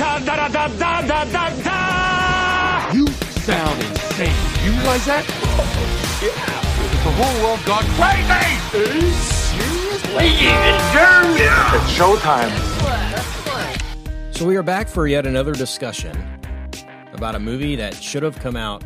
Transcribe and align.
da 0.00 0.18
da 0.18 0.48
da 0.48 0.66
da 0.68 1.02
da 1.02 1.24
da 1.24 1.50
da. 1.62 2.90
You 2.94 3.06
sound 3.44 3.82
insane. 3.82 4.32
You 4.64 4.72
realize 4.72 5.04
that? 5.04 5.24
Yeah. 6.22 6.60
The 7.04 7.12
whole 7.18 7.36
world 7.44 7.60
gone 7.66 7.84
crazy. 8.00 9.10
Seriously? 9.50 10.28
It's 11.36 11.92
showtime. 11.92 12.50
So 14.34 14.46
we 14.46 14.56
are 14.56 14.62
back 14.62 14.88
for 14.88 15.06
yet 15.06 15.26
another 15.26 15.52
discussion 15.52 16.16
about 17.12 17.34
a 17.34 17.38
movie 17.38 17.76
that 17.76 17.94
should 17.94 18.22
have 18.22 18.38
come 18.38 18.56
out 18.56 18.82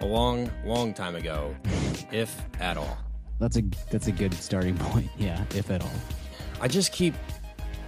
a 0.00 0.06
long, 0.06 0.48
long 0.64 0.94
time 0.94 1.16
ago, 1.16 1.56
if 2.12 2.40
at 2.60 2.76
all. 2.76 2.96
That's 3.40 3.56
a 3.56 3.62
that's 3.90 4.06
a 4.06 4.12
good 4.12 4.32
starting 4.34 4.76
point. 4.76 5.10
Yeah, 5.18 5.44
if 5.56 5.72
at 5.72 5.82
all. 5.82 5.90
I 6.60 6.68
just 6.68 6.92
keep 6.92 7.14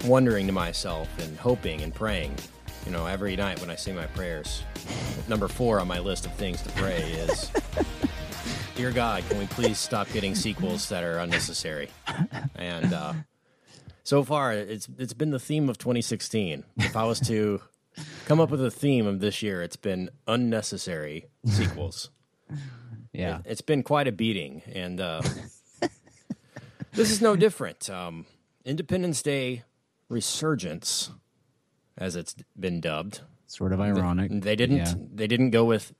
wondering 0.04 0.46
to 0.46 0.52
myself 0.52 1.08
and 1.18 1.36
hoping 1.38 1.82
and 1.82 1.94
praying, 1.94 2.34
you 2.86 2.92
know, 2.92 3.06
every 3.06 3.36
night 3.36 3.60
when 3.60 3.70
I 3.70 3.76
say 3.76 3.92
my 3.92 4.06
prayers. 4.06 4.62
Number 5.28 5.48
four 5.48 5.80
on 5.80 5.88
my 5.88 5.98
list 5.98 6.26
of 6.26 6.32
things 6.34 6.62
to 6.62 6.70
pray 6.70 7.02
is 7.12 7.50
Dear 8.78 8.92
God, 8.92 9.24
can 9.28 9.38
we 9.38 9.46
please 9.46 9.76
stop 9.76 10.08
getting 10.12 10.36
sequels 10.36 10.88
that 10.88 11.02
are 11.02 11.18
unnecessary? 11.18 11.88
And 12.54 12.94
uh, 12.94 13.12
so 14.04 14.22
far, 14.22 14.52
it's 14.52 14.88
it's 14.98 15.12
been 15.12 15.30
the 15.30 15.40
theme 15.40 15.68
of 15.68 15.78
2016. 15.78 16.62
If 16.76 16.96
I 16.96 17.02
was 17.02 17.18
to 17.26 17.60
come 18.26 18.38
up 18.38 18.50
with 18.50 18.64
a 18.64 18.70
theme 18.70 19.04
of 19.08 19.18
this 19.18 19.42
year, 19.42 19.62
it's 19.62 19.74
been 19.74 20.10
unnecessary 20.28 21.26
sequels. 21.44 22.10
Yeah. 23.12 23.40
It, 23.40 23.48
has 23.48 23.60
been 23.62 23.82
quite 23.82 24.06
a 24.06 24.12
beating, 24.12 24.62
and 24.72 25.00
uh, 25.00 25.22
this 26.92 27.10
is 27.10 27.20
no 27.20 27.34
different. 27.34 27.90
Um, 27.90 28.26
Independence 28.64 29.22
Day 29.22 29.64
Resurgence, 30.08 31.10
as 31.96 32.16
it's 32.16 32.34
been 32.58 32.80
dubbed. 32.80 33.20
Sort 33.46 33.72
of 33.72 33.80
ironic. 33.80 34.30
They 34.42 34.56
didn't. 34.56 34.76
Yeah. 34.78 34.94
They 35.14 35.26
didn't 35.26 35.50
go 35.50 35.64
with 35.64 35.92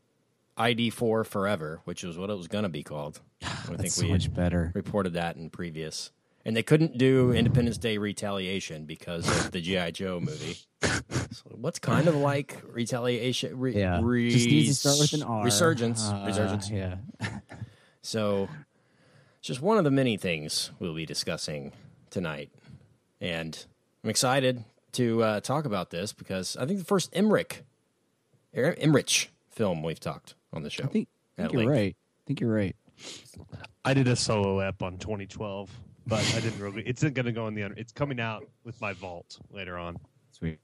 ID 0.57 0.91
four 0.91 1.25
Forever, 1.25 1.81
which 1.85 2.03
was 2.05 2.19
what 2.19 2.31
it 2.31 2.37
was 2.37 2.49
going 2.49 2.65
to 2.65 2.69
be 2.69 2.83
called. 2.83 3.21
I 3.43 3.47
think 3.47 3.79
That's 3.79 4.01
we 4.03 4.07
so 4.09 4.13
much 4.13 4.35
better. 4.35 4.73
reported 4.75 5.15
that 5.15 5.37
in 5.37 5.51
previous. 5.51 6.11
And 6.45 6.57
they 6.57 6.63
couldn't 6.63 6.97
do 6.97 7.33
Independence 7.33 7.77
Day 7.77 7.99
Retaliation 7.99 8.85
because 8.87 9.29
of 9.29 9.51
the 9.51 9.61
GI 9.61 9.93
Joe 9.93 10.21
movie. 10.21 10.57
So 11.31 11.45
what's 11.51 11.79
kind 11.79 12.09
of 12.09 12.15
like 12.15 12.63
retaliation? 12.73 13.59
Re, 13.59 13.75
Yeah. 13.77 14.01
Res- 14.03 14.33
Just 14.33 14.47
needs 14.47 14.69
to 14.69 14.75
start 14.75 14.99
with 14.99 15.13
an 15.13 15.23
R. 15.23 15.45
Resurgence. 15.45 16.09
Uh, 16.09 16.25
resurgence. 16.27 16.71
Yeah. 16.71 16.97
So 18.03 18.49
it's 19.39 19.49
just 19.49 19.61
one 19.61 19.77
of 19.77 19.85
the 19.85 19.91
many 19.91 20.17
things 20.17 20.71
we'll 20.79 20.95
be 20.95 21.05
discussing 21.05 21.73
tonight. 22.11 22.51
And 23.21 23.67
I'm 24.05 24.11
excited 24.11 24.65
to 24.93 25.23
uh, 25.23 25.41
talk 25.41 25.65
about 25.65 25.91
this 25.91 26.13
because 26.13 26.57
I 26.57 26.67
think 26.67 26.79
the 26.79 26.85
first 26.85 27.11
Emmerich, 27.13 27.65
Er- 28.57 28.75
Emmerich 28.79 29.31
film 29.51 29.83
we've 29.83 30.01
talked 30.01 30.35
on 30.53 30.63
the 30.63 30.71
show. 30.71 30.85
I 30.85 30.87
think, 30.87 31.09
I 31.37 31.43
think 31.43 31.53
you're 31.53 31.63
length. 31.63 31.71
right. 31.73 31.97
I 31.97 32.23
think 32.27 32.41
you're 32.41 32.53
right. 32.55 32.77
I 33.85 33.95
did 33.95 34.09
a 34.09 34.17
solo 34.17 34.59
ep 34.61 34.83
on 34.83 34.99
2012, 34.99 35.71
but 36.07 36.19
I 36.37 36.41
didn't 36.41 36.61
really. 36.61 36.83
It's 36.83 37.03
going 37.03 37.27
to 37.27 37.33
go 37.33 37.47
in 37.47 37.55
the. 37.55 37.63
It's 37.77 37.93
coming 37.93 38.19
out 38.21 38.45
with 38.65 38.81
my 38.81 38.93
vault 38.93 39.39
later 39.51 39.77
on. 39.79 39.99
Sweet. 40.33 40.59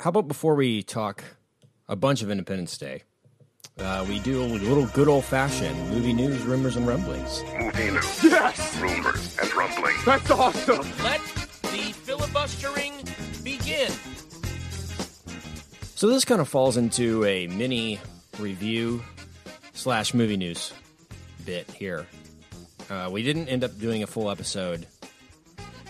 How 0.00 0.08
about 0.08 0.28
before 0.28 0.54
we 0.54 0.82
talk 0.82 1.22
a 1.86 1.94
bunch 1.94 2.22
of 2.22 2.30
Independence 2.30 2.78
Day, 2.78 3.02
uh, 3.78 4.04
we 4.08 4.18
do 4.20 4.42
a 4.42 4.46
little 4.46 4.86
good 4.86 5.08
old 5.08 5.24
fashioned 5.26 5.78
movie 5.90 6.14
news, 6.14 6.40
rumors, 6.44 6.76
and 6.76 6.86
rumblings. 6.86 7.42
Movie 7.60 7.90
news, 7.90 8.24
Yes! 8.24 8.80
rumors, 8.80 9.36
and 9.38 9.54
rumblings. 9.54 10.02
That's 10.06 10.30
awesome. 10.30 10.86
Let 11.04 11.20
the 11.34 11.39
filibustering 12.30 12.92
begin. 13.42 13.90
So 15.94 16.06
this 16.08 16.24
kind 16.24 16.40
of 16.40 16.48
falls 16.48 16.76
into 16.76 17.24
a 17.24 17.46
mini 17.48 17.98
review 18.38 19.02
slash 19.72 20.14
movie 20.14 20.36
news 20.36 20.72
bit 21.44 21.70
here. 21.70 22.06
Uh, 22.88 23.08
we 23.10 23.22
didn't 23.22 23.48
end 23.48 23.64
up 23.64 23.78
doing 23.78 24.02
a 24.02 24.06
full 24.06 24.30
episode 24.30 24.86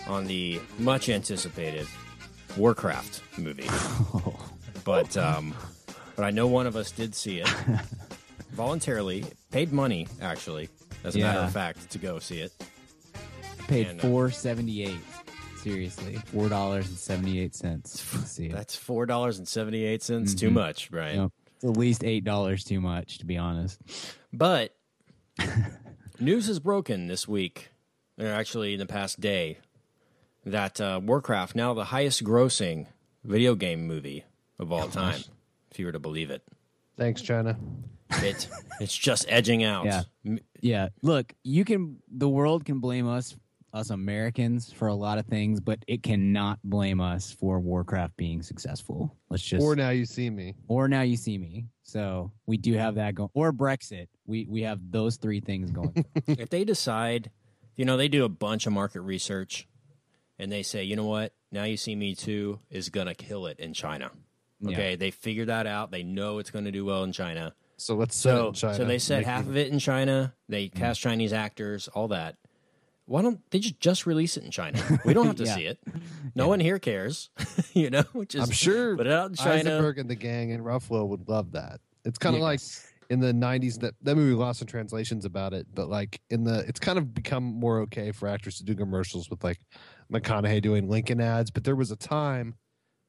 on 0.07 0.25
the 0.25 0.59
much 0.79 1.09
anticipated 1.09 1.87
Warcraft 2.57 3.21
movie, 3.37 3.69
but 4.83 5.15
um, 5.15 5.55
but 6.15 6.25
I 6.25 6.31
know 6.31 6.47
one 6.47 6.67
of 6.67 6.75
us 6.75 6.91
did 6.91 7.15
see 7.15 7.39
it 7.39 7.47
voluntarily, 8.51 9.25
paid 9.51 9.71
money 9.71 10.07
actually, 10.21 10.69
as 11.03 11.15
a 11.15 11.19
matter 11.19 11.39
of 11.39 11.53
fact, 11.53 11.91
to 11.91 11.97
go 11.97 12.19
see 12.19 12.39
it. 12.39 12.51
Paid 13.67 13.87
uh, 13.87 14.01
four 14.01 14.31
seventy 14.31 14.83
eight. 14.83 14.99
Seriously, 15.61 16.15
four 16.25 16.49
dollars 16.49 16.87
and 16.89 16.97
seventy 16.97 17.39
eight 17.39 17.53
cents. 17.55 18.01
See. 18.29 18.47
That's 18.47 18.75
four 18.75 19.05
dollars 19.05 19.37
and 19.37 19.47
seventy 19.47 19.83
eight 19.85 20.01
cents. 20.01 20.33
Too 20.33 20.49
Mhm. 20.49 20.53
much, 20.53 20.91
right? 20.91 21.15
Yep. 21.15 21.31
It's 21.55 21.63
at 21.65 21.77
least 21.77 22.03
eight 22.03 22.23
dollars 22.23 22.63
too 22.63 22.81
much, 22.81 23.19
to 23.19 23.25
be 23.25 23.37
honest. 23.37 23.79
But 24.33 24.75
news 26.19 26.47
has 26.47 26.59
broken 26.59 27.07
this 27.07 27.27
week, 27.27 27.69
or 28.19 28.27
actually 28.27 28.73
in 28.73 28.79
the 28.79 28.85
past 28.85 29.19
day, 29.19 29.59
that 30.45 30.81
uh, 30.81 30.99
Warcraft 31.03 31.55
now 31.55 31.73
the 31.73 31.85
highest 31.85 32.23
grossing 32.23 32.87
video 33.23 33.53
game 33.55 33.85
movie 33.85 34.25
of 34.57 34.71
all 34.71 34.87
time, 34.87 35.21
if 35.69 35.79
you 35.79 35.85
were 35.85 35.91
to 35.91 35.99
believe 35.99 36.31
it. 36.31 36.41
Thanks, 36.97 37.21
China. 37.21 37.57
It 38.15 38.47
it's 38.79 38.95
just 38.97 39.25
edging 39.29 39.63
out. 39.63 39.85
Yeah. 39.85 40.03
Yeah, 40.59 40.89
look, 41.01 41.33
you 41.43 41.65
can. 41.65 41.97
The 42.07 42.29
world 42.29 42.65
can 42.65 42.79
blame 42.79 43.07
us, 43.07 43.35
us 43.73 43.89
Americans, 43.89 44.71
for 44.71 44.87
a 44.87 44.93
lot 44.93 45.17
of 45.17 45.25
things, 45.25 45.59
but 45.59 45.79
it 45.87 46.03
cannot 46.03 46.59
blame 46.63 46.99
us 46.99 47.31
for 47.31 47.59
Warcraft 47.59 48.17
being 48.17 48.41
successful. 48.41 49.15
Let's 49.29 49.43
just 49.43 49.63
Or 49.63 49.75
now 49.75 49.89
you 49.89 50.05
see 50.05 50.29
me. 50.29 50.55
or 50.67 50.87
now 50.87 51.01
you 51.01 51.17
see 51.17 51.37
me. 51.37 51.67
So 51.83 52.31
we 52.45 52.57
do 52.57 52.73
have 52.73 52.95
that 52.95 53.15
going. 53.15 53.29
Or 53.33 53.51
Brexit. 53.51 54.07
We 54.25 54.45
we 54.49 54.61
have 54.63 54.79
those 54.91 55.17
three 55.17 55.39
things 55.41 55.71
going. 55.71 56.05
if 56.27 56.49
they 56.49 56.63
decide, 56.63 57.31
you 57.75 57.85
know, 57.85 57.97
they 57.97 58.07
do 58.07 58.23
a 58.25 58.29
bunch 58.29 58.65
of 58.67 58.73
market 58.73 59.01
research, 59.01 59.67
and 60.39 60.51
they 60.51 60.63
say, 60.63 60.83
you 60.83 60.95
know 60.95 61.05
what, 61.05 61.33
now 61.51 61.63
you 61.63 61.77
see 61.77 61.95
me 61.95 62.15
too 62.15 62.59
is 62.69 62.89
gonna 62.89 63.15
kill 63.15 63.45
it 63.47 63.59
in 63.59 63.73
China. 63.73 64.11
Yeah. 64.61 64.71
Okay, 64.71 64.95
they 64.95 65.11
figured 65.11 65.49
that 65.49 65.65
out. 65.65 65.91
They 65.91 66.03
know 66.03 66.37
it's 66.37 66.51
going 66.51 66.65
to 66.65 66.71
do 66.71 66.85
well 66.85 67.03
in 67.03 67.11
China. 67.11 67.55
So 67.77 67.95
let's 67.95 68.15
set 68.15 68.35
it 68.35 68.37
So, 68.37 68.47
in 68.49 68.53
China. 68.53 68.75
so 68.75 68.85
they 68.85 68.99
set 68.99 69.17
Make 69.21 69.25
half 69.25 69.45
me- 69.45 69.49
of 69.49 69.57
it 69.57 69.71
in 69.71 69.79
China. 69.79 70.35
They 70.49 70.67
mm-hmm. 70.67 70.77
cast 70.77 71.01
Chinese 71.01 71.33
actors, 71.33 71.87
all 71.87 72.09
that. 72.09 72.35
Why 73.05 73.21
don't 73.21 73.39
they 73.51 73.59
just 73.59 73.79
just 73.79 74.05
release 74.05 74.37
it 74.37 74.43
in 74.43 74.51
China? 74.51 74.79
We 75.05 75.13
don't 75.13 75.25
have 75.25 75.35
to 75.37 75.43
Yeah. 75.45 75.55
see 75.55 75.65
it. 75.65 75.79
No 76.35 76.47
one 76.47 76.59
here 76.59 76.79
cares. 76.79 77.29
you 77.73 77.89
know, 77.89 78.03
just 78.27 78.47
I'm 78.47 78.51
sure 78.53 78.95
put 78.95 79.07
it 79.07 79.13
out 79.13 79.29
in 79.29 79.35
China. 79.35 79.51
Eisenberg 79.71 79.97
and 79.99 80.09
the 80.09 80.15
gang 80.15 80.51
and 80.51 80.63
Ruffalo 80.63 81.07
would 81.07 81.27
love 81.27 81.51
that. 81.53 81.81
It's 82.05 82.17
kind 82.17 82.35
of 82.35 82.41
like 82.41 82.61
in 83.09 83.19
the 83.19 83.33
90s 83.33 83.79
that 83.81 83.95
that 84.03 84.15
movie 84.15 84.33
lost 84.33 84.61
in 84.61 84.67
translations 84.67 85.25
about 85.25 85.53
it, 85.53 85.67
but 85.73 85.89
like 85.89 86.21
in 86.29 86.43
the 86.45 86.59
it's 86.67 86.79
kind 86.79 86.97
of 86.97 87.13
become 87.13 87.43
more 87.43 87.79
okay 87.81 88.11
for 88.11 88.27
actors 88.27 88.57
to 88.59 88.63
do 88.63 88.75
commercials 88.75 89.29
with 89.29 89.43
like 89.43 89.59
McConaughey 90.11 90.61
doing 90.61 90.89
Lincoln 90.89 91.19
ads, 91.19 91.51
but 91.51 91.63
there 91.63 91.75
was 91.75 91.91
a 91.91 91.95
time 91.97 92.55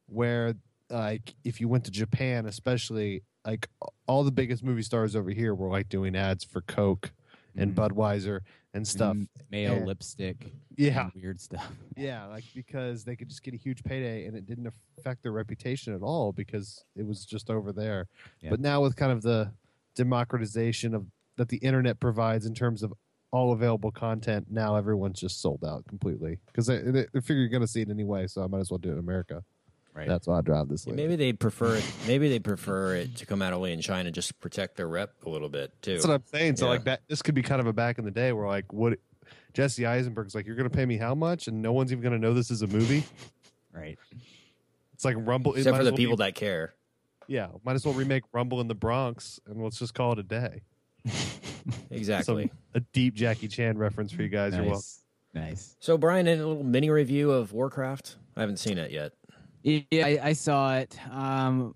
where 0.06 0.54
like 0.90 1.34
if 1.44 1.60
you 1.60 1.68
went 1.68 1.84
to 1.84 1.90
Japan 1.90 2.46
especially 2.46 3.22
like 3.46 3.68
all 4.06 4.24
the 4.24 4.30
biggest 4.32 4.62
movie 4.62 4.82
stars 4.82 5.14
over 5.16 5.30
here 5.30 5.54
were 5.54 5.68
like 5.68 5.88
doing 5.88 6.14
ads 6.16 6.44
for 6.44 6.60
Coke 6.62 7.12
and 7.56 7.74
Mhm. 7.74 7.88
Budweiser 7.90 8.40
and 8.74 8.86
stuff. 8.86 9.16
Mayo 9.50 9.74
And- 9.76 9.86
lipstick. 9.86 10.50
Yeah. 10.76 11.10
weird 11.14 11.40
stuff. 11.40 11.70
Yeah, 11.96 12.24
like 12.26 12.44
because 12.54 13.04
they 13.04 13.14
could 13.16 13.28
just 13.28 13.42
get 13.42 13.52
a 13.54 13.58
huge 13.58 13.82
payday 13.84 14.24
and 14.26 14.34
it 14.36 14.46
didn't 14.46 14.72
affect 14.98 15.22
their 15.22 15.32
reputation 15.32 15.94
at 15.94 16.00
all 16.00 16.32
because 16.32 16.84
it 16.96 17.06
was 17.06 17.24
just 17.26 17.50
over 17.50 17.70
there. 17.72 18.08
Yeah. 18.40 18.50
But 18.50 18.60
now 18.60 18.80
with 18.80 18.96
kind 18.96 19.12
of 19.12 19.20
the 19.22 19.52
democratization 19.94 20.94
of 20.94 21.06
that 21.36 21.48
the 21.48 21.58
internet 21.58 22.00
provides 22.00 22.44
in 22.46 22.54
terms 22.54 22.82
of 22.82 22.92
all 23.30 23.52
available 23.52 23.90
content, 23.90 24.46
now 24.50 24.76
everyone's 24.76 25.18
just 25.20 25.40
sold 25.40 25.64
out 25.66 25.86
completely 25.86 26.38
because 26.46 26.66
they, 26.66 26.78
they 26.80 27.06
figure 27.20 27.36
you're 27.36 27.48
going 27.48 27.62
to 27.62 27.66
see 27.68 27.80
it 27.80 27.88
anyway, 27.90 28.26
so 28.26 28.42
I 28.42 28.46
might 28.46 28.60
as 28.60 28.70
well 28.70 28.78
do 28.78 28.90
it 28.90 28.92
in 28.92 28.98
America. 28.98 29.42
Right. 29.94 30.08
That's 30.08 30.26
why 30.26 30.38
I 30.38 30.40
drive 30.40 30.68
this. 30.68 30.86
Lady. 30.86 30.96
Maybe 31.02 31.16
they 31.16 31.32
prefer 31.34 31.76
it. 31.76 31.84
Maybe 32.06 32.28
they 32.30 32.38
prefer 32.38 32.94
it 32.96 33.16
to 33.16 33.26
come 33.26 33.42
out 33.42 33.52
only 33.52 33.72
in 33.74 33.80
China 33.82 34.10
just 34.10 34.28
to 34.28 34.34
protect 34.34 34.76
their 34.76 34.88
rep 34.88 35.12
a 35.26 35.28
little 35.28 35.50
bit 35.50 35.70
too. 35.82 35.92
That's 35.92 36.06
what 36.06 36.14
I'm 36.14 36.24
saying. 36.32 36.56
So 36.56 36.64
Yeah. 36.64 36.70
like 36.70 36.84
that, 36.84 37.02
this 37.08 37.20
could 37.20 37.34
be 37.34 37.42
kind 37.42 37.60
of 37.60 37.66
a 37.66 37.72
back 37.74 37.98
in 37.98 38.04
the 38.06 38.10
day 38.10 38.32
where 38.32 38.46
like 38.46 38.72
what 38.72 38.98
Jesse 39.52 39.84
Eisenberg's 39.84 40.34
like, 40.34 40.46
you're 40.46 40.56
going 40.56 40.68
to 40.68 40.74
pay 40.74 40.86
me 40.86 40.96
how 40.96 41.14
much, 41.14 41.46
and 41.46 41.60
no 41.60 41.72
one's 41.74 41.92
even 41.92 42.02
going 42.02 42.14
to 42.14 42.18
know 42.18 42.32
this 42.32 42.50
is 42.50 42.62
a 42.62 42.66
movie. 42.66 43.04
Right. 43.70 43.98
It's 44.94 45.04
like 45.04 45.16
Rumble. 45.18 45.54
Except 45.54 45.76
for 45.76 45.84
the 45.84 45.90
well 45.90 45.96
be- 45.96 46.02
people 46.04 46.16
that 46.18 46.34
care. 46.34 46.72
Yeah, 47.28 47.48
might 47.64 47.74
as 47.74 47.84
well 47.84 47.94
remake 47.94 48.24
Rumble 48.32 48.60
in 48.62 48.68
the 48.68 48.74
Bronx 48.74 49.40
and 49.46 49.62
let's 49.62 49.78
just 49.78 49.92
call 49.94 50.12
it 50.12 50.18
a 50.18 50.22
day. 50.22 50.62
Exactly. 51.90 52.46
So, 52.46 52.56
a 52.74 52.80
deep 52.80 53.14
Jackie 53.14 53.46
Chan 53.48 53.78
reference 53.78 54.10
for 54.12 54.22
you 54.22 54.28
guys. 54.28 54.52
You're 54.54 54.62
welcome. 54.64 54.78
Nice. 54.78 55.00
Nice. 55.34 55.76
So, 55.80 55.96
Brian, 55.96 56.26
a 56.26 56.34
little 56.34 56.64
mini 56.64 56.90
review 56.90 57.30
of 57.30 57.52
Warcraft. 57.52 58.16
I 58.36 58.40
haven't 58.40 58.58
seen 58.58 58.78
it 58.78 58.90
yet. 58.90 59.12
Yeah, 59.62 59.82
I, 60.06 60.18
I 60.22 60.32
saw 60.32 60.76
it. 60.76 60.98
Um, 61.10 61.74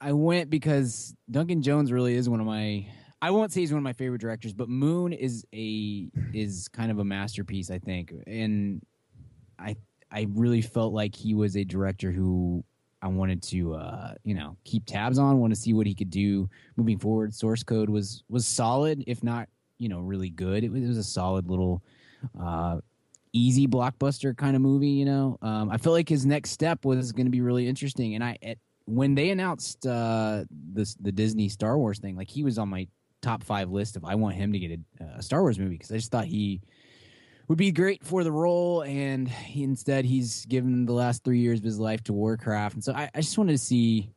I 0.00 0.12
went 0.12 0.50
because 0.50 1.14
Duncan 1.30 1.62
Jones 1.62 1.90
really 1.90 2.14
is 2.14 2.28
one 2.28 2.40
of 2.40 2.46
my. 2.46 2.86
I 3.20 3.30
won't 3.30 3.52
say 3.52 3.60
he's 3.60 3.72
one 3.72 3.78
of 3.78 3.84
my 3.84 3.92
favorite 3.92 4.20
directors, 4.20 4.52
but 4.52 4.68
Moon 4.68 5.12
is 5.12 5.44
a 5.52 6.08
is 6.32 6.68
kind 6.68 6.90
of 6.90 6.98
a 6.98 7.04
masterpiece, 7.04 7.70
I 7.70 7.78
think, 7.78 8.12
and 8.26 8.80
I 9.58 9.76
I 10.12 10.26
really 10.30 10.62
felt 10.62 10.92
like 10.92 11.14
he 11.14 11.34
was 11.34 11.56
a 11.56 11.64
director 11.64 12.12
who 12.12 12.62
I 13.02 13.08
wanted 13.08 13.42
to 13.44 13.74
uh, 13.74 14.14
you 14.24 14.34
know 14.34 14.56
keep 14.64 14.86
tabs 14.86 15.18
on, 15.18 15.38
want 15.40 15.52
to 15.52 15.60
see 15.60 15.72
what 15.72 15.86
he 15.86 15.94
could 15.94 16.10
do 16.10 16.48
moving 16.76 16.98
forward. 16.98 17.34
Source 17.34 17.62
code 17.62 17.90
was 17.90 18.22
was 18.28 18.46
solid, 18.46 19.02
if 19.06 19.24
not 19.24 19.48
you 19.78 19.88
know 19.88 20.00
really 20.00 20.30
good. 20.30 20.62
It 20.62 20.70
was, 20.70 20.82
it 20.82 20.88
was 20.88 20.98
a 20.98 21.04
solid 21.04 21.48
little 21.48 21.82
uh, 22.40 22.78
easy 23.32 23.66
blockbuster 23.66 24.36
kind 24.36 24.56
of 24.56 24.62
movie. 24.62 24.90
You 24.90 25.04
know, 25.04 25.38
um, 25.42 25.70
I 25.70 25.78
felt 25.78 25.94
like 25.94 26.08
his 26.08 26.26
next 26.26 26.50
step 26.50 26.84
was 26.84 27.12
going 27.12 27.26
to 27.26 27.30
be 27.30 27.40
really 27.40 27.66
interesting, 27.66 28.14
and 28.14 28.24
I 28.24 28.56
when 28.88 29.14
they 29.14 29.30
announced 29.30 29.86
uh, 29.86 30.44
this 30.50 30.94
the 30.94 31.12
Disney 31.12 31.48
Star 31.48 31.76
Wars 31.76 31.98
thing, 31.98 32.16
like 32.16 32.30
he 32.30 32.42
was 32.42 32.58
on 32.58 32.68
my 32.68 32.88
top 33.20 33.42
five 33.42 33.70
list 33.70 33.96
of 33.96 34.04
I 34.04 34.14
want 34.14 34.36
him 34.36 34.52
to 34.52 34.58
get 34.58 34.80
a, 35.00 35.04
a 35.18 35.22
Star 35.22 35.42
Wars 35.42 35.58
movie 35.58 35.74
because 35.76 35.92
I 35.92 35.96
just 35.96 36.10
thought 36.10 36.24
he 36.24 36.62
would 37.48 37.58
be 37.58 37.72
great 37.72 38.04
for 38.04 38.24
the 38.24 38.32
role, 38.32 38.82
and 38.82 39.28
he, 39.28 39.62
instead 39.62 40.04
he's 40.04 40.46
given 40.46 40.86
the 40.86 40.92
last 40.92 41.24
three 41.24 41.40
years 41.40 41.58
of 41.58 41.64
his 41.64 41.78
life 41.78 42.02
to 42.04 42.12
Warcraft, 42.12 42.74
and 42.74 42.84
so 42.84 42.92
I, 42.92 43.10
I 43.14 43.20
just 43.20 43.36
wanted 43.38 43.52
to 43.52 43.58
see. 43.58 44.10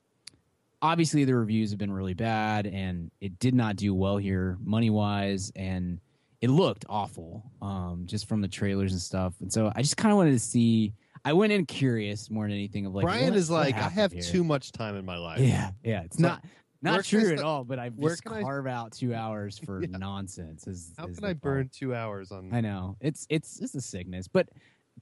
Obviously, 0.83 1.25
the 1.25 1.35
reviews 1.35 1.69
have 1.69 1.77
been 1.77 1.91
really 1.91 2.15
bad, 2.15 2.65
and 2.65 3.11
it 3.21 3.37
did 3.37 3.53
not 3.53 3.75
do 3.75 3.93
well 3.93 4.17
here 4.17 4.57
money 4.63 4.89
wise, 4.89 5.51
and 5.55 5.99
it 6.41 6.49
looked 6.49 6.85
awful 6.89 7.43
um, 7.61 8.03
just 8.05 8.27
from 8.27 8.41
the 8.41 8.47
trailers 8.47 8.91
and 8.91 9.01
stuff. 9.01 9.33
And 9.41 9.51
so 9.53 9.71
I 9.75 9.81
just 9.81 9.97
kind 9.97 10.11
of 10.11 10.17
wanted 10.17 10.31
to 10.31 10.39
see. 10.39 10.93
I 11.23 11.33
went 11.33 11.53
in 11.53 11.67
curious 11.67 12.31
more 12.31 12.45
than 12.45 12.53
anything 12.53 12.87
of 12.87 12.95
like 12.95 13.03
Brian 13.03 13.35
is 13.35 13.49
like, 13.51 13.75
I 13.75 13.89
have 13.89 14.11
here? 14.11 14.23
too 14.23 14.43
much 14.43 14.71
time 14.71 14.95
in 14.95 15.05
my 15.05 15.17
life. 15.17 15.39
Yeah, 15.39 15.69
yeah. 15.83 16.01
It's 16.01 16.17
not 16.17 16.43
not 16.81 17.05
true 17.05 17.19
at 17.19 17.25
st- 17.27 17.41
all. 17.41 17.63
But 17.63 17.77
I 17.77 17.89
just 17.89 18.23
can 18.23 18.33
I- 18.33 18.41
carve 18.41 18.65
out 18.65 18.91
two 18.91 19.13
hours 19.21 19.59
for 19.59 19.81
Yeah. 19.81 19.97
nonsense. 19.97 20.65
Is, 20.67 20.93
How 20.97 21.05
is 21.05 21.17
can 21.17 21.25
I 21.25 21.33
burn 21.33 21.69
two 21.71 21.93
hours 21.93 22.31
on? 22.31 22.49
I 22.51 22.61
know 22.61 22.97
it's 23.01 23.27
it's 23.29 23.59
it's 23.59 23.75
a 23.75 23.81
sickness, 23.81 24.27
but 24.27 24.49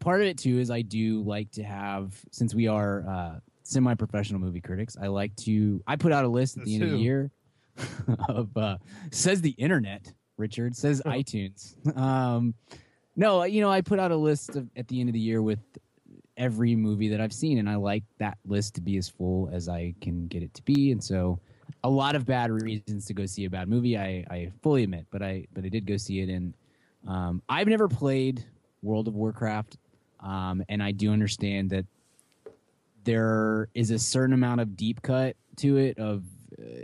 part 0.02 0.20
of 0.20 0.28
it 0.28 0.38
too 0.38 0.60
is 0.60 0.70
I 0.70 0.82
do 0.82 1.22
like 1.24 1.52
to 1.52 1.64
have 1.64 2.14
since 2.32 2.54
we 2.54 2.68
are 2.68 3.08
uh, 3.08 3.40
semi-professional 3.64 4.42
movie 4.42 4.60
critics. 4.60 4.98
I 5.02 5.08
like 5.08 5.34
to 5.38 5.82
I 5.88 5.96
put 5.96 6.12
out 6.12 6.26
a 6.26 6.28
list 6.28 6.58
at 6.58 6.66
the 6.66 6.74
Says 6.74 6.82
end 6.82 6.92
of 6.92 6.98
the 6.98 7.04
year 7.04 7.32
of 8.28 8.58
uh, 8.58 8.78
says 9.12 9.40
the 9.42 9.52
internet. 9.52 10.12
Richard 10.40 10.76
says 10.76 11.02
iTunes. 11.06 11.76
Um, 11.98 12.54
no, 13.16 13.44
you 13.44 13.62
know 13.62 13.70
I 13.70 13.82
put 13.82 14.00
out 14.00 14.12
a 14.12 14.16
list 14.16 14.56
of, 14.56 14.70
at 14.76 14.88
the 14.88 15.00
end 15.00 15.10
of 15.10 15.14
the 15.14 15.20
year 15.20 15.42
with 15.42 15.60
every 16.38 16.76
movie 16.76 17.10
that 17.10 17.20
I've 17.20 17.34
seen, 17.34 17.58
and 17.58 17.70
I 17.70 17.76
like 17.76 18.04
that 18.18 18.38
list 18.46 18.76
to 18.76 18.82
be 18.82 18.98
as 18.98 19.10
full 19.10 19.50
as 19.52 19.68
I 19.68 19.94
can 20.02 20.28
get 20.28 20.42
it 20.44 20.54
to 20.56 20.64
be, 20.64 20.92
and 20.92 21.04
so. 21.04 21.40
A 21.84 21.90
lot 21.90 22.16
of 22.16 22.26
bad 22.26 22.52
reasons 22.52 23.06
to 23.06 23.14
go 23.14 23.26
see 23.26 23.46
a 23.46 23.50
bad 23.50 23.70
movie. 23.70 23.98
I, 23.98 24.26
I 24.30 24.52
fully 24.64 24.84
admit, 24.84 25.06
but 25.12 25.22
I 25.22 25.46
but 25.54 25.64
I 25.64 25.70
did 25.70 25.86
go 25.86 25.96
see 25.96 26.20
it, 26.20 26.28
and 26.28 26.54
um, 27.08 27.42
I've 27.48 27.68
never 27.68 27.88
played 27.88 28.44
World 28.82 29.08
of 29.08 29.16
Warcraft, 29.16 29.78
um, 30.20 30.64
and 30.68 30.82
I 30.82 30.92
do 30.92 31.14
understand 31.14 31.70
that 31.70 31.86
there 33.04 33.70
is 33.74 33.92
a 33.92 34.00
certain 34.00 34.34
amount 34.34 34.62
of 34.62 34.76
deep 34.76 35.02
cut 35.02 35.36
to 35.58 35.78
it. 35.78 36.00
Of 36.00 36.24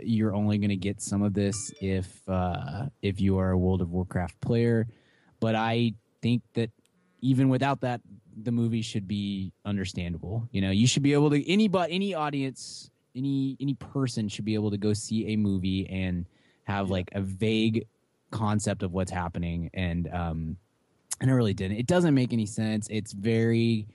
you're 0.02 0.34
only 0.34 0.58
going 0.58 0.70
to 0.70 0.76
get 0.76 1.00
some 1.00 1.22
of 1.22 1.34
this 1.34 1.72
if 1.80 2.28
uh, 2.28 2.86
if 3.02 3.20
you 3.20 3.38
are 3.38 3.50
a 3.50 3.58
World 3.58 3.82
of 3.82 3.90
Warcraft 3.90 4.40
player, 4.40 4.86
but 5.40 5.54
I 5.54 5.94
think 6.22 6.42
that 6.54 6.70
even 7.20 7.48
without 7.48 7.80
that, 7.80 8.00
the 8.42 8.52
movie 8.52 8.82
should 8.82 9.08
be 9.08 9.52
understandable. 9.64 10.48
You 10.52 10.60
know, 10.60 10.70
you 10.70 10.86
should 10.86 11.02
be 11.02 11.12
able 11.12 11.30
to 11.30 11.50
anybody, 11.50 11.94
any 11.94 12.14
audience, 12.14 12.90
any 13.14 13.56
any 13.60 13.74
person 13.74 14.28
should 14.28 14.44
be 14.44 14.54
able 14.54 14.70
to 14.70 14.78
go 14.78 14.92
see 14.92 15.32
a 15.32 15.36
movie 15.36 15.88
and 15.88 16.26
have 16.64 16.90
like 16.90 17.10
a 17.12 17.20
vague 17.20 17.86
concept 18.30 18.82
of 18.82 18.92
what's 18.92 19.10
happening 19.10 19.70
and 19.72 20.12
um 20.12 20.56
and 21.20 21.30
it 21.30 21.34
really 21.34 21.54
didn't. 21.54 21.78
It 21.78 21.86
doesn't 21.86 22.14
make 22.14 22.32
any 22.32 22.44
sense. 22.44 22.88
It's 22.90 23.12
very 23.12 23.88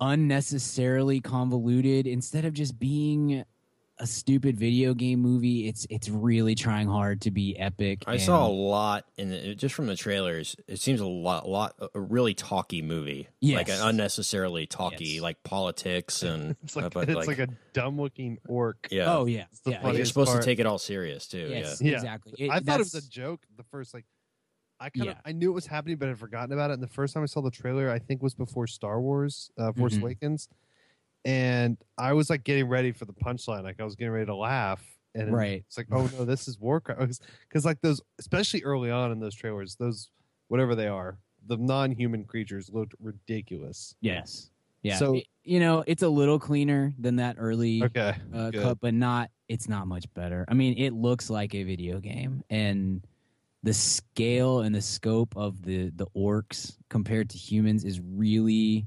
unnecessarily 0.00 1.20
convoluted. 1.20 2.06
Instead 2.06 2.44
of 2.44 2.52
just 2.52 2.78
being 2.78 3.44
a 4.00 4.06
stupid 4.06 4.56
video 4.56 4.94
game 4.94 5.20
movie 5.20 5.68
it's 5.68 5.86
it's 5.90 6.08
really 6.08 6.54
trying 6.54 6.88
hard 6.88 7.20
to 7.20 7.30
be 7.30 7.56
epic 7.58 8.02
I 8.06 8.14
and- 8.14 8.22
saw 8.22 8.46
a 8.46 8.48
lot 8.48 9.04
in 9.16 9.28
the, 9.30 9.54
just 9.54 9.74
from 9.74 9.86
the 9.86 9.94
trailers. 9.96 10.56
It 10.66 10.80
seems 10.80 11.00
a 11.00 11.06
lot, 11.06 11.48
lot, 11.48 11.74
a 11.94 12.00
really 12.00 12.32
talky 12.34 12.80
movie. 12.82 13.28
like 13.42 13.68
an 13.68 13.78
unnecessarily 13.80 14.66
talky, 14.66 15.04
Yes. 15.04 15.22
like 15.22 15.42
politics 15.44 16.22
and. 16.24 16.56
It's 16.64 16.74
like 16.74 16.92
but 16.94 17.08
it's 17.10 17.26
like, 17.28 17.38
a 17.38 17.48
dumb 17.74 18.00
looking 18.00 18.38
orc. 18.48 18.88
yeah. 18.90 19.14
oh 19.14 19.26
yeah 19.26 19.44
the 19.64 19.72
yeah 19.72 19.84
Like, 19.86 19.96
you're 19.96 20.06
supposed 20.06 20.30
part. 20.30 20.42
to 20.42 20.46
take 20.46 20.58
it 20.58 20.66
all 20.66 20.78
serious 20.78 21.26
too. 21.28 21.48
yes 21.50 21.80
Yeah. 21.82 21.94
exactly 21.96 22.34
It- 22.38 22.50
I 22.50 22.60
thought 22.60 22.76
it 22.76 22.90
was 22.90 22.94
a 22.94 23.08
joke 23.08 23.40
the 23.56 23.64
first 23.64 23.92
like 23.94 24.04
I 24.82 24.88
kind 24.88 25.10
of 25.10 25.14
Yeah. 25.16 25.20
I 25.26 25.32
knew 25.32 25.50
it 25.50 25.54
was 25.54 25.66
happening, 25.66 25.96
but 25.98 26.08
I'd 26.08 26.18
forgotten 26.18 26.54
about 26.54 26.70
it. 26.70 26.74
And 26.74 26.82
the 26.82 26.86
first 26.88 27.12
time 27.12 27.22
I 27.22 27.26
saw 27.26 27.42
the 27.42 27.50
trailer, 27.50 27.90
I 27.90 27.98
think 27.98 28.22
was 28.22 28.32
before 28.34 28.66
Star 28.66 28.98
Wars, 28.98 29.50
uh, 29.58 29.72
Force 29.72 29.94
Mhm. 29.96 30.00
Awakens, 30.00 30.48
and 31.24 31.76
I 31.98 32.12
was 32.12 32.30
like 32.30 32.44
getting 32.44 32.68
ready 32.68 32.92
for 32.92 33.04
the 33.04 33.12
punchline, 33.12 33.62
like 33.64 33.80
I 33.80 33.84
was 33.84 33.94
getting 33.96 34.12
ready 34.12 34.26
to 34.26 34.34
laugh, 34.36 34.82
and 35.14 35.32
Right. 35.32 35.64
it's 35.66 35.76
like, 35.76 35.88
oh 35.92 36.08
no, 36.16 36.24
this 36.24 36.48
is 36.48 36.58
Warcraft, 36.58 37.20
because 37.48 37.64
like 37.64 37.80
those, 37.80 38.00
especially 38.18 38.62
early 38.64 38.90
on 38.90 39.12
in 39.12 39.20
those 39.20 39.34
trailers, 39.34 39.76
those 39.76 40.10
whatever 40.48 40.74
they 40.74 40.86
are, 40.88 41.18
the 41.46 41.56
non-human 41.56 42.24
creatures 42.24 42.70
looked 42.72 42.94
ridiculous. 43.00 43.94
yes 44.00 44.50
yeah 44.82 44.96
So- 44.96 45.14
It- 45.16 45.26
you 45.42 45.58
know 45.58 45.82
it's 45.86 46.02
a 46.02 46.08
little 46.08 46.38
cleaner 46.38 46.92
than 46.98 47.16
that 47.16 47.36
early 47.38 47.82
Okay, 47.84 48.14
uh, 48.32 48.50
cut, 48.52 48.78
but 48.80 48.92
not. 48.94 49.30
It's 49.48 49.68
not 49.68 49.86
much 49.88 50.04
better. 50.14 50.44
I 50.48 50.54
mean, 50.54 50.76
it 50.78 50.92
looks 50.92 51.28
like 51.30 51.54
a 51.54 51.64
video 51.64 51.98
game, 51.98 52.42
and 52.50 53.02
the 53.62 53.72
scale 53.74 54.60
and 54.60 54.74
the 54.74 54.80
scope 54.82 55.34
of 55.36 55.62
the 55.62 55.90
the 55.96 56.06
orcs 56.16 56.76
compared 56.90 57.30
to 57.30 57.38
humans 57.38 57.84
is 57.84 58.00
really 58.00 58.86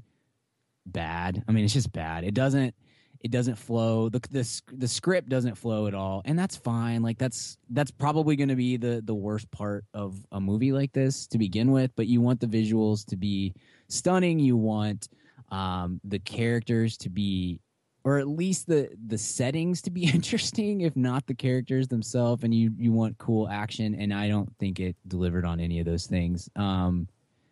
bad. 0.86 1.42
I 1.48 1.52
mean, 1.52 1.64
it's 1.64 1.74
just 1.74 1.92
bad. 1.92 2.24
It 2.24 2.34
doesn't. 2.34 2.74
It 3.20 3.30
doesn't 3.30 3.54
flow. 3.56 4.10
the 4.10 4.20
the 4.30 4.62
The 4.76 4.88
script 4.88 5.30
doesn't 5.30 5.54
flow 5.54 5.86
at 5.86 5.94
all, 5.94 6.20
and 6.26 6.38
that's 6.38 6.56
fine. 6.56 7.02
Like 7.02 7.18
that's 7.18 7.56
that's 7.70 7.90
probably 7.90 8.36
going 8.36 8.50
to 8.50 8.56
be 8.56 8.76
the 8.76 9.02
the 9.04 9.14
worst 9.14 9.50
part 9.50 9.84
of 9.94 10.26
a 10.32 10.40
movie 10.40 10.72
like 10.72 10.92
this 10.92 11.26
to 11.28 11.38
begin 11.38 11.70
with. 11.70 11.90
But 11.96 12.06
you 12.06 12.20
want 12.20 12.40
the 12.40 12.46
visuals 12.46 13.06
to 13.06 13.16
be 13.16 13.54
stunning. 13.88 14.38
You 14.38 14.56
want 14.56 15.08
um, 15.50 16.00
the 16.04 16.18
characters 16.18 16.96
to 16.98 17.08
be 17.10 17.60
or 18.04 18.18
at 18.18 18.28
least 18.28 18.66
the 18.66 18.90
the 19.06 19.18
settings 19.18 19.80
to 19.82 19.90
be 19.90 20.04
interesting 20.14 20.82
if 20.82 20.94
not 20.94 21.26
the 21.26 21.34
characters 21.34 21.88
themselves 21.88 22.44
and 22.44 22.54
you 22.54 22.72
you 22.78 22.92
want 22.92 23.16
cool 23.18 23.48
action 23.48 23.94
and 23.94 24.12
i 24.12 24.28
don't 24.28 24.50
think 24.58 24.78
it 24.78 24.96
delivered 25.08 25.44
on 25.44 25.58
any 25.60 25.80
of 25.80 25.86
those 25.86 26.06
things 26.06 26.48
um 26.56 27.08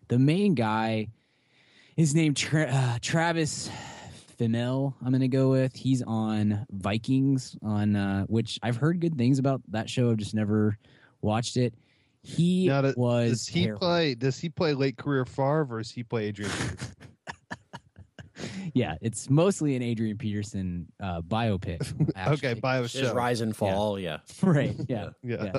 the 0.09 0.19
main 0.19 0.55
guy 0.55 1.07
his 1.97 2.15
name 2.15 2.35
Tra- 2.35 2.69
uh, 2.71 2.99
travis 3.01 3.71
Fimmel, 4.39 4.95
I'm 5.05 5.13
gonna 5.13 5.29
go 5.29 5.51
with. 5.51 5.75
He's 5.77 6.03
on 6.03 6.67
Vikings, 6.71 7.57
on 7.63 7.95
uh, 7.97 8.25
which 8.27 8.59
I've 8.63 8.77
heard 8.77 9.01
good 9.01 9.17
things 9.17 9.39
about 9.39 9.63
that 9.69 9.89
show. 9.89 10.11
I've 10.11 10.17
just 10.17 10.35
never 10.35 10.79
watched 11.21 11.57
it. 11.57 11.75
He 12.25 12.67
Now, 12.69 12.83
does- 12.83 12.97
was 12.97 13.31
does 13.31 13.47
he 13.49 13.63
terrible. 13.65 13.81
play? 13.81 14.15
Does 14.15 14.39
he 14.39 14.49
play 14.49 14.75
late 14.75 14.97
career 14.97 15.25
Favre, 15.25 15.67
or 15.71 15.79
does 15.79 15.91
he 15.91 16.03
play 16.03 16.27
Adrian? 16.27 16.51
Peterson? 18.75 18.91
yeah, 18.93 19.07
it's 19.07 19.29
mostly 19.31 19.77
an 19.77 19.83
Adrian 19.83 20.17
Peterson 20.19 20.87
uh, 21.03 21.21
biopic. 21.23 21.81
okay, 22.11 22.13
actually. 22.17 22.55
bio 22.61 22.83
Just 22.83 22.97
show. 22.97 23.15
rise 23.15 23.41
and 23.41 23.55
fall. 23.57 23.99
Yeah. 23.99 24.19
right? 24.43 24.75
Yeah, 24.89 25.11
Yeah. 25.23 25.45
yeah. 25.45 25.53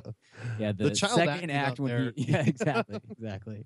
yeah. 0.60 0.72
The, 0.72 0.86
The 0.86 0.91
child 0.91 1.13
second 1.15 1.50
act 1.51 1.79
when 1.79 1.91
there. 1.91 2.13
he, 2.15 2.24
yeah, 2.32 2.43
exactly, 2.46 3.00
exactly. 3.12 3.65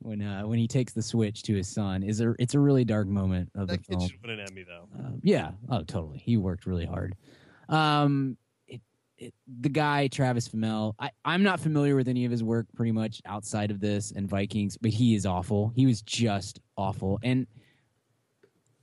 When 0.00 0.20
uh, 0.20 0.42
when 0.42 0.58
he 0.58 0.66
takes 0.66 0.92
the 0.92 1.02
switch 1.02 1.44
to 1.44 1.54
his 1.54 1.68
son 1.68 2.02
is 2.02 2.20
a 2.20 2.34
it's 2.40 2.54
a 2.54 2.58
really 2.58 2.84
dark 2.84 3.06
moment 3.06 3.50
of 3.54 3.68
that 3.68 3.74
the 3.82 3.86
kid 3.86 3.98
film. 3.98 4.08
should 4.08 4.20
win 4.22 4.30
an 4.40 4.46
Emmy 4.50 4.64
though. 4.64 4.88
Um, 4.98 5.20
yeah. 5.22 5.52
Oh, 5.68 5.82
totally. 5.84 6.18
He 6.18 6.36
worked 6.36 6.66
really 6.66 6.86
hard. 6.86 7.14
Um, 7.68 8.36
it, 8.66 8.80
it, 9.16 9.32
the 9.60 9.68
guy 9.68 10.08
Travis 10.08 10.48
Fimmel. 10.48 10.94
I, 10.98 11.10
I'm 11.24 11.44
not 11.44 11.60
familiar 11.60 11.94
with 11.94 12.08
any 12.08 12.24
of 12.24 12.32
his 12.32 12.42
work, 12.42 12.66
pretty 12.74 12.90
much 12.92 13.22
outside 13.26 13.70
of 13.70 13.78
this 13.78 14.10
and 14.10 14.28
Vikings, 14.28 14.76
but 14.76 14.90
he 14.90 15.14
is 15.14 15.24
awful. 15.24 15.72
He 15.76 15.86
was 15.86 16.02
just 16.02 16.58
awful, 16.76 17.20
and 17.22 17.46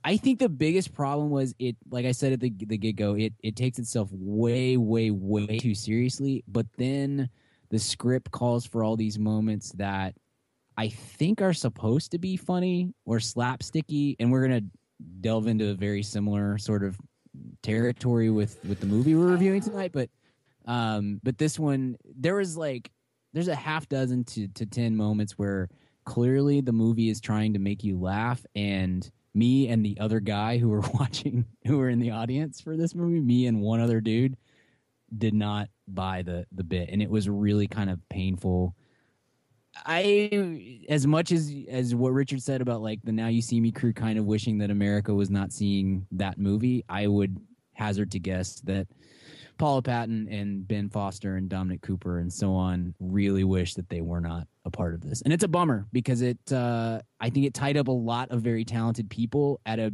I 0.02 0.16
think 0.16 0.38
the 0.38 0.48
biggest 0.48 0.94
problem 0.94 1.30
was 1.30 1.54
it. 1.58 1.76
Like 1.90 2.06
I 2.06 2.12
said 2.12 2.32
at 2.32 2.40
the 2.40 2.50
the 2.50 2.78
get 2.78 2.96
go, 2.96 3.14
it 3.14 3.34
it 3.42 3.56
takes 3.56 3.78
itself 3.78 4.08
way, 4.12 4.76
way, 4.76 5.10
way 5.10 5.58
too 5.58 5.74
seriously. 5.74 6.42
But 6.48 6.66
then 6.76 7.28
the 7.70 7.78
script 7.78 8.30
calls 8.30 8.66
for 8.66 8.82
all 8.82 8.96
these 8.96 9.18
moments 9.18 9.72
that 9.72 10.14
I 10.76 10.88
think 10.88 11.42
are 11.42 11.52
supposed 11.52 12.12
to 12.12 12.18
be 12.18 12.36
funny 12.36 12.94
or 13.04 13.18
slapsticky, 13.18 14.16
and 14.18 14.32
we're 14.32 14.42
gonna 14.42 14.62
delve 15.20 15.46
into 15.46 15.70
a 15.70 15.74
very 15.74 16.02
similar 16.02 16.56
sort 16.58 16.82
of 16.82 16.98
territory 17.62 18.30
with 18.30 18.58
with 18.64 18.80
the 18.80 18.86
movie 18.86 19.14
we're 19.14 19.32
reviewing 19.32 19.60
tonight. 19.60 19.92
But 19.92 20.08
um, 20.64 21.20
but 21.22 21.36
this 21.36 21.58
one 21.58 21.96
there 22.16 22.36
was 22.36 22.56
like 22.56 22.90
there's 23.34 23.48
a 23.48 23.54
half 23.54 23.88
dozen 23.88 24.24
to 24.24 24.48
to 24.48 24.64
ten 24.64 24.96
moments 24.96 25.38
where 25.38 25.68
clearly 26.04 26.62
the 26.62 26.72
movie 26.72 27.10
is 27.10 27.20
trying 27.20 27.52
to 27.52 27.58
make 27.58 27.84
you 27.84 27.98
laugh 27.98 28.44
and 28.54 29.10
me 29.34 29.68
and 29.68 29.84
the 29.84 29.98
other 30.00 30.20
guy 30.20 30.58
who 30.58 30.68
were 30.68 30.80
watching 30.94 31.44
who 31.66 31.78
were 31.78 31.88
in 31.88 31.98
the 31.98 32.10
audience 32.10 32.60
for 32.60 32.76
this 32.76 32.94
movie 32.94 33.20
me 33.20 33.46
and 33.46 33.60
one 33.60 33.80
other 33.80 34.00
dude 34.00 34.36
did 35.16 35.34
not 35.34 35.68
buy 35.88 36.22
the 36.22 36.46
the 36.52 36.64
bit. 36.64 36.88
And 36.90 37.02
it 37.02 37.10
was 37.10 37.28
really 37.28 37.66
kind 37.66 37.90
of 37.90 38.00
painful. 38.08 38.74
I 39.86 40.80
as 40.88 41.06
much 41.06 41.32
as 41.32 41.52
as 41.68 41.94
what 41.94 42.12
Richard 42.12 42.42
said 42.42 42.60
about 42.60 42.82
like 42.82 43.00
the 43.02 43.12
Now 43.12 43.28
You 43.28 43.42
See 43.42 43.60
Me 43.60 43.72
crew 43.72 43.92
kind 43.92 44.18
of 44.18 44.24
wishing 44.24 44.58
that 44.58 44.70
America 44.70 45.14
was 45.14 45.30
not 45.30 45.52
seeing 45.52 46.06
that 46.12 46.38
movie, 46.38 46.84
I 46.88 47.06
would 47.06 47.38
hazard 47.74 48.10
to 48.12 48.18
guess 48.18 48.60
that 48.62 48.86
Paula 49.60 49.82
Patton 49.82 50.26
and 50.28 50.66
Ben 50.66 50.88
Foster 50.88 51.36
and 51.36 51.48
Dominic 51.48 51.82
Cooper 51.82 52.18
and 52.18 52.32
so 52.32 52.54
on 52.54 52.94
really 52.98 53.44
wish 53.44 53.74
that 53.74 53.90
they 53.90 54.00
were 54.00 54.20
not 54.20 54.48
a 54.64 54.70
part 54.70 54.94
of 54.94 55.02
this. 55.02 55.20
And 55.22 55.32
it's 55.32 55.44
a 55.44 55.48
bummer 55.48 55.86
because 55.92 56.22
it 56.22 56.38
uh 56.50 57.00
I 57.20 57.30
think 57.30 57.46
it 57.46 57.54
tied 57.54 57.76
up 57.76 57.88
a 57.88 57.92
lot 57.92 58.30
of 58.30 58.40
very 58.40 58.64
talented 58.64 59.10
people 59.10 59.60
at 59.66 59.78
a 59.78 59.92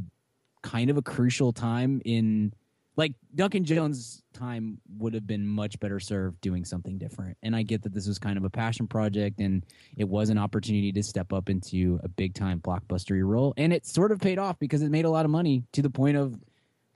kind 0.62 0.88
of 0.88 0.96
a 0.96 1.02
crucial 1.02 1.52
time 1.52 2.00
in 2.04 2.52
like 2.96 3.12
Duncan 3.34 3.64
Jones' 3.64 4.22
time 4.32 4.78
would 4.98 5.12
have 5.14 5.26
been 5.26 5.46
much 5.46 5.78
better 5.80 6.00
served 6.00 6.40
doing 6.40 6.64
something 6.64 6.96
different. 6.96 7.36
And 7.42 7.54
I 7.54 7.62
get 7.62 7.82
that 7.82 7.92
this 7.92 8.06
was 8.06 8.18
kind 8.18 8.38
of 8.38 8.44
a 8.44 8.50
passion 8.50 8.86
project 8.86 9.40
and 9.40 9.66
it 9.96 10.08
was 10.08 10.30
an 10.30 10.38
opportunity 10.38 10.92
to 10.92 11.02
step 11.02 11.32
up 11.32 11.50
into 11.50 12.00
a 12.04 12.08
big 12.08 12.34
time 12.34 12.60
blockbustery 12.60 13.26
role. 13.26 13.52
And 13.56 13.72
it 13.72 13.84
sort 13.84 14.12
of 14.12 14.20
paid 14.20 14.38
off 14.38 14.60
because 14.60 14.82
it 14.82 14.90
made 14.90 15.04
a 15.04 15.10
lot 15.10 15.24
of 15.24 15.30
money 15.30 15.64
to 15.72 15.82
the 15.82 15.90
point 15.90 16.16
of 16.16 16.38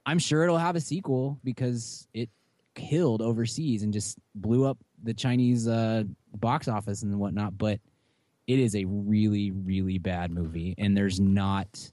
I'm 0.05 0.19
sure 0.19 0.43
it'll 0.43 0.57
have 0.57 0.75
a 0.75 0.81
sequel 0.81 1.37
because 1.43 2.07
it 2.13 2.29
killed 2.75 3.21
overseas 3.21 3.83
and 3.83 3.93
just 3.93 4.17
blew 4.35 4.65
up 4.65 4.77
the 5.03 5.13
Chinese 5.13 5.67
uh, 5.67 6.03
box 6.35 6.67
office 6.67 7.03
and 7.03 7.19
whatnot. 7.19 7.57
But 7.57 7.79
it 8.47 8.59
is 8.59 8.75
a 8.75 8.85
really, 8.85 9.51
really 9.51 9.97
bad 9.97 10.31
movie. 10.31 10.75
And 10.77 10.95
there's 10.95 11.19
not, 11.19 11.91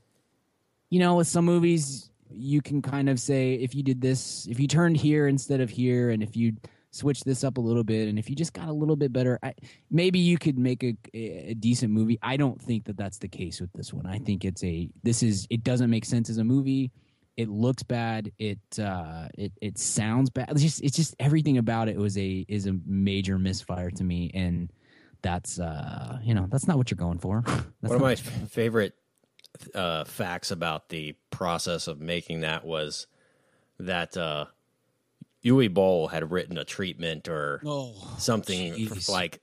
you 0.91 0.99
know, 0.99 1.17
with 1.17 1.29
some 1.29 1.45
movies, 1.45 2.11
you 2.31 2.61
can 2.61 2.83
kind 2.83 3.09
of 3.09 3.21
say 3.21 3.55
if 3.55 3.75
you 3.75 3.83
did 3.83 4.01
this, 4.01 4.47
if 4.47 4.61
you 4.61 4.67
turned 4.67 4.97
here 4.97 5.29
instead 5.29 5.61
of 5.61 5.71
here, 5.71 6.11
and 6.11 6.23
if 6.23 6.37
you 6.37 6.55
switch 6.91 7.23
this 7.25 7.45
up 7.45 7.59
a 7.59 7.61
little 7.61 7.85
bit, 7.85 8.09
and 8.09 8.19
if 8.19 8.29
you 8.29 8.37
just 8.37 8.53
got 8.53 8.69
a 8.69 8.73
little 8.73 8.97
bit 8.97 9.13
better, 9.13 9.39
I, 9.43 9.55
maybe 9.91 10.19
you 10.19 10.39
could 10.39 10.59
make 10.59 10.83
a, 10.83 10.97
a 11.15 11.55
decent 11.55 11.93
movie. 11.93 12.19
I 12.23 12.37
don't 12.37 12.61
think 12.61 12.85
that 12.85 12.97
that's 12.97 13.19
the 13.19 13.29
case 13.29 13.61
with 13.61 13.73
this 13.73 13.93
one. 13.93 14.07
I 14.07 14.19
think 14.19 14.45
it's 14.45 14.65
a 14.65 14.89
this 15.03 15.23
is 15.23 15.47
it 15.51 15.65
doesn't 15.65 15.91
make 15.91 16.05
sense 16.05 16.31
as 16.31 16.39
a 16.39 16.45
movie. 16.45 16.91
It 17.39 17.49
looks 17.49 17.85
bad. 17.85 18.33
It 18.41 18.59
uh, 18.81 19.29
it 19.39 19.53
it 19.63 19.79
sounds 19.79 20.29
bad. 20.29 20.51
It's 20.51 20.61
just 20.61 20.83
it's 20.83 20.97
just 20.97 21.15
everything 21.21 21.57
about 21.57 21.89
it 21.89 21.97
was 21.97 22.19
a 22.19 22.45
is 22.49 22.67
a 22.67 22.77
major 22.85 23.39
misfire 23.39 23.93
to 23.93 24.03
me, 24.03 24.33
and 24.35 24.73
that's 25.23 25.61
uh 25.61 26.19
you 26.25 26.35
know 26.35 26.49
that's 26.51 26.67
not 26.67 26.77
what 26.77 26.91
you're 26.91 26.97
going 26.97 27.19
for. 27.19 27.45
That's 27.47 27.91
One 27.91 27.95
of 27.95 28.01
my 28.03 28.13
f- 28.13 28.51
favorite 28.51 28.95
uh, 29.73 30.03
facts 30.03 30.51
about 30.51 30.89
the 30.89 31.15
process 31.31 31.87
of 31.87 32.01
making 32.01 32.41
that 32.41 32.65
was 32.65 33.07
that 33.79 34.17
uh, 34.17 34.47
Uwe 35.45 35.73
Boll 35.73 36.09
had 36.09 36.31
written 36.33 36.59
a 36.59 36.65
treatment 36.65 37.29
or 37.29 37.61
something 38.19 38.89
f- 38.91 39.09
like 39.09 39.41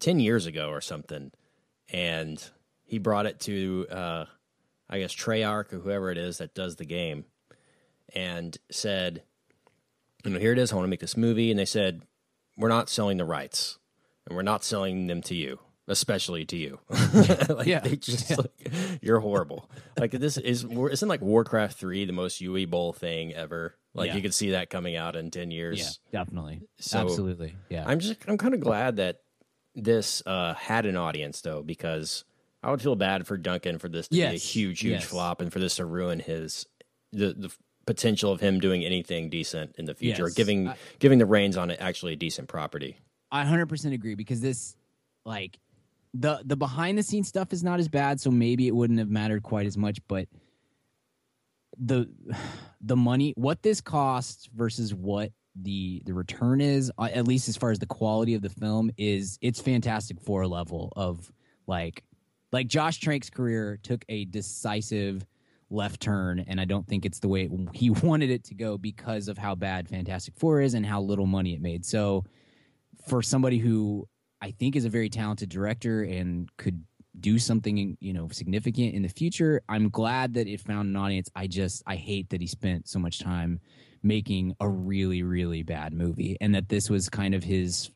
10 0.00 0.20
years 0.20 0.44
ago 0.44 0.68
or 0.68 0.82
something. 0.82 1.32
And 1.90 2.42
he 2.84 2.98
brought 2.98 3.24
it 3.26 3.40
to, 3.40 3.86
uh, 3.90 4.24
I 4.88 4.98
guess, 5.00 5.14
Treyarch 5.14 5.72
or 5.72 5.78
whoever 5.78 6.10
it 6.10 6.18
is 6.18 6.38
that 6.38 6.54
does 6.54 6.76
the 6.76 6.84
game 6.84 7.24
and 8.14 8.56
said, 8.70 9.22
you 10.24 10.30
know, 10.30 10.38
here 10.38 10.52
it 10.52 10.58
is. 10.58 10.72
I 10.72 10.76
want 10.76 10.84
to 10.86 10.90
make 10.90 11.00
this 11.00 11.16
movie. 11.16 11.50
And 11.50 11.58
they 11.58 11.64
said, 11.64 12.02
we're 12.56 12.68
not 12.68 12.88
selling 12.88 13.16
the 13.18 13.24
rights 13.24 13.78
and 14.26 14.36
we're 14.36 14.42
not 14.42 14.64
selling 14.64 15.06
them 15.08 15.22
to 15.22 15.34
you, 15.34 15.58
especially 15.88 16.44
to 16.46 16.56
you. 16.56 16.78
like, 17.48 17.66
Yeah. 17.66 17.80
They 17.80 17.96
just, 17.96 18.36
like, 18.36 18.70
you're 19.02 19.20
horrible. 19.20 19.68
like 19.98 20.12
this 20.12 20.36
is, 20.36 20.64
isn't 20.64 21.08
like 21.08 21.20
Warcraft 21.20 21.78
3 21.78 22.04
the 22.04 22.12
most 22.12 22.40
Uwe 22.40 22.68
Boll 22.68 22.92
thing 22.92 23.34
ever? 23.34 23.74
Like 23.94 24.08
Yeah. 24.08 24.16
you 24.16 24.22
could 24.22 24.34
see 24.34 24.50
that 24.52 24.70
coming 24.70 24.94
out 24.96 25.16
in 25.16 25.30
10 25.30 25.50
years. 25.50 26.00
yeah, 26.12 26.20
definitely, 26.20 26.62
So- 26.78 26.98
absolutely, 27.00 27.56
yeah. 27.70 27.84
I'm 27.86 27.98
just 27.98 28.16
I'm 28.28 28.38
kind 28.38 28.54
of 28.54 28.60
glad 28.60 28.96
that 28.96 29.20
this 29.74 30.22
uh, 30.26 30.54
had 30.54 30.86
an 30.86 30.96
audience 30.96 31.40
though 31.42 31.62
because 31.62 32.24
I 32.66 32.70
would 32.70 32.82
feel 32.82 32.96
bad 32.96 33.28
for 33.28 33.36
Duncan 33.36 33.78
for 33.78 33.88
this 33.88 34.08
to 34.08 34.14
be 34.14 34.22
a 34.22 34.30
huge 34.32 34.80
huge 34.80 34.92
yes. 34.94 35.04
flop 35.04 35.40
and 35.40 35.52
for 35.52 35.60
this 35.60 35.76
to 35.76 35.86
ruin 35.86 36.18
his 36.18 36.66
the 37.12 37.32
the 37.32 37.54
potential 37.86 38.32
of 38.32 38.40
him 38.40 38.58
doing 38.58 38.84
anything 38.84 39.30
decent 39.30 39.76
in 39.78 39.84
the 39.84 39.94
future 39.94 40.24
or 40.24 40.30
giving 40.30 40.66
I- 40.68 40.76
giving 40.98 41.18
the 41.20 41.26
reins 41.26 41.56
on 41.56 41.70
it 41.70 41.78
actually 41.80 42.14
a 42.14 42.16
decent 42.16 42.48
property. 42.48 42.98
I 43.30 43.44
100% 43.44 43.92
agree 43.92 44.16
because 44.16 44.40
this 44.40 44.74
like 45.24 45.60
the 46.12 46.40
the 46.44 46.56
behind 46.56 46.98
the 46.98 47.04
scenes 47.04 47.28
stuff 47.28 47.52
is 47.52 47.62
not 47.62 47.78
as 47.78 47.88
bad 47.88 48.20
so 48.20 48.32
maybe 48.32 48.66
it 48.66 48.74
wouldn't 48.74 48.98
have 48.98 49.10
mattered 49.10 49.44
quite 49.44 49.66
as 49.66 49.76
much 49.76 50.00
but 50.08 50.26
the 51.78 52.08
the 52.80 52.96
money 52.96 53.32
what 53.36 53.62
this 53.62 53.80
costs 53.80 54.48
versus 54.52 54.92
what 54.92 55.30
the 55.54 56.02
the 56.04 56.12
return 56.12 56.60
is 56.60 56.90
uh, 56.98 57.08
at 57.14 57.28
least 57.28 57.48
as 57.48 57.56
far 57.56 57.70
as 57.70 57.78
the 57.78 57.86
quality 57.86 58.34
of 58.34 58.42
the 58.42 58.50
film 58.50 58.90
is 58.96 59.38
it's 59.40 59.60
fantastic 59.60 60.20
for 60.20 60.42
a 60.42 60.48
level 60.48 60.92
of 60.96 61.30
like 61.68 62.02
like 62.52 62.68
Josh 62.68 63.00
Trank's 63.00 63.30
career 63.30 63.78
took 63.82 64.04
a 64.08 64.24
decisive 64.26 65.26
left 65.68 66.00
turn 66.00 66.44
and 66.46 66.60
I 66.60 66.64
don't 66.64 66.86
think 66.86 67.04
it's 67.04 67.18
the 67.18 67.28
way 67.28 67.48
he 67.72 67.90
wanted 67.90 68.30
it 68.30 68.44
to 68.44 68.54
go 68.54 68.78
because 68.78 69.28
of 69.28 69.38
how 69.38 69.54
bad 69.54 69.88
Fantastic 69.88 70.34
Four 70.36 70.60
is 70.60 70.74
and 70.74 70.86
how 70.86 71.00
little 71.00 71.26
money 71.26 71.54
it 71.54 71.60
made. 71.60 71.84
So 71.84 72.24
for 73.08 73.22
somebody 73.22 73.58
who 73.58 74.08
I 74.40 74.50
think 74.52 74.76
is 74.76 74.84
a 74.84 74.90
very 74.90 75.08
talented 75.08 75.48
director 75.48 76.02
and 76.02 76.48
could 76.56 76.84
do 77.18 77.38
something 77.38 77.96
you 77.98 78.12
know 78.12 78.28
significant 78.30 78.94
in 78.94 79.02
the 79.02 79.08
future, 79.08 79.62
I'm 79.68 79.88
glad 79.88 80.34
that 80.34 80.46
it 80.46 80.60
found 80.60 80.90
an 80.90 80.96
audience. 80.96 81.30
I 81.34 81.46
just 81.46 81.82
I 81.86 81.96
hate 81.96 82.30
that 82.30 82.40
he 82.40 82.46
spent 82.46 82.88
so 82.88 82.98
much 82.98 83.20
time 83.20 83.60
making 84.02 84.54
a 84.60 84.68
really 84.68 85.22
really 85.22 85.62
bad 85.62 85.92
movie 85.92 86.36
and 86.40 86.54
that 86.54 86.68
this 86.68 86.90
was 86.90 87.08
kind 87.08 87.34
of 87.34 87.42
his 87.42 87.90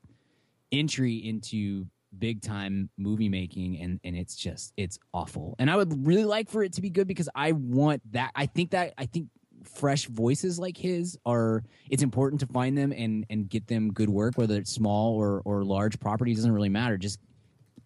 entry 0.72 1.16
into 1.16 1.86
big 2.18 2.42
time 2.42 2.90
movie 2.98 3.28
making 3.28 3.80
and 3.80 4.00
and 4.04 4.16
it's 4.16 4.34
just 4.34 4.72
it's 4.76 4.98
awful. 5.14 5.54
And 5.58 5.70
i 5.70 5.76
would 5.76 6.06
really 6.06 6.24
like 6.24 6.50
for 6.50 6.62
it 6.62 6.72
to 6.74 6.82
be 6.82 6.90
good 6.90 7.06
because 7.06 7.28
i 7.34 7.52
want 7.52 8.02
that 8.12 8.30
i 8.34 8.46
think 8.46 8.70
that 8.72 8.94
i 8.98 9.06
think 9.06 9.28
fresh 9.64 10.06
voices 10.06 10.58
like 10.58 10.76
his 10.76 11.18
are 11.26 11.62
it's 11.90 12.02
important 12.02 12.40
to 12.40 12.46
find 12.46 12.76
them 12.76 12.92
and 12.92 13.26
and 13.30 13.48
get 13.48 13.66
them 13.66 13.92
good 13.92 14.08
work 14.08 14.36
whether 14.36 14.56
it's 14.56 14.72
small 14.72 15.14
or 15.14 15.42
or 15.44 15.64
large 15.64 15.98
property 16.00 16.34
doesn't 16.34 16.52
really 16.52 16.68
matter. 16.68 16.96
Just 16.96 17.20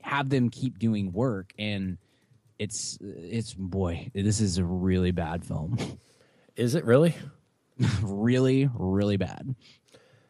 have 0.02 0.28
them 0.28 0.50
keep 0.50 0.78
doing 0.78 1.12
work 1.12 1.52
and 1.58 1.98
it's 2.58 2.98
it's 3.00 3.54
boy 3.54 4.10
this 4.14 4.40
is 4.40 4.58
a 4.58 4.64
really 4.64 5.10
bad 5.10 5.44
film. 5.44 5.76
Is 6.56 6.74
it 6.74 6.84
really? 6.84 7.14
really 8.02 8.68
really 8.74 9.16
bad. 9.16 9.54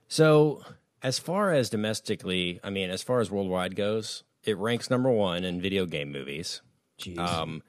So, 0.09 0.63
as 1.05 1.19
far 1.19 1.53
as 1.53 1.69
domestically, 1.71 2.59
I 2.65 2.71
mean, 2.71 2.91
as 2.91 3.03
far 3.03 3.21
as 3.21 3.31
worldwide 3.31 3.77
goes, 3.77 4.25
it 4.43 4.57
ranks 4.57 4.91
number 4.91 5.11
one 5.11 5.45
in 5.45 5.61
video 5.61 5.85
game 5.87 6.11
movies. 6.11 6.63
Jeez. 6.99 7.19
Um, 7.19 7.63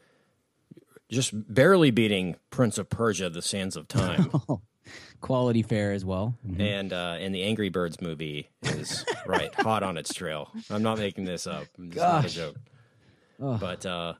just 1.12 1.32
barely 1.54 1.92
beating 1.92 2.38
Prince 2.50 2.78
of 2.78 2.90
Persia: 2.90 3.30
The 3.30 3.42
Sands 3.44 3.76
of 3.76 3.88
Time. 3.88 4.32
quality 5.22 5.64
fare 5.64 5.92
as 5.92 6.06
well 6.06 6.36
and 6.60 6.94
uh, 6.94 7.16
and 7.20 7.34
the 7.34 7.42
Angry 7.42 7.70
Birds 7.70 8.00
movie 8.00 8.52
is 8.62 9.04
right 9.26 9.54
hot 9.56 9.82
on 9.82 9.98
its 9.98 10.14
trail. 10.14 10.52
I'm 10.70 10.84
not 10.84 11.00
making 11.00 11.26
this 11.26 11.48
up. 11.48 11.66
It's 11.80 11.96
not 11.96 12.26
a 12.26 12.30
joke. 12.30 12.56
Ugh. 13.42 13.60
But 13.60 13.86
uh, 13.86 14.14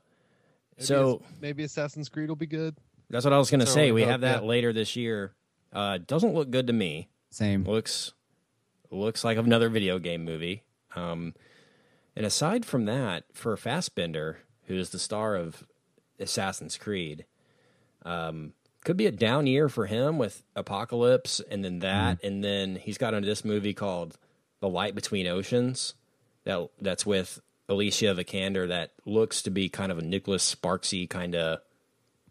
Maybe 0.76 0.84
so 0.86 1.22
Ass- 1.24 1.32
maybe 1.40 1.62
Assassin's 1.62 2.08
Creed 2.08 2.28
will 2.28 2.36
be 2.36 2.46
good. 2.46 2.76
that's 3.08 3.24
what 3.24 3.32
I 3.32 3.38
was 3.38 3.50
going 3.50 3.60
to 3.60 3.66
say. 3.66 3.92
we 3.92 3.92
We 3.92 4.02
hope, 4.02 4.10
have 4.10 4.20
that 4.22 4.42
yeah. 4.42 4.48
later 4.48 4.72
this 4.72 4.96
year. 4.96 5.32
Uh, 5.72 5.98
doesn't 6.04 6.34
look 6.34 6.50
good 6.50 6.66
to 6.66 6.72
me. 6.72 7.08
same 7.30 7.62
Looks 7.64 8.12
looks 8.96 9.24
like 9.24 9.38
another 9.38 9.68
video 9.68 9.98
game 9.98 10.24
movie. 10.24 10.62
Um, 10.94 11.34
and 12.14 12.24
aside 12.24 12.64
from 12.64 12.86
that, 12.86 13.24
for 13.32 13.56
Fassbender, 13.56 14.38
who 14.66 14.74
is 14.74 14.90
the 14.90 14.98
star 14.98 15.36
of 15.36 15.64
Assassin's 16.18 16.78
Creed, 16.78 17.26
um, 18.04 18.52
could 18.84 18.96
be 18.96 19.06
a 19.06 19.12
down 19.12 19.46
year 19.46 19.68
for 19.68 19.86
him 19.86 20.16
with 20.16 20.44
Apocalypse, 20.54 21.40
and 21.50 21.64
then 21.64 21.80
that, 21.80 22.22
and 22.22 22.42
then 22.42 22.76
he's 22.76 22.98
got 22.98 23.14
into 23.14 23.26
this 23.26 23.44
movie 23.44 23.74
called 23.74 24.16
The 24.60 24.68
Light 24.68 24.94
Between 24.94 25.26
Oceans. 25.26 25.94
That 26.44 26.68
that's 26.80 27.04
with 27.04 27.40
Alicia 27.68 28.14
Vikander. 28.14 28.68
That 28.68 28.92
looks 29.04 29.42
to 29.42 29.50
be 29.50 29.68
kind 29.68 29.90
of 29.90 29.98
a 29.98 30.02
Nicholas 30.02 30.54
Sparksy 30.54 31.10
kind 31.10 31.34
of 31.34 31.58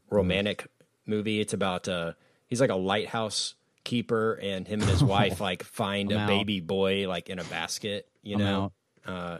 romantic 0.10 0.68
movie. 1.06 1.42
It's 1.42 1.54
about 1.54 1.88
uh, 1.88 2.14
he's 2.48 2.62
like 2.62 2.70
a 2.70 2.76
lighthouse 2.76 3.56
keeper, 3.86 4.34
and 4.34 4.68
him 4.68 4.82
and 4.82 4.90
his 4.90 5.04
wife 5.18 5.40
like 5.40 5.64
find 5.64 6.12
I'm 6.12 6.18
a 6.18 6.22
out. 6.24 6.28
baby 6.28 6.60
boy 6.60 7.08
like 7.08 7.30
in 7.30 7.40
a 7.40 7.44
basket. 7.46 8.08
You 8.24 8.36
I'm 8.36 8.42
know, 8.42 8.72
uh, 9.06 9.38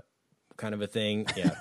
kind 0.56 0.74
of 0.74 0.82
a 0.82 0.88
thing. 0.88 1.26
Yeah. 1.36 1.52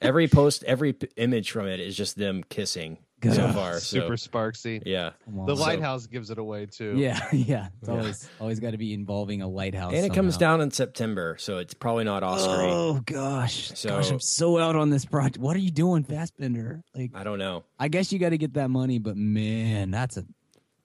every 0.00 0.26
post, 0.28 0.64
every 0.64 0.92
p- 0.94 1.08
image 1.16 1.50
from 1.52 1.66
it 1.68 1.78
is 1.80 1.96
just 1.96 2.16
them 2.16 2.42
kissing 2.48 2.98
so 3.22 3.30
Gosh. 3.34 3.54
far. 3.54 3.72
So, 3.80 4.00
Super 4.00 4.16
sparksy. 4.16 4.82
yeah. 4.86 5.10
Come 5.24 5.40
on. 5.40 5.46
The 5.46 5.56
So- 5.56 5.62
lighthouse 5.62 6.06
gives 6.06 6.30
it 6.30 6.38
away 6.38 6.66
too. 6.66 6.94
Yeah, 6.96 7.18
yeah. 7.32 7.68
It's 7.80 7.88
always 7.88 8.28
always 8.40 8.60
got 8.60 8.70
to 8.72 8.78
be 8.78 8.92
involving 8.94 9.42
a 9.42 9.48
lighthouse. 9.48 9.94
And 9.94 10.04
it 10.06 10.12
comes 10.14 10.36
down 10.36 10.60
in 10.60 10.70
September, 10.70 11.36
so 11.38 11.58
it's 11.58 11.74
probably 11.74 12.04
not 12.04 12.22
Oscar. 12.22 12.50
Oh 12.62 13.00
gosh, 13.04 13.72
So- 13.74 13.88
gosh, 13.90 14.10
I'm 14.10 14.20
so 14.20 14.58
out 14.58 14.76
on 14.76 14.90
this 14.90 15.04
project. 15.04 15.38
What 15.38 15.56
are 15.56 15.60
you 15.60 15.70
doing, 15.70 16.04
Fassbender? 16.04 16.82
Like, 16.94 17.12
I 17.14 17.24
don't 17.24 17.38
know. 17.38 17.64
I 17.78 17.88
guess 17.88 18.12
you 18.12 18.18
got 18.18 18.30
to 18.30 18.38
get 18.38 18.54
that 18.54 18.68
money, 18.70 18.98
but 18.98 19.16
man, 19.16 19.90
that's 19.90 20.16
a 20.18 20.24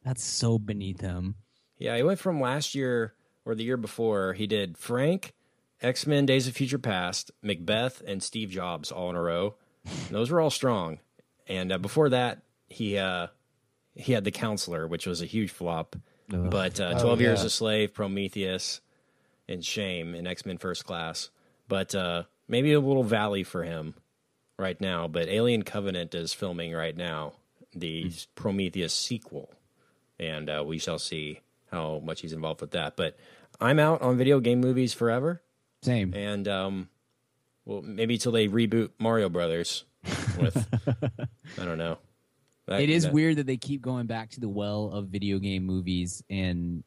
that's 0.03 0.23
so 0.23 0.57
beneath 0.59 1.01
him. 1.01 1.35
Yeah, 1.77 1.95
he 1.97 2.03
went 2.03 2.19
from 2.19 2.39
last 2.41 2.75
year 2.75 3.13
or 3.45 3.55
the 3.55 3.63
year 3.63 3.77
before. 3.77 4.33
He 4.33 4.47
did 4.47 4.77
Frank, 4.77 5.33
X 5.81 6.05
Men: 6.05 6.25
Days 6.25 6.47
of 6.47 6.55
Future 6.55 6.77
Past, 6.79 7.31
Macbeth, 7.41 8.01
and 8.05 8.21
Steve 8.21 8.49
Jobs 8.49 8.91
all 8.91 9.09
in 9.09 9.15
a 9.15 9.21
row. 9.21 9.55
And 9.85 10.15
those 10.15 10.29
were 10.29 10.39
all 10.39 10.51
strong. 10.51 10.99
And 11.47 11.71
uh, 11.71 11.77
before 11.79 12.09
that, 12.09 12.43
he 12.67 12.97
uh, 12.97 13.27
he 13.95 14.13
had 14.13 14.23
The 14.23 14.31
Counselor, 14.31 14.87
which 14.87 15.07
was 15.07 15.21
a 15.21 15.25
huge 15.25 15.51
flop. 15.51 15.95
But 16.27 16.79
uh, 16.79 16.93
Oh, 16.95 17.01
Twelve 17.01 17.19
Years 17.21 17.39
yeah. 17.41 17.47
a 17.47 17.49
Slave, 17.49 17.93
Prometheus, 17.93 18.79
and 19.49 19.65
Shame, 19.65 20.13
and 20.15 20.27
X 20.27 20.45
Men 20.45 20.57
First 20.57 20.85
Class. 20.85 21.29
But 21.67 21.93
uh, 21.95 22.23
maybe 22.47 22.73
a 22.73 22.79
little 22.79 23.03
valley 23.03 23.43
for 23.43 23.63
him 23.63 23.95
right 24.57 24.79
now. 24.79 25.07
But 25.07 25.27
Alien 25.29 25.63
Covenant 25.63 26.13
is 26.15 26.31
filming 26.33 26.73
right 26.73 26.95
now 26.95 27.33
the 27.73 28.11
Prometheus 28.35 28.93
sequel, 28.93 29.51
and 30.21 30.49
uh, 30.49 30.63
we 30.65 30.77
shall 30.77 30.99
see 30.99 31.41
how 31.71 31.99
much 32.05 32.21
he's 32.21 32.31
involved 32.31 32.61
with 32.61 32.71
that. 32.71 32.95
But 32.95 33.17
I'm 33.59 33.79
out 33.79 34.01
on 34.01 34.17
video 34.17 34.39
game 34.39 34.61
movies 34.61 34.93
forever, 34.93 35.41
Same. 35.81 36.13
and 36.13 36.47
um, 36.47 36.89
well, 37.65 37.81
maybe 37.81 38.17
till 38.17 38.31
they 38.31 38.47
reboot 38.47 38.91
Mario 38.99 39.27
Brothers 39.27 39.83
with 40.39 40.67
I 41.59 41.65
don't 41.65 41.77
know. 41.77 41.97
That- 42.67 42.81
It 42.81 42.89
is 42.89 43.03
that- 43.03 43.13
weird 43.13 43.37
that 43.37 43.47
they 43.47 43.57
keep 43.57 43.81
going 43.81 44.05
back 44.05 44.29
to 44.31 44.39
the 44.39 44.47
well 44.49 44.91
of 44.93 45.07
video 45.07 45.39
game 45.39 45.65
movies 45.65 46.23
and 46.29 46.83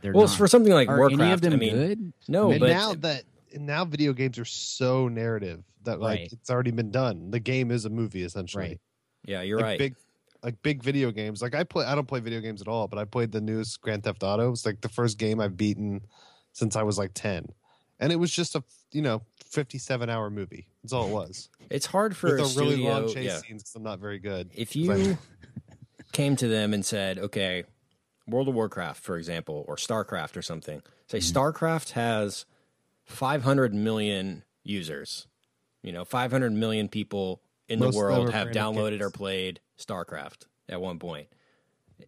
they're 0.00 0.12
Well, 0.12 0.26
not. 0.26 0.36
for 0.36 0.48
something 0.48 0.72
like 0.72 0.88
Are 0.88 0.96
Warcraft, 0.98 1.20
any 1.22 1.32
of 1.32 1.40
them 1.42 1.52
I 1.52 1.56
mean, 1.56 1.74
good? 1.74 2.12
no, 2.28 2.50
and 2.50 2.60
but 2.60 2.70
now 2.70 2.94
that 2.94 3.24
and 3.54 3.66
now 3.66 3.84
video 3.84 4.12
games 4.12 4.38
are 4.38 4.44
so 4.44 5.08
narrative 5.08 5.62
that 5.84 6.00
like 6.00 6.20
Right. 6.20 6.32
it's 6.32 6.50
already 6.50 6.70
been 6.70 6.90
done. 6.90 7.30
The 7.30 7.38
game 7.40 7.70
is 7.70 7.84
a 7.84 7.90
movie 7.90 8.22
essentially. 8.22 8.64
Right. 8.66 8.80
yeah, 9.26 9.42
you're 9.42 9.58
like 9.58 9.64
right. 9.66 9.78
Big 9.78 9.96
like 10.42 10.60
big 10.62 10.82
video 10.82 11.10
games. 11.10 11.42
Like 11.42 11.54
I 11.54 11.64
play 11.64 11.84
I 11.84 11.94
don't 11.94 12.06
play 12.08 12.20
video 12.20 12.40
games 12.40 12.60
at 12.60 12.68
all, 12.68 12.88
but 12.88 12.98
I 12.98 13.04
played 13.04 13.32
the 13.32 13.40
newest 13.40 13.80
Grand 13.80 14.04
Theft 14.04 14.22
Auto. 14.22 14.50
It's 14.52 14.66
like 14.66 14.80
the 14.80 14.88
first 14.88 15.18
game 15.18 15.40
I've 15.40 15.56
beaten 15.56 16.02
since 16.52 16.76
I 16.76 16.82
was 16.82 16.98
like 16.98 17.12
10. 17.14 17.46
And 18.00 18.12
it 18.12 18.16
was 18.16 18.32
just 18.32 18.56
a, 18.56 18.64
you 18.90 19.00
know, 19.02 19.22
57 19.44 20.10
hour 20.10 20.28
movie. 20.30 20.66
That's 20.82 20.92
all 20.92 21.06
it 21.06 21.12
was. 21.12 21.48
it's 21.70 21.86
hard 21.86 22.16
for 22.16 22.30
With 22.36 22.40
a 22.40 22.42
a 22.42 22.60
really 22.60 22.74
studio, 22.74 22.90
long 22.90 23.08
chase 23.12 23.24
yeah. 23.24 23.38
scenes 23.38 23.62
cuz 23.62 23.74
I'm 23.76 23.82
not 23.84 24.00
very 24.00 24.18
good. 24.18 24.50
If 24.54 24.74
you 24.74 25.16
came 26.12 26.36
to 26.36 26.48
them 26.48 26.74
and 26.74 26.84
said, 26.84 27.18
okay, 27.18 27.64
World 28.26 28.48
of 28.48 28.54
Warcraft, 28.54 29.02
for 29.02 29.16
example, 29.16 29.64
or 29.68 29.76
StarCraft 29.76 30.36
or 30.36 30.42
something, 30.42 30.82
say 31.06 31.18
Mm-hmm. 31.18 31.38
StarCraft 31.38 31.90
has 31.92 32.44
500 33.04 33.74
million 33.74 34.44
users, 34.64 35.26
you 35.82 35.92
know, 35.92 36.04
500 36.04 36.52
million 36.52 36.88
people 36.88 37.42
in 37.68 37.78
Most 37.78 37.94
the 37.94 37.98
world 37.98 38.30
have 38.32 38.48
downloaded 38.48 39.00
or 39.00 39.10
played 39.10 39.60
StarCraft 39.86 40.46
at 40.68 40.80
one 40.80 40.98
point. 40.98 41.28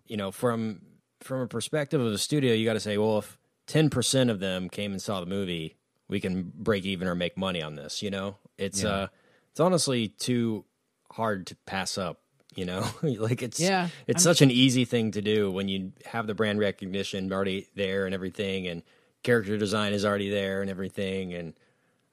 You 0.06 0.16
know, 0.16 0.30
from 0.30 0.80
from 1.20 1.40
a 1.40 1.46
perspective 1.46 2.00
of 2.00 2.10
the 2.12 2.18
studio, 2.18 2.52
you 2.54 2.64
got 2.66 2.74
to 2.74 2.80
say, 2.80 2.98
well, 2.98 3.18
if 3.18 3.38
10% 3.68 4.30
of 4.30 4.40
them 4.40 4.68
came 4.68 4.92
and 4.92 5.00
saw 5.00 5.20
the 5.20 5.26
movie, 5.26 5.76
we 6.08 6.20
can 6.20 6.52
break 6.54 6.84
even 6.84 7.08
or 7.08 7.14
make 7.14 7.38
money 7.38 7.62
on 7.62 7.76
this, 7.76 8.02
you 8.02 8.10
know? 8.10 8.36
It's 8.58 8.82
Yeah. 8.82 8.90
uh 8.90 9.06
it's 9.50 9.60
honestly 9.60 10.08
too 10.08 10.64
hard 11.12 11.46
to 11.46 11.54
pass 11.64 11.96
up, 11.96 12.20
you 12.56 12.64
know? 12.66 12.84
like 13.02 13.42
it's 13.42 13.60
Yeah, 13.60 13.88
it's 14.06 14.26
I'm- 14.26 14.34
such 14.34 14.42
an 14.42 14.50
easy 14.50 14.84
thing 14.84 15.12
to 15.12 15.22
do 15.22 15.50
when 15.50 15.68
you 15.68 15.92
have 16.06 16.26
the 16.26 16.34
brand 16.34 16.58
recognition 16.58 17.32
already 17.32 17.68
there 17.74 18.04
and 18.06 18.14
everything 18.14 18.66
and 18.66 18.82
character 19.22 19.56
design 19.56 19.92
is 19.94 20.04
already 20.04 20.28
there 20.28 20.60
and 20.60 20.68
everything 20.70 21.32
and 21.32 21.54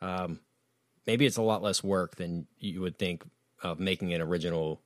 um 0.02 0.40
maybe 1.06 1.26
it's 1.26 1.38
a 1.38 1.42
lot 1.42 1.62
less 1.62 1.84
work 1.84 2.16
than 2.16 2.48
you 2.60 2.80
would 2.80 2.98
think 2.98 3.24
of 3.62 3.80
making 3.80 4.14
an 4.14 4.22
original 4.22 4.82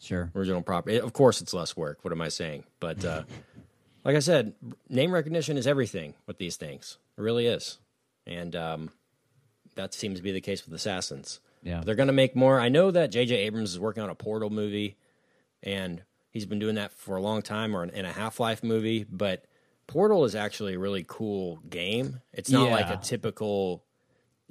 Sure. 0.00 0.30
original 0.34 0.62
property. 0.62 0.98
Of 0.98 1.12
course, 1.12 1.40
it's 1.40 1.54
less 1.54 1.76
work. 1.76 1.98
What 2.02 2.12
am 2.12 2.20
I 2.20 2.28
saying? 2.28 2.64
But 2.80 3.04
uh, 3.04 3.22
like 4.04 4.16
I 4.16 4.20
said, 4.20 4.54
name 4.88 5.12
recognition 5.12 5.56
is 5.56 5.66
everything 5.66 6.14
with 6.26 6.38
these 6.38 6.56
things. 6.56 6.98
It 7.16 7.20
really 7.20 7.46
is, 7.46 7.78
and 8.26 8.56
um, 8.56 8.90
that 9.74 9.94
seems 9.94 10.18
to 10.18 10.22
be 10.22 10.32
the 10.32 10.40
case 10.40 10.64
with 10.64 10.74
Assassins. 10.74 11.40
Yeah. 11.62 11.82
They're 11.84 11.94
going 11.94 12.06
to 12.06 12.14
make 12.14 12.34
more. 12.34 12.58
I 12.58 12.70
know 12.70 12.90
that 12.90 13.10
J.J. 13.10 13.34
Abrams 13.34 13.72
is 13.72 13.78
working 13.78 14.02
on 14.02 14.10
a 14.10 14.14
Portal 14.14 14.48
movie, 14.48 14.96
and 15.62 16.02
he's 16.30 16.46
been 16.46 16.58
doing 16.58 16.76
that 16.76 16.92
for 16.92 17.16
a 17.16 17.22
long 17.22 17.42
time, 17.42 17.76
or 17.76 17.84
in 17.84 18.04
a 18.04 18.12
Half 18.12 18.40
Life 18.40 18.62
movie. 18.64 19.04
But 19.04 19.44
Portal 19.86 20.24
is 20.24 20.34
actually 20.34 20.74
a 20.74 20.78
really 20.78 21.04
cool 21.06 21.58
game. 21.68 22.20
It's 22.32 22.50
not 22.50 22.70
like 22.70 22.88
a 22.88 22.96
typical 22.96 23.84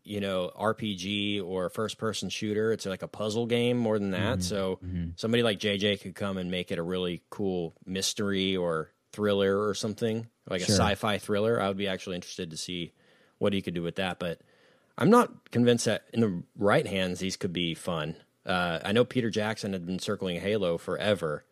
you 0.09 0.19
know 0.19 0.51
RPG 0.59 1.45
or 1.45 1.69
first 1.69 1.99
person 1.99 2.29
shooter. 2.29 2.73
It's 2.73 2.85
like 2.87 3.03
a 3.03 3.07
puzzle 3.07 3.45
game 3.45 3.77
more 3.77 3.99
than 3.99 4.11
that. 4.11 4.39
Mm-hmm. 4.39 4.41
So 4.41 4.79
mm-hmm. 4.83 5.09
somebody 5.15 5.43
like 5.43 5.59
JJ 5.59 6.01
could 6.01 6.15
come 6.15 6.37
and 6.37 6.49
make 6.49 6.71
it 6.71 6.79
a 6.79 6.83
really 6.83 7.21
cool 7.29 7.73
mystery 7.85 8.57
or 8.57 8.89
thriller 9.13 9.67
or 9.67 9.75
something 9.75 10.27
like 10.49 10.61
Sure. 10.61 10.73
a 10.73 10.77
sci-fi 10.77 11.19
thriller. 11.19 11.61
I 11.61 11.67
would 11.67 11.77
be 11.77 11.87
actually 11.87 12.15
interested 12.15 12.49
to 12.49 12.57
see 12.57 12.91
what 13.37 13.53
he 13.53 13.61
could 13.61 13.75
do 13.75 13.83
with 13.83 13.95
that. 13.97 14.17
But 14.17 14.41
I'm 14.97 15.11
not 15.11 15.51
convinced 15.51 15.85
that 15.85 16.05
in 16.11 16.21
the 16.21 16.43
right 16.57 16.87
hands 16.87 17.19
these 17.19 17.37
could 17.37 17.53
be 17.53 17.75
fun. 17.75 18.15
Uh, 18.45 18.79
I 18.83 18.91
know 18.91 19.05
Peter 19.05 19.29
Jackson 19.29 19.73
had 19.73 19.85
been 19.85 19.99
circling 19.99 20.39
Halo 20.39 20.79
forever. 20.79 21.45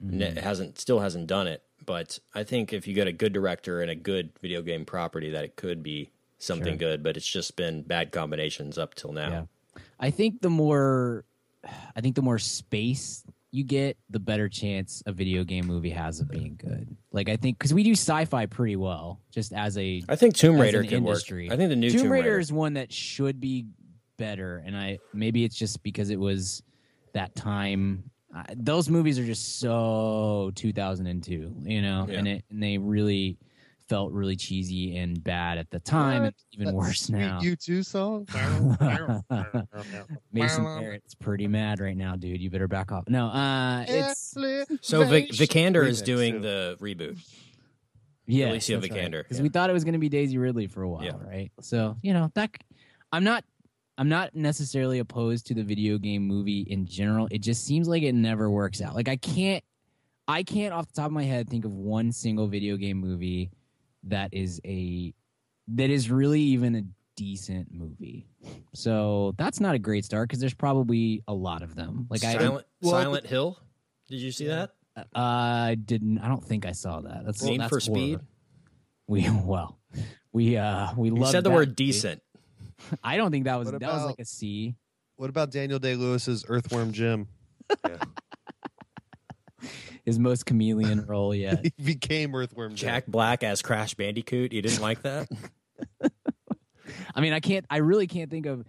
and 0.00 0.22
it 0.22 0.36
mm-hmm. 0.36 0.44
hasn't 0.44 0.78
still 0.78 1.00
hasn't 1.00 1.26
done 1.26 1.46
it, 1.46 1.62
but 1.84 2.20
I 2.34 2.44
think 2.44 2.72
if 2.72 2.86
you 2.86 2.94
get 2.94 3.08
a 3.08 3.12
good 3.12 3.32
director 3.32 3.82
and 3.82 3.90
a 3.90 3.96
good 3.96 4.30
video 4.40 4.62
game 4.62 4.84
property, 4.84 5.30
that 5.30 5.44
it 5.44 5.56
could 5.56 5.82
be 5.82 6.10
something 6.38 6.72
Sure. 6.74 6.90
good. 6.90 7.02
But 7.02 7.16
it's 7.16 7.26
just 7.28 7.56
been 7.56 7.82
bad 7.82 8.12
combinations 8.12 8.78
up 8.78 8.94
till 8.94 9.12
now. 9.12 9.30
Yeah. 9.76 9.82
I 10.00 10.10
think 10.10 10.40
the 10.40 10.50
more 10.50 11.24
I 11.96 12.00
think 12.00 12.14
the 12.14 12.22
more 12.22 12.38
space 12.38 13.24
you 13.50 13.64
get, 13.64 13.96
the 14.10 14.20
better 14.20 14.48
chance 14.48 15.02
a 15.06 15.12
video 15.12 15.42
game 15.42 15.66
movie 15.66 15.90
has 15.90 16.20
of 16.20 16.28
being 16.30 16.56
good. 16.56 16.96
Like 17.12 17.28
I 17.28 17.36
think 17.36 17.58
because 17.58 17.72
we 17.74 17.82
do 17.82 17.92
sci-fi 17.92 18.46
pretty 18.46 18.76
well, 18.76 19.20
just 19.30 19.52
as 19.52 19.76
a 19.78 20.02
I 20.08 20.16
think 20.16 20.36
Tomb 20.36 20.60
Raider 20.60 20.80
an 20.80 20.84
could 20.88 20.98
industry. 20.98 21.46
work. 21.46 21.54
I 21.54 21.56
think 21.56 21.70
the 21.70 21.76
new 21.76 21.90
Tomb, 21.90 22.02
Tomb, 22.02 22.12
Raider, 22.12 22.28
Raider 22.28 22.38
is 22.40 22.52
one 22.52 22.74
that 22.74 22.92
should 22.92 23.40
be 23.40 23.66
better, 24.16 24.62
and 24.66 24.76
I 24.76 24.98
maybe 25.14 25.44
it's 25.44 25.56
just 25.56 25.82
because 25.82 26.10
it 26.10 26.18
was 26.20 26.62
that 27.14 27.34
time. 27.34 28.10
Uh, 28.34 28.42
those 28.56 28.90
movies 28.90 29.18
are 29.18 29.24
just 29.24 29.58
so 29.58 30.52
2002, 30.54 31.54
you 31.64 31.80
know, 31.82 32.06
Yeah. 32.08 32.18
and 32.18 32.28
it 32.28 32.44
and 32.50 32.62
they 32.62 32.76
really 32.78 33.38
felt 33.88 34.12
really 34.12 34.36
cheesy 34.36 34.96
and 34.98 35.22
bad 35.22 35.58
at 35.58 35.70
the 35.70 35.80
time, 35.80 36.24
and 36.24 36.34
even 36.52 36.66
That 36.66 36.74
worse 36.74 37.02
sweet 37.02 37.18
now. 37.18 37.40
U2 37.40 37.84
song. 37.84 38.26
Mason 40.32 40.64
Barrett's 40.64 41.14
pretty 41.14 41.46
mad 41.48 41.80
right 41.80 41.96
now, 41.96 42.16
dude. 42.16 42.40
You 42.40 42.50
better 42.50 42.68
back 42.68 42.92
off. 42.92 43.04
No, 43.08 43.26
uh, 43.28 43.84
it's 43.88 44.36
So 44.82 45.04
Vic, 45.04 45.30
Vikander 45.30 45.86
is 45.86 46.02
doing 46.02 46.34
too. 46.34 46.40
the 46.40 46.76
reboot. 46.80 47.18
yeah, 48.26 48.50
Alicia 48.50 48.78
Vikander, 48.78 49.22
Because 49.22 49.38
yeah. 49.38 49.42
we 49.42 49.48
thought 49.48 49.70
it 49.70 49.72
was 49.72 49.84
going 49.84 49.94
to 49.94 49.98
be 49.98 50.08
Daisy 50.08 50.38
Ridley 50.38 50.66
for 50.66 50.82
a 50.82 50.88
while, 50.88 51.04
Yeah. 51.04 51.12
right? 51.26 51.50
So 51.60 51.96
you 52.02 52.12
know 52.12 52.30
that 52.34 52.50
I'm 53.12 53.24
not. 53.24 53.44
I'm 54.00 54.08
not 54.08 54.32
necessarily 54.32 55.00
opposed 55.00 55.48
to 55.48 55.54
the 55.54 55.64
video 55.64 55.98
game 55.98 56.22
movie 56.24 56.60
in 56.60 56.86
general. 56.86 57.26
It 57.32 57.40
just 57.40 57.66
seems 57.66 57.88
like 57.88 58.04
it 58.04 58.12
never 58.12 58.48
works 58.48 58.80
out. 58.80 58.94
Like 58.94 59.08
I 59.08 59.16
can't, 59.16 59.64
I 60.28 60.44
can't 60.44 60.72
off 60.72 60.86
the 60.86 60.92
top 60.92 61.06
of 61.06 61.12
my 61.12 61.24
head 61.24 61.50
think 61.50 61.64
of 61.64 61.72
one 61.72 62.12
single 62.12 62.46
video 62.46 62.76
game 62.76 62.98
movie 62.98 63.50
that 64.10 64.32
is 64.34 64.60
a 64.64 65.12
that 65.68 65.90
is 65.90 66.10
really 66.10 66.40
even 66.40 66.74
a 66.74 66.82
decent 67.16 67.68
movie. 67.72 68.26
So 68.74 69.34
that's 69.36 69.60
not 69.60 69.74
a 69.74 69.78
great 69.78 70.04
start 70.04 70.28
because 70.28 70.40
there's 70.40 70.54
probably 70.54 71.22
a 71.28 71.34
lot 71.34 71.62
of 71.62 71.74
them. 71.74 72.06
Like 72.10 72.24
I, 72.24 72.34
Silent, 72.34 72.66
well, 72.80 72.92
Silent 72.92 73.26
Hill. 73.26 73.58
Did 74.08 74.20
you 74.20 74.32
see 74.32 74.46
that? 74.46 74.70
I 75.14 75.76
didn't. 75.84 76.18
I 76.18 76.28
don't 76.28 76.44
think 76.44 76.66
I 76.66 76.72
saw 76.72 77.00
that. 77.02 77.24
That's 77.24 77.42
Need 77.42 77.60
that's 77.60 77.68
for 77.68 77.80
horror. 77.80 77.80
Speed. 77.80 78.20
We 79.06 79.30
well, 79.44 79.78
we 80.32 80.56
uh 80.56 80.88
we 80.96 81.08
You 81.08 81.16
love. 81.16 81.30
said 81.30 81.44
the 81.44 81.50
word 81.50 81.76
decent. 81.76 82.22
I 83.02 83.16
don't 83.16 83.30
think 83.30 83.44
that 83.44 83.58
was 83.58 83.70
What 83.70 83.80
that 83.80 83.92
was 83.92 84.04
like 84.04 84.18
a 84.18 84.24
C. 84.24 84.74
What 85.16 85.30
about 85.30 85.50
Daniel 85.50 85.78
Day 85.80 85.96
Lewis's 85.96 86.44
Earthworm 86.48 86.92
Jim? 86.92 87.26
His 90.08 90.18
most 90.18 90.46
chameleon 90.46 91.04
role 91.06 91.34
yet. 91.34 91.62
he 91.76 91.82
became 91.84 92.34
Earthworm 92.34 92.74
Jim. 92.74 92.88
Jack 92.88 93.06
Black 93.06 93.42
as 93.44 93.60
Crash 93.62 93.94
Bandicoot. 93.94 94.52
You 94.54 94.62
didn't 94.62 94.80
like 94.80 95.02
that? 95.02 95.28
I 97.14 97.20
mean, 97.20 97.32
I 97.32 97.40
can't. 97.40 97.66
I 97.68 97.78
really 97.78 98.06
can't 98.06 98.30
think 98.30 98.46
of 98.46 98.64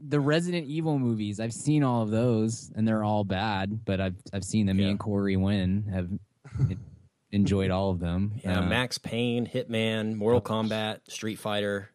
the 0.00 0.20
Resident 0.20 0.66
Evil 0.66 0.98
movies. 0.98 1.40
I've 1.40 1.52
seen 1.54 1.82
all 1.82 2.02
of 2.02 2.10
those, 2.10 2.70
and 2.74 2.86
they're 2.86 3.02
all 3.02 3.24
bad. 3.24 3.84
But 3.84 4.00
I've 4.00 4.16
I've 4.32 4.44
seen 4.44 4.66
them. 4.66 4.76
Me 4.76 4.84
Yeah. 4.84 4.90
and 4.90 4.98
Corey 5.00 5.36
Wynn 5.36 5.84
have 5.92 6.10
enjoyed 7.32 7.70
all 7.70 7.90
of 7.90 7.98
them. 8.00 8.34
Yeah, 8.44 8.60
Uh, 8.60 8.66
Max 8.66 8.98
Payne, 8.98 9.46
Hitman, 9.46 10.14
Mortal 10.16 10.40
Kombat, 10.42 11.00
Street 11.10 11.36
Fighter, 11.36 11.90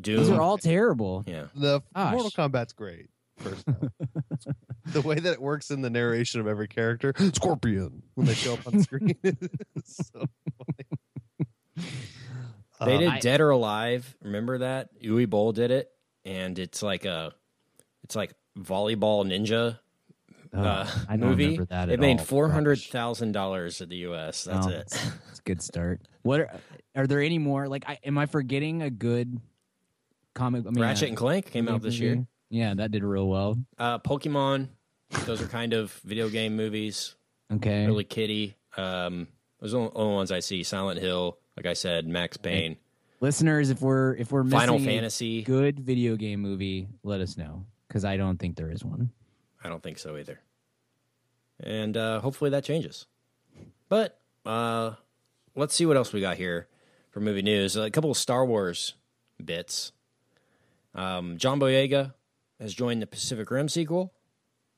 Doom. 0.00 0.18
These 0.18 0.30
are 0.30 0.40
all 0.40 0.58
terrible. 0.58 1.24
yeah. 1.26 1.46
The 1.54 1.82
Gosh. 1.94 2.12
Mortal 2.12 2.30
Kombat's 2.30 2.72
great. 2.72 3.08
First 3.44 3.68
off. 3.68 4.54
the 4.86 5.00
way 5.02 5.16
that 5.16 5.32
it 5.32 5.40
works 5.42 5.70
in 5.70 5.80
the 5.82 5.90
narration 5.90 6.40
of 6.40 6.46
every 6.46 6.68
character, 6.68 7.12
Scorpion, 7.34 8.02
when 8.14 8.26
they 8.26 8.34
show 8.34 8.54
up 8.54 8.66
on 8.66 8.82
screen, 8.82 9.14
is 9.22 10.00
so 10.12 10.20
funny. 10.20 11.86
They 12.80 12.94
Um, 12.94 13.00
did 13.00 13.08
I- 13.08 13.18
Dead 13.20 13.40
or 13.40 13.50
Alive. 13.50 14.16
Remember 14.22 14.58
that? 14.58 14.88
Uwe 15.02 15.28
Boll 15.28 15.52
did 15.52 15.70
it, 15.70 15.90
and 16.24 16.58
it's 16.58 16.82
like 16.82 17.04
a, 17.04 17.32
it's 18.02 18.16
like 18.16 18.34
volleyball 18.58 19.24
ninja 19.24 19.78
Oh, 20.56 20.60
uh, 20.62 20.88
I 21.08 21.16
don't 21.16 21.30
movie. 21.30 21.44
remember 21.46 21.64
that 21.66 21.88
it 21.88 21.94
at 21.94 21.98
made 22.00 22.20
all. 22.20 22.24
four 22.24 22.48
hundred 22.48 22.76
Gosh. 22.78 22.90
thousand 22.90 23.32
dollars 23.32 23.80
at 23.80 23.88
the 23.88 23.96
U.S. 23.98 24.44
That's 24.44 24.66
Oh, 24.66 24.70
it. 24.70 24.80
It's 24.82 25.38
a 25.40 25.42
good 25.44 25.60
start. 25.60 26.00
What 26.22 26.40
are, 26.40 26.60
are 26.94 27.06
there 27.08 27.20
any 27.20 27.38
more? 27.38 27.66
Like, 27.66 27.84
I, 27.88 27.98
am 28.04 28.16
I 28.18 28.26
forgetting 28.26 28.80
a 28.82 28.88
good 28.90 29.40
comic. 30.34 30.64
I 30.64 30.70
mean, 30.70 30.80
Ratchet 30.82 31.06
uh, 31.06 31.08
and 31.08 31.16
Clank 31.16 31.50
came 31.50 31.68
out 31.68 31.82
this 31.82 31.98
year. 31.98 32.24
Yeah, 32.54 32.74
that 32.74 32.92
did 32.92 33.02
real 33.02 33.26
well. 33.26 33.58
Uh, 33.76 33.98
Pokemon. 33.98 34.68
Those 35.26 35.42
are 35.42 35.48
kind 35.48 35.72
of 35.72 35.92
video 36.04 36.28
game 36.28 36.54
movies. 36.54 37.16
Okay. 37.52 37.84
Really 37.84 38.04
kitty. 38.04 38.56
Um, 38.76 39.26
those 39.60 39.74
are 39.74 39.88
the 39.88 39.94
only 39.94 40.14
ones 40.14 40.30
I 40.30 40.38
see. 40.38 40.62
Silent 40.62 41.00
Hill, 41.00 41.36
like 41.56 41.66
I 41.66 41.72
said, 41.72 42.06
Max 42.06 42.36
Payne, 42.36 42.76
Listeners, 43.20 43.70
if 43.70 43.80
we're 43.80 44.14
if 44.14 44.30
we're 44.30 44.44
missing 44.44 44.58
Final 44.60 44.76
a 44.76 44.84
Fantasy. 44.84 45.42
good 45.42 45.80
video 45.80 46.14
game 46.14 46.40
movie, 46.40 46.86
let 47.02 47.20
us 47.20 47.36
know 47.36 47.64
because 47.88 48.04
I 48.04 48.16
don't 48.16 48.38
think 48.38 48.54
there 48.54 48.70
is 48.70 48.84
one. 48.84 49.10
I 49.64 49.68
don't 49.68 49.82
think 49.82 49.98
so 49.98 50.16
either. 50.16 50.38
And 51.58 51.96
uh, 51.96 52.20
hopefully 52.20 52.50
that 52.50 52.62
changes. 52.62 53.06
But 53.88 54.20
uh, 54.46 54.92
let's 55.56 55.74
see 55.74 55.86
what 55.86 55.96
else 55.96 56.12
we 56.12 56.20
got 56.20 56.36
here 56.36 56.68
for 57.10 57.18
movie 57.18 57.42
news. 57.42 57.76
A 57.76 57.90
couple 57.90 58.12
of 58.12 58.16
Star 58.16 58.44
Wars 58.46 58.94
bits. 59.44 59.90
Um, 60.94 61.38
John 61.38 61.58
Boyega 61.58 62.12
has 62.64 62.74
joined 62.74 63.00
the 63.02 63.06
Pacific 63.06 63.50
Rim 63.50 63.68
sequel 63.68 64.12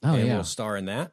Oh 0.03 0.15
and 0.15 0.27
yeah, 0.29 0.37
will 0.37 0.45
star 0.45 0.77
in 0.77 0.85
that. 0.87 1.13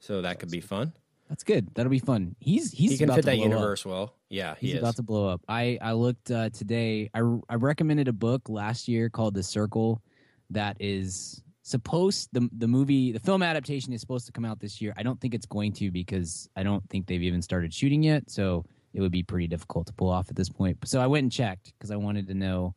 So 0.00 0.22
that 0.22 0.38
could 0.38 0.50
be 0.50 0.60
fun. 0.60 0.92
that's 1.28 1.42
good. 1.44 1.74
That'll 1.74 1.90
be 1.90 1.98
fun. 1.98 2.36
He's 2.38 2.70
he's 2.72 2.92
he 2.92 2.98
can 2.98 3.04
about 3.08 3.16
fit 3.16 3.22
to 3.22 3.26
that 3.30 3.36
blow 3.36 3.44
up. 3.46 3.50
universe 3.50 3.86
well. 3.86 4.14
Yeah, 4.28 4.54
he 4.58 4.66
He's 4.68 4.74
is. 4.76 4.80
about 4.82 4.96
to 4.96 5.02
blow 5.02 5.28
up. 5.28 5.40
I 5.48 5.78
I 5.80 5.92
looked 5.92 6.30
uh, 6.30 6.50
today. 6.50 7.10
I 7.14 7.20
I 7.48 7.54
recommended 7.54 8.08
a 8.08 8.12
book 8.12 8.48
last 8.48 8.86
year 8.88 9.08
called 9.08 9.34
The 9.34 9.42
Circle, 9.42 10.02
that 10.50 10.76
is 10.80 11.42
supposed 11.62 12.28
the 12.32 12.48
the 12.52 12.68
movie 12.68 13.12
the 13.12 13.20
film 13.20 13.42
adaptation 13.42 13.92
is 13.92 14.00
supposed 14.00 14.26
to 14.26 14.32
come 14.32 14.44
out 14.44 14.60
this 14.60 14.80
year. 14.80 14.92
I 14.96 15.02
don't 15.02 15.20
think 15.20 15.34
it's 15.34 15.46
going 15.46 15.72
to 15.74 15.90
because 15.90 16.48
I 16.56 16.62
don't 16.62 16.86
think 16.90 17.06
they've 17.06 17.22
even 17.22 17.40
started 17.42 17.72
shooting 17.72 18.02
yet. 18.02 18.30
So 18.30 18.64
it 18.94 19.00
would 19.00 19.12
be 19.12 19.22
pretty 19.22 19.46
difficult 19.48 19.86
to 19.86 19.92
pull 19.92 20.10
off 20.10 20.28
at 20.30 20.36
this 20.36 20.48
point. 20.48 20.76
So 20.86 21.00
I 21.00 21.06
went 21.06 21.22
and 21.24 21.32
checked 21.32 21.72
because 21.78 21.90
I 21.90 21.96
wanted 21.96 22.26
to 22.28 22.34
know, 22.34 22.74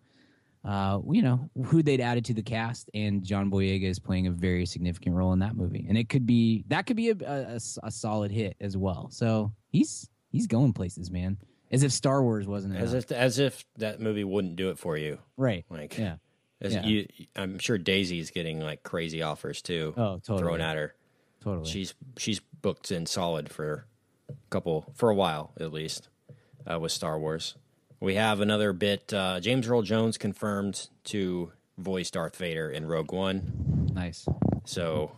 uh, 0.63 0.99
you 1.09 1.21
know, 1.21 1.49
who 1.65 1.81
they'd 1.81 2.01
added 2.01 2.25
to 2.25 2.33
the 2.33 2.43
cast, 2.43 2.89
and 2.93 3.23
John 3.23 3.49
Boyega 3.49 3.83
is 3.85 3.99
playing 3.99 4.27
a 4.27 4.31
very 4.31 4.65
significant 4.65 5.15
role 5.15 5.33
in 5.33 5.39
that 5.39 5.55
movie, 5.55 5.85
and 5.87 5.97
it 5.97 6.09
could 6.09 6.25
be 6.25 6.63
that 6.67 6.85
could 6.85 6.97
be 6.97 7.09
a, 7.09 7.15
a, 7.25 7.59
a 7.83 7.91
solid 7.91 8.31
hit 8.31 8.55
as 8.61 8.77
well. 8.77 9.09
So 9.11 9.53
he's 9.69 10.09
he's 10.31 10.47
going 10.47 10.73
places, 10.73 11.09
man. 11.09 11.37
As 11.71 11.83
if 11.83 11.91
Star 11.91 12.21
Wars 12.21 12.47
wasn't 12.47 12.75
as 12.75 12.93
enough. 12.93 13.05
if 13.05 13.11
as 13.11 13.39
if 13.39 13.65
that 13.77 13.99
movie 14.01 14.23
wouldn't 14.23 14.55
do 14.55 14.69
it 14.69 14.77
for 14.77 14.97
you. 14.97 15.19
right. 15.37 15.65
Like 15.69 15.97
Yeah. 15.97 16.15
yeah. 16.61 16.85
you, 16.85 17.07
I'm 17.35 17.57
sure 17.59 17.77
Daisy's 17.77 18.29
getting 18.29 18.59
like 18.59 18.83
crazy 18.83 19.21
offers 19.21 19.61
too. 19.61 19.93
Oh, 19.97 20.17
totally. 20.19 20.39
thrown 20.39 20.61
at 20.61 20.75
her. 20.75 20.93
Totally. 21.43 21.67
She's 21.69 21.95
she's 22.17 22.39
booked 22.61 22.91
in 22.91 23.05
solid 23.05 23.49
for 23.49 23.87
a 24.29 24.33
couple 24.49 24.91
for 24.93 25.09
a 25.09 25.15
while 25.15 25.53
at 25.59 25.71
least 25.73 26.09
uh, 26.69 26.79
with 26.79 26.91
Star 26.91 27.17
Wars. 27.19 27.55
We 28.01 28.15
have 28.15 28.41
another 28.41 28.73
bit. 28.73 29.13
Uh, 29.13 29.39
James 29.39 29.67
Earl 29.67 29.83
Jones 29.83 30.17
confirmed 30.17 30.89
to 31.05 31.51
voice 31.77 32.11
Darth 32.11 32.35
Vader 32.35 32.69
in 32.69 32.85
Rogue 32.87 33.11
One, 33.13 33.89
nice. 33.93 34.25
so 34.65 35.11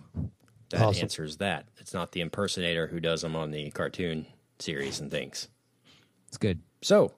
that 0.70 0.82
Awesome. 0.82 1.04
answers 1.04 1.38
that. 1.38 1.66
It's 1.80 1.94
not 1.94 2.12
the 2.12 2.22
impersonator 2.22 2.88
who 2.88 3.00
does 3.00 3.22
them 3.22 3.36
on 3.36 3.52
the 3.52 3.72
cartoon 3.72 4.26
series 4.60 5.00
and 5.00 5.10
things. 5.10 5.48
It's 6.28 6.38
good. 6.38 6.60
So, 6.82 7.14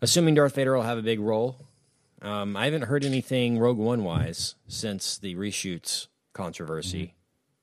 assuming 0.00 0.34
Darth 0.34 0.54
Vader 0.54 0.74
will 0.74 0.82
have 0.82 0.98
a 0.98 1.02
big 1.02 1.18
role, 1.20 1.56
um, 2.22 2.56
I 2.56 2.66
haven't 2.66 2.82
heard 2.82 3.04
anything 3.04 3.58
Rogue 3.58 3.78
One 3.78 4.04
wise 4.04 4.54
since 4.68 5.18
the 5.18 5.34
reshoots 5.34 6.06
controversy. 6.32 7.14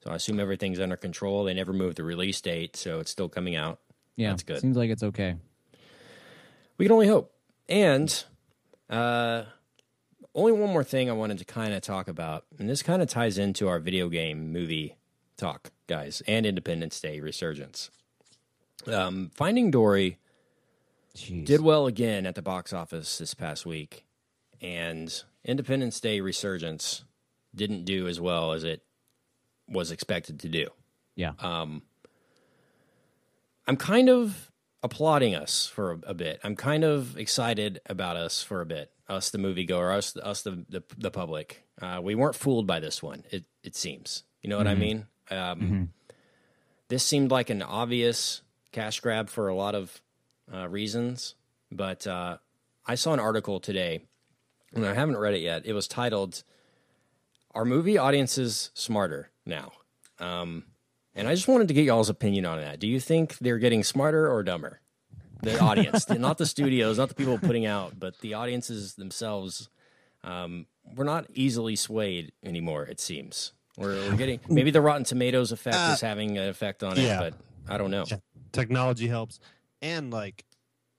So 0.04 0.12
I 0.12 0.16
assume 0.16 0.40
everything's 0.40 0.80
under 0.80 0.96
control. 0.98 1.44
They 1.46 1.54
never 1.54 1.74
moved 1.74 1.98
the 1.98 2.04
release 2.04 2.40
date, 2.42 2.76
so 2.76 3.00
it's 3.00 3.12
still 3.12 3.30
coming 3.30 3.56
out. 3.56 3.80
Yeah. 4.16 4.30
That's 4.30 4.44
good. 4.44 4.60
Seems 4.62 4.78
like 4.78 4.90
it's 4.90 5.04
okay. 5.04 5.36
We 6.78 6.86
can 6.86 6.94
only 6.94 7.08
hope. 7.08 7.34
And 7.70 8.24
uh, 8.90 9.44
only 10.36 10.52
one 10.52 10.72
more 10.72 10.84
thing 10.84 11.10
I 11.10 11.14
wanted 11.14 11.40
to 11.40 11.46
kind 11.46 11.74
of 11.74 11.82
talk 11.82 12.08
about, 12.08 12.46
and 12.60 12.70
this 12.70 12.84
kind 12.84 13.02
of 13.02 13.10
ties 13.10 13.38
into 13.38 13.68
our 13.68 13.80
video 13.80 14.10
game 14.10 14.52
movie 14.54 14.96
talk, 15.38 15.72
guys, 15.88 16.22
and 16.28 16.46
Independence 16.46 17.00
Day 17.00 17.20
resurgence. 17.20 17.90
Um, 18.86 19.32
Finding 19.34 19.72
Dory 19.72 20.18
Jeez. 21.16 21.46
did 21.46 21.62
well 21.62 21.88
again 21.88 22.26
at 22.26 22.36
the 22.36 22.42
box 22.42 22.72
office 22.74 23.18
this 23.18 23.34
past 23.34 23.66
week, 23.66 24.06
and 24.62 25.24
Independence 25.44 26.00
Day 26.00 26.22
Resurgence 26.22 27.04
didn't 27.54 27.86
do 27.86 28.08
as 28.08 28.22
well 28.22 28.54
as 28.54 28.64
it 28.64 28.84
was 29.68 29.92
expected 29.92 30.40
to 30.42 30.50
do. 30.50 30.68
yeah. 31.16 31.34
I'm 31.42 31.82
kind 33.78 34.10
of 34.10 34.50
applauding 34.88 35.36
us 35.36 35.68
for 35.68 35.92
a, 35.94 36.00
a 36.08 36.14
bit. 36.14 36.40
I'm 36.44 36.56
kind 36.56 36.84
of 36.84 37.18
excited 37.18 37.80
about 37.86 38.16
us 38.18 38.42
for 38.44 38.62
a 38.62 38.66
bit. 38.66 38.92
Us, 39.08 39.30
the 39.30 39.38
moviegoer, 39.38 39.96
us, 39.96 40.16
us, 40.18 40.42
the 40.42 40.66
the, 40.70 40.84
the 40.98 41.12
public. 41.12 41.64
Uh, 41.82 42.00
we 42.04 42.16
weren't 42.16 42.36
fooled 42.36 42.66
by 42.68 42.80
this 42.80 43.02
one. 43.04 43.24
It 43.32 43.46
it 43.64 43.76
seems. 43.76 44.24
You 44.42 44.50
know 44.50 44.58
what 44.58 44.68
I 44.68 44.76
mean? 44.76 45.08
Um, 45.32 45.90
This 46.90 47.04
seemed 47.04 47.32
like 47.32 47.50
an 47.50 47.62
obvious 47.62 48.42
cash 48.72 49.00
grab 49.02 49.30
for 49.30 49.48
a 49.50 49.56
lot 49.56 49.76
of 49.76 50.02
uh, 50.54 50.68
reasons, 50.70 51.36
but 51.72 52.08
uh, 52.08 52.38
I 52.86 52.96
saw 52.96 53.12
an 53.14 53.20
article 53.20 53.60
today, 53.60 54.02
and 54.74 54.86
I 54.86 54.94
haven't 54.94 55.18
read 55.18 55.34
it 55.34 55.42
yet. 55.42 55.66
It 55.66 55.74
was 55.74 55.88
titled 55.88 56.44
"Are 57.54 57.66
Movie 57.66 57.98
Audiences 57.98 58.72
Smarter 58.74 59.32
Now?" 59.46 59.72
Um, 60.20 60.64
and 61.18 61.28
I 61.28 61.36
just 61.36 61.48
wanted 61.48 61.68
to 61.68 61.74
get 61.74 61.86
y'all's 61.86 62.10
opinion 62.10 62.46
on 62.46 62.60
that. 62.60 62.80
Do 62.80 62.88
you 62.88 63.00
think 63.00 63.38
they're 63.40 63.58
getting 63.58 63.84
smarter 63.84 64.32
or 64.32 64.44
dumber? 64.44 64.80
The 65.42 65.60
audience, 65.60 66.10
not 66.10 66.38
the 66.38 66.46
studios, 66.46 66.98
not 66.98 67.10
the 67.10 67.16
people 67.16 67.38
putting 67.38 67.66
out, 67.66 68.00
but 68.00 68.20
the 68.20 68.34
audiences 68.34 68.96
themselves. 68.96 69.70
Um, 70.24 70.66
we're 70.96 71.04
not 71.04 71.26
easily 71.34 71.76
swayed 71.76 72.32
anymore. 72.44 72.84
It 72.84 73.00
seems 73.00 73.54
we're, 73.78 73.96
we're 74.10 74.16
getting 74.16 74.40
maybe 74.50 74.72
the 74.72 74.82
Rotten 74.82 75.04
Tomatoes 75.04 75.52
effect 75.52 75.76
is 75.76 76.02
having 76.02 76.38
an 76.38 76.50
effect 76.50 76.84
on 76.84 76.98
it, 76.98 77.04
yeah. 77.04 77.20
but 77.20 77.34
I 77.68 77.78
don't 77.78 77.92
know. 77.92 78.06
Technology 78.52 79.08
helps 79.08 79.40
and 79.82 80.12
like 80.12 80.46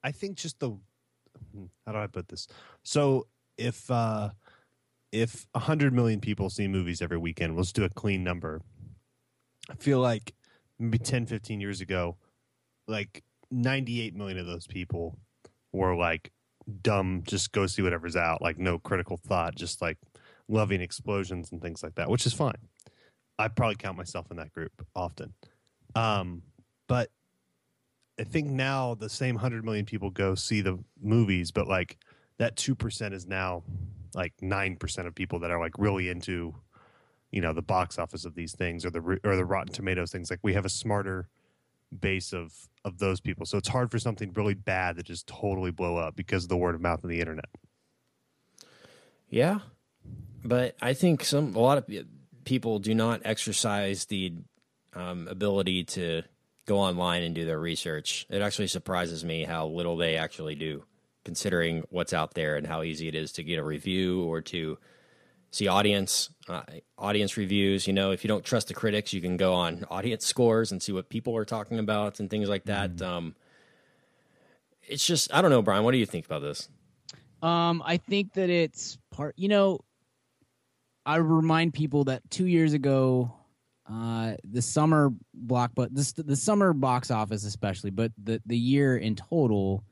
i 0.03 0.11
think 0.11 0.37
just 0.37 0.59
the 0.59 0.71
how 1.85 1.91
do 1.91 1.97
i 1.97 2.07
put 2.07 2.27
this 2.27 2.47
so 2.83 3.27
if 3.57 3.89
uh 3.91 4.29
if 5.11 5.47
100 5.53 5.93
million 5.93 6.19
people 6.19 6.49
see 6.49 6.67
movies 6.67 7.01
every 7.01 7.17
weekend 7.17 7.57
let's 7.57 7.73
do 7.73 7.83
a 7.83 7.89
clean 7.89 8.23
number 8.23 8.61
i 9.69 9.75
feel 9.75 9.99
like 9.99 10.33
maybe 10.77 10.97
10 10.97 11.25
15 11.25 11.61
years 11.61 11.81
ago 11.81 12.17
like 12.87 13.23
98 13.51 14.15
million 14.15 14.37
of 14.37 14.45
those 14.45 14.67
people 14.67 15.17
were 15.71 15.95
like 15.95 16.31
dumb 16.81 17.23
just 17.25 17.51
go 17.51 17.65
see 17.65 17.81
whatever's 17.81 18.15
out 18.15 18.41
like 18.41 18.57
no 18.57 18.77
critical 18.79 19.17
thought 19.17 19.55
just 19.55 19.81
like 19.81 19.97
loving 20.47 20.81
explosions 20.81 21.51
and 21.51 21.61
things 21.61 21.83
like 21.83 21.95
that 21.95 22.09
which 22.09 22.25
is 22.25 22.33
fine. 22.33 22.57
I 23.37 23.47
probably 23.47 23.75
count 23.75 23.95
myself 23.95 24.29
in 24.31 24.37
that 24.37 24.51
group 24.51 24.85
often. 24.95 25.33
Um 25.95 26.41
but 26.87 27.09
I 28.19 28.23
think 28.23 28.49
now 28.49 28.95
the 28.95 29.09
same 29.09 29.35
100 29.35 29.63
million 29.63 29.85
people 29.85 30.09
go 30.09 30.35
see 30.35 30.61
the 30.61 30.77
movies, 31.01 31.51
but 31.51 31.67
like 31.67 31.97
that 32.37 32.55
2% 32.57 33.13
is 33.13 33.25
now 33.25 33.63
like 34.13 34.33
9% 34.41 35.07
of 35.07 35.15
people 35.15 35.39
that 35.39 35.51
are 35.51 35.59
like 35.59 35.73
really 35.77 36.09
into, 36.09 36.53
you 37.31 37.41
know, 37.41 37.53
the 37.53 37.61
box 37.61 37.99
office 37.99 38.25
of 38.25 38.35
these 38.35 38.53
things 38.53 38.85
or 38.85 38.89
the, 38.89 39.19
or 39.23 39.35
the 39.35 39.45
Rotten 39.45 39.71
Tomatoes 39.73 40.11
things. 40.11 40.29
Like 40.29 40.39
we 40.41 40.53
have 40.53 40.65
a 40.65 40.69
smarter 40.69 41.27
base 41.97 42.33
of, 42.33 42.53
of 42.85 42.99
those 42.99 43.19
people. 43.19 43.45
So 43.45 43.57
it's 43.57 43.69
hard 43.69 43.91
for 43.91 43.99
something 43.99 44.31
really 44.33 44.53
bad 44.53 44.97
to 44.97 45.03
just 45.03 45.27
totally 45.27 45.71
blow 45.71 45.97
up 45.97 46.15
because 46.15 46.43
of 46.43 46.49
the 46.49 46.57
word 46.57 46.75
of 46.75 46.81
mouth 46.81 47.03
and 47.03 47.11
the 47.11 47.19
internet. 47.19 47.49
Yeah, 49.29 49.59
but 50.43 50.75
I 50.81 50.93
think 50.93 51.23
some 51.23 51.55
a 51.55 51.59
lot 51.59 51.77
of 51.77 51.85
people 52.45 52.79
do 52.79 52.95
not 52.95 53.21
exercise 53.25 54.05
the 54.05 54.33
um, 54.93 55.27
ability 55.27 55.83
to 55.83 56.23
go 56.65 56.79
online 56.79 57.23
and 57.23 57.35
do 57.35 57.45
their 57.45 57.59
research. 57.59 58.25
It 58.29 58.41
actually 58.41 58.67
surprises 58.67 59.23
me 59.23 59.43
how 59.43 59.67
little 59.67 59.97
they 59.97 60.17
actually 60.17 60.55
do, 60.55 60.83
considering 61.25 61.83
what's 61.89 62.13
out 62.13 62.33
there 62.33 62.55
and 62.55 62.65
how 62.65 62.81
easy 62.81 63.07
it 63.07 63.15
is 63.15 63.31
to 63.33 63.43
get 63.43 63.59
a 63.59 63.63
review 63.63 64.23
or 64.23 64.41
to 64.41 64.77
see 65.51 65.67
audience 65.67 66.29
uh, 66.47 66.63
audience 66.97 67.37
reviews. 67.37 67.87
You 67.87 67.93
know, 67.93 68.11
if 68.11 68.23
you 68.23 68.27
don't 68.27 68.43
trust 68.43 68.67
the 68.67 68.73
critics, 68.73 69.13
you 69.13 69.21
can 69.21 69.37
go 69.37 69.53
on 69.53 69.85
audience 69.91 70.25
scores 70.25 70.71
and 70.71 70.81
see 70.81 70.91
what 70.91 71.09
people 71.09 71.35
are 71.35 71.45
talking 71.45 71.79
about 71.79 72.19
and 72.19 72.29
things 72.29 72.49
like 72.49 72.65
that. 72.65 73.01
Um, 73.01 73.35
it's 74.83 75.05
just 75.05 75.33
I 75.33 75.41
don't 75.41 75.51
know, 75.51 75.61
Brian. 75.61 75.83
What 75.83 75.91
do 75.91 75.97
you 75.97 76.05
think 76.05 76.25
about 76.25 76.41
this? 76.41 76.69
Um, 77.41 77.81
I 77.85 77.97
think 77.97 78.33
that 78.33 78.49
it's 78.49 78.97
part. 79.11 79.35
You 79.37 79.47
know, 79.47 79.79
I 81.05 81.17
remind 81.17 81.73
people 81.73 82.05
that 82.05 82.21
two 82.29 82.47
years 82.47 82.73
ago, 82.73 83.33
uh, 83.89 84.33
the 84.43 84.61
summer 84.61 85.11
block, 85.33 85.71
but 85.75 85.93
this 85.93 86.11
the 86.13 86.35
summer 86.35 86.73
box 86.73 87.11
office 87.11 87.45
especially, 87.45 87.91
but 87.91 88.11
the 88.21 88.41
the 88.45 88.57
year 88.57 88.97
in 88.97 89.15
total 89.15 89.83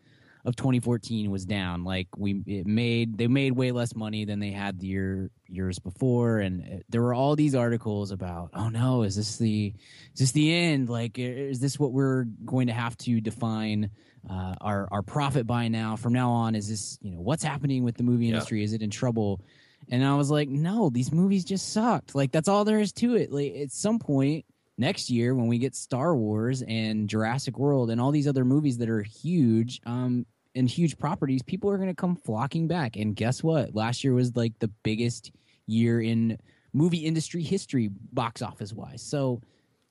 of 0.47 0.55
2014 0.55 1.29
was 1.29 1.45
down. 1.45 1.83
Like 1.83 2.07
we 2.17 2.41
it 2.47 2.65
made 2.65 3.17
they 3.17 3.27
made 3.27 3.51
way 3.51 3.71
less 3.71 3.93
money 3.93 4.23
than 4.25 4.39
they 4.39 4.51
had 4.51 4.79
the 4.79 4.88
year 4.88 5.29
years 5.49 5.77
before, 5.77 6.39
and 6.39 6.62
uh, 6.63 6.77
there 6.89 7.01
were 7.01 7.13
all 7.13 7.36
these 7.36 7.53
articles 7.53 8.12
about, 8.12 8.49
oh 8.53 8.69
no, 8.69 9.03
is 9.03 9.15
this 9.17 9.38
the 9.38 9.73
is 10.13 10.19
this 10.19 10.31
the 10.31 10.53
end? 10.53 10.89
Like, 10.89 11.19
is 11.19 11.60
this 11.60 11.77
what 11.77 11.91
we're 11.91 12.23
going 12.45 12.67
to 12.67 12.73
have 12.73 12.97
to 12.99 13.19
define 13.21 13.91
uh, 14.29 14.55
our 14.62 14.88
our 14.89 15.01
profit 15.01 15.45
by 15.45 15.67
now? 15.67 15.97
From 15.97 16.13
now 16.13 16.31
on, 16.31 16.55
is 16.55 16.69
this 16.69 16.97
you 17.01 17.12
know 17.12 17.19
what's 17.19 17.43
happening 17.43 17.83
with 17.83 17.97
the 17.97 18.03
movie 18.03 18.25
Yeah. 18.27 18.33
industry? 18.36 18.63
Is 18.63 18.71
it 18.73 18.81
in 18.81 18.89
trouble? 18.89 19.41
And 19.91 20.03
I 20.03 20.15
was 20.15 20.31
like, 20.31 20.49
no, 20.49 20.89
these 20.89 21.12
movies 21.12 21.43
just 21.45 21.73
sucked. 21.73 22.15
Like 22.15 22.31
that's 22.31 22.47
all 22.47 22.63
there 22.65 22.79
is 22.79 22.93
to 22.93 23.15
it. 23.15 23.31
Like 23.31 23.53
at 23.55 23.71
some 23.71 23.99
point 23.99 24.45
next 24.77 25.10
year 25.10 25.33
when 25.36 25.47
we 25.47 25.57
get 25.57 25.75
Star 25.75 26.15
Wars 26.15 26.62
and 26.62 27.10
Jurassic 27.10 27.57
World 27.57 27.89
and 27.89 27.99
all 27.99 28.12
these 28.12 28.27
other 28.27 28.45
movies 28.45 28.77
that 28.77 28.89
are 28.89 29.01
huge 29.01 29.81
um 29.86 30.25
and 30.57 30.69
huge 30.69 30.97
properties, 30.97 31.41
people 31.41 31.69
are 31.69 31.77
going 31.77 31.89
to 31.89 31.95
come 31.95 32.15
flocking 32.15 32.67
back. 32.67 32.95
And 32.97 33.15
guess 33.15 33.43
what? 33.43 33.73
Last 33.73 34.03
year 34.03 34.13
was 34.13 34.35
like 34.35 34.53
the 34.59 34.69
biggest 34.83 35.31
year 35.67 36.01
in 36.01 36.37
movie 36.73 37.05
industry 37.05 37.43
history 37.43 37.89
box 38.11 38.41
office 38.41 38.73
wise. 38.73 39.01
So 39.01 39.41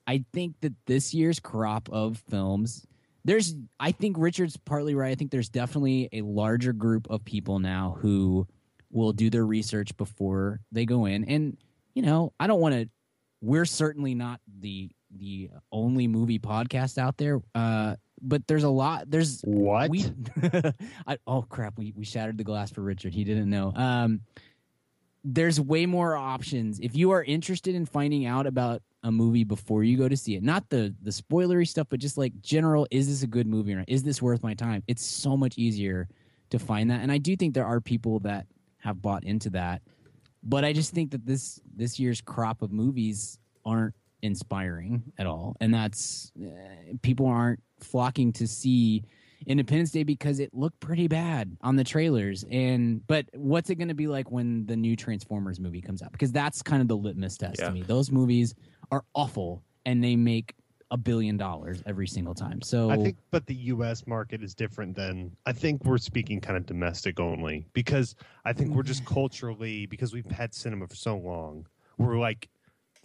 I 0.05 0.23
think 0.33 0.55
that 0.61 0.73
this 0.85 1.13
year's 1.13 1.39
crop 1.39 1.89
of 1.91 2.17
films 2.29 2.85
there's 3.27 3.55
I 3.77 3.91
think 3.91 4.15
Richard's 4.17 4.55
partly 4.55 4.95
right. 4.95 5.11
I 5.11 5.15
think 5.15 5.31
there's 5.31 5.49
definitely 5.49 6.07
a 6.13 6.21
larger 6.21 6.71
group 6.71 7.09
of 7.09 7.25
people 7.25 7.59
now 7.59 7.97
who 7.99 8.47
will 8.89 9.11
do 9.11 9.29
their 9.29 9.45
research 9.45 9.95
before 9.97 10.61
they 10.71 10.85
go 10.85 11.05
in. 11.05 11.25
And 11.25 11.57
you 11.93 12.03
know, 12.03 12.31
I 12.39 12.47
don't 12.47 12.61
want 12.61 12.75
to 12.75 12.89
we're 13.41 13.65
certainly 13.65 14.15
not 14.15 14.39
the 14.59 14.89
the 15.11 15.49
only 15.73 16.07
movie 16.07 16.39
podcast 16.39 16.97
out 16.97 17.17
there. 17.17 17.41
Uh 17.53 17.97
but 18.21 18.47
there's 18.47 18.63
a 18.63 18.69
lot 18.69 19.09
there's 19.09 19.41
What? 19.41 19.89
we 19.89 20.05
I, 21.07 21.17
oh 21.27 21.43
crap 21.43 21.77
we 21.77 21.93
we 21.95 22.05
shattered 22.05 22.37
the 22.37 22.43
glass 22.43 22.71
for 22.71 22.81
richard. 22.81 23.13
He 23.13 23.23
didn't 23.23 23.49
know. 23.49 23.73
Um 23.75 24.21
there's 25.23 25.59
way 25.59 25.85
more 25.85 26.15
options. 26.15 26.79
If 26.79 26.95
you 26.95 27.11
are 27.11 27.23
interested 27.23 27.75
in 27.75 27.85
finding 27.85 28.25
out 28.25 28.47
about 28.47 28.81
a 29.03 29.11
movie 29.11 29.43
before 29.43 29.83
you 29.83 29.97
go 29.97 30.07
to 30.09 30.17
see 30.17 30.35
it 30.35 30.43
not 30.43 30.69
the 30.69 30.93
the 31.03 31.11
spoilery 31.11 31.67
stuff 31.67 31.87
but 31.89 31.99
just 31.99 32.17
like 32.17 32.33
general 32.41 32.87
is 32.91 33.07
this 33.07 33.23
a 33.23 33.27
good 33.27 33.47
movie 33.47 33.73
or 33.73 33.77
not? 33.77 33.89
Is 33.89 34.03
this 34.03 34.21
worth 34.21 34.43
my 34.43 34.53
time? 34.53 34.83
It's 34.87 35.05
so 35.05 35.37
much 35.37 35.57
easier 35.57 36.07
to 36.49 36.59
find 36.59 36.89
that. 36.91 37.01
And 37.01 37.11
i 37.11 37.17
do 37.17 37.35
think 37.35 37.53
there 37.53 37.65
are 37.65 37.79
people 37.79 38.19
that 38.21 38.47
have 38.79 39.01
bought 39.01 39.23
into 39.23 39.49
that 39.49 39.81
but 40.43 40.63
i 40.63 40.71
just 40.71 40.93
think 40.93 41.11
that 41.11 41.25
this 41.25 41.59
this 41.75 41.99
year's 41.99 42.21
crop 42.21 42.61
of 42.61 42.71
movies 42.71 43.39
aren't 43.65 43.93
inspiring 44.21 45.03
at 45.17 45.25
all. 45.27 45.55
And 45.59 45.73
that's 45.73 46.31
uh, 46.41 46.49
people 47.01 47.27
aren't 47.27 47.61
flocking 47.79 48.33
to 48.33 48.47
see 48.47 49.03
Independence 49.45 49.91
Day 49.91 50.03
because 50.03 50.39
it 50.39 50.53
looked 50.53 50.79
pretty 50.79 51.07
bad 51.07 51.55
on 51.61 51.75
the 51.75 51.83
trailers. 51.83 52.43
And 52.49 53.05
but 53.07 53.25
what's 53.33 53.69
it 53.69 53.75
going 53.75 53.87
to 53.89 53.93
be 53.93 54.07
like 54.07 54.31
when 54.31 54.65
the 54.65 54.75
new 54.75 54.95
Transformers 54.95 55.59
movie 55.59 55.81
comes 55.81 56.01
out? 56.01 56.11
Because 56.11 56.31
that's 56.31 56.61
kind 56.61 56.81
of 56.81 56.87
the 56.87 56.97
litmus 56.97 57.37
test 57.37 57.59
Yeah. 57.59 57.67
to 57.67 57.73
me. 57.73 57.81
Those 57.83 58.11
movies 58.11 58.55
are 58.91 59.03
awful 59.13 59.63
and 59.85 60.03
they 60.03 60.15
make 60.15 60.55
a 60.89 60.97
billion 60.97 61.37
dollars 61.37 61.83
every 61.85 62.07
single 62.07 62.33
time. 62.33 62.61
So 62.61 62.89
I 62.89 62.97
think, 62.97 63.17
but 63.29 63.45
the 63.45 63.55
U.S. 63.55 64.07
market 64.07 64.41
is 64.41 64.55
different 64.55 64.95
than. 64.95 65.35
I 65.45 65.51
think 65.51 65.83
we're 65.83 65.97
speaking 65.97 66.39
kind 66.39 66.57
of 66.57 66.65
domestic 66.65 67.19
only 67.19 67.67
because 67.73 68.15
I 68.45 68.53
think 68.53 68.73
we're 68.73 68.83
just 68.83 69.03
mm. 69.03 69.07
culturally 69.13 69.85
because 69.85 70.13
we've 70.13 70.29
had 70.31 70.53
cinema 70.53 70.87
for 70.87 70.95
so 70.95 71.17
long. 71.17 71.67
We're 71.97 72.17
like 72.17 72.49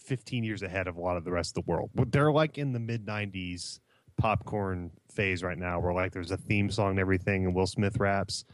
15 0.00 0.44
years 0.44 0.62
ahead 0.62 0.86
of 0.86 0.96
a 0.96 1.00
lot 1.00 1.16
of 1.16 1.24
the 1.24 1.32
rest 1.32 1.56
of 1.56 1.64
the 1.64 1.70
world. 1.70 1.90
But 1.94 2.12
They're 2.12 2.32
like 2.32 2.58
in 2.58 2.72
the 2.72 2.80
mid 2.80 3.06
90s 3.06 3.80
popcorn 4.16 4.90
phase 5.10 5.42
right 5.42 5.58
now, 5.58 5.80
where 5.80 5.92
like 5.92 6.12
there's 6.12 6.30
a 6.30 6.36
theme 6.36 6.70
song 6.70 6.90
and 6.90 6.98
everything, 6.98 7.44
and 7.46 7.54
Will 7.54 7.66
Smith 7.66 7.98
raps. 7.98 8.44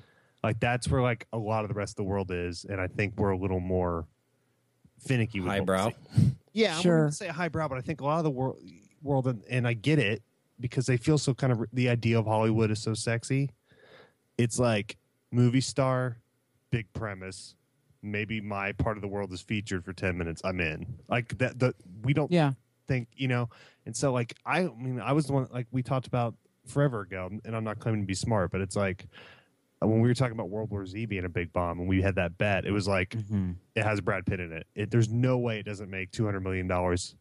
Like 0.42 0.60
that's 0.60 0.88
where 0.88 1.02
like 1.02 1.26
a 1.32 1.38
lot 1.38 1.64
of 1.64 1.68
the 1.68 1.74
rest 1.74 1.92
of 1.92 1.96
the 1.96 2.04
world 2.04 2.30
is, 2.30 2.64
and 2.68 2.80
I 2.80 2.86
think 2.86 3.14
we're 3.16 3.30
a 3.30 3.36
little 3.38 3.60
more 3.60 4.06
finicky. 5.00 5.40
With 5.40 5.48
what 5.48 5.52
we 5.54 5.58
Highbrow. 5.60 5.90
say. 5.90 5.96
Yeah, 6.52 6.76
I 6.76 6.80
Sure. 6.80 6.96
wouldn't 6.98 7.14
say 7.14 7.28
highbrow, 7.28 7.68
but 7.68 7.78
I 7.78 7.80
think 7.80 8.00
a 8.00 8.04
lot 8.04 8.18
of 8.18 8.24
the 8.24 8.30
world, 8.30 8.58
world, 9.02 9.26
and, 9.28 9.42
and 9.48 9.66
I 9.66 9.72
get 9.74 9.98
it 9.98 10.22
because 10.60 10.86
they 10.86 10.96
feel 10.96 11.18
so 11.18 11.34
kind 11.34 11.52
of 11.52 11.64
the 11.72 11.88
idea 11.88 12.18
of 12.18 12.26
Hollywood 12.26 12.70
is 12.70 12.80
so 12.80 12.94
sexy. 12.94 13.50
It's 14.38 14.58
like 14.58 14.96
movie 15.30 15.60
star, 15.60 16.18
big 16.70 16.92
premise. 16.92 17.54
Maybe 18.02 18.40
my 18.40 18.72
part 18.72 18.96
of 18.96 19.02
the 19.02 19.08
world 19.08 19.32
is 19.32 19.40
featured 19.40 19.84
for 19.84 19.92
ten 19.92 20.16
minutes. 20.16 20.40
I'm 20.44 20.60
in. 20.60 20.86
Like 21.08 21.36
that. 21.38 21.58
The 21.58 21.74
we 22.02 22.12
don't 22.12 22.30
yeah, 22.30 22.52
think 22.88 23.08
you 23.14 23.28
know. 23.28 23.48
And 23.86 23.94
so 23.96 24.12
like 24.12 24.34
I, 24.44 24.60
I 24.60 24.68
mean 24.76 25.00
I 25.00 25.12
was 25.12 25.26
the 25.26 25.32
one 25.34 25.46
like 25.52 25.66
we 25.70 25.82
talked 25.82 26.06
about 26.08 26.34
forever 26.66 27.02
ago, 27.02 27.30
and 27.44 27.54
I'm 27.54 27.64
not 27.64 27.78
claiming 27.78 28.00
to 28.00 28.06
be 28.06 28.14
smart, 28.14 28.50
but 28.50 28.60
it's 28.60 28.74
like 28.76 29.06
uh, 29.80 29.86
when 29.86 30.00
we 30.00 30.08
were 30.08 30.14
talking 30.14 30.32
about 30.32 30.48
World 30.50 30.70
War 30.70 30.84
Z 30.86 31.06
being 31.06 31.24
a 31.24 31.28
big 31.28 31.52
bomb, 31.52 31.78
and 31.78 31.88
we 31.88 32.02
had 32.02 32.16
that 32.16 32.36
bet, 32.38 32.64
it 32.64 32.72
was 32.72 32.88
like 32.88 33.10
Mhm. 33.10 33.54
it 33.76 33.84
has 33.84 34.00
Brad 34.00 34.26
Pitt 34.26 34.40
in 34.40 34.52
it. 34.52 34.66
it 34.74 34.90
there's 34.90 35.08
no 35.10 35.38
way 35.38 35.58
it 35.60 35.64
doesn't 35.64 35.88
make 35.90 36.10
two 36.10 36.24
hundred 36.24 36.40
million 36.40 36.66
dollars 36.66 37.14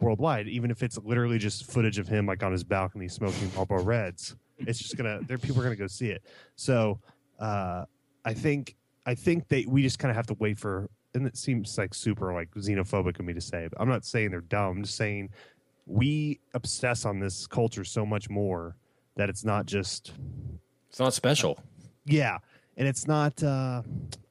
worldwide, 0.00 0.48
even 0.48 0.70
if 0.70 0.82
it's 0.82 0.98
literally 0.98 1.38
just 1.38 1.70
footage 1.70 1.98
of 1.98 2.08
him 2.08 2.26
like 2.26 2.42
on 2.42 2.52
his 2.52 2.64
balcony 2.64 3.06
smoking 3.08 3.50
Marlboro 3.54 3.82
Reds. 3.82 4.34
It's 4.58 4.78
just 4.78 4.96
gonna 4.96 5.20
there 5.26 5.38
people 5.38 5.60
are 5.60 5.64
gonna 5.64 5.76
go 5.76 5.86
see 5.86 6.08
it. 6.10 6.22
So 6.56 7.00
uh, 7.38 7.84
I 8.24 8.34
think 8.34 8.76
I 9.06 9.14
think 9.14 9.48
that 9.48 9.66
we 9.66 9.82
just 9.82 9.98
kind 9.98 10.10
of 10.10 10.16
have 10.16 10.26
to 10.26 10.34
wait 10.34 10.58
for. 10.58 10.88
And 11.14 11.26
it 11.26 11.36
seems 11.36 11.76
like 11.76 11.92
super 11.94 12.32
like 12.32 12.50
xenophobic 12.52 13.18
of 13.18 13.24
me 13.24 13.32
to 13.34 13.40
say, 13.40 13.68
but 13.70 13.80
I'm 13.80 13.88
not 13.88 14.04
saying 14.04 14.30
they're 14.30 14.40
dumb. 14.42 14.76
I'm 14.78 14.82
just 14.84 14.96
saying 14.96 15.30
we 15.86 16.38
obsess 16.54 17.04
on 17.04 17.18
this 17.18 17.46
culture 17.48 17.82
so 17.84 18.06
much 18.06 18.30
more 18.30 18.76
that 19.16 19.28
it's 19.28 19.44
not 19.44 19.66
just 19.66 20.12
It's 20.88 21.00
not 21.00 21.12
special. 21.12 21.58
yeah, 22.04 22.38
and 22.76 22.86
it's 22.86 23.08
not. 23.08 23.42
Uh, 23.42 23.82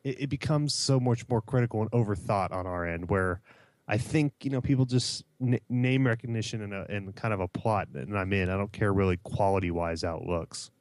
it, 0.06 0.22
it 0.22 0.28
becomes 0.30 0.74
so 0.74 1.00
much 1.00 1.28
more 1.28 1.42
critical 1.42 1.82
and 1.82 1.92
overthought 1.92 2.52
on 2.54 2.66
our 2.66 2.86
end. 2.88 3.10
Where 3.10 3.42
I 3.90 3.98
think 3.98 4.32
you 4.42 4.50
know 4.50 4.62
people 4.62 4.86
just 4.86 5.26
n- 5.42 5.60
name 5.68 6.08
recognition 6.08 6.62
and 6.62 6.74
a 6.74 6.86
and 6.90 7.14
kind 7.14 7.34
of 7.34 7.42
a 7.42 7.48
plot, 7.50 7.90
and 7.94 8.18
I'm 8.18 8.32
in. 8.32 8.50
I 8.50 8.56
don't 8.56 8.72
care 8.72 8.94
really 8.94 9.18
quality 9.24 9.70
wise 9.72 10.04
how 10.04 10.16
it 10.18 10.24
looks. 10.24 10.72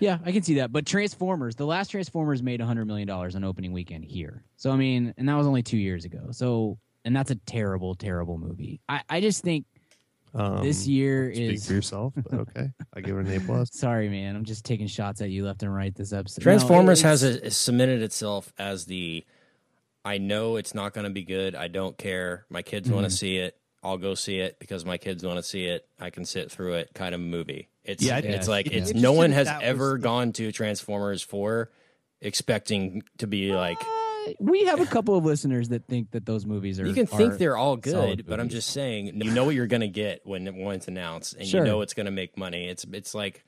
Yeah, 0.00 0.18
I 0.24 0.32
can 0.32 0.42
see 0.42 0.54
that. 0.54 0.72
But 0.72 0.86
Transformers, 0.86 1.56
the 1.56 1.66
last 1.66 1.90
Transformers 1.90 2.42
made 2.42 2.60
100 2.60 2.84
million 2.86 3.06
dollars 3.08 3.34
on 3.36 3.44
opening 3.44 3.72
weekend 3.72 4.04
here. 4.04 4.44
So 4.56 4.70
I 4.70 4.76
mean, 4.76 5.14
and 5.16 5.28
that 5.28 5.34
was 5.36 5.46
only 5.46 5.62
two 5.62 5.76
years 5.78 6.04
ago. 6.04 6.28
So 6.32 6.78
and 7.04 7.14
that's 7.16 7.30
a 7.30 7.34
terrible, 7.36 7.94
terrible 7.94 8.38
movie. 8.38 8.80
I 8.88 9.02
I 9.08 9.20
just 9.20 9.42
think 9.42 9.66
Um, 10.34 10.62
this 10.62 10.86
year 10.86 11.32
speak 11.34 11.54
is 11.54 11.66
for 11.66 11.72
yourself, 11.74 12.14
but 12.16 12.32
okay, 12.32 12.70
I 12.94 13.00
give 13.00 13.16
it 13.18 13.26
an 13.26 13.32
A 13.34 13.40
plus. 13.46 13.68
Sorry, 13.72 14.08
man. 14.08 14.34
I'm 14.36 14.44
just 14.44 14.64
taking 14.64 14.86
shots 14.86 15.20
at 15.20 15.30
you 15.30 15.44
left 15.44 15.62
and 15.62 15.74
right 15.74 15.94
this 15.94 16.12
episode. 16.12 16.42
Transformers 16.42 17.02
No, 17.02 17.08
has 17.10 17.22
it's- 17.22 17.46
a, 17.46 17.50
submitted 17.50 18.02
itself 18.02 18.52
as 18.58 18.86
the 18.86 19.24
I 20.04 20.18
know 20.18 20.56
it's 20.56 20.74
not 20.74 20.94
going 20.94 21.04
to 21.04 21.10
be 21.12 21.22
good. 21.22 21.54
I 21.54 21.68
don't 21.68 21.96
care. 21.96 22.44
My 22.50 22.62
kids 22.62 22.90
want 22.90 23.04
to 23.04 23.08
Mm-hmm. 23.08 23.14
see 23.16 23.36
it. 23.36 23.56
I'll 23.84 23.98
go 23.98 24.14
see 24.14 24.38
it 24.38 24.58
because 24.58 24.84
my 24.84 24.96
kids 24.96 25.24
want 25.24 25.38
to 25.38 25.42
see 25.42 25.66
it. 25.66 25.86
I 26.00 26.10
can 26.10 26.24
sit 26.24 26.50
through 26.50 26.74
it 26.74 26.90
kind 26.94 27.14
of 27.14 27.20
movie. 27.20 27.68
It's 27.84 28.02
Yeah, 28.02 28.18
it's 28.18 28.46
Yeah. 28.46 28.50
like 28.52 28.66
It's 28.68 28.90
it's 28.90 29.00
no 29.00 29.12
one 29.12 29.32
has 29.32 29.46
that 29.46 29.58
was 29.60 29.64
ever 29.68 29.92
the- 29.92 29.98
gone 29.98 30.32
to 30.34 30.52
Transformers 30.52 31.22
4 31.22 31.70
expecting 32.20 33.02
to 33.18 33.26
be 33.26 33.52
like 33.52 33.78
Uh, 33.82 34.32
we 34.38 34.64
have 34.66 34.80
a 34.80 34.86
couple 34.86 35.16
of 35.16 35.24
listeners 35.24 35.70
that 35.70 35.86
think 35.88 36.12
that 36.12 36.24
those 36.24 36.46
movies 36.46 36.78
are. 36.78 36.86
you 36.86 36.94
can 36.94 37.06
think 37.06 37.38
they're 37.38 37.56
all 37.56 37.76
good, 37.76 38.24
but 38.26 38.38
I'm 38.38 38.48
just 38.48 38.70
saying 38.70 39.20
you 39.20 39.32
know 39.32 39.44
what 39.44 39.56
you're 39.56 39.66
going 39.66 39.80
to 39.80 39.88
get 39.88 40.24
when 40.24 40.46
when 40.62 40.76
it's 40.76 40.86
announced, 40.86 41.34
and 41.34 41.46
Sure. 41.46 41.60
you 41.60 41.66
know 41.66 41.80
it's 41.80 41.92
going 41.94 42.06
to 42.06 42.12
make 42.12 42.36
money. 42.38 42.68
It's 42.68 42.84
it's 42.92 43.14
like 43.16 43.44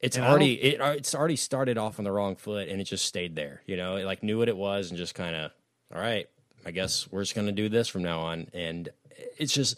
it's 0.00 0.16
And 0.16 0.24
already 0.24 0.54
it, 0.54 0.80
uh, 0.80 0.92
it's 0.96 1.14
already 1.14 1.34
started 1.36 1.76
off 1.78 1.98
on 1.98 2.04
the 2.04 2.12
wrong 2.12 2.36
foot, 2.36 2.68
and 2.68 2.80
it 2.80 2.84
just 2.84 3.04
stayed 3.04 3.34
there. 3.34 3.62
You 3.66 3.76
know, 3.76 3.96
it 3.96 4.04
like 4.04 4.22
knew 4.22 4.38
what 4.38 4.48
it 4.48 4.56
was, 4.56 4.90
and 4.90 4.96
just 4.96 5.14
kind 5.16 5.34
of 5.34 5.50
all 5.92 6.00
right. 6.00 6.28
I 6.64 6.70
guess 6.70 7.10
we're 7.10 7.22
just 7.22 7.34
going 7.34 7.46
to 7.48 7.52
do 7.52 7.68
this 7.68 7.88
from 7.88 8.02
now 8.02 8.20
on, 8.20 8.48
and 8.54 8.88
it's 9.36 9.52
just 9.52 9.76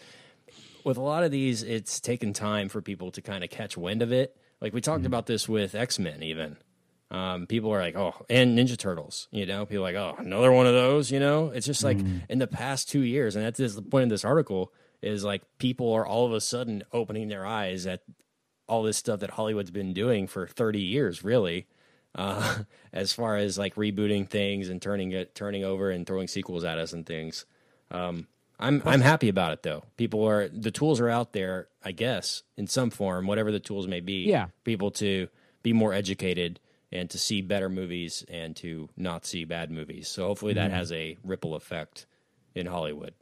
with 0.85 0.97
a 0.97 1.03
lot 1.03 1.25
of 1.25 1.31
these, 1.31 1.62
it's 1.62 2.01
taken 2.01 2.33
time 2.33 2.68
for 2.68 2.81
people 2.81 3.11
to 3.12 3.23
kind 3.23 3.45
of 3.45 3.51
catch 3.51 3.77
wind 3.77 4.03
of 4.03 4.12
it. 4.12 4.37
Like 4.61 4.73
we 4.73 4.81
talked 4.81 5.07
about 5.07 5.27
this 5.27 5.49
with 5.49 5.75
X 5.75 5.99
Men, 5.99 6.23
even. 6.23 6.57
Um, 7.11 7.47
people 7.47 7.71
are 7.71 7.81
like, 7.81 7.95
oh, 7.95 8.25
and 8.31 8.59
Ninja 8.59 8.79
Turtles, 8.79 9.29
you 9.31 9.45
know, 9.45 9.66
people 9.66 9.85
are 9.87 9.92
like, 9.92 9.97
oh, 9.97 10.14
another 10.18 10.51
one 10.51 10.66
of 10.66 10.73
those, 10.73 11.11
you 11.11 11.21
know, 11.21 11.51
it's 11.51 11.66
just 11.66 11.85
like 11.85 11.99
in 12.31 12.38
the 12.38 12.47
past 12.47 12.88
two 12.88 13.03
years, 13.03 13.37
and 13.37 13.45
that's 13.45 13.59
the 13.75 13.83
point 13.83 14.05
of 14.05 14.09
this 14.09 14.25
article 14.25 14.73
is 15.03 15.23
like 15.23 15.42
people 15.59 15.92
are 15.92 16.07
all 16.07 16.25
of 16.25 16.33
a 16.33 16.40
sudden 16.40 16.83
opening 16.90 17.29
their 17.29 17.45
eyes 17.45 17.87
at 17.87 18.01
all 18.66 18.83
this 18.83 18.97
stuff 18.97 19.21
that 19.21 19.31
Hollywood's 19.31 19.71
been 19.71 19.92
doing 19.92 20.27
for 20.27 20.47
30 20.47 20.81
years, 20.81 21.23
really, 21.23 21.66
uh, 22.14 22.61
as 22.95 23.12
far 23.12 23.37
as 23.37 23.59
like 23.59 23.75
rebooting 23.75 24.27
things 24.27 24.71
and 24.71 24.81
turning 24.81 25.12
it, 25.12 25.35
turning 25.35 25.64
over 25.64 25.90
and 25.90 26.07
throwing 26.07 26.29
sequels 26.29 26.64
at 26.64 26.79
us 26.79 26.95
and 26.95 27.05
things. 27.05 27.45
Um, 27.90 28.27
I'm 28.62 28.83
I'm 28.85 29.01
happy 29.01 29.29
about 29.29 29.53
it 29.53 29.62
though. 29.62 29.85
People 29.96 30.27
are 30.27 30.48
the 30.48 30.70
tools 30.70 31.01
are 31.01 31.09
out 31.09 31.33
there, 31.33 31.68
I 31.85 31.92
guess, 31.92 32.42
in 32.57 32.66
some 32.66 32.90
form, 32.90 33.27
whatever 33.27 33.51
the 33.51 33.61
tools 33.61 33.87
may 33.87 34.01
be. 34.01 34.25
Yeah. 34.25 34.46
people 34.64 34.90
to 34.92 35.29
be 35.62 35.72
more 35.72 35.92
educated 35.92 36.61
and 36.90 37.09
to 37.11 37.18
see 37.18 37.40
better 37.40 37.68
movies 37.68 38.25
and 38.29 38.55
to 38.57 38.88
not 38.96 39.25
see 39.25 39.44
bad 39.44 39.70
movies. 39.70 40.09
So 40.09 40.27
hopefully 40.27 40.55
that 40.55 40.68
mm-hmm. 40.68 40.77
has 40.77 40.92
a 40.92 41.16
ripple 41.25 41.55
effect 41.55 42.07
in 42.55 42.66
Hollywood. 42.66 43.14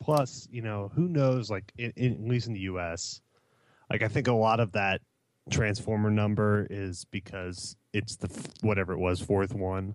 Plus, 0.00 0.48
you 0.50 0.62
know, 0.62 0.90
who 0.94 1.08
knows? 1.08 1.50
Like, 1.50 1.72
in, 1.78 1.92
in, 1.96 2.12
at 2.12 2.28
least 2.28 2.48
in 2.48 2.52
the 2.52 2.60
U.S., 2.60 3.20
like 3.88 4.02
I 4.02 4.08
think 4.08 4.26
a 4.26 4.32
lot 4.32 4.60
of 4.60 4.72
that 4.72 5.00
Transformer 5.50 6.10
number 6.10 6.66
is 6.70 7.04
because 7.10 7.76
it's 7.92 8.16
the 8.16 8.28
whatever 8.62 8.94
it 8.94 8.98
was 8.98 9.20
fourth 9.20 9.54
one, 9.54 9.94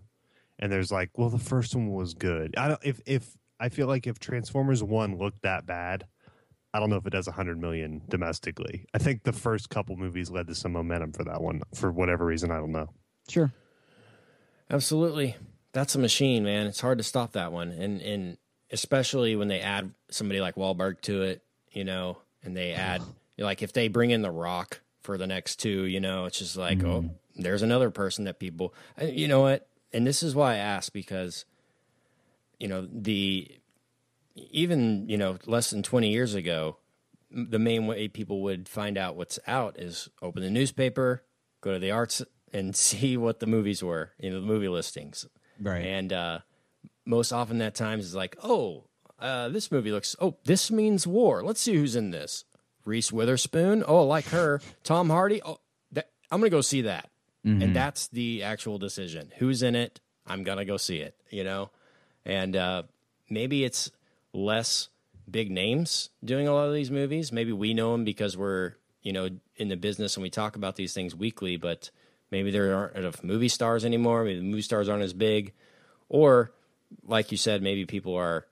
and 0.60 0.72
there's 0.72 0.92
like, 0.92 1.10
well, 1.18 1.30
the 1.30 1.40
first 1.40 1.76
one 1.76 1.92
was 1.92 2.14
good. 2.14 2.54
I 2.56 2.68
don't 2.68 2.80
if 2.84 3.02
if 3.08 3.36
I 3.60 3.70
feel 3.70 3.88
like 3.88 4.08
if 4.08 4.20
Transformers 4.20 4.82
one 4.82 5.18
looked 5.18 5.42
that 5.42 5.66
bad, 5.66 6.06
I 6.74 6.80
don't 6.80 6.90
know 6.90 6.98
if 6.98 7.06
it 7.06 7.12
does 7.12 7.28
hundred 7.28 7.60
million 7.60 8.02
domestically. 8.10 8.86
I 8.94 9.00
think 9.00 9.24
the 9.24 9.34
first 9.34 9.70
couple 9.70 9.96
movies 9.96 10.30
led 10.30 10.48
to 10.48 10.56
some 10.56 10.74
momentum 10.74 11.14
for 11.14 11.24
that 11.26 11.42
one 11.42 11.62
for 11.74 11.92
whatever 11.92 12.26
reason. 12.26 12.52
I 12.52 12.58
don't 12.58 12.72
know. 12.72 12.90
Sure. 13.28 13.52
Absolutely. 14.70 15.36
That's 15.72 15.96
a 15.96 16.00
machine, 16.00 16.44
man. 16.44 16.68
It's 16.68 16.82
hard 16.82 17.00
to 17.00 17.04
stop 17.04 17.34
that 17.34 17.52
one. 17.52 17.72
And 17.72 18.02
and 18.02 18.38
especially 18.72 19.36
when 19.36 19.48
they 19.48 19.62
add 19.62 19.92
somebody 20.10 20.42
like 20.42 20.56
Wahlberg 20.56 21.02
to 21.02 21.24
it, 21.24 21.44
you 21.72 21.84
know, 21.84 22.20
and 22.44 22.56
they 22.56 22.72
add 22.74 23.02
like 23.38 23.64
if 23.64 23.74
they 23.74 23.88
bring 23.88 24.12
in 24.12 24.22
The 24.22 24.32
Rock 24.32 24.82
for 25.02 25.18
the 25.18 25.28
next 25.28 25.58
two, 25.58 25.86
you 25.86 26.00
know, 26.00 26.26
it's 26.26 26.38
just 26.38 26.56
like, 26.56 26.84
oh, 26.84 27.02
mm. 27.02 27.12
there's 27.36 27.64
another 27.64 27.90
person 27.90 28.26
that 28.26 28.40
people 28.40 28.76
you 29.02 29.28
know 29.28 29.42
what? 29.42 29.68
And 29.92 30.06
this 30.06 30.22
is 30.22 30.36
why 30.36 30.54
I 30.54 30.58
ask 30.58 30.94
because 30.94 31.46
you 32.60 32.68
know, 32.68 32.88
the 32.92 33.60
even, 34.36 35.08
you 35.10 35.18
know, 35.18 35.38
less 35.46 35.70
than 35.70 35.84
20 35.84 36.10
years 36.10 36.34
ago, 36.34 36.78
the 37.32 37.60
main 37.60 37.88
way 37.88 38.08
people 38.08 38.42
would 38.42 38.68
find 38.68 38.98
out 38.98 39.16
what's 39.16 39.40
out 39.48 39.80
is 39.80 40.10
open 40.22 40.44
the 40.44 40.50
newspaper, 40.50 41.24
go 41.62 41.74
to 41.74 41.80
the 41.80 41.92
arts 41.92 42.22
and 42.54 42.76
see 42.76 43.18
what 43.18 43.40
the 43.40 43.48
movies 43.48 43.84
were, 43.84 44.12
you 44.20 44.30
know, 44.30 44.40
the 44.40 44.48
movie 44.48 44.68
listings. 44.68 45.28
Right. 45.60 45.86
And 45.86 46.14
uh, 46.14 46.40
most 47.06 47.32
often 47.32 47.58
that 47.60 47.76
times 47.76 48.06
is 48.06 48.16
like, 48.16 48.38
oh, 48.44 48.86
uh, 49.20 49.50
this 49.50 49.72
movie 49.72 49.92
looks. 49.92 50.16
Oh, 50.22 50.38
this 50.46 50.72
means 50.72 51.06
war. 51.06 51.44
Let's 51.44 51.60
see 51.60 51.76
who's 51.76 51.96
in 51.96 52.12
this. 52.12 52.46
Reese 52.86 53.12
Witherspoon. 53.12 53.84
Oh, 53.86 54.00
I 54.00 54.04
like 54.04 54.26
her. 54.28 54.62
Tom 54.84 55.10
Hardy. 55.10 55.42
Oh, 55.44 55.60
that, 55.92 56.10
I'm 56.32 56.40
gonna 56.40 56.50
go 56.50 56.62
see 56.62 56.84
that. 56.84 57.10
And 57.46 57.76
that's 57.76 58.10
the 58.10 58.44
actual 58.44 58.78
decision. 58.78 59.32
Who's 59.38 59.64
in 59.64 59.74
it? 59.76 60.00
I'm 60.28 60.44
gonna 60.44 60.66
go 60.66 60.78
see 60.78 60.98
it. 60.98 61.16
You 61.32 61.44
know, 61.44 61.72
and 62.26 62.56
uh, 62.56 62.84
maybe 63.30 63.64
it's 63.64 63.92
less 64.34 64.90
big 65.30 65.52
names 65.52 66.10
doing 66.24 66.48
a 66.48 66.54
lot 66.54 66.68
of 66.68 66.74
these 66.74 66.92
movies. 66.92 67.32
Maybe 67.32 67.52
we 67.52 67.74
know 67.74 67.92
them 67.92 68.04
because 68.04 68.38
we're 68.38 68.74
you 69.02 69.14
know 69.14 69.30
in 69.56 69.70
the 69.70 69.78
business 69.78 70.16
and 70.16 70.24
we 70.24 70.30
talk 70.30 70.56
about 70.56 70.76
these 70.76 70.94
things 70.94 71.16
weekly. 71.16 71.58
But 71.58 71.92
maybe 72.32 72.52
there 72.52 72.76
aren't 72.76 72.96
enough 72.96 73.24
movie 73.24 73.50
stars 73.50 73.86
anymore. 73.86 74.24
Maybe 74.24 74.40
the 74.40 74.46
movie 74.46 74.62
stars 74.62 74.90
aren't 74.90 75.04
as 75.04 75.14
big, 75.14 75.54
or 76.08 76.52
like 77.06 77.32
you 77.32 77.38
said, 77.38 77.62
maybe 77.62 77.86
people 77.86 78.16
are 78.16 78.48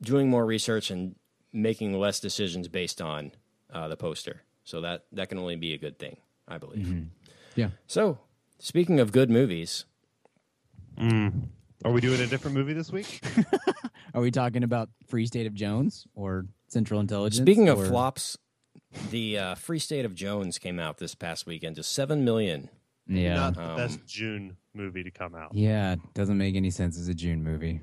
doing 0.00 0.28
more 0.28 0.46
research 0.46 0.90
and 0.90 1.16
making 1.52 1.98
less 1.98 2.20
decisions 2.20 2.68
based 2.68 3.00
on 3.00 3.32
uh, 3.72 3.88
the 3.88 3.96
poster. 3.96 4.42
So 4.64 4.82
that 4.82 5.04
that 5.12 5.28
can 5.28 5.38
only 5.38 5.56
be 5.56 5.74
a 5.74 5.78
good 5.78 5.98
thing, 5.98 6.18
I 6.46 6.58
believe. 6.58 6.86
Yeah. 7.56 7.70
So 7.86 8.18
speaking 8.58 9.00
of 9.00 9.12
good 9.12 9.30
movies, 9.30 9.84
Are 11.84 11.92
we 11.92 12.00
doing 12.00 12.20
a 12.20 12.26
different 12.26 12.56
movie 12.56 12.72
this 12.72 12.90
week? 12.90 13.20
Are 14.14 14.20
we 14.20 14.30
talking 14.30 14.62
about 14.64 14.88
Free 15.06 15.26
State 15.26 15.46
of 15.46 15.54
Jones 15.54 16.06
or 16.14 16.46
Central 16.68 16.98
Intelligence? 17.00 17.40
speaking 17.44 17.68
of 17.68 17.78
or- 17.80 17.86
flops, 17.86 18.36
the 19.10 19.38
uh, 19.38 19.54
Free 19.54 19.78
State 19.78 20.04
of 20.04 20.14
Jones 20.14 20.58
came 20.58 20.78
out 20.78 20.98
this 20.98 21.14
past 21.14 21.46
weekend 21.46 21.76
to 21.76 21.82
seven 21.82 22.24
million. 22.24 22.68
Yeah. 23.06 23.34
Not 23.36 23.54
the 23.54 23.62
Um, 23.70 23.76
best 23.76 24.00
June 24.06 24.56
movie 24.74 25.02
to 25.04 25.10
come 25.10 25.34
out. 25.34 25.54
yeah. 25.54 25.96
Doesn't 26.14 26.36
make 26.38 26.56
any 26.56 26.70
sense 26.70 26.98
as 26.98 27.08
a 27.08 27.14
June 27.14 27.42
movie. 27.42 27.80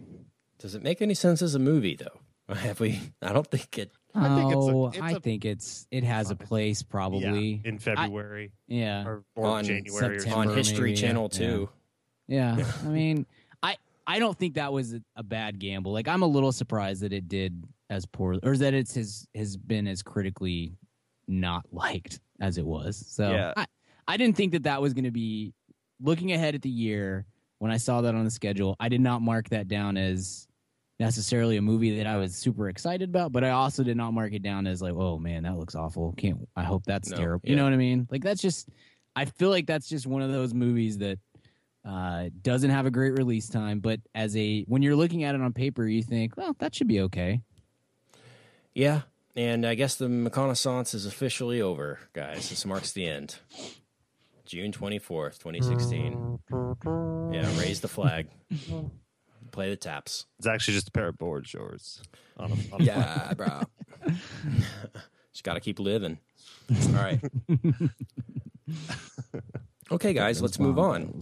Does 0.60 0.76
it 0.76 0.84
make 0.84 1.02
any 1.02 1.14
sense 1.14 1.42
as 1.42 1.56
a 1.56 1.60
movie 1.60 1.96
though? 1.96 2.20
Have 2.54 2.80
we? 2.80 3.00
I 3.22 3.34
don't 3.34 3.48
think 3.48 3.78
it. 3.78 3.92
I 4.14 4.36
think 4.36 4.52
it's 4.52 4.68
a- 4.68 4.72
oh, 4.72 4.88
it's 4.88 5.00
I 5.00 5.12
a- 5.12 5.20
think 5.20 5.46
it's 5.46 5.88
it 5.90 6.04
has 6.04 6.32
a 6.32 6.36
place 6.36 6.84
probably. 6.84 7.62
Yeah, 7.64 7.70
in 7.70 7.80
February 7.80 8.52
Yeah. 8.68 9.06
or, 9.06 9.24
or 9.36 9.46
On 9.48 9.64
January 9.64 10.20
or 10.20 10.36
on. 10.36 10.56
History 10.56 10.92
maybe, 10.92 11.02
Channel 11.02 11.30
yeah. 11.32 11.38
too. 11.40 11.70
Yeah, 12.28 12.72
I 12.84 12.88
mean, 12.88 13.26
I 14.08 14.20
don't 14.20 14.38
think 14.38 14.56
that 14.56 14.72
was 14.72 14.94
a, 14.94 15.02
a 15.16 15.24
bad 15.24 15.60
gamble. 15.60 15.92
Like, 15.92 16.08
I'm 16.08 16.22
a 16.22 16.28
little 16.28 16.52
surprised 16.52 17.02
that 17.02 17.14
it 17.14 17.28
did 17.28 17.64
as 17.90 18.06
poor, 18.06 18.38
or 18.44 18.58
that 18.58 18.74
it's 18.74 18.96
has 18.96 19.28
has 19.36 19.58
been 19.58 19.88
as 19.88 20.02
critically 20.04 20.74
not 21.28 21.66
liked 21.72 22.20
as 22.42 22.58
it 22.58 22.66
was. 22.66 23.04
So 23.08 23.32
Yeah. 23.32 23.54
I 23.58 23.66
I 24.08 24.18
didn't 24.18 24.38
think 24.38 24.52
that 24.52 24.64
that 24.64 24.82
was 24.82 24.94
going 24.94 25.06
to 25.06 25.12
be 25.12 25.54
looking 26.00 26.32
ahead 26.34 26.54
at 26.56 26.62
the 26.62 26.70
year 26.70 27.26
when 27.60 27.72
I 27.72 27.78
saw 27.78 28.02
that 28.02 28.14
on 28.14 28.24
the 28.24 28.32
schedule. 28.32 28.76
I 28.80 28.90
did 28.90 29.02
not 29.02 29.22
mark 29.22 29.50
that 29.50 29.68
down 29.68 29.98
as 29.98 30.48
necessarily 31.00 31.58
a 31.58 31.62
movie 31.62 31.98
that 31.98 32.08
I 32.08 32.18
was 32.18 32.36
super 32.36 32.70
excited 32.70 33.10
about, 33.10 33.32
but 33.32 33.44
I 33.44 33.50
also 33.50 33.84
did 33.84 33.98
not 33.98 34.14
mark 34.14 34.34
it 34.34 34.44
down 34.44 34.68
as 34.68 34.82
like, 34.82 34.94
oh 34.94 35.18
man, 35.18 35.44
that 35.44 35.58
looks 35.58 35.76
awful. 35.76 36.14
Can't 36.18 36.48
I 36.56 36.64
hope 36.64 36.84
that's 36.86 37.10
No, 37.10 37.18
terrible. 37.18 37.50
You 37.50 37.56
know 37.56 37.64
what 37.64 37.74
I 37.74 37.78
mean? 37.78 38.08
Like 38.12 38.24
that's 38.24 38.42
just 38.42 38.70
I 39.16 39.26
feel 39.26 39.50
like 39.50 39.66
that's 39.66 39.90
just 39.90 40.06
one 40.06 40.22
of 40.22 40.32
those 40.32 40.54
movies 40.54 40.98
that 41.00 41.18
uh, 41.86 42.30
doesn't 42.42 42.70
have 42.72 42.86
a 42.86 42.92
great 42.92 43.14
release 43.14 43.48
time, 43.48 43.80
but 43.80 44.00
as 44.14 44.36
a 44.36 44.64
when 44.64 44.82
you're 44.82 44.96
looking 44.96 45.24
at 45.24 45.36
it 45.36 45.42
on 45.42 45.54
paper, 45.54 45.86
you 45.86 46.02
think, 46.02 46.36
well, 46.38 46.56
that 46.60 46.74
should 46.76 46.88
be 46.88 47.02
okay. 47.02 47.42
Yeah, 48.74 49.02
and 49.36 49.66
I 49.66 49.76
guess 49.76 49.96
the 49.96 50.08
McConaissance 50.08 50.94
is 50.96 51.06
officially 51.06 51.62
over, 51.62 52.00
guys. 52.14 52.50
This 52.50 52.66
marks 52.66 52.92
the 52.92 53.08
end. 53.08 53.36
June 54.46 54.72
twenty 54.72 55.00
fourth, 55.00 55.40
twenty 55.40 55.62
sixteen. 55.62 56.40
Yeah, 56.52 57.60
raise 57.60 57.82
the 57.82 57.88
flag. 57.88 58.28
Play 59.52 59.70
the 59.70 59.78
taps. 59.78 60.26
It's 60.40 60.48
actually 60.48 60.74
just 60.74 60.90
a 60.90 60.92
pair 60.92 61.08
of 61.08 61.18
board 61.18 61.48
shorts. 61.48 62.02
On 62.38 62.52
a, 62.52 62.56
on 62.76 62.82
a 62.82 62.84
Yeah, 62.84 63.34
bro. 63.36 63.62
Just 65.32 65.44
got 65.44 65.54
to 65.54 65.60
keep 65.62 65.80
living. 65.80 66.18
All 66.88 66.94
right. 66.94 67.20
Okay, 69.92 70.14
guys, 70.14 70.42
let's 70.42 70.60
move 70.60 70.80
on. 70.80 71.22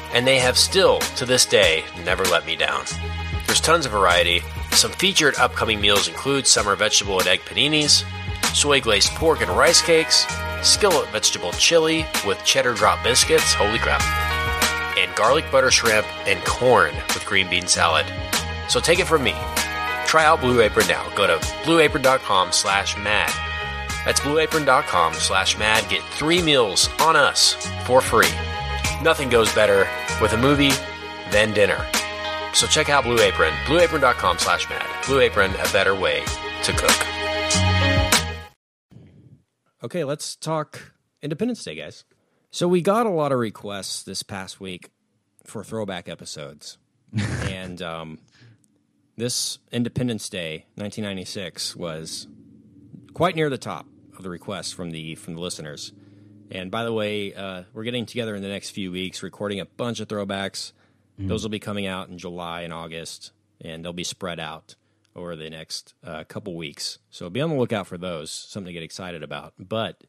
and 0.13 0.27
they 0.27 0.39
have 0.39 0.57
still, 0.57 0.99
to 1.17 1.25
this 1.25 1.45
day, 1.45 1.83
never 2.03 2.23
let 2.25 2.45
me 2.45 2.55
down. 2.55 2.83
There's 3.45 3.61
tons 3.61 3.85
of 3.85 3.91
variety. 3.91 4.41
Some 4.71 4.91
featured 4.91 5.35
upcoming 5.37 5.81
meals 5.81 6.07
include 6.07 6.47
summer 6.47 6.75
vegetable 6.75 7.19
and 7.19 7.27
egg 7.27 7.41
paninis, 7.41 8.03
soy 8.53 8.81
glazed 8.81 9.09
pork 9.11 9.41
and 9.41 9.51
rice 9.51 9.81
cakes, 9.81 10.25
skillet 10.61 11.09
vegetable 11.09 11.51
chili 11.53 12.05
with 12.25 12.43
cheddar 12.43 12.73
drop 12.73 13.03
biscuits, 13.03 13.53
holy 13.53 13.79
crap, 13.79 14.01
and 14.97 15.13
garlic 15.15 15.45
butter 15.51 15.71
shrimp 15.71 16.07
and 16.27 16.43
corn 16.45 16.93
with 17.09 17.25
green 17.25 17.49
bean 17.49 17.67
salad. 17.67 18.05
So 18.67 18.79
take 18.79 18.99
it 18.99 19.07
from 19.07 19.23
me. 19.23 19.35
Try 20.05 20.25
out 20.25 20.41
Blue 20.41 20.61
Apron 20.61 20.87
now. 20.87 21.07
Go 21.15 21.27
to 21.27 21.37
blueapron.com 21.63 22.51
slash 22.51 22.97
mad. 22.97 23.31
That's 24.05 24.19
blueapron.com 24.19 25.13
slash 25.13 25.57
mad. 25.57 25.89
Get 25.89 26.03
three 26.03 26.41
meals 26.41 26.89
on 26.99 27.15
us 27.15 27.53
for 27.85 28.01
free. 28.01 28.27
Nothing 29.01 29.29
goes 29.29 29.53
better 29.55 29.87
with 30.21 30.33
a 30.33 30.37
movie 30.37 30.71
than 31.31 31.53
dinner. 31.53 31.85
So 32.53 32.67
check 32.67 32.89
out 32.89 33.03
Blue 33.03 33.19
Apron, 33.19 33.53
blueapron.com 33.65 34.37
slash 34.37 34.69
mad. 34.69 34.85
Blue 35.07 35.19
Apron, 35.19 35.51
a 35.51 35.73
better 35.73 35.95
way 35.95 36.23
to 36.63 36.73
cook. 36.73 37.07
Okay, 39.83 40.03
let's 40.03 40.35
talk 40.35 40.93
Independence 41.23 41.63
Day, 41.63 41.75
guys. 41.75 42.03
So 42.51 42.67
we 42.67 42.81
got 42.81 43.07
a 43.07 43.09
lot 43.09 43.31
of 43.31 43.39
requests 43.39 44.03
this 44.03 44.21
past 44.21 44.59
week 44.59 44.91
for 45.45 45.63
throwback 45.63 46.07
episodes. 46.07 46.77
and 47.49 47.81
um, 47.81 48.19
this 49.17 49.57
Independence 49.71 50.29
Day, 50.29 50.65
1996, 50.75 51.75
was 51.75 52.27
quite 53.13 53.35
near 53.35 53.49
the 53.49 53.57
top 53.57 53.87
of 54.15 54.23
the 54.23 54.29
requests 54.29 54.71
from 54.71 54.91
the 54.91 55.15
from 55.15 55.33
the 55.33 55.41
listeners. 55.41 55.93
And 56.51 56.69
by 56.69 56.83
the 56.83 56.93
way, 56.93 57.33
uh, 57.33 57.63
we're 57.73 57.83
getting 57.83 58.05
together 58.05 58.35
in 58.35 58.41
the 58.41 58.49
next 58.49 58.71
few 58.71 58.91
weeks, 58.91 59.23
recording 59.23 59.59
a 59.59 59.65
bunch 59.65 59.99
of 59.99 60.07
throwbacks. 60.07 60.73
Those 61.17 61.43
will 61.43 61.49
be 61.49 61.59
coming 61.59 61.85
out 61.85 62.09
in 62.09 62.17
July 62.17 62.61
and 62.61 62.73
August, 62.73 63.31
and 63.59 63.85
they'll 63.85 63.93
be 63.93 64.03
spread 64.03 64.39
out 64.39 64.75
over 65.15 65.35
the 65.35 65.49
next 65.49 65.93
uh, 66.03 66.23
couple 66.23 66.55
weeks. 66.55 66.97
So 67.09 67.29
be 67.29 67.41
on 67.41 67.49
the 67.49 67.55
lookout 67.55 67.85
for 67.85 67.97
those. 67.97 68.31
Something 68.31 68.67
to 68.67 68.73
get 68.73 68.83
excited 68.83 69.21
about. 69.21 69.53
But 69.59 70.03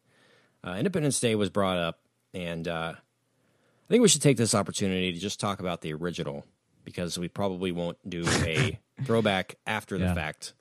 uh, 0.67 0.77
Independence 0.79 1.21
Day 1.21 1.35
was 1.35 1.51
brought 1.51 1.77
up, 1.77 2.01
and 2.33 2.67
uh, 2.67 2.95
I 2.97 3.89
think 3.89 4.01
we 4.01 4.09
should 4.09 4.23
take 4.23 4.39
this 4.39 4.55
opportunity 4.55 5.13
to 5.13 5.19
just 5.19 5.39
talk 5.39 5.61
about 5.61 5.83
the 5.83 5.93
original 5.93 6.47
because 6.85 7.19
we 7.19 7.29
probably 7.29 7.73
won't 7.73 7.99
do 8.09 8.25
a 8.27 8.79
throwback 9.05 9.57
after 9.67 9.99
the 9.99 10.15
fact 10.15 10.55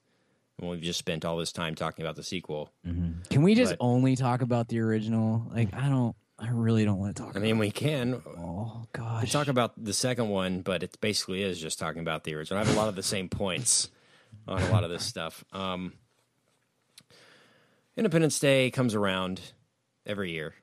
when 0.62 0.72
we've 0.72 0.82
just 0.82 1.00
spent 1.00 1.26
all 1.26 1.38
this 1.38 1.52
time 1.52 1.76
talking 1.76 2.06
about 2.06 2.16
the 2.16 2.24
sequel. 2.24 2.72
Can 2.86 3.42
we 3.42 3.56
just 3.56 3.72
But- 3.74 3.78
only 3.84 4.16
talk 4.16 4.42
about 4.42 4.68
the 4.70 4.80
original? 4.80 5.52
Like, 5.54 5.74
I 5.74 5.90
don't. 5.90 6.16
I 6.40 6.50
really 6.50 6.86
don't 6.86 6.98
want 6.98 7.16
to 7.16 7.22
talk. 7.22 7.36
I 7.36 7.40
mean, 7.40 7.60
we 7.60 7.70
can. 7.70 8.20
oh 8.26 8.88
We 9.22 9.28
talk 9.28 9.48
about 9.48 9.74
the 9.84 9.94
second 9.94 10.30
one, 10.30 10.62
but 10.62 10.82
it 10.82 10.98
basically 11.00 11.44
is 11.44 11.60
just 11.62 11.78
talking 11.78 12.02
about 12.02 12.24
the 12.24 12.34
original. 12.34 12.60
I 12.60 12.66
have 12.66 12.74
a 12.76 12.80
lot 12.80 12.88
of 12.90 12.96
the 12.96 13.04
same 13.04 13.30
points 13.30 13.90
on 14.48 14.60
a 14.60 14.72
lot 14.72 14.84
of 14.84 14.90
this 14.90 15.06
stuff. 15.06 15.44
Um, 15.52 15.94
Independence 17.98 18.40
Day 18.40 18.72
comes 18.72 18.96
around 18.96 19.42
every 20.06 20.32
year. 20.32 20.56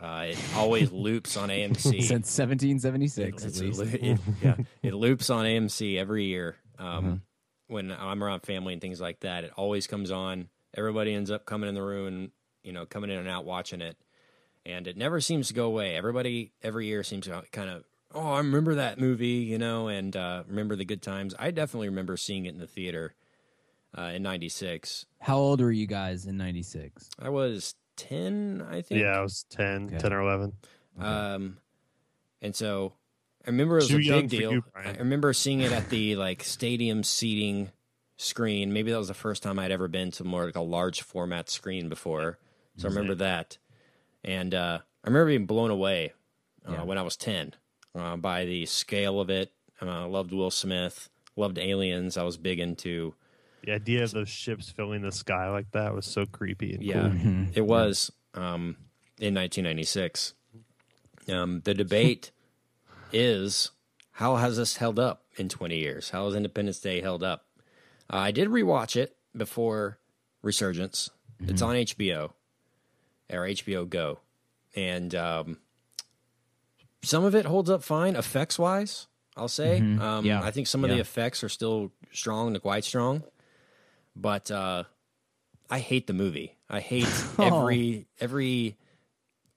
Uh, 0.00 0.26
it 0.30 0.38
always 0.56 0.90
loops 0.92 1.36
on 1.36 1.48
AMC. 1.48 2.02
since 2.02 2.36
1776 2.38 3.44
at 3.44 3.56
least. 3.56 3.80
it, 3.80 4.02
it- 4.02 4.18
yeah, 4.42 4.56
it 4.82 4.92
loops 4.94 5.30
on 5.30 5.44
AMC 5.46 5.96
every 5.98 6.24
year. 6.24 6.56
Um, 6.78 7.22
When 7.66 7.90
I'm 7.92 8.22
around 8.22 8.40
family 8.40 8.72
and 8.74 8.82
things 8.82 9.00
like 9.00 9.20
that, 9.20 9.44
it 9.44 9.52
always 9.56 9.86
comes 9.86 10.10
on. 10.10 10.48
Everybody 10.76 11.14
ends 11.14 11.30
up 11.30 11.46
coming 11.46 11.68
in 11.68 11.74
the 11.74 11.82
room 11.82 12.06
and 12.06 12.30
you 12.62 12.72
know 12.72 12.84
coming 12.86 13.10
in 13.10 13.18
and 13.18 13.28
out 13.28 13.44
watching 13.44 13.80
it, 13.80 13.96
and 14.66 14.86
it 14.86 14.96
never 14.96 15.20
seems 15.20 15.48
to 15.48 15.54
go 15.54 15.66
away. 15.66 15.96
Everybody 15.96 16.52
every 16.62 16.86
year 16.86 17.02
seems 17.02 17.26
to 17.26 17.42
kind 17.52 17.70
of 17.70 17.84
oh 18.12 18.32
I 18.32 18.38
remember 18.38 18.74
that 18.76 18.98
movie, 19.00 19.26
you 19.28 19.58
know, 19.58 19.88
and 19.88 20.14
uh, 20.16 20.42
remember 20.46 20.76
the 20.76 20.84
good 20.84 21.02
times. 21.02 21.34
I 21.38 21.50
definitely 21.50 21.88
remember 21.88 22.16
seeing 22.16 22.46
it 22.46 22.50
in 22.50 22.58
the 22.58 22.66
theater 22.66 23.14
uh, 23.96 24.12
in 24.14 24.22
'96. 24.22 25.06
How 25.20 25.38
old 25.38 25.60
were 25.60 25.72
you 25.72 25.86
guys 25.86 26.26
in 26.26 26.36
'96? 26.36 27.10
I 27.18 27.28
was 27.30 27.74
ten, 27.96 28.64
I 28.68 28.82
think. 28.82 29.00
Yeah, 29.00 29.18
I 29.18 29.20
was 29.20 29.44
10, 29.50 29.86
Okay. 29.86 29.98
10 29.98 30.12
or 30.12 30.20
11. 30.20 30.52
Um, 30.98 31.58
and 32.42 32.54
so 32.54 32.94
I 33.46 33.50
remember 33.50 33.74
it 33.78 33.82
was 33.82 33.88
Too 33.88 33.96
a 33.98 34.20
big 34.22 34.30
deal. 34.30 34.52
you, 34.52 34.64
I 34.74 34.92
remember 34.92 35.32
seeing 35.32 35.60
it 35.60 35.72
at 35.72 35.90
the 35.90 36.16
like 36.16 36.42
stadium 36.44 37.02
seating 37.04 37.70
screen. 38.16 38.72
Maybe 38.72 38.90
that 38.90 38.98
was 38.98 39.08
the 39.08 39.14
first 39.14 39.42
time 39.42 39.58
I'd 39.58 39.70
ever 39.70 39.88
been 39.88 40.10
to 40.12 40.24
more 40.24 40.44
like 40.46 40.56
a 40.56 40.60
large 40.62 41.02
format 41.02 41.50
screen 41.50 41.88
before. 41.88 42.38
So 42.76 42.88
I 42.88 42.90
remember 42.90 43.14
that, 43.16 43.58
and 44.24 44.54
uh, 44.54 44.78
I 45.04 45.06
remember 45.06 45.26
being 45.26 45.46
blown 45.46 45.70
away 45.70 46.12
uh, 46.68 46.72
Yeah. 46.72 46.82
when 46.84 46.98
I 46.98 47.02
was 47.02 47.16
ten 47.16 47.54
uh, 47.94 48.16
by 48.16 48.44
the 48.46 48.66
scale 48.66 49.20
of 49.20 49.30
it. 49.30 49.52
Uh, 49.82 49.86
I 49.86 50.04
loved 50.06 50.32
Will 50.32 50.50
Smith. 50.50 51.08
Loved 51.36 51.58
Aliens. 51.58 52.16
I 52.16 52.22
was 52.22 52.36
big 52.36 52.58
into. 52.60 53.14
The 53.64 53.72
idea 53.72 54.04
of 54.04 54.12
those 54.12 54.28
ships 54.28 54.70
filling 54.70 55.02
the 55.02 55.10
sky 55.12 55.48
like 55.50 55.70
that 55.72 55.94
was 55.94 56.06
so 56.06 56.26
creepy 56.26 56.74
and 56.74 56.82
Yeah, 56.82 57.08
cool. 57.22 57.46
it 57.54 57.64
was 57.66 58.10
um, 58.34 58.76
in 59.20 59.34
1996. 59.34 60.34
Um, 61.28 61.60
the 61.64 61.74
debate 61.74 62.30
is 63.14 63.70
how 64.12 64.36
has 64.36 64.56
this 64.56 64.76
held 64.76 64.98
up 64.98 65.22
in 65.36 65.48
20 65.48 65.76
years? 65.78 66.10
How 66.10 66.26
has 66.26 66.34
Independence 66.34 66.78
Day 66.80 67.00
held 67.00 67.22
up? 67.22 67.46
Uh, 68.12 68.16
I 68.18 68.30
did 68.30 68.48
rewatch 68.48 68.96
it 68.96 69.16
before 69.36 69.98
Resurgence. 70.42 71.10
It's 71.46 71.62
on 71.62 71.74
HBO 71.74 72.30
or 73.32 73.40
HBO 73.40 73.88
Go, 73.88 74.20
and 74.76 75.14
um, 75.14 75.58
some 77.02 77.24
of 77.24 77.34
it 77.34 77.44
holds 77.46 77.70
up 77.70 77.82
fine 77.82 78.16
effects 78.16 78.58
wise. 78.58 79.06
I'll 79.36 79.48
say. 79.48 79.78
Um, 79.78 80.24
Yeah. 80.24 80.40
I 80.42 80.50
think 80.52 80.66
some 80.68 80.84
of 80.84 80.90
the 80.90 81.00
effects 81.00 81.42
are 81.42 81.48
still 81.48 81.90
strong 82.12 82.54
to 82.54 82.60
quite 82.60 82.84
strong, 82.84 83.24
but 84.14 84.50
uh, 84.50 84.84
I 85.68 85.80
hate 85.80 86.06
the 86.06 86.12
movie. 86.12 86.56
I 86.70 86.80
hate 86.80 87.08
every 87.38 88.06
every 88.20 88.76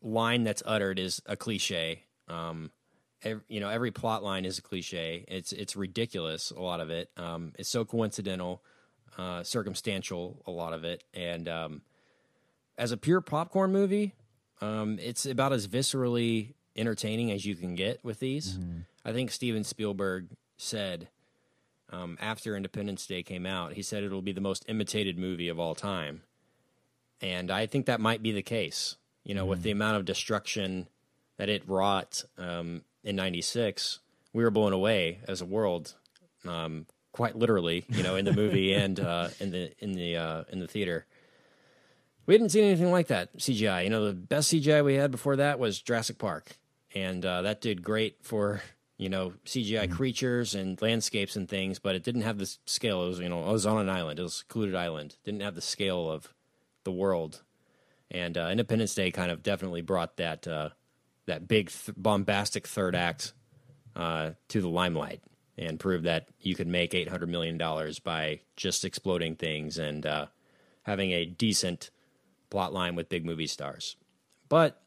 line 0.02 0.44
that's 0.46 0.64
uttered 0.66 0.98
is 1.00 1.22
a 1.28 1.36
cliche. 1.36 2.04
Um, 2.28 2.72
ev 3.32 3.42
you 3.48 3.60
know, 3.60 3.70
every 3.70 3.92
plot 3.92 4.24
line 4.24 4.46
is 4.46 4.58
a 4.58 4.62
cliche. 4.62 5.26
It's 5.28 5.52
it's 5.52 5.76
ridiculous. 5.76 6.52
A 6.52 6.62
lot 6.62 6.80
of 6.80 6.90
it. 6.90 7.10
Um, 7.18 7.54
it's 7.58 7.70
so 7.70 7.86
coincidental, 7.86 8.62
uh, 9.18 9.44
circumstantial. 9.44 10.42
A 10.48 10.52
lot 10.52 10.74
of 10.74 10.84
it, 10.84 11.04
and 11.14 11.48
um, 11.48 11.82
as 12.78 12.92
a 12.92 12.98
pure 12.98 13.22
popcorn 13.22 13.72
movie, 13.72 14.14
um, 14.62 15.00
it's 15.02 15.26
about 15.26 15.54
as 15.54 15.68
viscerally 15.68 16.54
entertaining 16.76 17.32
as 17.32 17.46
you 17.46 17.56
can 17.56 17.76
get 17.76 18.04
with 18.04 18.20
these. 18.20 18.58
I 19.04 19.14
think 19.14 19.32
Steven 19.32 19.64
Spielberg 19.64 20.28
said 20.58 21.08
um, 21.92 22.18
after 22.20 22.56
Independence 22.56 23.08
Day 23.08 23.24
came 23.24 23.46
out, 23.46 23.74
he 23.74 23.82
said 23.82 24.04
it'll 24.04 24.22
be 24.22 24.34
the 24.34 24.42
most 24.42 24.66
imitated 24.68 25.18
movie 25.18 25.48
of 25.48 25.60
all 25.60 25.76
time. 25.76 26.22
And 27.22 27.50
I 27.50 27.66
think 27.66 27.86
that 27.86 28.00
might 28.00 28.22
be 28.22 28.32
the 28.32 28.44
case. 28.44 28.96
You 29.24 29.36
know, 29.36 29.46
with 29.46 29.64
the 29.64 29.72
amount 29.72 29.98
of 29.98 30.06
destruction 30.06 30.88
that 31.38 31.50
it 31.50 31.68
wrought 31.68 32.24
um, 32.38 32.84
in 33.04 33.16
'96, 33.16 34.00
we 34.34 34.44
were 34.44 34.52
blown 34.52 34.74
away 34.74 35.20
as 35.28 35.42
a 35.42 35.46
world, 35.46 35.96
um, 36.48 36.86
quite 37.12 37.36
literally. 37.36 37.86
You 37.90 38.04
know, 38.04 38.16
in 38.16 38.26
the 38.26 38.34
movie 38.34 38.74
and 38.84 39.00
uh, 39.00 39.30
in 39.40 39.52
the 39.52 39.72
in 39.80 39.94
the 39.94 40.18
uh, 40.18 40.44
in 40.50 40.60
the 40.60 40.68
theater. 40.68 41.06
We 42.26 42.34
hadn't 42.34 42.50
seen 42.50 42.66
anything 42.66 42.92
like 42.92 43.08
that 43.08 43.38
CGI. 43.38 43.86
You 43.86 43.90
know, 43.90 44.06
the 44.06 44.14
best 44.14 44.54
CGI 44.54 44.84
we 44.84 44.96
had 44.96 45.12
before 45.12 45.38
that 45.38 45.60
was 45.60 45.82
Jurassic 45.82 46.18
Park, 46.18 46.58
and 46.94 47.26
uh, 47.26 47.42
that 47.44 47.62
did 47.62 47.82
great 47.82 48.18
for 48.22 48.62
you 48.98 49.10
know 49.10 49.34
CGI 49.46 49.90
creatures 49.90 50.54
and 50.54 50.82
landscapes 50.82 51.36
and 51.36 51.48
things, 51.48 51.80
but 51.80 51.96
it 51.96 52.04
didn't 52.04 52.22
have 52.22 52.38
the 52.38 52.54
scale. 52.66 53.06
It 53.06 53.08
was 53.08 53.20
you 53.20 53.30
know 53.30 53.48
it 53.48 53.52
was 53.52 53.66
on 53.66 53.78
an 53.78 53.90
island. 53.90 54.20
It 54.20 54.24
was 54.24 54.34
a 54.34 54.38
secluded 54.38 54.76
island. 54.76 55.16
Didn't 55.24 55.42
have 55.42 55.56
the 55.56 55.62
scale 55.62 56.12
of 56.12 56.34
the 56.84 56.92
world. 56.92 57.44
And 58.10 58.38
uh, 58.38 58.48
Independence 58.50 58.96
Day 58.96 59.12
kind 59.12 59.32
of 59.32 59.44
definitely 59.44 59.82
brought 59.82 60.18
that 60.18 60.48
uh, 60.48 60.70
that 61.28 61.48
big 61.48 61.70
th- 61.70 61.96
bombastic 61.96 62.68
third 62.68 62.96
act 62.96 63.34
uh, 63.96 64.32
to 64.50 64.62
the 64.62 64.70
limelight 64.70 65.22
and 65.58 65.80
proved 65.80 66.06
that 66.06 66.28
you 66.42 66.56
could 66.56 66.68
make 66.68 66.94
eight 66.94 67.10
hundred 67.10 67.30
million 67.30 67.58
dollars 67.58 68.00
by 68.00 68.40
just 68.56 68.84
exploding 68.84 69.36
things 69.36 69.78
and 69.78 70.06
uh, 70.06 70.26
having 70.84 71.12
a 71.12 71.26
decent 71.26 71.90
plot 72.50 72.74
line 72.74 72.96
with 72.96 73.10
big 73.10 73.26
movie 73.26 73.48
stars. 73.48 73.96
But 74.50 74.82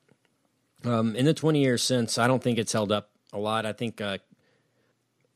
um, 0.85 1.15
in 1.15 1.27
the 1.27 1.35
20 1.35 1.61
years 1.61 1.83
since, 1.83 2.19
I 2.19 2.27
don't 2.27 2.43
think 2.43 2.59
it's 2.59 2.73
held 2.73 2.91
up 2.91 3.11
a 3.33 3.39
lot. 3.39 3.67
I 3.67 3.73
think, 3.73 4.01
uh, 4.01 4.19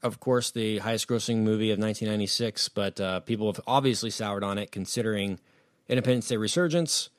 of 0.02 0.20
course, 0.20 0.50
the 0.50 0.78
highest 0.78 1.06
grossing 1.06 1.38
movie 1.38 1.70
of 1.70 1.78
1996, 1.78 2.70
but 2.70 3.00
uh, 3.00 3.20
people 3.20 3.52
have 3.52 3.60
obviously 3.66 4.10
soured 4.10 4.42
on 4.42 4.58
it 4.58 4.72
considering 4.72 5.38
Independence 5.88 6.28
Day 6.28 6.36
Resurgence, 6.36 7.10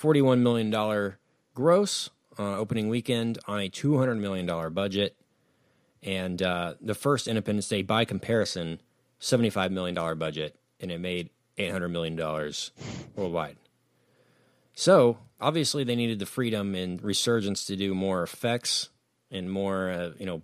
$41 0.00 0.40
million 0.40 1.14
gross 1.54 2.10
uh, 2.38 2.56
opening 2.56 2.88
weekend 2.88 3.38
on 3.46 3.60
a 3.60 3.68
$200 3.68 4.18
million 4.18 4.72
budget. 4.72 5.16
And 6.02 6.42
uh, 6.42 6.74
the 6.80 6.94
first 6.94 7.28
Independence 7.28 7.68
Day, 7.68 7.82
by 7.82 8.04
comparison, 8.04 8.80
$75 9.20 9.70
million 9.70 10.18
budget, 10.18 10.56
and 10.80 10.90
it 10.90 11.00
made 11.00 11.30
$800 11.58 11.90
million 11.90 12.16
worldwide. 13.16 13.56
So 14.74 15.18
obviously, 15.40 15.84
they 15.84 15.96
needed 15.96 16.18
the 16.18 16.26
freedom 16.26 16.74
and 16.74 17.02
Resurgence 17.02 17.66
to 17.66 17.76
do 17.76 17.94
more 17.94 18.22
effects 18.22 18.90
and 19.30 19.50
more, 19.50 19.90
uh, 19.90 20.10
you 20.18 20.26
know, 20.26 20.42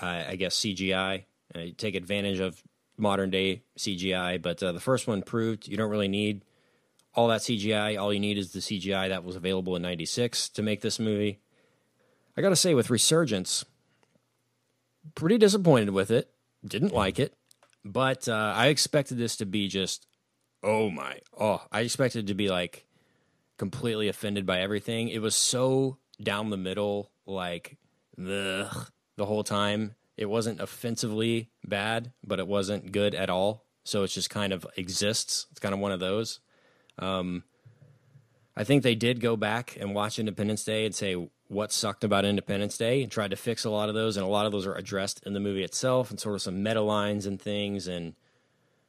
I 0.00 0.36
guess 0.36 0.56
CGI. 0.56 1.24
Uh, 1.54 1.60
take 1.76 1.94
advantage 1.94 2.40
of 2.40 2.60
modern 2.96 3.30
day 3.30 3.62
CGI, 3.78 4.40
but 4.40 4.62
uh, 4.62 4.72
the 4.72 4.80
first 4.80 5.06
one 5.06 5.22
proved 5.22 5.68
you 5.68 5.76
don't 5.76 5.90
really 5.90 6.08
need 6.08 6.44
all 7.14 7.28
that 7.28 7.40
CGI. 7.40 8.00
All 8.00 8.12
you 8.12 8.20
need 8.20 8.38
is 8.38 8.52
the 8.52 8.60
CGI 8.60 9.08
that 9.08 9.24
was 9.24 9.36
available 9.36 9.76
in 9.76 9.82
'96 9.82 10.48
to 10.50 10.62
make 10.62 10.80
this 10.80 10.98
movie. 10.98 11.40
I 12.36 12.42
got 12.42 12.48
to 12.48 12.56
say, 12.56 12.74
with 12.74 12.90
Resurgence, 12.90 13.64
pretty 15.14 15.38
disappointed 15.38 15.90
with 15.90 16.10
it. 16.10 16.30
Didn't 16.66 16.94
like 16.94 17.18
it, 17.18 17.34
but 17.84 18.28
uh, 18.28 18.52
I 18.56 18.68
expected 18.68 19.18
this 19.18 19.36
to 19.36 19.46
be 19.46 19.68
just, 19.68 20.06
oh 20.62 20.90
my, 20.90 21.18
oh, 21.38 21.62
I 21.70 21.80
expected 21.80 22.26
to 22.28 22.34
be 22.34 22.48
like 22.48 22.86
completely 23.58 24.08
offended 24.08 24.46
by 24.46 24.60
everything. 24.60 25.08
It 25.08 25.20
was 25.20 25.34
so 25.34 25.98
down 26.22 26.50
the 26.50 26.56
middle, 26.56 27.10
like 27.26 27.76
ugh, 28.18 28.88
the 29.16 29.26
whole 29.26 29.44
time. 29.44 29.94
It 30.16 30.26
wasn't 30.26 30.60
offensively 30.60 31.50
bad, 31.64 32.12
but 32.24 32.38
it 32.38 32.46
wasn't 32.46 32.92
good 32.92 33.14
at 33.14 33.30
all. 33.30 33.64
So 33.84 34.02
it's 34.02 34.14
just 34.14 34.30
kind 34.30 34.52
of 34.52 34.66
exists. 34.76 35.46
It's 35.50 35.60
kind 35.60 35.74
of 35.74 35.80
one 35.80 35.92
of 35.92 36.00
those. 36.00 36.40
Um, 36.98 37.44
I 38.56 38.64
think 38.64 38.82
they 38.82 38.94
did 38.94 39.20
go 39.20 39.36
back 39.36 39.76
and 39.80 39.94
watch 39.94 40.18
Independence 40.18 40.64
Day 40.64 40.86
and 40.86 40.94
say 40.94 41.28
what 41.48 41.72
sucked 41.72 42.04
about 42.04 42.24
Independence 42.24 42.78
Day 42.78 43.02
and 43.02 43.10
tried 43.10 43.30
to 43.30 43.36
fix 43.36 43.64
a 43.64 43.70
lot 43.70 43.88
of 43.88 43.94
those, 43.94 44.16
and 44.16 44.24
a 44.24 44.28
lot 44.28 44.46
of 44.46 44.52
those 44.52 44.66
are 44.66 44.74
addressed 44.74 45.22
in 45.26 45.32
the 45.32 45.40
movie 45.40 45.64
itself 45.64 46.10
and 46.10 46.20
sort 46.20 46.34
of 46.34 46.42
some 46.42 46.62
meta 46.62 46.80
lines 46.80 47.26
and 47.26 47.40
things, 47.40 47.88
and 47.88 48.14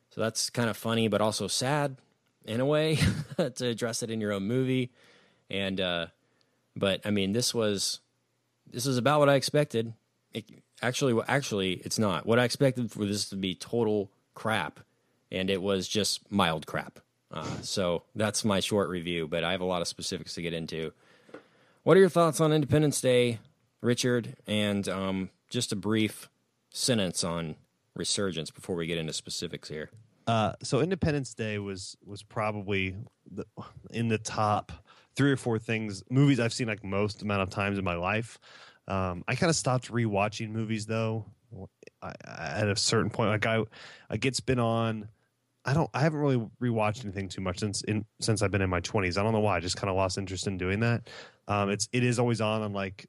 so 0.09 0.21
that's 0.21 0.49
kind 0.49 0.69
of 0.69 0.77
funny, 0.77 1.07
but 1.07 1.21
also 1.21 1.47
sad 1.47 1.97
in 2.45 2.59
a 2.59 2.65
way 2.65 2.97
to 3.37 3.67
address 3.67 4.03
it 4.03 4.09
in 4.09 4.21
your 4.21 4.31
own 4.31 4.43
movie. 4.43 4.91
And 5.49 5.81
uh, 5.81 6.07
but 6.75 7.01
I 7.05 7.11
mean, 7.11 7.33
this 7.33 7.53
was 7.53 7.99
this 8.71 8.85
is 8.85 8.97
about 8.97 9.19
what 9.19 9.29
I 9.29 9.35
expected. 9.35 9.93
It, 10.33 10.45
actually, 10.81 11.19
actually, 11.27 11.73
it's 11.83 11.99
not. 11.99 12.25
What 12.25 12.39
I 12.39 12.43
expected 12.43 12.91
for 12.91 13.05
this 13.05 13.29
to 13.29 13.35
be 13.35 13.55
total 13.55 14.11
crap, 14.33 14.79
and 15.31 15.49
it 15.49 15.61
was 15.61 15.87
just 15.87 16.31
mild 16.31 16.65
crap. 16.65 16.99
Uh, 17.35 17.61
so 17.61 18.03
that's 18.15 18.45
my 18.45 18.61
short 18.61 18.89
review, 18.89 19.27
but 19.27 19.43
I 19.43 19.51
have 19.51 19.61
a 19.61 19.65
lot 19.65 19.81
of 19.81 19.87
specifics 19.87 20.33
to 20.35 20.41
get 20.41 20.53
into. 20.53 20.93
What 21.83 21.97
are 21.97 21.99
your 21.99 22.09
thoughts 22.09 22.39
on 22.39 22.53
Independence 22.53 23.01
Day, 23.01 23.39
Richard? 23.81 24.37
And 24.47 24.87
um, 24.87 25.29
just 25.49 25.71
a 25.71 25.75
brief 25.75 26.29
sentence 26.71 27.23
on 27.23 27.55
Resurgence 27.93 28.51
before 28.51 28.75
we 28.75 28.87
get 28.87 28.97
into 28.97 29.13
specifics 29.13 29.69
here. 29.69 29.89
Uh, 30.27 30.53
so 30.63 30.79
Independence 30.79 31.33
Day 31.33 31.59
was 31.59 31.95
was 32.03 32.23
probably 32.23 32.95
the, 33.29 33.45
in 33.91 34.07
the 34.07 34.17
top 34.17 34.71
three 35.15 35.31
or 35.31 35.37
four 35.37 35.59
things, 35.59 36.03
movies 36.09 36.39
I've 36.39 36.53
seen 36.53 36.67
like 36.67 36.83
most 36.83 37.21
amount 37.21 37.41
of 37.41 37.49
times 37.49 37.77
in 37.77 37.83
my 37.83 37.95
life. 37.95 38.39
Um, 38.87 39.23
I 39.27 39.35
kind 39.35 39.49
of 39.49 39.55
stopped 39.55 39.91
rewatching 39.91 40.49
movies 40.49 40.85
though. 40.85 41.25
I, 42.01 42.13
at 42.25 42.67
a 42.67 42.75
certain 42.75 43.09
point, 43.09 43.29
like 43.29 43.45
I, 43.45 43.63
I 44.09 44.17
get 44.17 44.35
spin 44.35 44.59
on. 44.59 45.07
I 45.65 45.73
don't. 45.73 45.89
I 45.93 46.01
haven't 46.01 46.19
really 46.19 46.47
rewatched 46.61 47.03
anything 47.03 47.27
too 47.27 47.41
much 47.41 47.59
since 47.59 47.81
in 47.83 48.05
since 48.21 48.41
I've 48.41 48.51
been 48.51 48.61
in 48.61 48.69
my 48.69 48.79
twenties. 48.81 49.17
I 49.17 49.23
don't 49.23 49.33
know 49.33 49.39
why. 49.39 49.57
I 49.57 49.59
just 49.59 49.77
kind 49.77 49.89
of 49.89 49.95
lost 49.95 50.17
interest 50.17 50.47
in 50.47 50.57
doing 50.57 50.79
that. 50.81 51.09
Um, 51.47 51.69
it's 51.69 51.89
it 51.91 52.03
is 52.03 52.19
always 52.19 52.39
on 52.39 52.61
on 52.61 52.71
like 52.71 53.07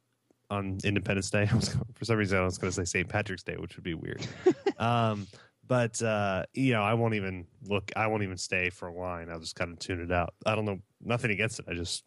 on 0.49 0.79
Independence 0.83 1.29
Day. 1.29 1.47
I 1.51 1.55
was, 1.55 1.75
for 1.93 2.05
some 2.05 2.17
reason, 2.17 2.39
I 2.39 2.43
was 2.43 2.57
going 2.57 2.71
to 2.71 2.75
say 2.75 2.85
St. 2.85 3.07
Patrick's 3.07 3.43
Day, 3.43 3.55
which 3.57 3.75
would 3.75 3.83
be 3.83 3.93
weird. 3.93 4.25
um, 4.79 5.27
but 5.67 6.01
uh, 6.01 6.43
you 6.53 6.73
know, 6.73 6.81
I 6.81 6.93
won't 6.95 7.13
even 7.13 7.45
look. 7.67 7.91
I 7.95 8.07
won't 8.07 8.23
even 8.23 8.37
stay 8.37 8.69
for 8.69 8.87
a 8.87 8.93
line. 8.93 9.29
I'll 9.29 9.39
just 9.39 9.55
kind 9.55 9.71
of 9.71 9.79
tune 9.79 10.01
it 10.01 10.11
out. 10.11 10.33
I 10.45 10.55
don't 10.55 10.65
know 10.65 10.79
nothing 11.03 11.31
against 11.31 11.59
it. 11.59 11.65
I 11.67 11.73
just 11.73 12.05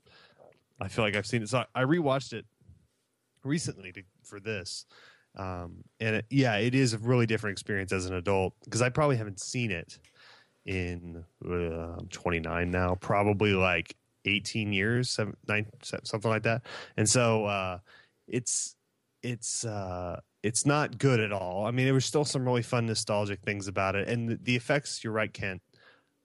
I 0.80 0.88
feel 0.88 1.04
like 1.04 1.14
I've 1.14 1.26
seen 1.26 1.42
it. 1.42 1.48
So 1.48 1.64
I 1.74 1.82
rewatched 1.82 2.32
it 2.32 2.46
recently 3.44 3.92
to, 3.92 4.02
for 4.24 4.40
this, 4.40 4.86
um, 5.36 5.84
and 6.00 6.16
it, 6.16 6.26
yeah, 6.30 6.56
it 6.56 6.74
is 6.74 6.94
a 6.94 6.98
really 6.98 7.26
different 7.26 7.52
experience 7.52 7.92
as 7.92 8.06
an 8.06 8.14
adult 8.14 8.54
because 8.64 8.82
I 8.82 8.88
probably 8.88 9.16
haven't 9.16 9.40
seen 9.40 9.70
it 9.70 9.98
in 10.66 11.24
uh, 11.44 11.96
I'm 11.98 12.08
29 12.08 12.70
now, 12.70 12.94
probably 12.94 13.52
like 13.54 13.94
18 14.24 14.72
years, 14.72 15.10
seven, 15.10 15.36
nine, 15.48 15.66
something 15.82 16.30
like 16.30 16.42
that. 16.42 16.62
And 16.96 17.08
so 17.08 17.46
uh, 17.46 17.78
it's 18.28 18.76
it's 19.22 19.64
uh, 19.64 20.20
it's 20.42 20.64
not 20.66 20.98
good 20.98 21.20
at 21.20 21.32
all. 21.32 21.66
I 21.66 21.70
mean, 21.70 21.86
there 21.86 21.94
was 21.94 22.04
still 22.04 22.24
some 22.24 22.44
really 22.44 22.62
fun 22.62 22.86
nostalgic 22.86 23.40
things 23.42 23.68
about 23.68 23.94
it, 23.94 24.08
and 24.08 24.28
the, 24.28 24.38
the 24.42 24.56
effects. 24.56 25.02
You're 25.04 25.12
right, 25.12 25.32
Kent, 25.32 25.62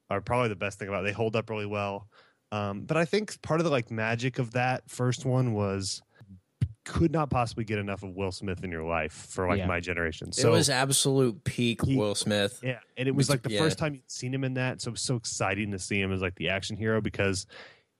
are 0.09 0.21
probably 0.21 0.49
the 0.49 0.55
best 0.55 0.79
thing 0.79 0.87
about 0.87 1.03
it. 1.03 1.07
They 1.07 1.13
hold 1.13 1.35
up 1.35 1.49
really 1.49 1.65
well. 1.65 2.07
Um, 2.51 2.81
but 2.81 2.95
I 2.95 3.05
think 3.05 3.41
part 3.41 3.59
of 3.59 3.65
the 3.65 3.69
like 3.69 3.91
magic 3.91 4.39
of 4.39 4.51
that 4.51 4.89
first 4.89 5.25
one 5.25 5.53
was 5.53 6.01
could 6.85 7.11
not 7.11 7.29
possibly 7.29 7.63
get 7.65 7.79
enough 7.79 8.03
of 8.03 8.11
Will 8.15 8.31
Smith 8.31 8.63
in 8.63 8.71
your 8.71 8.83
life 8.83 9.11
for 9.11 9.47
like 9.47 9.57
Yeah. 9.59 9.67
my 9.67 9.79
generation. 9.79 10.31
So 10.31 10.49
it 10.49 10.51
was 10.51 10.69
absolute 10.69 11.43
peak 11.43 11.83
He- 11.83 11.95
Will 11.97 12.15
Smith. 12.15 12.59
yeah, 12.63 12.79
and 12.97 13.07
it 13.07 13.15
was 13.15 13.29
like 13.29 13.41
the 13.43 13.51
yeah. 13.51 13.59
first 13.59 13.77
time 13.77 13.95
you'd 13.95 14.09
seen 14.09 14.33
him 14.33 14.43
in 14.43 14.53
that, 14.53 14.81
so 14.81 14.89
it 14.89 14.91
was 14.91 15.01
so 15.01 15.15
exciting 15.15 15.71
to 15.71 15.79
see 15.79 15.99
him 15.99 16.11
as 16.13 16.21
like 16.21 16.35
the 16.35 16.49
action 16.49 16.77
hero 16.77 17.01
because 17.01 17.45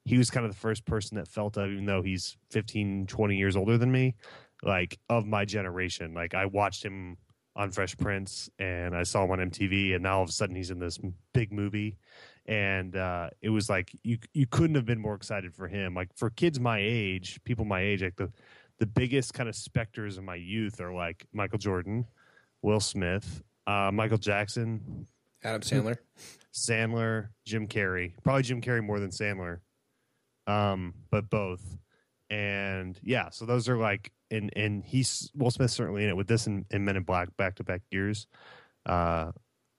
he 0.04 0.16
was 0.18 0.30
kind 0.30 0.46
of 0.46 0.52
the 0.52 0.58
first 0.58 0.84
person 0.86 1.16
that 1.16 1.26
felt 1.28 1.56
of, 1.56 1.70
even 1.70 1.84
though 1.84 2.00
he's 2.00 2.36
15, 2.50 3.06
20 3.08 3.36
years 3.36 3.56
older 3.56 3.76
than 3.76 3.90
me, 3.90 4.14
like 4.62 4.98
of 5.08 5.26
my 5.26 5.44
generation. 5.44 6.14
Like 6.14 6.32
I 6.34 6.46
watched 6.46 6.84
him 6.84 7.16
on 7.56 7.72
Fresh 7.72 7.96
Prince 7.96 8.48
and 8.58 8.94
I 8.94 9.02
saw 9.02 9.24
him 9.24 9.32
on 9.32 9.38
MTV, 9.50 9.94
and 9.94 10.02
now 10.04 10.18
all 10.18 10.22
of 10.22 10.28
a 10.28 10.32
sudden 10.32 10.54
he's 10.54 10.70
in 10.70 10.78
this 10.78 10.98
big 11.34 11.52
movie. 11.52 11.96
And 12.48 12.94
uh, 12.94 13.30
it 13.42 13.48
was 13.50 13.68
like 13.68 13.90
you 14.04 14.18
you 14.32 14.46
couldn't 14.46 14.76
have 14.76 14.84
been 14.86 15.00
more 15.00 15.14
excited 15.16 15.52
for 15.52 15.66
him. 15.66 15.94
Like 15.94 16.10
for 16.14 16.30
kids 16.30 16.60
my 16.60 16.78
age, 16.80 17.40
people 17.42 17.64
my 17.64 17.80
age, 17.80 18.02
like 18.04 18.14
the 18.14 18.30
the 18.78 18.86
biggest 18.86 19.34
kind 19.34 19.48
of 19.48 19.56
specters 19.56 20.18
of 20.18 20.24
my 20.24 20.34
youth 20.34 20.80
are 20.80 20.92
like 20.92 21.26
Michael 21.32 21.58
Jordan, 21.58 22.06
Will 22.62 22.80
Smith, 22.80 23.42
uh, 23.66 23.90
Michael 23.92 24.18
Jackson, 24.18 25.06
Adam 25.42 25.60
Sandler. 25.60 25.96
Sandler, 26.52 27.28
Jim 27.44 27.68
Carrey. 27.68 28.12
Probably 28.22 28.42
Jim 28.42 28.60
Carrey 28.60 28.82
more 28.82 29.00
than 29.00 29.10
Sandler, 29.10 29.60
um, 30.46 30.94
but 31.10 31.30
both. 31.30 31.62
And 32.30 32.98
yeah, 33.02 33.30
so 33.30 33.46
those 33.46 33.68
are 33.68 33.76
like, 33.76 34.12
and 34.30 34.50
and 34.56 34.82
he's 34.84 35.30
Will 35.34 35.50
Smith 35.50 35.70
certainly 35.70 36.02
in 36.04 36.10
it 36.10 36.16
with 36.16 36.26
this 36.26 36.46
and, 36.46 36.64
and 36.70 36.84
Men 36.84 36.96
in 36.96 37.04
Black 37.04 37.34
back 37.36 37.54
to 37.56 37.64
back 37.64 37.82
years. 37.90 38.26
Uh, 38.84 39.32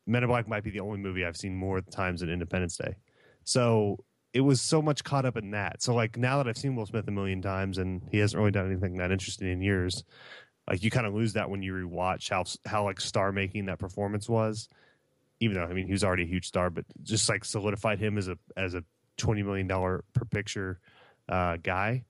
Men 0.05 0.23
in 0.23 0.29
Black 0.29 0.47
might 0.47 0.63
be 0.63 0.69
the 0.69 0.79
only 0.79 0.99
movie 0.99 1.25
I've 1.25 1.37
seen 1.37 1.55
more 1.55 1.81
times 1.81 2.21
than 2.21 2.29
Independence 2.29 2.77
Day. 2.77 2.95
So 3.43 3.97
it 4.33 4.41
was 4.41 4.61
so 4.61 4.81
much 4.81 5.03
caught 5.03 5.25
up 5.25 5.37
in 5.37 5.51
that. 5.51 5.81
So 5.81 5.93
like 5.93 6.17
now 6.17 6.37
that 6.37 6.47
I've 6.47 6.57
seen 6.57 6.75
Will 6.75 6.85
Smith 6.85 7.07
a 7.07 7.11
million 7.11 7.41
times 7.41 7.77
and 7.77 8.01
he 8.11 8.19
hasn't 8.19 8.37
really 8.37 8.51
done 8.51 8.69
anything 8.69 8.97
that 8.97 9.11
interesting 9.11 9.49
in 9.49 9.61
years, 9.61 10.03
like 10.69 10.83
you 10.83 10.91
kind 10.91 11.07
of 11.07 11.13
lose 11.13 11.33
that 11.33 11.49
when 11.49 11.61
you 11.61 11.73
rewatch 11.73 12.29
how 12.29 12.43
how 12.69 12.83
like 12.83 12.99
star 12.99 13.31
making 13.31 13.65
that 13.65 13.79
performance 13.79 14.27
was. 14.27 14.69
Even 15.39 15.55
though 15.55 15.63
I 15.63 15.73
mean 15.73 15.85
he 15.85 15.91
was 15.91 16.03
already 16.03 16.23
a 16.23 16.27
huge 16.27 16.47
star, 16.47 16.69
but 16.69 16.85
just 17.03 17.29
like 17.29 17.45
solidified 17.45 17.99
him 17.99 18.17
as 18.17 18.27
a 18.27 18.37
as 18.55 18.73
a 18.73 18.83
twenty 19.17 19.43
million 19.43 19.67
dollar 19.67 20.03
per 20.13 20.25
picture 20.25 20.79
uh, 21.29 21.57
guy, 21.57 22.03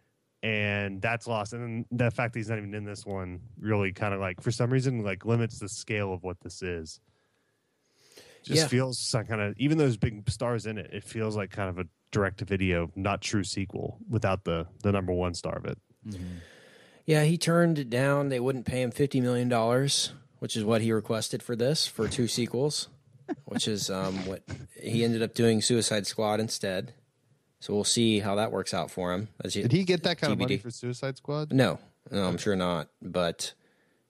and 0.43 1.01
that's 1.01 1.28
lost. 1.28 1.53
And 1.53 1.61
then 1.61 1.86
the 1.91 2.11
fact 2.11 2.34
that 2.34 2.39
he's 2.39 2.49
not 2.49 2.57
even 2.57 2.74
in 2.74 2.86
this 2.86 3.05
one 3.05 3.41
really 3.59 3.91
kind 3.91 4.13
of 4.13 4.20
like 4.20 4.41
for 4.41 4.51
some 4.51 4.72
reason 4.72 5.03
like 5.03 5.26
limits 5.26 5.59
the 5.59 5.70
scale 5.70 6.13
of 6.13 6.24
what 6.24 6.39
this 6.41 6.61
is. 6.61 6.99
Just 8.43 8.61
Yeah. 8.61 8.68
feels 8.68 9.15
kind 9.28 9.41
of 9.41 9.55
even 9.57 9.78
though 9.78 9.84
there's 9.84 9.97
big 9.97 10.30
stars 10.30 10.65
in 10.65 10.78
it, 10.78 10.89
it 10.93 11.03
feels 11.03 11.36
like 11.36 11.51
kind 11.51 11.70
of 11.70 11.80
a 11.80 11.88
direct 12.12 12.39
to 12.39 12.45
video, 12.45 12.91
not 12.95 13.22
true 13.22 13.43
sequel 13.43 13.97
without 14.10 14.43
the 14.43 14.68
the 14.84 14.91
number 14.91 15.14
one 15.14 15.34
star 15.34 15.58
of 15.58 15.66
it. 15.66 15.78
Yeah, 17.05 17.24
he 17.24 17.38
turned 17.38 17.80
it 17.80 17.89
down. 17.89 18.30
They 18.30 18.39
wouldn't 18.39 18.66
pay 18.66 18.82
him 18.82 18.91
fifty 18.91 19.22
million 19.22 19.49
dollars, 19.49 20.14
which 20.39 20.55
is 20.55 20.64
what 20.64 20.82
he 20.82 20.91
requested 20.91 21.41
for 21.41 21.55
this 21.55 21.88
for 21.88 22.08
two 22.08 22.28
sequels, 22.38 22.89
which 23.45 23.68
is 23.68 23.89
um, 23.89 24.26
what 24.26 24.43
he 24.82 25.03
ended 25.03 25.22
up 25.22 25.34
doing. 25.34 25.62
Suicide 25.62 26.08
Squad 26.08 26.39
instead. 26.39 26.93
So 27.60 27.74
we'll 27.74 27.84
see 27.84 28.20
how 28.20 28.36
that 28.36 28.51
works 28.51 28.74
out 28.74 28.91
for 28.91 29.14
him. 29.14 29.30
As 29.43 29.53
Did 29.53 29.72
he 29.72 29.84
get 29.84 30.03
that 30.03 30.20
kind 30.20 30.32
of 30.32 30.38
money 30.38 30.58
for 30.58 30.70
Suicide 30.70 31.18
Squad? 31.18 31.51
No, 31.51 31.80
no, 32.12 32.26
I'm 32.26 32.38
sure 32.38 32.55
not. 32.55 32.89
But 33.01 33.53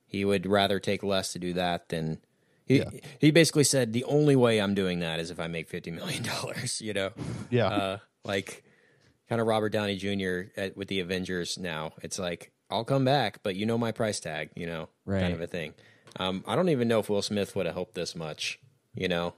he 0.06 0.26
would 0.26 0.46
rather 0.46 0.80
take 0.80 1.02
less 1.02 1.32
to 1.34 1.40
do 1.40 1.54
that 1.54 1.90
than 1.90 2.20
he. 2.68 2.78
Yeah. 2.80 2.90
He 3.20 3.32
basically 3.32 3.64
said 3.64 3.94
the 3.94 4.04
only 4.04 4.36
way 4.36 4.60
I'm 4.60 4.74
doing 4.76 5.00
that 5.00 5.20
is 5.20 5.32
if 5.32 5.40
I 5.40 5.48
make 5.48 5.68
fifty 5.70 5.92
million 5.92 6.24
dollars. 6.36 6.82
You 6.82 6.94
know, 6.94 7.10
Yeah. 7.50 7.68
uh, 7.68 7.98
like 8.24 8.64
kind 9.30 9.42
of 9.42 9.48
Robert 9.48 9.70
Downey 9.70 9.96
Jr. 9.98 10.50
At, 10.60 10.78
with 10.78 10.88
the 10.88 11.00
Avengers. 11.00 11.58
Now 11.58 11.94
it's 12.02 12.20
like 12.20 12.52
I'll 12.70 12.84
come 12.86 13.06
back, 13.06 13.40
but 13.44 13.56
you 13.56 13.66
know 13.66 13.78
my 13.78 13.92
price 13.92 14.20
tag. 14.20 14.50
You 14.56 14.68
know, 14.68 14.90
Right. 15.06 15.22
kind 15.22 15.34
of 15.34 15.42
a 15.42 15.48
thing. 15.48 15.74
Um, 16.20 16.44
I 16.48 16.56
don't 16.56 16.70
even 16.70 16.88
know 16.88 17.00
if 17.00 17.10
Will 17.10 17.22
Smith 17.22 17.56
would 17.56 17.66
have 17.66 17.76
hoped 17.76 17.94
this 17.96 18.16
much. 18.16 18.60
You 18.94 19.08
know. 19.08 19.34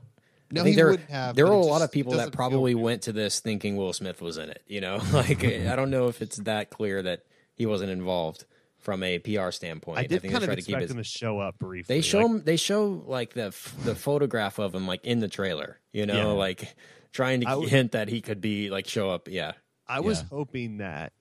No, 0.51 0.61
I 0.61 0.63
think 0.63 0.75
he 0.77 0.82
there, 0.82 0.97
have, 1.09 1.36
there 1.36 1.45
were 1.45 1.51
a 1.53 1.57
lot 1.59 1.84
of 1.84 1.91
people 1.91 2.13
that 2.13 2.32
probably 2.32 2.73
went 2.73 3.03
to 3.03 3.11
this 3.11 3.39
thinking 3.39 3.77
Will 3.77 3.93
Smith 3.93 4.19
was 4.19 4.39
in 4.39 4.49
it. 4.49 4.63
You 4.65 4.82
know, 4.82 4.99
like 5.13 5.43
I 5.45 5.75
don't 5.75 5.91
know 5.91 6.07
if 6.07 6.23
it's 6.23 6.38
that 6.38 6.71
clear 6.71 7.03
that 7.03 7.21
he 7.53 7.67
wasn't 7.67 7.91
involved 7.91 8.45
from 8.80 9.03
a 9.03 9.19
PR 9.19 9.51
standpoint. 9.51 9.99
I 9.99 10.03
did 10.07 10.21
think 10.21 10.34
kind 10.34 10.41
they 10.41 10.45
of 10.45 10.49
try 10.49 10.55
to 10.55 10.61
keep 10.61 10.69
expect 10.75 10.82
his. 10.84 10.91
him 10.91 10.97
to 10.97 11.03
show 11.03 11.39
up 11.39 11.59
briefly. 11.59 11.95
They 11.97 12.01
show 12.01 12.19
like, 12.19 12.27
him. 12.27 12.43
They 12.43 12.55
show 12.57 13.03
like 13.05 13.34
the 13.34 13.53
the 13.84 13.95
photograph 13.95 14.57
of 14.59 14.73
him 14.73 14.88
like 14.88 15.05
in 15.05 15.19
the 15.19 15.27
trailer. 15.27 15.80
You 15.91 16.05
know, 16.05 16.13
Yeah. 16.15 16.25
like 16.38 16.75
trying 17.11 17.41
to 17.41 17.49
I 17.49 17.65
hint 17.65 17.91
that 17.93 18.07
he 18.09 18.21
could 18.21 18.41
be 18.41 18.69
like 18.69 18.88
show 18.88 19.09
up. 19.09 19.27
Yeah, 19.27 19.53
I 19.88 19.99
was 19.99 20.19
Yeah. 20.21 20.27
hoping 20.30 20.77
that 20.77 21.13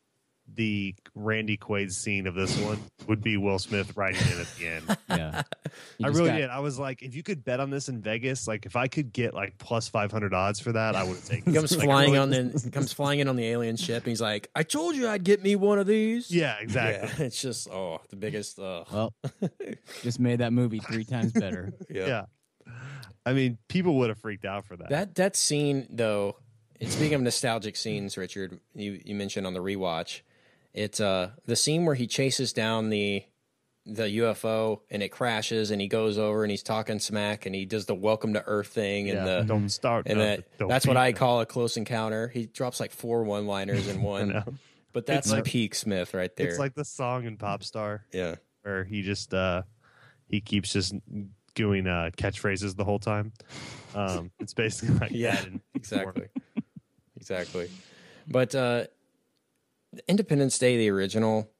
the 0.54 0.94
Randy 1.14 1.56
Quaid 1.56 1.92
scene 1.92 2.26
of 2.26 2.34
this 2.34 2.58
one 2.60 2.78
would 3.06 3.22
be 3.22 3.36
Will 3.36 3.58
Smith 3.58 3.96
riding 3.96 4.20
in 4.32 4.40
at 4.40 4.54
the 4.56 4.66
end. 4.66 4.96
Yeah. 5.08 5.42
You 5.98 6.06
I 6.06 6.08
really 6.10 6.30
got- 6.30 6.36
did. 6.38 6.50
I 6.50 6.60
was 6.60 6.78
like, 6.78 7.02
if 7.02 7.14
you 7.14 7.22
could 7.22 7.44
bet 7.44 7.60
on 7.60 7.70
this 7.70 7.88
in 7.88 8.00
Vegas, 8.00 8.48
like 8.48 8.66
if 8.66 8.74
I 8.76 8.88
could 8.88 9.12
get 9.12 9.34
like 9.34 9.58
plus 9.58 9.88
five 9.88 10.10
hundred 10.10 10.32
odds 10.34 10.58
for 10.60 10.72
that, 10.72 10.96
I 10.96 11.02
would 11.04 11.16
have 11.16 11.24
taken. 11.24 11.52
he 11.52 11.56
comes 11.58 11.70
Like, 11.76 11.84
flying 11.86 12.12
really- 12.12 12.18
on 12.18 12.30
the 12.52 12.70
comes 12.72 12.92
flying 12.92 13.20
in 13.20 13.28
on 13.28 13.36
the 13.36 13.44
alien 13.46 13.76
ship. 13.76 14.02
And 14.04 14.08
he's 14.10 14.20
like, 14.20 14.48
"I 14.54 14.62
told 14.62 14.96
you 14.96 15.08
I'd 15.08 15.24
get 15.24 15.42
me 15.42 15.54
one 15.56 15.78
of 15.78 15.86
these." 15.86 16.30
Yeah, 16.30 16.56
exactly. 16.60 17.08
Yeah, 17.18 17.26
it's 17.26 17.40
just 17.40 17.68
oh 17.70 18.00
the 18.10 18.16
biggest. 18.16 18.58
Uh, 18.58 18.84
Well, 18.92 19.14
just 20.02 20.18
made 20.18 20.38
that 20.40 20.52
movie 20.52 20.78
three 20.80 21.04
times 21.04 21.32
better. 21.32 21.72
Yeah. 21.90 22.24
I 23.26 23.32
mean, 23.34 23.58
people 23.68 23.96
would 23.98 24.08
have 24.08 24.18
freaked 24.18 24.44
out 24.44 24.64
for 24.64 24.76
that. 24.76 24.88
That 24.88 25.14
that 25.16 25.36
scene 25.36 25.86
though, 25.90 26.36
and 26.80 26.90
speaking 26.90 27.14
of 27.14 27.20
nostalgic 27.20 27.76
scenes, 27.76 28.16
Richard, 28.16 28.58
you, 28.74 29.00
you 29.04 29.14
mentioned 29.14 29.46
on 29.46 29.52
the 29.54 29.60
rewatch, 29.62 30.22
it's 30.72 31.00
uh 31.00 31.30
the 31.46 31.56
scene 31.56 31.84
where 31.84 31.94
he 31.94 32.06
chases 32.06 32.52
down 32.52 32.90
the 32.90 33.24
the 33.88 34.02
UFO 34.02 34.80
and 34.90 35.02
it 35.02 35.08
crashes 35.08 35.70
and 35.70 35.80
he 35.80 35.88
goes 35.88 36.18
over 36.18 36.44
and 36.44 36.50
he's 36.50 36.62
talking 36.62 36.98
smack 36.98 37.46
and 37.46 37.54
he 37.54 37.64
does 37.64 37.86
the 37.86 37.94
welcome 37.94 38.34
to 38.34 38.44
Earth 38.46 38.68
thing 38.68 39.08
and 39.08 39.18
yeah. 39.18 39.38
the 39.38 39.44
don't 39.44 39.70
start. 39.70 40.06
and 40.06 40.18
no, 40.18 40.24
that 40.26 40.68
that's 40.68 40.86
what 40.86 40.98
I 40.98 41.12
call 41.12 41.40
a 41.40 41.46
close 41.46 41.76
encounter. 41.78 42.28
He 42.28 42.46
drops 42.46 42.80
like 42.80 42.92
four 42.92 43.24
one 43.24 43.46
liners 43.46 43.88
in 43.88 44.02
one, 44.02 44.58
but 44.92 45.06
that's 45.06 45.30
like- 45.30 45.44
peak 45.44 45.74
Smith 45.74 46.12
right 46.12 46.34
there. 46.36 46.48
It's 46.48 46.58
like 46.58 46.74
the 46.74 46.84
song 46.84 47.24
in 47.24 47.38
Popstar 47.38 48.00
yeah, 48.12 48.36
where 48.62 48.84
he 48.84 49.02
just 49.02 49.32
uh 49.32 49.62
he 50.28 50.42
keeps 50.42 50.72
just 50.72 50.94
doing 51.54 51.86
uh 51.86 52.10
catchphrases 52.16 52.76
the 52.76 52.84
whole 52.84 52.98
time. 52.98 53.32
Um 53.94 54.30
it's 54.38 54.52
basically 54.52 54.96
like 54.96 55.10
Yeah, 55.12 55.34
that 55.34 55.60
exactly 55.74 56.28
exactly 57.16 57.70
but 58.28 58.54
uh 58.54 58.84
independence 60.06 60.58
day 60.58 60.76
the 60.76 60.90
original 60.90 61.50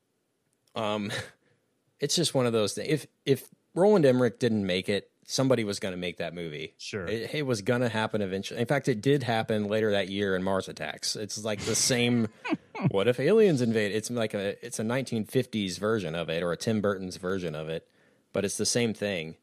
um 0.75 1.11
it's 2.01 2.15
just 2.15 2.35
one 2.35 2.47
of 2.47 2.53
those 2.53 2.73
things 2.75 2.89
if 2.89 3.07
if 3.25 3.49
roland 3.75 4.05
emmerich 4.05 4.39
didn't 4.39 4.67
make 4.67 4.89
it 4.89 5.11
somebody 5.31 5.63
was 5.63 5.79
going 5.79 5.93
to 5.93 5.99
make 5.99 6.17
that 6.17 6.35
movie. 6.35 6.73
Sure. 6.79 7.07
it, 7.07 7.35
it 7.35 7.47
was 7.47 7.61
going 7.61 7.83
to 7.83 7.91
happen 7.91 8.23
eventually 8.23 8.59
in 8.59 8.67
fact 8.67 8.89
it 8.89 9.03
did 9.03 9.23
happen 9.23 9.69
later 9.69 9.93
that 9.93 10.09
year 10.09 10.35
in 10.35 10.43
mars 10.43 10.69
attacks. 10.69 11.15
It's 11.17 11.45
like 11.45 11.61
the 11.61 11.75
same 11.75 12.29
what 12.91 13.07
if 13.07 13.21
aliens 13.21 13.61
invade? 13.61 13.93
It's 13.93 14.11
like 14.11 14.33
a 14.33 14.65
it's 14.65 14.79
a 14.79 14.83
1950s 14.83 15.79
version 15.79 16.15
of 16.15 16.31
it 16.31 16.43
or 16.43 16.51
a 16.53 16.57
tim 16.57 16.81
burton's 16.81 17.19
version 17.19 17.55
of 17.55 17.69
it 17.69 17.87
but 18.33 18.45
it's 18.45 18.57
the 18.57 18.67
same 18.67 18.95
thing. 18.95 19.37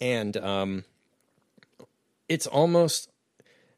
And 0.00 0.36
um 0.36 0.84
it's 2.28 2.48
almost 2.48 3.08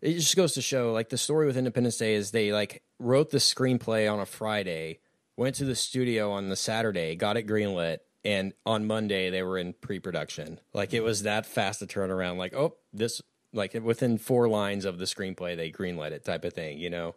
it 0.01 0.15
just 0.15 0.37
goes 0.37 0.55
to 0.55 0.63
show 0.63 0.93
like 0.93 1.09
the 1.09 1.19
story 1.19 1.47
with 1.47 1.57
Independence 1.57 1.97
Day 1.97 2.15
is 2.15 2.31
they 2.31 2.53
like 2.53 2.83
wrote 2.99 3.31
the 3.31 3.39
screenplay 3.39 4.11
on 4.13 4.21
a 4.21 4.27
Friday, 4.27 5.01
went 5.37 5.55
to 5.57 5.65
the 5.65 5.75
studio 5.75 6.31
on 6.31 6.49
the 6.49 6.57
Saturday, 6.57 7.17
got 7.17 7.37
it 7.37 7.47
greenlit, 7.47 7.99
and 8.25 8.53
on 8.67 8.87
Monday 8.87 9.31
they 9.31 9.43
were 9.43 9.59
in 9.59 9.73
pre-production. 9.73 10.61
Like 10.73 10.93
it 10.95 11.01
was 11.01 11.23
that 11.23 11.47
fast 11.47 11.81
to 11.81 11.87
turn 11.87 12.11
around. 12.11 12.39
Like 12.39 12.55
oh, 12.55 12.77
this 12.93 13.23
like 13.53 13.75
within 13.75 14.19
four 14.19 14.49
lines 14.49 14.85
of 14.85 14.99
the 14.99 15.05
screenplay 15.07 15.57
they 15.57 15.71
greenlit 15.73 16.13
it 16.13 16.25
type 16.25 16.45
of 16.45 16.53
thing. 16.53 16.79
You 16.79 16.91
know, 16.91 17.15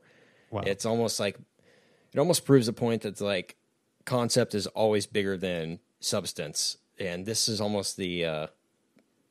Wow. 0.50 0.64
it's 0.66 0.86
almost 0.86 1.20
like 1.20 1.38
it 2.14 2.20
almost 2.20 2.46
proves 2.46 2.68
a 2.68 2.74
point 2.74 3.04
that's 3.04 3.22
like 3.22 3.56
concept 4.06 4.54
is 4.56 4.68
always 4.68 5.06
bigger 5.06 5.38
than 5.38 5.80
substance, 6.00 6.78
and 7.00 7.26
this 7.26 7.48
is 7.48 7.62
almost 7.62 7.96
the 7.98 8.26
uh, 8.26 8.48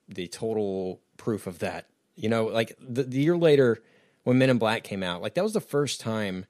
the 0.09 0.28
total 0.28 1.01
proof 1.16 1.46
of 1.46 1.59
that. 1.59 1.86
You 2.16 2.28
know, 2.28 2.46
like 2.46 2.76
the, 2.80 3.04
the 3.04 3.20
year 3.20 3.36
later 3.36 3.82
when 4.24 4.38
Men 4.38 4.50
in 4.50 4.58
Black 4.58 4.84
came 4.84 5.02
out, 5.02 5.22
like 5.22 5.34
that 5.34 5.44
was 5.44 5.52
the 5.54 5.61
first 5.61 6.00
time 6.00 6.46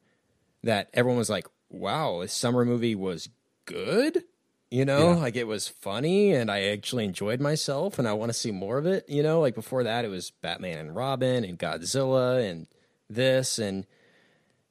that 0.63 0.91
everyone 0.93 1.19
was 1.19 1.31
like, 1.31 1.47
"Wow, 1.69 2.21
this 2.21 2.33
summer 2.33 2.65
movie 2.65 2.95
was 2.95 3.29
good." 3.65 4.25
You 4.71 4.85
know, 4.85 5.13
like 5.13 5.35
it 5.35 5.49
was 5.49 5.67
funny 5.67 6.33
and 6.33 6.49
I 6.49 6.63
actually 6.67 7.05
enjoyed 7.05 7.41
myself 7.41 7.99
and 7.99 8.07
I 8.07 8.13
want 8.13 8.31
to 8.31 8.39
see 8.39 8.53
more 8.53 8.79
of 8.79 8.87
it. 8.87 9.05
You 9.09 9.23
know, 9.23 9.41
like 9.41 9.57
before 9.57 9.83
that, 9.83 10.05
it 10.05 10.09
was 10.09 10.31
Batman 10.31 10.79
and 10.79 10.95
Robin 10.95 11.45
and 11.45 11.59
Godzilla 11.59 12.49
and 12.49 12.69
this 13.09 13.59
and 13.59 13.85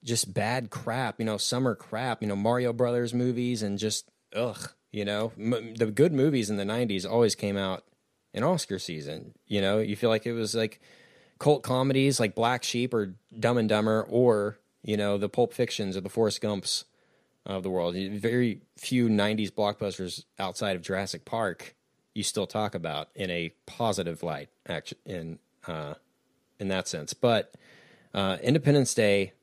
just 0.05 0.33
bad 0.33 0.69
crap, 0.69 1.19
you 1.19 1.25
know, 1.25 1.35
summer 1.35 1.75
crap, 1.75 2.21
you 2.21 2.29
know, 2.29 2.35
Mario 2.37 2.71
Brothers 2.71 3.13
movies 3.13 3.61
and 3.61 3.77
just 3.77 4.09
ugh, 4.33 4.71
you 4.91 5.03
know, 5.03 5.33
M- 5.37 5.73
the 5.75 5.87
good 5.87 6.13
movies 6.13 6.49
in 6.49 6.55
the 6.55 6.63
90s 6.63 7.05
always 7.09 7.35
came 7.35 7.57
out 7.57 7.83
in 8.33 8.43
Oscar 8.43 8.79
season. 8.79 9.33
You 9.47 9.61
know, 9.61 9.79
you 9.79 9.95
feel 9.95 10.09
like 10.09 10.25
it 10.25 10.33
was 10.33 10.55
like 10.55 10.79
cult 11.39 11.63
comedies 11.63 12.19
like 12.19 12.35
Black 12.35 12.63
Sheep 12.63 12.93
or 12.93 13.15
Dumb 13.37 13.57
and 13.57 13.69
Dumber 13.69 14.05
or, 14.09 14.59
you 14.83 14.97
know, 14.97 15.17
the 15.17 15.29
Pulp 15.29 15.53
Fictions 15.53 15.95
or 15.95 16.01
the 16.01 16.09
Forrest 16.09 16.41
Gumps 16.41 16.85
of 17.45 17.63
the 17.63 17.69
world. 17.69 17.95
Very 17.95 18.61
few 18.77 19.07
90s 19.07 19.51
blockbusters 19.51 20.25
outside 20.37 20.75
of 20.75 20.81
Jurassic 20.81 21.25
Park 21.25 21.75
you 22.13 22.23
still 22.23 22.47
talk 22.47 22.75
about 22.75 23.07
in 23.15 23.29
a 23.29 23.53
positive 23.65 24.23
light 24.23 24.49
act- 24.67 24.93
in 25.05 25.39
uh, 25.67 25.93
in 26.59 26.67
that 26.67 26.87
sense. 26.87 27.13
But 27.13 27.53
uh, 28.13 28.37
Independence 28.41 28.93
Day 28.93 29.33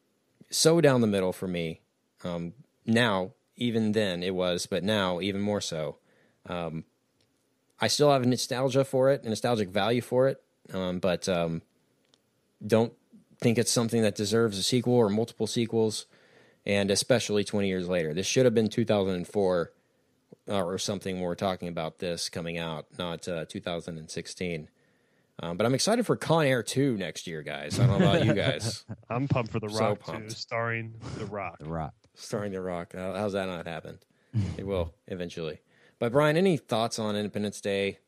so 0.51 0.80
down 0.80 1.01
the 1.01 1.07
middle 1.07 1.32
for 1.32 1.49
me. 1.49 1.80
Um, 2.22 2.53
now, 2.84 3.32
even 3.57 3.93
then 3.93 4.22
it 4.22 4.34
was, 4.34 4.66
but 4.66 4.84
now 4.84 5.20
even 5.20 5.41
more 5.41 5.61
so. 5.62 5.97
Um, 6.47 6.84
I 7.81 7.89
still 7.89 8.11
have 8.11 8.24
nostalgia 8.24 8.85
for 8.85 9.11
it, 9.11 9.24
a 9.24 9.29
nostalgic 9.29 9.68
value 9.68 10.01
for 10.01 10.29
it, 10.29 10.43
um, 10.72 10.99
but 10.99 11.29
um, 11.29 11.62
don't 12.66 12.93
think 13.39 13.59
it's 13.59 13.70
something 13.70 14.03
that 14.03 14.14
deserves 14.14 14.59
a 14.59 14.62
sequel 14.62 14.95
or 14.95 15.11
multiple 15.11 15.47
sequels, 15.47 16.07
and 16.64 16.91
especially 16.91 17.45
20 17.45 17.68
years 17.68 17.89
later. 17.89 18.14
This 18.14 18.27
should 18.27 18.45
have 18.47 18.55
been 18.55 18.68
2004 18.68 19.72
uh, 20.49 20.62
or 20.64 20.79
something 20.79 21.16
when 21.16 21.24
we're 21.24 21.35
talking 21.35 21.68
about 21.68 21.99
this 21.99 22.29
coming 22.29 22.57
out, 22.57 22.87
not 22.99 23.29
uh, 23.29 23.45
2016. 23.47 24.68
Um, 25.43 25.59
but 25.59 25.66
I'm 25.66 25.74
excited 25.74 26.07
for 26.07 26.16
Con 26.16 26.47
Air 26.47 26.62
2 26.62 26.97
next 26.97 27.27
year, 27.27 27.43
guys. 27.43 27.79
I 27.79 27.87
don't 27.87 28.01
know 28.01 28.09
about 28.09 28.24
you 28.24 28.33
guys. 28.33 28.85
I'm 29.11 29.29
pumped 29.29 29.53
for 29.53 29.61
The 29.61 29.68
So 29.68 29.79
Rock 29.81 29.99
too, 30.07 30.12
pumped. 30.12 30.33
starring 30.33 30.95
The 31.18 31.27
Rock. 31.27 31.59
The 31.59 31.66
Rock. 31.66 31.93
starring 32.14 32.53
The 32.53 32.62
Rock. 32.62 32.95
How, 32.95 33.12
how's 33.12 33.35
that 33.35 33.47
not 33.47 33.66
happened? 33.66 33.99
it 34.57 34.66
will 34.66 34.95
eventually. 35.09 35.61
But 35.99 36.12
Brian, 36.12 36.36
any 36.36 36.57
thoughts 36.57 36.99
on 36.99 37.16
Independence 37.16 37.61
Day 37.61 37.99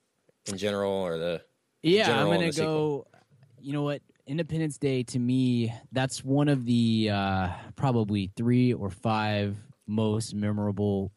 in 0.46 0.58
general, 0.58 0.92
or 0.92 1.16
the 1.18 1.42
Yeah, 1.82 2.06
general 2.08 2.32
I'm 2.32 2.38
gonna 2.38 2.46
the 2.46 2.52
sequel. 2.52 3.08
go. 3.12 3.18
You 3.60 3.72
know 3.72 3.82
what? 3.82 4.02
Independence 4.26 4.76
Day 4.76 5.02
to 5.04 5.18
me, 5.18 5.72
that's 5.92 6.22
one 6.22 6.48
of 6.48 6.66
the 6.66 7.08
uh, 7.10 7.48
probably 7.76 8.30
three 8.36 8.74
or 8.74 8.90
five 8.90 9.56
most 9.86 10.34
memorable 10.34 11.10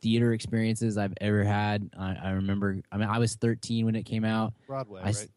theater 0.00 0.32
experiences 0.32 0.96
I've 0.96 1.14
ever 1.20 1.42
had. 1.42 1.90
I, 1.98 2.16
I 2.22 2.30
remember. 2.30 2.78
I 2.92 2.96
mean, 2.98 3.08
I 3.08 3.18
was 3.18 3.34
13 3.34 3.84
when 3.84 3.96
it 3.96 4.04
came 4.04 4.24
out. 4.24 4.54
Broadway, 4.66 5.00
I 5.02 5.08
s- 5.08 5.20
right? 5.22 5.30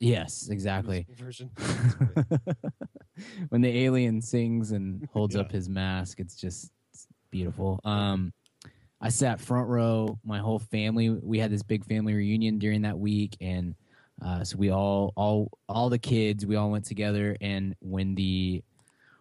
Yes, 0.00 0.48
exactly. 0.50 1.06
Version. 1.16 1.50
when 3.48 3.60
the 3.62 3.84
alien 3.84 4.20
sings 4.20 4.72
and 4.72 5.08
holds 5.12 5.34
Yeah. 5.34 5.42
up 5.42 5.52
his 5.52 5.68
mask, 5.68 6.20
it's 6.20 6.34
just 6.36 6.70
it's 6.92 7.06
beautiful. 7.30 7.80
Um, 7.84 8.32
I 9.00 9.10
sat 9.10 9.40
front 9.40 9.68
row. 9.68 10.18
My 10.24 10.38
whole 10.38 10.58
family. 10.58 11.10
We 11.10 11.38
had 11.38 11.50
this 11.50 11.62
big 11.62 11.84
family 11.84 12.14
reunion 12.14 12.58
during 12.58 12.82
that 12.82 12.98
week, 12.98 13.36
and 13.40 13.74
uh, 14.24 14.44
so 14.44 14.56
we 14.56 14.70
all, 14.70 15.12
all, 15.16 15.50
all 15.68 15.90
the 15.90 15.98
kids, 15.98 16.46
we 16.46 16.56
all 16.56 16.70
went 16.70 16.86
together. 16.86 17.36
And 17.40 17.74
when 17.80 18.14
the, 18.14 18.62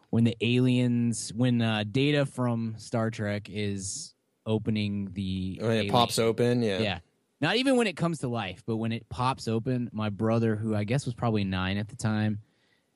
when 0.09 0.23
the 0.23 0.37
aliens, 0.39 1.33
when 1.35 1.61
uh, 1.61 1.83
Data 1.89 2.25
from 2.25 2.75
Star 2.77 3.11
Trek 3.11 3.49
is 3.49 4.13
opening 4.45 5.09
the, 5.13 5.59
when 5.61 5.85
it 5.85 5.91
pops 5.91 6.17
open? 6.17 6.61
Yeah, 6.61 6.79
yeah. 6.79 6.99
Not 7.41 7.57
even 7.57 7.75
when 7.75 7.87
it 7.87 7.97
comes 7.97 8.19
to 8.19 8.29
life, 8.29 8.63
but 8.65 8.77
when 8.77 8.93
it 8.93 9.07
pops 9.09 9.49
open, 9.49 9.89
my 9.91 10.09
brother, 10.09 10.55
who 10.55 10.73
I 10.73 10.85
guess 10.85 11.05
was 11.05 11.13
probably 11.13 11.43
nine 11.43 11.77
at 11.77 11.89
the 11.89 11.97
time, 11.97 12.39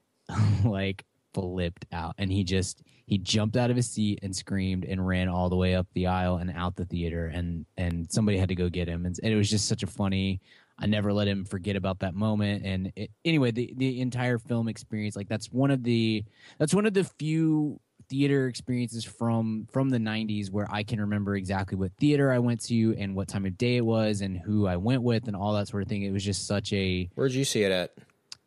like 0.64 1.04
flipped 1.34 1.86
out 1.92 2.16
and 2.18 2.32
he 2.32 2.44
just 2.44 2.82
he 3.10 3.18
jumped 3.18 3.58
out 3.58 3.72
of 3.72 3.76
his 3.76 3.90
seat 3.90 4.20
and 4.22 4.36
screamed 4.36 4.86
and 4.86 5.06
ran 5.06 5.28
all 5.28 5.50
the 5.50 5.56
way 5.56 5.74
up 5.74 5.88
the 5.94 6.06
aisle 6.06 6.38
and 6.38 6.52
out 6.56 6.76
the 6.76 6.86
theater 6.86 7.26
and 7.26 7.66
and 7.76 8.10
somebody 8.12 8.38
had 8.38 8.50
to 8.50 8.56
go 8.56 8.70
get 8.70 8.88
him. 8.88 9.08
And, 9.08 9.18
and 9.24 9.34
it 9.34 9.36
was 9.36 9.50
just 9.50 9.68
such 9.68 9.82
a 9.82 9.88
funny 9.88 10.40
I 10.78 10.86
never 10.86 11.12
let 11.12 11.28
him 11.28 11.44
forget 11.44 11.76
about 11.76 12.00
that 12.00 12.14
moment. 12.14 12.64
And 12.66 12.94
it, 12.96 13.10
anyway 13.26 13.50
the 13.50 13.74
the 13.76 14.00
entire 14.00 14.38
film 14.38 14.68
experience 14.68 15.16
like 15.16 15.28
that's 15.28 15.52
one 15.52 15.72
of 15.72 15.82
the 15.82 16.24
that's 16.60 16.72
one 16.76 16.86
of 16.86 16.94
the 16.94 17.04
few 17.04 17.80
theater 18.10 18.48
experiences 18.48 19.04
from 19.04 19.68
from 19.72 19.90
the 19.90 19.98
90s 19.98 20.52
where 20.52 20.68
I 20.70 20.84
can 20.84 21.02
remember 21.02 21.36
exactly 21.36 21.80
what 21.80 21.92
theater 22.00 22.32
I 22.32 22.38
went 22.38 22.62
to 22.66 22.96
and 22.96 23.16
what 23.16 23.28
time 23.28 23.48
of 23.48 23.58
day 23.58 23.78
it 23.78 23.86
was 23.86 24.22
and 24.22 24.38
who 24.38 24.68
I 24.68 24.76
went 24.78 25.02
with 25.02 25.26
and 25.28 25.36
all 25.36 25.54
that 25.54 25.68
sort 25.68 25.82
of 25.82 25.90
thing. 25.90 26.04
It 26.04 26.12
was 26.12 26.24
just 26.24 26.46
such 26.46 26.72
a 26.74 27.10
Where'd 27.16 27.32
you 27.32 27.44
see 27.44 27.64
it 27.64 27.72
at? 27.72 27.92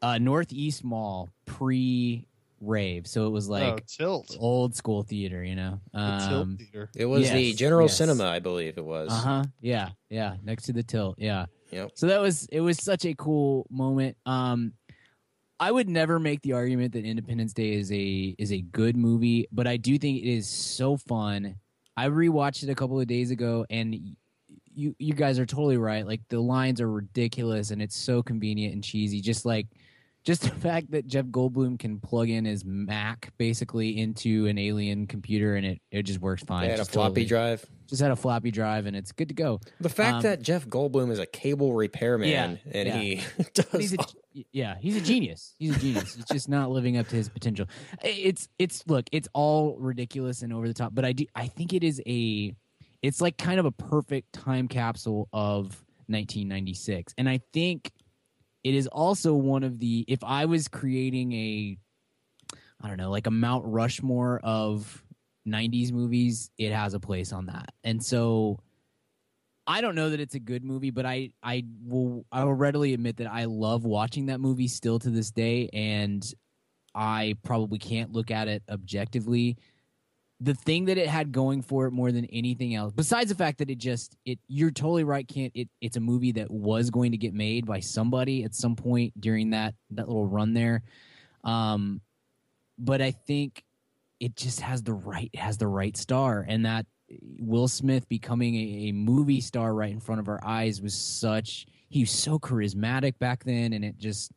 uh 0.03 0.19
Northeast 0.19 0.85
Mall 0.85 1.31
pre 1.47 2.29
rave 2.63 3.07
so 3.07 3.27
it 3.27 3.31
was 3.31 3.49
oh, 3.49 3.53
like 3.53 3.87
Tilt. 3.87 4.37
old 4.39 4.75
school 4.77 5.03
theater 5.03 5.43
you 5.43 5.57
know 5.57 5.81
The 5.93 6.01
um 6.01 6.29
Tilt 6.29 6.59
Theater. 6.59 6.91
It 6.95 7.07
was 7.07 7.31
the 7.31 7.53
General 7.55 7.87
yes. 7.89 7.97
Cinema, 7.99 8.25
I 8.25 8.39
believe 8.39 8.79
it 8.79 8.85
was. 8.85 9.11
uh-huh 9.11 9.45
yeah 9.61 9.91
yeah 10.11 10.37
next 10.45 10.65
to 10.65 10.73
the 10.73 10.83
tilt 10.83 11.17
yeah 11.19 11.47
Yep. 11.71 11.93
so 11.95 12.07
that 12.07 12.21
was 12.21 12.47
it 12.53 12.61
was 12.61 12.77
such 12.79 13.05
a 13.07 13.15
cool 13.15 13.67
moment 13.71 14.17
um 14.27 14.75
i 15.59 15.71
would 15.73 15.89
never 15.89 16.19
make 16.19 16.43
the 16.43 16.53
argument 16.53 16.93
that 16.93 17.05
independence 17.05 17.53
day 17.55 17.73
is 17.73 17.91
a 17.91 18.35
is 18.39 18.53
a 18.53 18.61
good 18.61 18.95
movie 18.97 19.49
but 19.53 19.67
i 19.67 19.77
do 19.79 19.97
think 19.99 20.19
it 20.23 20.29
is 20.29 20.47
so 20.49 20.97
fun 20.99 21.57
i 21.97 22.07
rewatched 22.09 22.63
it 22.63 22.69
a 22.69 22.75
couple 22.75 23.01
of 23.01 23.07
days 23.07 23.31
ago 23.31 23.65
and 23.71 23.95
you 24.75 24.95
you 24.99 25.15
guys 25.15 25.39
are 25.39 25.47
totally 25.47 25.79
right 25.79 26.07
like 26.07 26.21
the 26.29 26.41
lines 26.41 26.79
are 26.81 26.91
ridiculous 26.91 27.71
and 27.71 27.81
it's 27.83 27.97
so 27.97 28.23
convenient 28.23 28.75
and 28.75 28.85
cheesy 28.85 29.21
just 29.21 29.45
like 29.47 29.67
just 30.25 30.43
the 30.43 30.51
fact 30.61 30.91
that 30.93 31.07
Jeff 31.07 31.27
Goldblum 31.27 31.79
can 31.79 31.99
plug 31.99 32.29
in 32.31 32.45
his 32.45 32.65
Mac 32.65 33.33
basically 33.39 33.99
into 33.99 34.47
an 34.47 34.59
alien 34.59 35.07
computer 35.07 35.57
and 35.57 35.67
it, 35.67 35.81
it 35.91 36.03
just 36.05 36.21
works 36.21 36.43
fine. 36.43 36.63
They 36.63 36.69
had 36.71 36.75
a 36.77 36.83
Just 36.83 36.93
floppy 36.93 37.09
totally- 37.09 37.27
drive. 37.27 37.67
Just 37.89 38.01
had 38.01 38.11
a 38.11 38.17
floppy 38.17 38.51
drive 38.51 38.87
and 38.87 38.97
it's 38.97 39.13
good 39.13 39.29
to 39.29 39.35
go. 39.35 39.61
The 39.81 39.91
fact 39.91 40.17
Um, 40.17 40.23
that 40.23 40.41
Jeff 40.43 40.67
Goldblum 40.67 41.11
is 41.11 41.19
a 41.19 41.27
cable 41.27 41.75
repairman 41.75 42.29
Yeah, 42.31 42.57
and 42.73 42.89
yeah. 42.89 42.99
he 42.99 43.21
But 43.37 43.53
does 43.55 43.81
he's 43.81 43.93
a, 43.93 43.99
yeah, 44.51 44.77
he's 44.81 44.97
a 44.97 45.01
genius. 45.03 45.55
He's 45.59 45.77
a 45.77 45.79
genius. 45.79 46.15
He's 46.15 46.25
just 46.25 46.49
not 46.49 46.71
living 46.71 46.97
up 46.97 47.09
to 47.09 47.17
his 47.17 47.29
potential. 47.29 47.67
It's 48.03 48.49
it's 48.59 48.83
look, 48.87 49.07
it's 49.13 49.29
all 49.35 49.77
ridiculous 49.79 50.41
and 50.41 50.53
over 50.55 50.67
the 50.67 50.73
top, 50.75 50.95
but 50.95 51.05
I 51.05 51.13
do 51.13 51.27
I 51.35 51.49
think 51.49 51.75
it 51.75 51.85
is 51.85 52.01
a 52.07 52.55
it's 53.03 53.21
like 53.21 53.37
kind 53.37 53.61
of 53.61 53.67
a 53.67 53.73
perfect 53.73 54.33
time 54.33 54.69
capsule 54.69 55.29
of 55.33 55.85
1996. 56.07 57.15
And 57.19 57.29
I 57.29 57.41
think 57.53 57.91
it 58.65 58.75
is 58.75 58.87
also 58.87 59.35
one 59.35 59.65
of 59.65 59.79
the 59.79 60.05
if 60.09 60.23
I 60.23 60.45
was 60.45 60.69
creating 60.69 61.33
a 61.33 61.79
I 62.81 62.89
don't 62.89 62.97
know, 62.97 63.11
like 63.11 63.27
a 63.29 63.31
Mount 63.31 63.65
Rushmore 63.65 64.41
of 64.43 65.05
90s 65.47 65.93
movies, 65.93 66.51
it 66.59 66.73
has 66.73 66.95
a 66.95 67.01
place 67.01 67.33
on 67.33 67.47
that. 67.47 67.73
And 67.85 68.05
so 68.05 68.59
I 69.67 69.81
don't 69.81 69.95
know 69.95 70.11
that 70.11 70.19
it's 70.21 70.35
a 70.35 70.41
good 70.41 70.65
movie, 70.65 70.91
but 70.91 71.07
I 71.07 71.31
I 71.43 71.65
will 71.85 72.27
I 72.33 72.45
will 72.45 72.55
readily 72.55 72.95
admit 72.95 73.19
that 73.19 73.29
I 73.29 73.45
love 73.45 73.85
watching 73.85 74.27
that 74.27 74.41
movie 74.41 74.69
still 74.69 74.99
to 74.99 75.11
this 75.11 75.31
day, 75.31 75.69
and 75.73 76.25
I 76.95 77.37
probably 77.43 77.79
can't 77.79 78.13
look 78.13 78.31
at 78.31 78.49
it 78.49 78.63
objectively. 78.69 79.57
The 80.45 80.55
thing 80.55 80.87
that 80.87 80.99
it 80.99 81.09
had 81.09 81.31
going 81.31 81.63
for 81.63 81.87
it 81.87 81.93
more 81.93 82.11
than 82.11 82.25
anything 82.27 82.75
else, 82.75 82.93
besides 82.93 83.29
the 83.29 83.37
fact 83.37 83.59
that 83.59 83.71
it 83.71 83.79
just 83.79 84.17
it 84.25 84.39
you're 84.49 84.73
totally 84.73 85.05
right, 85.05 85.27
Kent 85.27 85.53
it? 85.55 85.69
It's 85.81 85.97
a 85.97 86.01
movie 86.01 86.33
that 86.33 86.51
was 86.51 86.91
going 86.91 87.13
to 87.13 87.17
get 87.17 87.33
made 87.33 87.65
by 87.65 87.81
somebody 87.81 88.43
at 88.45 88.55
some 88.55 88.75
point 88.75 89.19
during 89.21 89.51
that 89.51 89.75
that 89.91 90.09
little 90.09 90.27
run 90.27 90.53
there. 90.53 90.83
Um, 91.45 92.01
but 92.79 93.01
I 93.01 93.13
think 93.13 93.63
it 94.19 94.37
just 94.37 94.61
has 94.61 94.83
the 94.83 94.95
right 94.95 95.35
has 95.37 95.59
the 95.59 95.69
right 95.69 95.97
star, 95.97 96.45
and 96.49 96.67
that 96.67 96.87
Will 97.39 97.69
Smith 97.69 98.09
becoming 98.09 98.55
a, 98.55 98.89
a 98.89 98.93
movie 98.93 99.41
star 99.41 99.75
right 99.75 99.93
in 99.93 100.01
front 100.01 100.21
of 100.21 100.29
our 100.29 100.41
eyes 100.45 100.83
was 100.83 100.95
such 100.95 101.67
he 101.89 102.01
was 102.01 102.11
so 102.11 102.39
charismatic 102.39 103.19
back 103.19 103.45
then, 103.45 103.75
and 103.75 103.85
it 103.85 103.99
just 103.99 104.33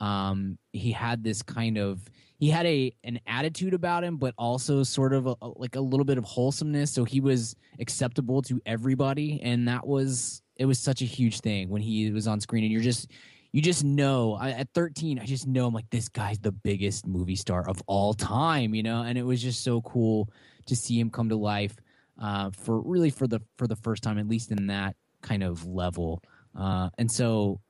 Um, 0.00 0.58
he 0.72 0.92
had 0.92 1.24
this 1.24 1.42
kind 1.42 1.78
of 1.78 2.00
he 2.38 2.50
had 2.50 2.66
a 2.66 2.94
an 3.04 3.20
attitude 3.26 3.74
about 3.74 4.04
him, 4.04 4.16
but 4.18 4.34
also 4.36 4.82
sort 4.82 5.12
of 5.14 5.26
a, 5.26 5.34
a- 5.40 5.48
like 5.56 5.76
a 5.76 5.80
little 5.80 6.04
bit 6.04 6.18
of 6.18 6.24
wholesomeness. 6.24 6.92
So 6.92 7.04
he 7.04 7.20
was 7.20 7.56
acceptable 7.80 8.42
to 8.42 8.60
everybody, 8.66 9.40
and 9.42 9.66
that 9.68 9.86
was 9.86 10.42
it 10.56 10.66
was 10.66 10.78
such 10.78 11.02
a 11.02 11.06
huge 11.06 11.40
thing 11.40 11.68
when 11.68 11.82
he 11.82 12.10
was 12.10 12.26
on 12.26 12.40
screen. 12.40 12.64
And 12.64 12.72
you're 12.72 12.82
just 12.82 13.10
you 13.52 13.62
just 13.62 13.84
know 13.84 14.34
I, 14.34 14.50
at 14.50 14.68
13, 14.74 15.18
I 15.18 15.24
just 15.24 15.46
know 15.46 15.66
I'm 15.66 15.74
like 15.74 15.88
this 15.90 16.08
guy's 16.08 16.38
the 16.38 16.52
biggest 16.52 17.06
movie 17.06 17.36
star 17.36 17.66
of 17.68 17.82
all 17.86 18.12
time, 18.12 18.74
you 18.74 18.82
know. 18.82 19.02
And 19.02 19.16
it 19.16 19.22
was 19.22 19.40
just 19.42 19.64
so 19.64 19.80
cool 19.82 20.28
to 20.66 20.76
see 20.76 21.00
him 21.00 21.08
come 21.10 21.30
to 21.30 21.36
life 21.36 21.76
uh, 22.20 22.50
for 22.50 22.80
really 22.82 23.10
for 23.10 23.26
the 23.26 23.40
for 23.56 23.66
the 23.66 23.76
first 23.76 24.02
time, 24.02 24.18
at 24.18 24.28
least 24.28 24.50
in 24.50 24.66
that 24.66 24.94
kind 25.22 25.42
of 25.42 25.66
level. 25.66 26.22
Uh, 26.54 26.90
and 26.98 27.10
so 27.10 27.60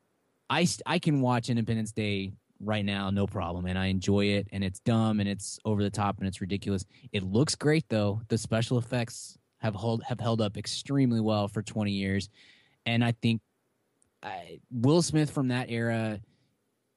I 0.49 0.66
I 0.84 0.99
can 0.99 1.20
watch 1.20 1.51
Independence 1.51 1.92
Day 1.92 2.32
right 2.61 2.84
now, 2.84 3.11
no 3.11 3.26
problem, 3.26 3.66
and 3.66 3.78
I 3.78 3.86
enjoy 3.86 4.26
it. 4.26 4.49
And 4.53 4.64
it's 4.64 4.80
dumb 4.80 5.20
and 5.20 5.28
it's 5.28 5.59
over 5.64 5.82
the 5.82 5.90
top 5.90 6.18
and 6.18 6.26
it's 6.26 6.40
ridiculous. 6.40 6.84
It 7.12 7.22
looks 7.22 7.55
great 7.55 7.88
though. 7.88 8.22
The 8.28 8.38
special 8.38 8.78
effects 8.78 9.38
have 9.59 9.74
hold 9.74 10.03
have 10.05 10.20
held 10.20 10.40
up 10.40 10.57
extremely 10.57 11.20
well 11.20 11.49
for 11.49 11.62
20 11.62 11.92
years, 11.92 12.28
and 12.84 13.05
I 13.05 13.12
think 13.12 13.40
I, 14.22 14.61
Will 14.70 15.03
Smith 15.03 15.30
from 15.30 15.49
that 15.49 15.70
era 15.70 16.20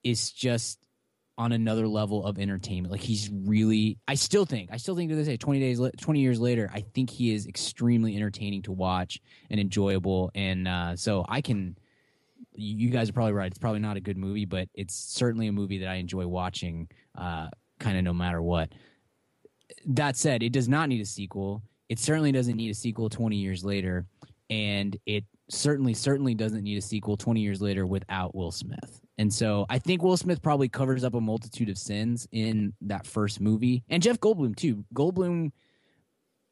is 0.03 0.31
just 0.31 0.79
on 1.37 1.53
another 1.53 1.87
level 1.87 2.25
of 2.25 2.37
entertainment. 2.37 2.91
Like 2.91 3.01
he's 3.01 3.29
really, 3.31 3.97
I 4.07 4.15
still 4.15 4.45
think, 4.45 4.71
I 4.73 4.77
still 4.77 4.95
think 4.95 5.09
to 5.09 5.15
this 5.15 5.27
day, 5.27 5.37
20 5.37 5.59
days, 5.59 5.81
20 6.01 6.19
years 6.19 6.39
later, 6.39 6.69
I 6.73 6.81
think 6.81 7.09
he 7.09 7.33
is 7.33 7.47
extremely 7.47 8.15
entertaining 8.17 8.63
to 8.63 8.73
watch 8.73 9.21
and 9.49 9.57
enjoyable. 9.57 10.31
And 10.35 10.67
uh, 10.67 10.97
so 10.97 11.25
I 11.29 11.39
can, 11.39 11.77
you 12.59 12.89
guys 12.89 13.09
are 13.09 13.13
probably 13.13 13.33
right. 13.33 13.47
It's 13.47 13.57
probably 13.57 13.79
not 13.79 13.97
a 13.97 14.01
good 14.01 14.17
movie, 14.17 14.45
but 14.45 14.67
it's 14.73 14.95
certainly 14.95 15.47
a 15.47 15.51
movie 15.51 15.79
that 15.79 15.89
I 15.89 15.95
enjoy 15.95 16.27
watching, 16.27 16.87
uh, 17.17 17.47
kind 17.79 17.97
of 17.97 18.03
no 18.03 18.13
matter 18.13 18.41
what. 18.41 18.71
That 19.85 20.17
said, 20.17 20.43
it 20.43 20.51
does 20.51 20.67
not 20.67 20.89
need 20.89 21.01
a 21.01 21.05
sequel. 21.05 21.61
It 21.89 21.99
certainly 21.99 22.31
doesn't 22.31 22.55
need 22.55 22.69
a 22.69 22.75
sequel 22.75 23.09
20 23.09 23.35
years 23.35 23.63
later. 23.63 24.05
And 24.49 24.97
it 25.05 25.23
certainly, 25.49 25.93
certainly 25.93 26.33
doesn't 26.33 26.63
need 26.63 26.77
a 26.77 26.81
sequel 26.81 27.17
20 27.17 27.39
years 27.39 27.61
later 27.61 27.85
without 27.85 28.35
Will 28.35 28.51
Smith. 28.51 29.01
And 29.17 29.33
so 29.33 29.65
I 29.69 29.79
think 29.79 30.01
Will 30.01 30.17
Smith 30.17 30.41
probably 30.41 30.69
covers 30.69 31.03
up 31.03 31.13
a 31.13 31.21
multitude 31.21 31.69
of 31.69 31.77
sins 31.77 32.27
in 32.31 32.73
that 32.81 33.05
first 33.05 33.41
movie. 33.41 33.83
And 33.89 34.01
Jeff 34.01 34.19
Goldblum, 34.19 34.55
too. 34.55 34.85
Goldblum 34.93 35.51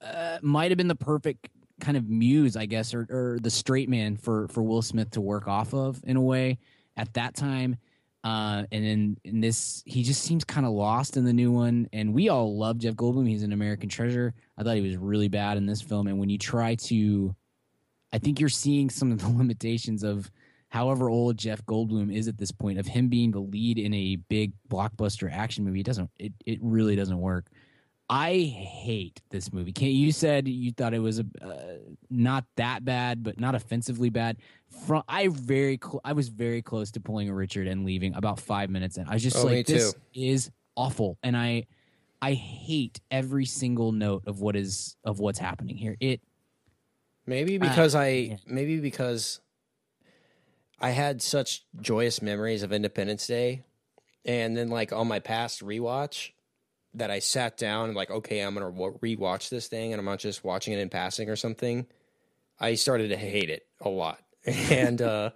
uh, 0.02 0.38
might 0.42 0.72
have 0.72 0.78
been 0.78 0.88
the 0.88 0.96
perfect 0.96 1.50
kind 1.80 1.98
of 1.98 2.10
muse, 2.10 2.56
I 2.56 2.66
guess, 2.66 2.94
or, 2.94 3.08
or 3.10 3.40
the 3.42 3.50
straight 3.50 3.90
man 3.90 4.18
for, 4.18 4.48
for 4.48 4.64
Will 4.64 4.82
Smith 4.82 5.12
to 5.12 5.22
work 5.22 5.48
off 5.48 5.74
of 5.74 6.02
in 6.06 6.18
a 6.18 6.22
way 6.22 6.58
at 6.96 7.14
that 7.14 7.36
time. 7.36 7.78
Uh, 8.24 8.66
and 8.72 8.84
then 8.84 9.18
in 9.24 9.40
this, 9.40 9.84
he 9.86 10.04
just 10.04 10.24
seems 10.24 10.44
kind 10.44 10.66
of 10.66 10.74
lost 10.74 11.18
in 11.18 11.24
the 11.24 11.34
new 11.34 11.52
one. 11.52 11.88
And 11.94 12.14
we 12.14 12.30
all 12.30 12.58
love 12.58 12.80
Jeff 12.80 12.96
Goldblum. 12.96 13.28
He's 13.28 13.44
an 13.44 13.54
American 13.54 13.90
treasure. 13.90 14.34
I 14.58 14.64
thought 14.64 14.76
he 14.76 14.82
was 14.82 14.98
really 14.98 15.28
bad 15.30 15.58
in 15.58 15.66
this 15.66 15.82
film. 15.82 16.08
And 16.08 16.20
when 16.20 16.30
you 16.30 16.38
try 16.38 16.76
to, 16.76 17.36
I 18.12 18.18
think 18.18 18.40
you're 18.40 18.50
seeing 18.50 18.90
some 18.90 19.12
of 19.12 19.20
the 19.20 19.30
limitations 19.38 20.04
of 20.04 20.30
however 20.70 21.10
old 21.10 21.38
Jeff 21.38 21.66
Goldblum 21.66 22.14
is 22.14 22.28
at 22.28 22.38
this 22.38 22.52
point, 22.52 22.80
of 22.80 22.88
him 22.88 23.08
being 23.08 23.32
the 23.32 23.40
lead 23.40 23.78
in 23.78 23.94
a 23.94 24.18
big 24.18 24.52
blockbuster 24.68 25.32
action 25.32 25.64
movie. 25.64 25.80
It 25.80 25.86
doesn't, 25.86 26.10
it, 26.20 26.34
it 26.46 26.60
really 26.62 26.96
doesn't 26.96 27.20
work. 27.20 27.46
I 28.10 28.36
hate 28.44 29.22
this 29.30 29.52
movie. 29.52 29.74
Kent 29.74 29.92
you 29.92 30.12
said 30.14 30.48
you 30.48 30.72
thought 30.72 30.94
it 30.94 31.00
was 31.00 31.20
a 31.20 31.26
uh, 31.42 31.78
not 32.10 32.46
that 32.56 32.86
bad, 32.86 33.22
but 33.22 33.40
not 33.40 33.54
offensively 33.54 34.10
bad. 34.10 34.38
From 34.86 35.04
I 35.10 35.28
very 35.28 35.78
cl- 35.84 36.00
I 36.06 36.14
was 36.14 36.30
very 36.30 36.62
close 36.62 36.90
to 36.92 37.02
pulling 37.02 37.28
a 37.30 37.34
Richard 37.34 37.68
and 37.68 37.86
leaving 37.86 38.16
about 38.16 38.40
five 38.40 38.70
minutes 38.70 38.98
in. 38.98 39.08
I 39.10 39.14
was 39.14 39.24
just 39.24 39.36
Oh, 39.38 39.44
like, 39.46 39.66
this 39.66 39.94
too. 39.94 40.00
is 40.14 40.52
awful, 40.78 41.18
and 41.22 41.36
I 41.36 41.68
I 42.22 42.34
hate 42.34 43.02
every 43.12 43.46
single 43.46 43.92
note 43.92 44.24
of 44.26 44.40
what 44.40 44.56
is 44.56 44.96
of 45.04 45.20
what's 45.20 45.40
happening 45.40 45.76
here. 45.76 45.98
It 46.00 46.22
Maybe 47.26 47.58
Uh, 47.58 47.68
because 47.68 47.94
I 47.94 48.08
yeah. 48.10 48.36
maybe 48.46 48.80
because 48.80 49.42
I 50.80 50.92
had 50.92 51.22
such 51.22 51.66
joyous 51.82 52.22
memories 52.22 52.64
of 52.64 52.72
Independence 52.72 53.28
Day, 53.28 53.64
and 54.24 54.56
then 54.56 54.70
like 54.70 54.94
on 54.94 55.10
my 55.10 55.20
past 55.20 55.62
rewatch, 55.62 56.32
that 56.98 57.12
I 57.12 57.20
sat 57.20 57.58
down 57.58 57.86
and 57.90 57.96
like, 57.96 58.10
okay, 58.12 58.40
I'm 58.42 58.54
gonna 58.54 58.70
wa- 58.70 58.92
rewatch 59.02 59.50
this 59.50 59.68
thing, 59.68 59.94
and 59.94 60.00
I'm 60.00 60.06
not 60.06 60.20
just 60.20 60.44
watching 60.44 60.74
it 60.74 60.80
in 60.80 60.90
passing 60.90 61.30
or 61.30 61.36
something. 61.36 61.86
I 62.60 62.76
started 62.76 63.10
to 63.10 63.18
hate 63.18 63.50
it 63.50 63.66
a 63.82 63.90
lot, 63.90 64.20
and 64.46 65.02
uh, 65.02 65.30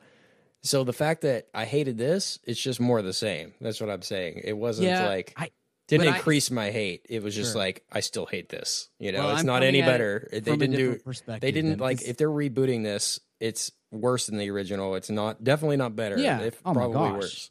so 0.63 0.83
the 0.83 0.93
fact 0.93 1.21
that 1.21 1.47
I 1.53 1.65
hated 1.65 1.97
this, 1.97 2.39
it's 2.43 2.59
just 2.61 2.79
more 2.79 2.99
of 2.99 3.05
the 3.05 3.13
same. 3.13 3.53
That's 3.61 3.79
what 3.81 3.89
I'm 3.89 4.01
saying. 4.01 4.41
It 4.43 4.53
wasn't 4.53 4.87
yeah, 4.89 5.07
like 5.07 5.33
I 5.37 5.51
didn't 5.87 6.07
but 6.07 6.13
I- 6.13 6.17
increase 6.17 6.49
my 6.51 6.71
hate. 6.71 7.05
It 7.09 7.21
was 7.23 7.35
just 7.35 7.51
Sure. 7.53 7.61
like 7.61 7.83
I 7.91 7.99
still 7.99 8.25
hate 8.25 8.49
this. 8.49 8.89
You 8.99 9.11
know, 9.11 9.19
Well, 9.19 9.31
it's 9.31 9.39
I'm 9.41 9.45
not 9.45 9.63
any 9.63 9.81
better. 9.81 10.27
They 10.31 10.39
didn't 10.39 10.71
do. 10.71 10.99
They 11.39 11.51
didn't 11.51 11.79
like 11.79 12.01
if 12.03 12.17
they're 12.17 12.29
rebooting 12.29 12.83
this, 12.83 13.19
it's 13.39 13.71
worse 13.91 14.27
than 14.27 14.37
the 14.37 14.49
original. 14.49 14.95
It's 14.95 15.09
not 15.09 15.43
definitely 15.43 15.77
not 15.77 15.95
better. 15.95 16.17
Yeah. 16.17 16.39
if 16.41 16.59
Oh 16.65 16.69
my 16.69 16.81
probably 16.81 16.93
gosh. 16.97 17.13
worse. 17.21 17.49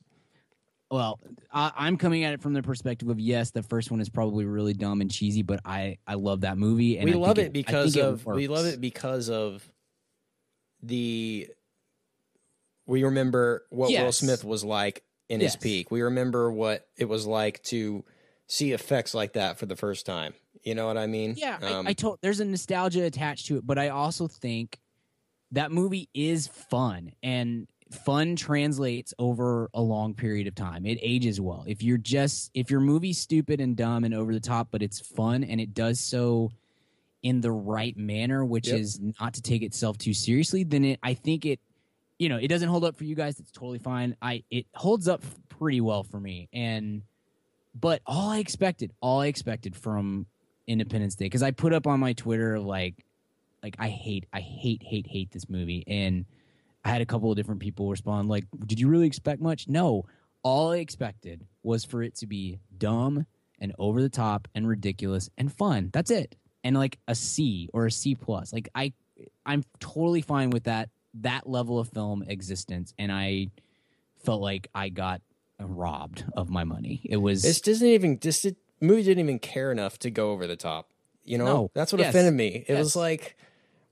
Well, 0.90 1.20
I, 1.52 1.72
I'm 1.76 1.96
coming 1.96 2.24
at 2.24 2.34
it 2.34 2.42
from 2.42 2.52
the 2.52 2.62
perspective 2.62 3.08
of 3.08 3.20
yes, 3.20 3.52
the 3.52 3.62
first 3.62 3.90
one 3.90 4.00
is 4.00 4.08
probably 4.08 4.44
really 4.44 4.74
dumb 4.74 5.00
and 5.00 5.10
cheesy, 5.10 5.42
but 5.42 5.60
I 5.64 5.98
I 6.06 6.14
love 6.14 6.40
that 6.42 6.58
movie. 6.58 6.98
And 6.98 7.04
we 7.06 7.14
I 7.14 7.18
love 7.18 7.38
it 7.38 7.52
because 7.52 7.96
of 7.96 8.26
we 8.26 8.48
love 8.48 8.66
it 8.66 8.80
because 8.80 9.30
of 9.30 9.68
the. 10.82 11.48
We 12.86 13.04
remember 13.04 13.64
what 13.70 13.90
Will 13.90 14.10
Smith 14.12 14.42
was 14.42 14.64
like 14.64 15.04
in 15.28 15.40
his 15.40 15.54
peak. 15.54 15.92
We 15.92 16.02
remember 16.02 16.50
what 16.50 16.88
it 16.96 17.04
was 17.04 17.24
like 17.24 17.62
to 17.64 18.04
see 18.48 18.72
effects 18.72 19.14
like 19.14 19.34
that 19.34 19.58
for 19.58 19.66
the 19.66 19.76
first 19.76 20.06
time. 20.06 20.34
You 20.64 20.74
know 20.74 20.88
what 20.88 20.98
I 20.98 21.06
mean? 21.06 21.34
Yeah, 21.36 21.56
Um, 21.62 21.86
I, 21.86 21.90
I 21.90 21.92
told 21.92 22.18
there's 22.20 22.40
a 22.40 22.44
nostalgia 22.44 23.04
attached 23.04 23.46
to 23.46 23.58
it, 23.58 23.66
but 23.66 23.78
I 23.78 23.90
also 23.90 24.26
think 24.26 24.80
that 25.52 25.70
movie 25.70 26.08
is 26.14 26.48
fun 26.48 27.12
and 27.22 27.68
fun 27.90 28.36
translates 28.36 29.12
over 29.18 29.68
a 29.74 29.80
long 29.80 30.14
period 30.14 30.46
of 30.46 30.54
time. 30.54 30.86
It 30.86 30.98
ages 31.02 31.40
well. 31.40 31.64
If 31.66 31.82
you're 31.82 31.98
just 31.98 32.50
if 32.54 32.70
your 32.70 32.80
movie's 32.80 33.18
stupid 33.18 33.60
and 33.60 33.76
dumb 33.76 34.04
and 34.04 34.14
over 34.14 34.32
the 34.32 34.40
top, 34.40 34.68
but 34.70 34.82
it's 34.82 35.00
fun 35.00 35.44
and 35.44 35.60
it 35.60 35.74
does 35.74 36.00
so 36.00 36.50
in 37.22 37.40
the 37.40 37.50
right 37.50 37.96
manner, 37.96 38.44
which 38.44 38.68
Yep. 38.68 38.78
is 38.78 39.00
not 39.20 39.34
to 39.34 39.42
take 39.42 39.62
itself 39.62 39.98
too 39.98 40.14
seriously, 40.14 40.64
then 40.64 40.84
it 40.84 41.00
I 41.02 41.14
think 41.14 41.44
it 41.44 41.60
you 42.18 42.28
know, 42.28 42.36
it 42.36 42.48
doesn't 42.48 42.68
hold 42.68 42.84
up 42.84 42.96
for 42.96 43.04
you 43.04 43.14
guys, 43.14 43.40
it's 43.40 43.50
totally 43.50 43.78
fine. 43.78 44.16
I 44.22 44.44
it 44.50 44.66
holds 44.74 45.08
up 45.08 45.22
pretty 45.48 45.80
well 45.80 46.02
for 46.02 46.20
me. 46.20 46.48
And 46.52 47.02
but 47.78 48.02
all 48.06 48.30
I 48.30 48.38
expected, 48.38 48.92
all 49.00 49.20
I 49.20 49.26
expected 49.26 49.76
from 49.76 50.26
Independence 50.66 51.14
Day 51.16 51.26
because 51.26 51.42
I 51.42 51.50
put 51.50 51.72
up 51.72 51.86
on 51.86 51.98
my 51.98 52.12
Twitter 52.12 52.58
like 52.60 53.04
like 53.62 53.74
I 53.78 53.88
hate 53.88 54.26
I 54.32 54.40
hate 54.40 54.82
hate 54.82 55.06
hate 55.06 55.30
this 55.32 55.48
movie 55.48 55.82
and 55.86 56.24
I 56.84 56.88
had 56.88 57.02
a 57.02 57.06
couple 57.06 57.30
of 57.30 57.36
different 57.36 57.60
people 57.60 57.90
respond 57.90 58.28
like 58.28 58.44
did 58.66 58.80
you 58.80 58.88
really 58.88 59.06
expect 59.06 59.40
much? 59.40 59.68
No. 59.68 60.04
All 60.42 60.72
I 60.72 60.78
expected 60.78 61.44
was 61.62 61.84
for 61.84 62.02
it 62.02 62.14
to 62.16 62.26
be 62.26 62.58
dumb 62.78 63.26
and 63.58 63.74
over 63.78 64.00
the 64.00 64.08
top 64.08 64.48
and 64.54 64.66
ridiculous 64.66 65.28
and 65.36 65.52
fun. 65.52 65.90
That's 65.92 66.10
it. 66.10 66.36
And 66.64 66.76
like 66.76 66.98
a 67.06 67.14
C 67.14 67.68
or 67.74 67.86
a 67.86 67.90
C 67.90 68.14
plus. 68.14 68.52
Like 68.52 68.68
I 68.74 68.92
I'm 69.44 69.62
totally 69.80 70.22
fine 70.22 70.48
with 70.50 70.64
that 70.64 70.88
that 71.20 71.46
level 71.48 71.78
of 71.78 71.88
film 71.90 72.22
existence 72.26 72.94
and 72.98 73.12
I 73.12 73.48
felt 74.24 74.40
like 74.40 74.68
I 74.74 74.88
got 74.88 75.20
robbed 75.60 76.24
of 76.34 76.48
my 76.48 76.64
money. 76.64 77.02
It 77.04 77.18
was 77.18 77.42
This 77.42 77.60
doesn't 77.60 77.86
even 77.86 78.18
this 78.22 78.46
movie 78.80 79.02
didn't 79.02 79.20
even 79.22 79.38
care 79.38 79.70
enough 79.72 79.98
to 79.98 80.10
go 80.10 80.30
over 80.30 80.46
the 80.46 80.56
top. 80.56 80.88
You 81.24 81.36
know, 81.36 81.44
No. 81.44 81.70
that's 81.74 81.92
what 81.92 81.98
Yes. 82.00 82.10
offended 82.14 82.32
me. 82.34 82.64
It 82.66 82.70
Yes. 82.70 82.78
was 82.78 82.96
like 82.96 83.36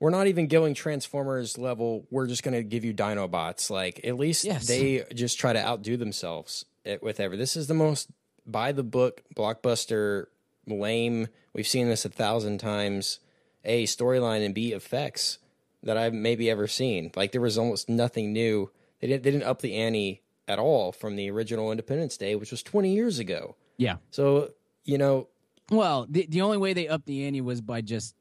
we're 0.01 0.11
not 0.11 0.27
even 0.29 0.47
going 0.47 0.75
Transformers 0.75 1.59
level. 1.59 2.07
We're 2.11 2.27
just 2.27 2.43
going 2.43 2.55
to 2.55 2.63
give 2.63 2.85
you 2.85 2.95
Dinobots. 2.95 3.71
Like 3.71 4.01
at 4.05 4.17
least 4.17 4.45
Yes. 4.45 4.67
they 4.67 5.05
just 5.15 5.39
try 5.39 5.53
to 5.53 5.59
outdo 5.65 5.97
themselves 5.97 6.65
it, 6.85 7.03
with 7.03 7.21
ever. 7.21 7.37
This 7.37 7.57
is 7.57 7.67
the 7.67 7.75
most 7.75 8.11
by 8.47 8.73
the 8.73 8.83
book 8.85 9.23
blockbuster 9.37 10.27
lame. 10.67 11.29
We've 11.53 11.67
seen 11.67 11.89
this 11.89 12.05
a 12.05 12.09
thousand 12.09 12.59
times. 12.59 13.21
A 13.65 13.85
storyline 13.85 14.45
and 14.47 14.55
B 14.55 14.73
effects 14.73 15.39
that 15.83 15.97
I've 15.97 16.15
maybe 16.15 16.49
ever 16.49 16.67
seen. 16.67 17.11
Like 17.17 17.33
there 17.33 17.41
was 17.41 17.59
almost 17.59 17.89
nothing 17.89 18.33
new. 18.33 18.71
They 19.01 19.09
didn't 19.09 19.25
they 19.25 19.31
didn't 19.33 19.45
up 19.47 19.61
the 19.63 19.75
ante 19.75 20.23
at 20.47 20.59
all 20.59 20.93
from 20.93 21.17
the 21.17 21.29
original 21.31 21.71
Independence 21.71 22.17
Day, 22.17 22.35
which 22.37 22.51
was 22.53 22.63
twenty 22.63 22.95
years 22.95 23.19
ago. 23.19 23.57
yeah. 23.77 23.97
So 24.11 24.53
you 24.85 24.97
know, 24.97 25.29
Well, 25.71 26.07
the 26.09 26.27
the 26.31 26.41
only 26.41 26.57
way 26.57 26.73
they 26.73 26.89
upped 26.89 27.07
the 27.07 27.27
ante 27.27 27.41
was 27.43 27.61
by 27.61 27.81
just 27.83 28.15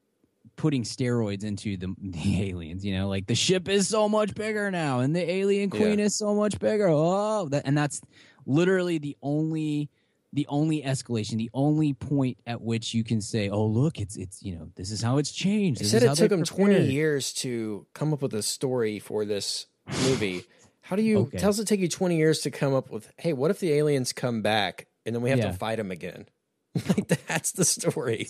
putting 0.58 0.84
steroids 0.84 1.44
into 1.46 1.78
the, 1.78 1.96
the 2.02 2.50
aliens. 2.50 2.84
You 2.84 2.96
know, 2.98 3.08
like 3.08 3.28
the 3.28 3.36
ship 3.36 3.70
is 3.70 3.88
so 3.88 4.10
much 4.10 4.36
bigger 4.36 4.70
now, 4.70 5.00
and 5.00 5.16
the 5.16 5.30
alien 5.32 5.70
queen 5.70 6.00
Yeah. 6.00 6.06
is 6.06 6.16
so 6.18 6.36
much 6.36 6.60
bigger. 6.60 6.90
Oh, 6.90 7.48
that, 7.50 7.64
and 7.66 7.78
that's 7.78 8.02
literally 8.46 8.98
the 8.98 9.16
only 9.22 9.90
the 10.34 10.46
only 10.50 10.82
escalation, 10.82 11.38
the 11.38 11.50
only 11.54 11.94
point 11.94 12.38
at 12.46 12.62
which 12.62 12.94
you 12.94 13.04
can 13.04 13.22
say, 13.22 13.50
"Oh, 13.50 13.66
look, 13.66 13.98
it's 14.00 14.18
it's 14.18 14.44
you 14.44 14.56
know 14.58 14.70
this 14.76 14.92
is 14.92 15.02
how 15.02 15.18
it's 15.20 15.32
changed." 15.32 15.80
They 15.80 15.84
This 15.86 15.92
said 15.92 16.04
it 16.04 16.16
took 16.16 16.30
them 16.30 16.44
20 16.44 16.82
years 16.82 17.32
to 17.36 17.88
come 17.94 18.12
up 18.12 18.22
with 18.22 18.34
a 18.34 18.44
story 18.44 19.00
for 19.00 19.24
this 19.24 19.68
movie. 20.04 20.44
How 20.82 20.96
do 20.98 21.02
you? 21.02 21.20
Okay. 21.20 21.38
Tells 21.38 21.60
it 21.60 21.66
take 21.68 21.80
you 21.80 21.88
twenty 21.90 22.18
years 22.18 22.40
to 22.42 22.52
come 22.52 22.74
up 22.74 22.90
with? 22.92 23.12
Hey, 23.18 23.32
what 23.34 23.52
if 23.52 23.60
the 23.60 23.72
aliens 23.74 24.12
come 24.14 24.42
back 24.42 24.88
and 25.06 25.16
then 25.16 25.22
we 25.22 25.30
have 25.30 25.40
Yeah. 25.40 25.52
to 25.52 25.58
fight 25.58 25.78
them 25.78 25.92
again? 25.92 26.28
like 26.90 27.08
that's 27.28 27.52
the 27.54 27.66
story. 27.66 28.28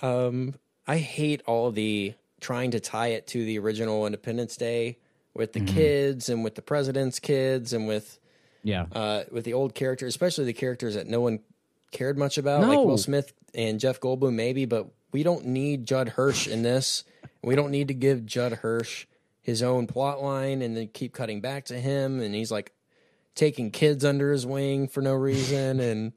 Um, 0.00 0.54
I 0.88 0.96
hate 0.98 1.42
all 1.46 1.70
the 1.70 2.14
trying 2.40 2.70
to 2.72 2.80
tie 2.80 3.08
it 3.08 3.26
to 3.28 3.44
the 3.44 3.58
original 3.58 4.06
Independence 4.06 4.56
Day 4.56 4.98
with 5.34 5.52
Mm-hmm. 5.52 5.66
the 5.66 5.72
kids 5.72 6.28
and 6.28 6.42
with 6.42 6.54
the 6.56 6.62
president's 6.62 7.20
kids 7.20 7.72
and 7.72 7.86
with 7.86 8.18
Yeah. 8.64 8.86
uh, 8.92 9.24
with 9.30 9.44
the 9.44 9.52
old 9.52 9.74
characters, 9.74 10.08
especially 10.08 10.46
the 10.46 10.52
characters 10.52 10.94
that 10.94 11.06
no 11.06 11.20
one 11.20 11.40
cared 11.92 12.18
much 12.18 12.38
about, 12.38 12.62
like 12.66 12.78
Will 12.78 12.98
Smith 12.98 13.32
and 13.54 13.78
Jeff 13.78 14.00
Goldblum, 14.00 14.32
maybe. 14.34 14.64
But 14.64 14.88
we 15.12 15.22
don't 15.22 15.46
need 15.46 15.86
Judd 15.86 16.10
Hirsch 16.10 16.46
in 16.48 16.62
this. 16.62 17.04
We 17.42 17.54
don't 17.54 17.70
need 17.70 17.88
to 17.88 17.94
give 17.94 18.26
Judd 18.26 18.52
Hirsch 18.54 19.06
his 19.40 19.62
own 19.62 19.86
plot 19.86 20.22
line 20.22 20.60
and 20.60 20.76
then 20.76 20.88
keep 20.88 21.12
cutting 21.14 21.40
back 21.40 21.64
to 21.66 21.78
him, 21.80 22.20
and 22.20 22.34
he's 22.34 22.50
like 22.50 22.72
taking 23.34 23.70
kids 23.70 24.04
under 24.04 24.32
his 24.32 24.44
wing 24.44 24.88
for 24.88 25.00
no 25.02 25.14
reason, 25.14 25.80
and 25.80 26.12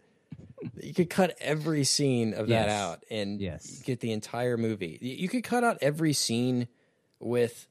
you 0.81 0.93
could 0.93 1.09
cut 1.09 1.35
every 1.39 1.83
scene 1.83 2.33
of 2.33 2.47
that 2.47 2.69
out 2.69 3.03
and 3.09 3.39
Yes. 3.41 3.81
get 3.83 3.99
the 3.99 4.11
entire 4.11 4.57
movie. 4.57 4.97
You 5.01 5.27
could 5.29 5.43
cut 5.43 5.63
out 5.63 5.77
every 5.81 6.13
scene 6.13 6.67
with 7.19 7.67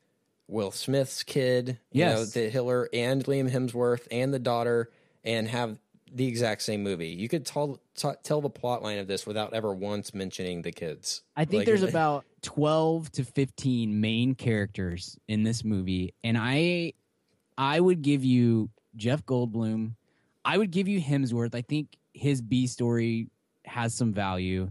Will 0.49 0.71
Smith's 0.71 1.23
kid, 1.23 1.79
you 1.93 2.05
know, 2.05 2.19
Yes. 2.21 2.33
the 2.33 2.49
Hiller 2.51 2.89
and 2.93 3.25
Liam 3.25 3.51
Hemsworth 3.51 4.07
and 4.11 4.35
the 4.35 4.39
daughter, 4.39 4.91
and 5.25 5.47
have 5.49 5.79
the 6.13 6.27
exact 6.27 6.63
same 6.63 6.83
movie. 6.83 7.11
You 7.11 7.29
could 7.29 7.47
tell 7.47 7.79
t- 7.95 8.09
tell 8.25 8.41
the 8.41 8.51
plot 8.51 8.83
line 8.83 8.99
of 8.99 9.07
this 9.07 9.27
without 9.27 9.55
ever 9.55 9.73
once 9.73 10.13
mentioning 10.13 10.63
the 10.63 10.73
kids. 10.73 11.23
I 11.37 11.45
think 11.45 11.61
Like, 11.61 11.67
there's 11.67 11.83
about 11.85 12.25
12 12.43 13.13
to 13.13 13.25
15 13.25 14.01
main 14.01 14.35
characters 14.35 15.17
in 15.29 15.45
this 15.45 15.63
movie 15.63 16.15
and 16.25 16.37
I 16.37 16.95
I 17.57 17.79
would 17.79 18.03
give 18.03 18.25
you 18.25 18.71
Jeff 18.97 19.25
Goldblum. 19.25 19.95
I 20.45 20.57
would 20.59 20.71
give 20.73 20.89
you 20.89 21.01
Hemsworth. 21.01 21.55
I 21.55 21.61
think 21.61 21.97
his 22.13 22.41
B 22.41 22.67
story 22.67 23.29
has 23.65 23.95
some 23.95 24.13
value. 24.13 24.71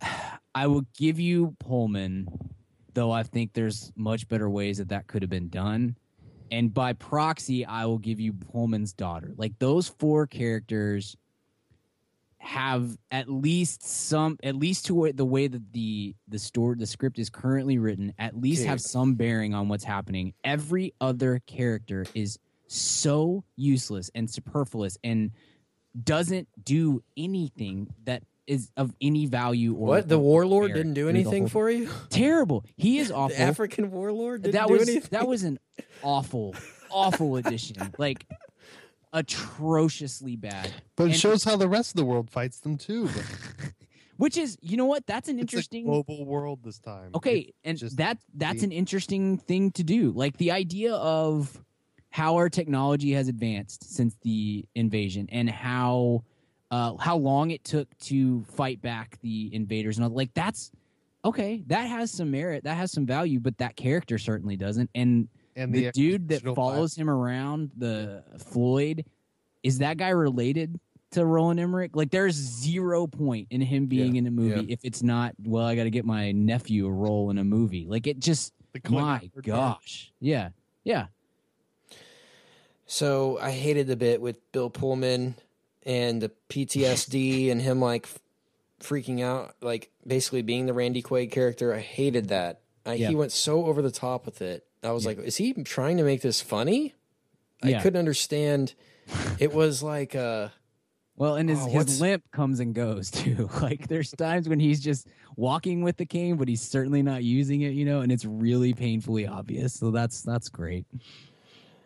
I 0.54 0.66
will 0.66 0.84
give 0.96 1.18
you 1.18 1.56
Pullman, 1.58 2.28
though 2.92 3.10
I 3.10 3.22
think 3.22 3.52
there's 3.54 3.92
much 3.96 4.28
better 4.28 4.50
ways 4.50 4.78
that 4.78 4.88
that 4.90 5.06
could 5.06 5.22
have 5.22 5.30
been 5.30 5.48
done. 5.48 5.96
And 6.50 6.74
by 6.74 6.92
proxy, 6.92 7.64
I 7.64 7.86
will 7.86 7.98
give 7.98 8.20
you 8.20 8.34
Pullman's 8.34 8.92
daughter. 8.92 9.32
Like 9.36 9.58
those 9.58 9.88
four 9.88 10.26
characters 10.26 11.16
have 12.42 12.98
at 13.12 13.30
least 13.30 13.84
some 13.84 14.36
at 14.42 14.56
least 14.56 14.84
to 14.84 15.12
the 15.14 15.24
way 15.24 15.46
that 15.46 15.72
the 15.72 16.12
the 16.26 16.38
story 16.38 16.74
the 16.76 16.84
script 16.84 17.20
is 17.20 17.30
currently 17.30 17.78
written 17.78 18.12
at 18.18 18.36
least 18.36 18.64
have 18.64 18.80
some 18.80 19.14
bearing 19.14 19.54
on 19.54 19.68
what's 19.68 19.84
happening 19.84 20.34
every 20.42 20.92
other 21.00 21.40
character 21.46 22.04
is 22.14 22.40
so 22.66 23.44
useless 23.54 24.10
and 24.16 24.28
superfluous 24.28 24.98
and 25.04 25.30
doesn't 26.00 26.48
do 26.62 27.02
anything 27.16 27.88
that 28.04 28.22
is 28.46 28.70
of 28.76 28.94
any 29.00 29.26
value 29.26 29.74
or 29.74 29.86
What? 29.88 30.08
The 30.08 30.18
warlord 30.18 30.74
didn't 30.74 30.94
do 30.94 31.08
anything 31.08 31.46
for 31.48 31.70
you? 31.70 31.88
terrible. 32.10 32.64
He 32.76 32.98
is 32.98 33.08
The 33.08 33.14
awful. 33.14 33.36
African 33.40 33.90
warlord 33.90 34.42
didn't 34.42 34.54
that 34.54 34.66
do 34.68 34.72
was 34.74 34.88
anything. 34.88 35.08
that 35.12 35.28
was 35.28 35.42
an 35.44 35.58
awful 36.02 36.54
awful 36.90 37.36
addition. 37.36 37.76
Like 37.98 38.26
atrociously 39.12 40.36
bad. 40.36 40.70
But 40.96 41.04
it 41.04 41.06
And- 41.10 41.16
shows 41.20 41.44
how 41.44 41.56
the 41.56 41.68
rest 41.68 41.90
of 41.92 41.96
the 41.96 42.04
world 42.04 42.30
fights 42.30 42.60
them 42.60 42.76
too. 42.78 43.08
Which 44.16 44.36
is 44.36 44.56
you 44.60 44.76
know 44.76 44.86
what? 44.86 45.06
That's 45.06 45.28
an 45.28 45.36
it's 45.38 45.52
a 45.52 45.56
interesting 45.56 45.84
global 45.84 46.24
world 46.24 46.60
this 46.62 46.78
time. 46.78 47.10
okay 47.14 47.52
It's 47.64 47.82
and 47.82 47.90
that 47.98 48.18
that's 48.34 48.60
the- 48.60 48.66
an 48.66 48.72
interesting 48.72 49.38
thing 49.38 49.70
to 49.72 49.82
do. 49.84 50.12
Like 50.12 50.36
the 50.38 50.50
idea 50.52 50.94
of 50.94 51.62
how 52.12 52.36
our 52.36 52.48
technology 52.48 53.12
has 53.12 53.28
advanced 53.28 53.94
since 53.94 54.16
the 54.22 54.64
invasion 54.74 55.28
and 55.32 55.50
how 55.50 56.22
uh 56.70 56.96
how 56.96 57.16
long 57.16 57.50
it 57.50 57.64
took 57.64 57.88
to 57.98 58.44
fight 58.44 58.80
back 58.80 59.18
the 59.22 59.50
invaders 59.52 59.96
and 59.98 60.04
all 60.04 60.10
like 60.10 60.32
that's 60.34 60.70
okay 61.24 61.64
that 61.66 61.88
has 61.88 62.10
some 62.10 62.30
merit 62.30 62.64
that 62.64 62.76
has 62.76 62.92
some 62.92 63.06
value 63.06 63.40
but 63.40 63.56
that 63.58 63.74
character 63.76 64.18
certainly 64.18 64.56
doesn't 64.56 64.90
and 64.94 65.28
and 65.56 65.74
the, 65.74 65.90
dude 65.92 66.28
that 66.28 66.42
follows 66.54 66.94
him 66.94 67.10
around 67.10 67.70
the 67.76 68.22
floyd 68.38 69.04
is 69.62 69.78
that 69.78 69.96
guy 69.96 70.08
related 70.08 70.78
to 71.12 71.24
Roland 71.24 71.60
Emmerich. 71.60 71.94
Like, 71.94 72.10
there's 72.10 72.34
zero 72.34 73.06
point 73.06 73.48
in 73.50 73.60
him 73.60 73.86
being 73.86 74.14
Yeah, 74.14 74.20
in 74.20 74.26
a 74.26 74.30
movie 74.30 74.62
yeah. 74.62 74.72
if 74.72 74.80
it's 74.82 75.02
not. 75.02 75.34
Well, 75.44 75.64
I 75.64 75.74
got 75.76 75.84
to 75.84 75.90
get 75.90 76.04
my 76.04 76.32
nephew 76.32 76.86
a 76.86 76.90
role 76.90 77.30
in 77.30 77.38
a 77.38 77.44
movie. 77.44 77.86
Like, 77.86 78.06
it 78.06 78.18
just. 78.18 78.52
The 78.72 78.80
My 78.90 79.30
gosh, 79.42 80.10
yeah, 80.18 80.48
yeah. 80.82 81.08
So 82.92 83.38
I 83.40 83.52
hated 83.52 83.86
the 83.86 83.96
bit 83.96 84.20
with 84.20 84.52
Bill 84.52 84.68
Pullman 84.68 85.34
and 85.86 86.20
the 86.20 86.30
PTSD 86.50 87.50
and 87.50 87.62
him 87.62 87.80
like 87.80 88.06
freaking 88.80 89.22
out, 89.22 89.54
like 89.62 89.90
basically 90.06 90.42
being 90.42 90.66
the 90.66 90.74
Randy 90.74 91.02
Quaid 91.02 91.30
character. 91.30 91.72
I 91.72 91.78
hated 91.78 92.28
that. 92.28 92.60
I, 92.84 92.94
Yeah. 92.94 93.08
He 93.08 93.14
went 93.14 93.32
so 93.32 93.64
over 93.64 93.80
the 93.80 93.90
top 93.90 94.26
with 94.26 94.42
it. 94.42 94.66
I 94.82 94.90
was 94.90 95.06
like, 95.06 95.18
is 95.20 95.38
he 95.38 95.54
trying 95.54 95.96
to 95.96 96.02
make 96.02 96.20
this 96.20 96.42
funny? 96.42 96.94
I 97.62 97.80
couldn't 97.80 97.98
understand. 97.98 98.74
It 99.38 99.54
was 99.54 99.82
like, 99.82 100.14
uh, 100.14 100.48
Well, 101.16 101.36
and 101.36 101.48
his, 101.48 101.60
Oh, 101.62 101.70
his 101.70 101.98
limp 101.98 102.30
comes 102.30 102.60
and 102.60 102.74
goes 102.74 103.10
too. 103.10 103.48
Like, 103.62 103.88
there's 103.88 104.10
times 104.10 104.50
when 104.50 104.60
he's 104.60 104.80
just 104.80 105.06
walking 105.36 105.82
with 105.82 105.96
the 105.96 106.04
cane, 106.04 106.36
but 106.36 106.46
he's 106.46 106.60
certainly 106.60 107.02
not 107.02 107.24
using 107.24 107.62
it, 107.62 107.72
you 107.72 107.86
know, 107.86 108.02
and 108.02 108.12
it's 108.12 108.26
really 108.26 108.74
painfully 108.74 109.26
obvious. 109.26 109.72
So 109.72 109.92
that's 109.92 110.20
that's 110.20 110.50
great. 110.50 110.84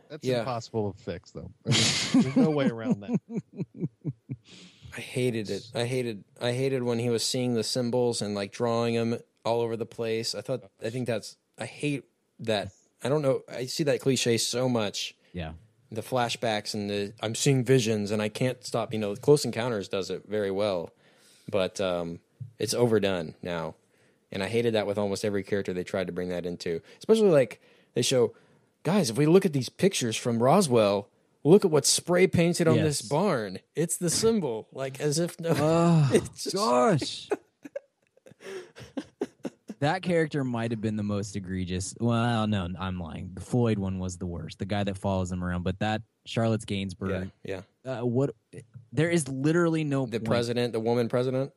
That's 0.09 0.27
Yeah. 0.27 0.41
impossible 0.41 0.93
to 0.93 0.99
fix, 1.03 1.31
though. 1.33 1.51
I 1.67 1.71
mean, 1.71 1.79
there's 2.23 2.37
no 2.37 2.51
way 2.51 2.69
around 2.69 3.01
that. 3.03 3.91
I 4.97 5.01
hated 5.01 5.51
it. 5.51 5.63
I 5.75 5.85
hated. 5.85 6.25
I 6.41 6.53
hated 6.53 6.83
when 6.83 6.99
he 6.99 7.11
was 7.11 7.23
seeing 7.23 7.55
the 7.55 7.65
symbols 7.65 8.23
and 8.23 8.35
like 8.35 8.53
drawing 8.53 8.95
them 8.95 9.19
all 9.45 9.61
over 9.61 9.77
the 9.77 9.87
place. 9.87 10.35
I 10.35 10.41
thought. 10.41 10.63
I 10.83 10.91
think 10.91 11.07
that's. 11.07 11.37
I 11.59 11.67
hate 11.67 12.05
that. 12.41 12.71
I 13.05 13.09
don't 13.09 13.23
know. 13.23 13.43
I 13.53 13.67
see 13.67 13.85
that 13.85 14.01
cliche 14.01 14.39
so 14.39 14.69
much. 14.69 15.15
Yeah, 15.33 15.53
the 15.91 16.01
flashbacks 16.01 16.73
and 16.73 16.89
the 16.89 17.13
I'm 17.21 17.35
seeing 17.35 17.63
visions 17.63 18.11
and 18.11 18.23
I 18.23 18.29
can't 18.31 18.65
stop. 18.65 18.93
You 18.95 18.99
know, 18.99 19.15
Close 19.17 19.45
Encounters 19.45 19.89
does 19.89 20.09
it 20.11 20.23
very 20.27 20.51
well, 20.51 20.91
but 21.51 21.79
um, 21.81 22.21
it's 22.59 22.73
overdone 22.73 23.35
now, 23.43 23.75
and 24.33 24.43
I 24.43 24.47
hated 24.49 24.75
that 24.75 24.87
with 24.87 24.97
almost 24.97 25.27
every 25.27 25.43
character 25.43 25.75
they 25.75 25.85
tried 25.85 26.07
to 26.07 26.13
bring 26.15 26.31
that 26.31 26.47
into. 26.47 26.81
Especially 26.99 27.29
like 27.29 27.61
they 27.93 28.01
show, 28.03 28.35
guys, 28.87 29.11
if 29.11 29.19
we 29.19 29.27
look 29.27 29.45
at 29.45 29.53
these 29.53 29.69
pictures 29.69 30.17
from 30.17 30.41
Roswell, 30.41 31.09
look 31.43 31.65
at 31.65 31.73
what's 31.73 31.89
spray 31.89 32.29
painted 32.29 32.69
on 32.69 32.77
this 32.77 33.03
barn. 33.03 33.59
It's 33.75 33.97
the 33.97 34.09
symbol, 34.09 34.69
like 34.73 35.01
as 35.01 35.19
if 35.19 35.39
no. 35.41 35.51
Oh 35.59 36.09
just- 36.35 36.55
gosh. 36.55 37.29
that 39.81 40.03
character 40.03 40.45
might 40.45 40.71
have 40.71 40.81
been 40.81 40.95
the 40.95 41.03
most 41.03 41.35
egregious. 41.35 41.97
Well, 41.99 42.47
no, 42.47 42.69
I'm 42.79 43.01
lying. 43.01 43.33
The 43.35 43.41
Floyd 43.41 43.77
one 43.77 43.99
was 43.99 44.19
the 44.19 44.27
worst. 44.27 44.61
The 44.61 44.67
guy 44.67 44.85
that 44.85 44.97
follows 44.97 45.33
him 45.33 45.43
around, 45.43 45.65
but 45.65 45.81
that 45.81 46.03
Charlotte's 46.25 46.65
yeah, 46.69 46.77
Gainsbourg. 46.77 47.33
yeah. 47.43 47.63
Uh, 47.85 48.07
what? 48.07 48.31
There 48.93 49.11
is 49.11 49.27
literally 49.27 49.83
no 49.83 50.07
The 50.07 50.21
point. 50.21 50.29
president, 50.29 50.73
the 50.73 50.81
woman 50.81 51.09
president. 51.09 51.51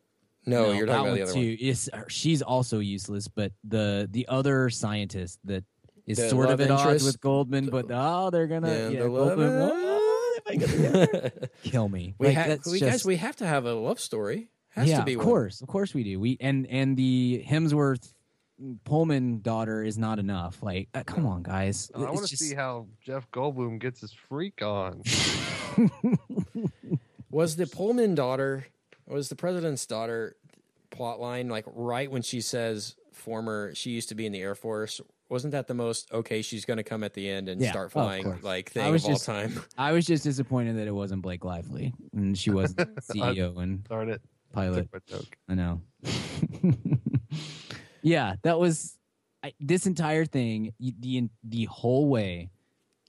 No, 0.48 0.72
you're 0.72 0.88
talking 0.88 1.02
about 1.02 1.04
the 1.04 1.10
one 1.12 1.22
other 1.22 1.34
too. 1.34 1.50
one. 1.50 1.58
Is 1.60 1.92
she's 2.08 2.42
also 2.42 2.80
useless, 2.80 3.28
but 3.28 3.52
the 3.64 4.08
the 4.10 4.28
other 4.28 4.72
scientist 4.72 5.38
that 5.44 5.64
is 6.10 6.18
The 6.18 6.28
sort 6.30 6.50
of 6.50 6.60
love 6.60 6.62
at 6.62 6.72
odds 6.72 7.04
with 7.06 7.22
Goldblum, 7.22 7.72
but 7.72 7.86
oh, 7.90 8.30
they're 8.32 8.48
gonna 8.48 8.68
Yeah, 8.68 8.90
yeah, 8.90 9.00
the 9.04 9.10
Goldblum. 9.10 9.70
oh, 9.72 10.40
they 10.48 11.32
kill 11.70 11.88
me. 11.88 12.16
we 12.18 12.28
Like, 12.28 12.36
have, 12.38 12.48
that's 12.48 12.70
we 12.72 12.80
just- 12.80 12.92
guys, 12.92 13.06
we 13.06 13.16
have 13.16 13.36
to 13.38 13.46
have 13.48 13.66
a 13.66 13.74
love 13.74 14.00
story. 14.00 14.50
Has 14.72 14.88
yeah, 14.90 15.00
to 15.00 15.06
be 15.06 15.14
of 15.14 15.20
one. 15.20 15.26
course, 15.28 15.62
of 15.62 15.68
course 15.68 15.94
we 15.94 16.04
do. 16.04 16.20
We 16.20 16.38
and 16.42 16.68
and 16.68 16.96
the 16.98 17.44
Hemsworth 17.48 18.14
Pullman 18.84 19.42
daughter 19.42 19.84
is 19.84 19.98
not 19.98 20.20
enough. 20.20 20.62
Like, 20.62 20.90
uh, 20.94 21.04
come 21.06 21.26
on, 21.26 21.44
guys. 21.44 21.90
I 21.96 22.00
want 22.00 22.18
to 22.18 22.28
just- 22.28 22.44
see 22.44 22.56
how 22.56 22.88
Jeff 23.02 23.30
Goldblum 23.32 23.80
gets 23.80 24.02
his 24.02 24.12
freak 24.14 24.62
on. 24.62 25.02
Was 27.32 27.56
the 27.56 27.68
Pullman 27.68 28.16
daughter, 28.16 28.66
was 29.06 29.30
the 29.30 29.36
president's 29.36 29.86
daughter 29.86 30.36
plot 30.90 31.20
line 31.20 31.48
like 31.48 31.64
right 31.68 32.10
when 32.12 32.24
she 32.24 32.42
says 32.42 32.96
former, 33.14 33.74
she 33.76 33.92
used 33.92 34.10
to 34.10 34.16
be 34.16 34.26
in 34.26 34.32
the 34.32 34.42
Air 34.42 34.56
Force? 34.56 35.00
Wasn't 35.30 35.52
that 35.52 35.68
the 35.68 35.76
most 35.76 36.12
okay? 36.12 36.42
She's 36.42 36.66
going 36.66 36.78
to 36.78 36.84
come 36.84 37.04
at 37.04 37.14
the 37.14 37.30
end 37.30 37.50
and 37.50 37.62
Yeah, 37.62 37.70
start 37.70 37.86
of 37.88 37.92
flying 37.94 38.24
course. 38.24 38.44
like 38.44 38.72
I 38.72 38.82
thing 38.82 38.92
was 38.92 39.04
of 39.06 39.12
all 39.12 39.18
time. 39.18 39.62
I 39.78 39.92
was 39.92 40.06
just 40.06 40.24
disappointed 40.24 40.78
that 40.78 40.88
it 40.88 40.92
wasn't 40.92 41.22
Blake 41.22 41.46
Lively 41.46 41.94
and 42.14 42.36
she 42.38 42.50
wasn't 42.50 42.96
CEO 43.02 43.58
and 43.62 43.84
Darn 43.84 44.10
it. 44.10 44.22
pilot. 44.54 44.90
Joke. 45.08 45.38
I 45.48 45.54
know. 45.54 45.82
yeah, 48.02 48.36
that 48.44 48.60
was 48.60 48.98
I, 49.44 49.54
this 49.60 49.86
entire 49.86 50.26
thing 50.26 50.74
the 50.80 51.30
the 51.44 51.66
whole 51.66 52.10
way, 52.10 52.50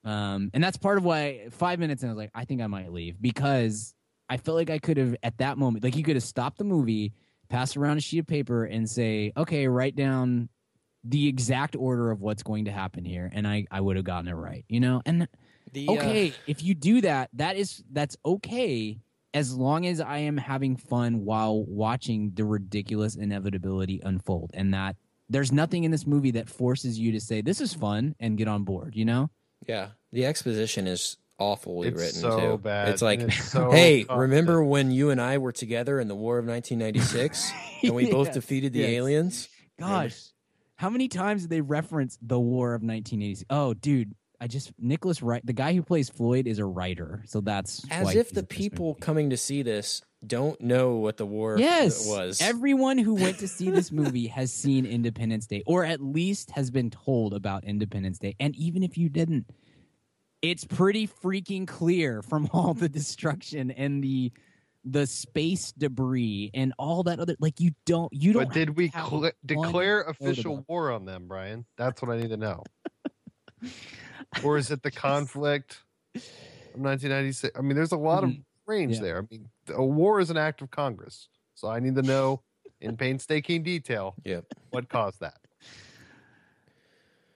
um, 0.05 0.51
and 0.55 0.63
that's 0.63 0.77
part 0.77 0.99
of 0.99 1.05
why 1.05 1.49
five 1.51 1.79
minutes 1.79 2.03
and 2.03 2.11
I 2.11 2.15
was 2.15 2.19
like, 2.19 2.31
I 2.35 2.45
think 2.45 2.61
I 2.61 2.67
might 2.67 2.93
leave 2.93 3.21
because 3.21 3.95
I 4.29 4.37
felt 4.37 4.57
like 4.57 4.71
I 4.71 4.79
could 4.79 4.97
have 4.97 5.17
at 5.23 5.39
that 5.39 5.59
moment, 5.59 5.85
like 5.85 5.97
you 5.97 6.03
could 6.05 6.17
have 6.17 6.23
stopped 6.23 6.59
the 6.59 6.65
movie, 6.65 7.13
passed 7.49 7.77
around 7.77 7.97
a 7.97 8.01
sheet 8.01 8.19
of 8.21 8.27
paper, 8.27 8.65
and 8.65 8.89
say, 8.89 9.33
okay, 9.37 9.67
write 9.67 9.97
down 9.97 10.49
the 11.05 11.29
exact 11.29 11.77
order 11.77 12.11
of 12.11 12.21
what's 12.21 12.43
going 12.43 12.67
to 12.67 12.71
happen 12.73 13.05
here, 13.05 13.31
and 13.33 13.47
I 13.47 13.67
I 13.71 13.81
would 13.81 13.97
have 13.97 14.05
gotten 14.05 14.29
it 14.29 14.35
right. 14.35 14.65
You 14.69 14.81
know, 14.81 15.03
and 15.07 15.29
The, 15.73 15.89
uh, 15.89 15.93
okay, 15.93 16.33
if 16.47 16.63
you 16.63 16.75
do 16.75 17.01
that, 17.03 17.31
that 17.35 17.57
is 17.57 17.83
that's 17.93 18.17
okay 18.25 18.99
as 19.33 19.55
long 19.55 19.87
as 19.87 20.01
I 20.01 20.19
am 20.19 20.37
having 20.37 20.77
fun 20.77 21.25
while 21.25 21.63
watching 21.65 22.33
the 22.35 22.45
ridiculous 22.45 23.15
inevitability 23.15 24.01
unfold, 24.05 24.51
and 24.55 24.75
that 24.75 24.97
there's 25.29 25.53
nothing 25.53 25.85
in 25.85 25.91
this 25.93 26.07
movie 26.07 26.33
that 26.33 26.49
forces 26.49 26.99
you 26.99 27.13
to 27.13 27.21
say 27.21 27.41
this 27.41 27.61
is 27.61 27.73
fun 27.73 28.15
and 28.19 28.37
get 28.37 28.49
on 28.49 28.65
board. 28.65 28.95
You 28.97 29.05
know. 29.05 29.31
yeah, 29.69 29.91
the 30.13 30.27
exposition 30.27 30.87
is 30.89 31.17
awfully 31.39 31.89
It's 31.89 31.99
written 31.99 32.21
so 32.21 32.39
too. 32.41 32.59
bad, 32.59 32.89
It's 32.89 33.01
like, 33.01 33.21
it's 33.21 33.45
so 33.51 33.71
hey, 33.73 34.01
constant. 34.05 34.19
remember 34.21 34.63
when 34.63 34.91
you 34.91 35.09
and 35.09 35.19
I 35.21 35.39
were 35.39 35.53
together 35.53 35.99
in 35.99 36.07
the 36.09 36.15
War 36.15 36.37
of 36.39 36.45
1996 36.47 37.51
and 37.85 37.95
we 37.95 38.11
both 38.11 38.33
defeated 38.33 38.73
the 38.75 38.81
yes. 38.81 38.89
aliens? 38.91 39.49
Gosh, 39.79 40.21
how 40.81 40.89
many 40.89 41.09
times 41.09 41.43
did 41.43 41.51
they 41.51 41.61
reference 41.61 42.19
the 42.23 42.41
War 42.41 42.69
of 42.69 42.81
1986? 42.81 43.45
Oh, 43.51 43.75
dude, 43.75 44.15
I 44.41 44.47
just 44.47 44.73
Nicholas 44.79 45.21
Wright, 45.21 45.45
the 45.45 45.53
guy 45.53 45.75
who 45.75 45.83
plays 45.83 46.09
Floyd, 46.09 46.47
is 46.47 46.59
a 46.59 46.65
writer, 46.65 47.23
so 47.27 47.43
that's 47.43 47.85
As 47.91 48.15
if 48.15 48.31
the 48.31 48.45
people 48.45 48.95
coming 48.95 49.29
to 49.29 49.37
see 49.37 49.61
this 49.61 50.01
don't 50.27 50.59
know 50.59 50.95
what 50.95 51.19
the 51.19 51.27
war 51.27 51.59
Yes, 51.59 52.07
was. 52.09 52.41
Everyone 52.41 52.97
who 52.97 53.13
went 53.13 53.41
to 53.41 53.49
see 53.49 53.69
this 53.69 53.93
movie 54.03 54.29
has 54.29 54.55
seen 54.55 54.87
Independence 54.87 55.47
Day, 55.47 55.63
or 55.67 55.85
at 55.85 56.01
least 56.01 56.53
has 56.53 56.71
been 56.71 56.89
told 56.89 57.35
about 57.35 57.65
Independence 57.65 58.19
Day. 58.19 58.35
And 58.41 58.57
even 58.57 58.83
if 58.83 58.97
you 58.97 59.11
didn't, 59.11 59.51
it's 60.41 60.65
pretty 60.65 61.07
freaking 61.07 61.69
clear 61.69 62.23
from 62.23 62.49
all 62.55 62.73
the 62.73 62.89
destruction 62.89 63.71
and 63.71 64.03
the 64.03 64.33
the 64.85 65.07
space 65.07 65.73
debris 65.73 66.51
and 66.55 66.73
all 66.79 67.03
that 67.05 67.21
other. 67.21 67.37
Like 67.39 67.61
you 67.61 67.73
don't, 67.87 68.13
you 68.13 68.33
don't. 68.33 68.45
But 68.49 68.55
did 68.55 68.77
we 68.77 68.89
cl- 68.91 69.31
declare 69.45 70.03
official 70.03 70.65
war 70.69 70.91
on 70.91 71.05
them, 71.05 71.27
Brian? 71.29 71.67
That's 71.77 72.01
what 72.03 72.11
I 72.11 72.19
need 72.21 72.31
to 72.31 72.37
know. 72.37 72.63
or 74.45 74.57
is 74.57 74.71
it 74.71 74.83
the 74.83 74.91
conflict 74.91 75.83
of 76.15 76.23
1996? 76.81 77.59
I 77.59 77.63
mean, 77.63 77.77
there's 77.77 77.93
a 77.93 77.97
lot 77.99 78.25
of 78.25 78.31
Mhm. 78.31 78.45
range 78.67 78.97
Yeah. 78.97 79.03
there. 79.03 79.19
I 79.19 79.23
mean, 79.31 79.49
a 79.69 79.85
war 79.85 80.21
is 80.21 80.31
an 80.31 80.37
act 80.39 80.63
of 80.63 80.71
Congress, 80.71 81.29
so 81.55 81.69
I 81.69 81.79
need 81.81 81.95
to 81.97 82.03
know 82.03 82.43
in 82.81 82.97
painstaking 82.97 83.63
detail 83.63 84.15
Yep. 84.25 84.47
what 84.71 84.89
caused 84.89 85.21
that. 85.21 85.41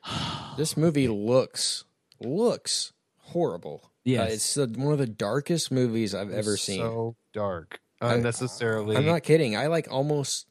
This 0.56 0.76
movie 0.76 1.08
looks 1.08 1.84
looks 2.20 2.92
horrible. 3.18 3.90
Uh, 4.06 4.22
it's 4.30 4.54
the, 4.54 4.66
one 4.76 4.92
of 4.92 4.98
the 4.98 5.06
darkest 5.06 5.72
movies 5.72 6.14
I've 6.14 6.30
ever 6.30 6.56
seen. 6.56 6.78
So 6.78 7.16
dark, 7.34 7.80
unnecessarily. 8.00 8.96
I'm 8.96 9.04
not 9.04 9.22
kidding. 9.22 9.56
I 9.56 9.66
like 9.66 9.88
almost 9.90 10.46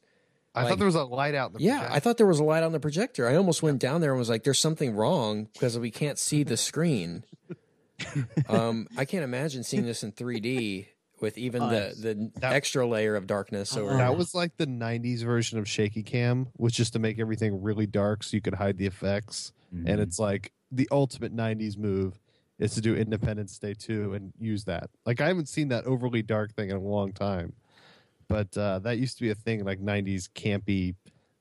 I 0.54 0.62
like- 0.62 0.70
thought 0.70 0.78
there 0.78 0.86
was 0.86 0.94
a 0.96 1.04
light 1.04 1.34
out 1.34 1.50
in 1.52 1.54
the 1.58 1.64
Yeah, 1.64 1.78
projector. 1.80 1.96
I 1.96 2.00
thought 2.00 2.18
there 2.18 2.28
was 2.28 2.40
a 2.40 2.44
light 2.44 2.62
on 2.62 2.72
the 2.74 2.80
projector. 2.80 3.28
I 3.28 3.36
almost 3.36 3.64
went 3.64 3.80
down 3.80 4.02
there 4.02 4.12
and 4.12 4.20
was 4.20 4.30
like, 4.30 4.44
"There's 4.44 4.60
something 4.60 4.94
wrong 4.94 5.48
because 5.54 5.80
we 5.80 5.90
can't 5.90 6.20
see 6.20 6.44
the 6.44 6.58
screen." 6.58 7.24
um, 8.50 8.88
I 8.98 9.06
can't 9.06 9.24
imagine 9.24 9.64
seeing 9.64 9.86
this 9.86 10.04
in 10.04 10.12
3D 10.12 10.88
with 11.22 11.38
even 11.38 11.62
Us. 11.64 11.96
the 11.98 12.14
the 12.16 12.32
That- 12.42 12.54
extra 12.54 12.86
layer 12.86 13.16
of 13.16 13.28
darkness 13.28 13.76
over. 13.78 13.96
That 13.96 14.18
was 14.18 14.36
like 14.36 14.58
the 14.58 14.68
'90s 14.68 15.24
version 15.24 15.58
of 15.58 15.68
shaky 15.68 16.04
cam, 16.04 16.48
was 16.58 16.74
just 16.74 16.94
to 16.94 17.00
make 17.00 17.20
everything 17.20 17.62
really 17.62 17.88
dark 17.88 18.24
so 18.24 18.36
you 18.36 18.42
could 18.42 18.56
hide 18.56 18.78
the 18.78 18.86
effects. 18.86 19.54
Mhm. 19.74 19.88
And 19.90 20.02
it's 20.02 20.20
like 20.20 20.52
the 20.72 20.88
ultimate 20.92 21.34
'90s 21.34 21.78
move 21.78 22.20
is 22.64 22.74
to 22.76 22.82
do 22.82 22.96
Independence 22.96 23.60
Day 23.60 23.74
2 23.74 24.14
and 24.14 24.34
use 24.40 24.64
that. 24.66 24.90
Like 25.06 25.22
I 25.22 25.28
haven't 25.28 25.50
seen 25.50 25.68
that 25.70 25.86
overly 25.86 26.22
dark 26.22 26.54
thing 26.56 26.70
in 26.70 26.76
a 26.78 26.82
long 26.82 27.12
time, 27.14 27.54
but 28.28 28.56
uh, 28.58 28.80
that 28.80 28.98
used 28.98 29.18
to 29.18 29.24
be 29.24 29.30
a 29.32 29.36
thing. 29.36 29.64
Like 29.66 29.80
'90s 29.80 30.30
campy. 30.30 30.96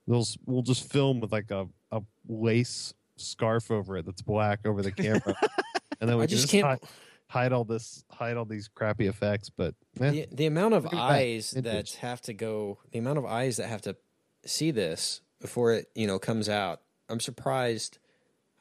We'll 0.07 0.27
we'll 0.47 0.63
just 0.63 0.91
film 0.91 1.21
with 1.21 1.33
like 1.33 1.51
a 1.51 1.69
a 1.93 2.03
lace 2.29 2.93
scarf 3.17 3.71
over 3.71 3.99
it 3.99 4.07
that's 4.07 4.23
black 4.23 4.67
over 4.67 4.83
the 4.83 4.91
camera, 4.93 5.35
and 6.01 6.11
then 6.11 6.17
we 6.17 6.25
I 6.25 6.27
just 6.27 6.43
just 6.43 6.51
can't. 6.53 6.65
hide, 6.67 6.81
hide 7.29 7.53
all 7.53 7.65
this 7.65 8.05
hide 8.11 8.37
all 8.37 8.45
these 8.45 8.69
crappy 8.69 9.07
effects. 9.07 9.49
But 9.49 9.75
eh, 10.01 10.11
The, 10.11 10.27
the 10.33 10.47
amount 10.47 10.75
of 10.75 10.85
Look 10.85 10.93
at 10.95 10.97
that. 10.97 11.03
eyes 11.03 11.51
that 11.53 11.63
Vintage. 11.65 11.95
have 11.97 12.21
to 12.23 12.35
go, 12.35 12.79
the 12.91 12.99
amount 12.99 13.19
of 13.19 13.25
eyes 13.25 13.59
that 13.59 13.69
have 13.69 13.83
to 13.83 13.97
see 14.45 14.71
this 14.73 15.21
before 15.41 15.73
it, 15.73 15.87
you 15.95 16.07
know, 16.09 16.19
comes 16.19 16.49
out. 16.49 16.81
I'm 17.09 17.21
surprised. 17.21 17.99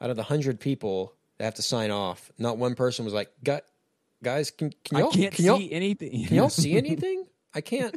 Out 0.00 0.10
of 0.10 0.16
the 0.16 0.24
hundred 0.24 0.58
people 0.60 1.14
that 1.42 1.46
have 1.46 1.54
to 1.54 1.62
sign 1.62 1.90
off, 1.90 2.30
not 2.38 2.56
one 2.56 2.76
person 2.76 3.04
was 3.04 3.12
like, 3.12 3.28
"Gu- 3.42 3.58
"Guys, 4.22 4.52
can, 4.52 4.72
can 4.84 4.96
I 4.96 5.00
y'all 5.00 5.10
can't 5.10 5.34
can 5.34 5.44
y'all, 5.44 5.58
see 5.58 5.72
anything. 5.72 6.24
can 6.26 6.36
y'all 6.36 6.48
see 6.48 6.76
anything? 6.76 7.26
I 7.52 7.60
can't. 7.60 7.96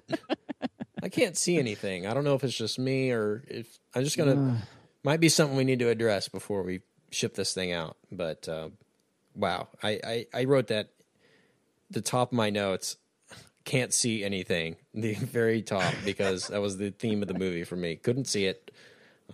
I 1.03 1.09
can't 1.09 1.37
see 1.37 1.59
anything. 1.59 2.07
I 2.07 2.15
don't 2.15 2.23
know 2.23 2.33
if 2.33 2.43
it's 2.43 2.57
just 2.57 2.79
me 2.79 3.11
or 3.11 3.43
if 3.47 3.67
I'm 3.93 4.03
just 4.03 4.17
gonna. 4.17 4.63
might 5.03 5.19
be 5.19 5.29
something 5.29 5.55
we 5.55 5.63
need 5.63 5.77
to 5.77 5.89
address 5.89 6.27
before 6.27 6.63
we 6.63 6.81
ship 7.11 7.35
this 7.35 7.53
thing 7.53 7.71
out. 7.71 7.97
But 8.11 8.49
uh, 8.49 8.69
wow, 9.35 9.67
I, 9.83 9.99
I 10.03 10.25
I 10.33 10.43
wrote 10.45 10.67
that 10.67 10.89
the 11.91 12.01
top 12.01 12.31
of 12.31 12.35
my 12.35 12.49
notes. 12.49 12.97
Can't 13.63 13.93
see 13.93 14.23
anything. 14.23 14.77
The 14.95 15.13
very 15.13 15.61
top 15.61 15.93
because 16.03 16.47
that 16.47 16.61
was 16.61 16.77
the 16.77 16.89
theme 16.89 17.21
of 17.21 17.27
the 17.27 17.35
movie 17.35 17.63
for 17.63 17.75
me. 17.75 17.95
Couldn't 17.95 18.25
see 18.25 18.45
it. 18.45 18.71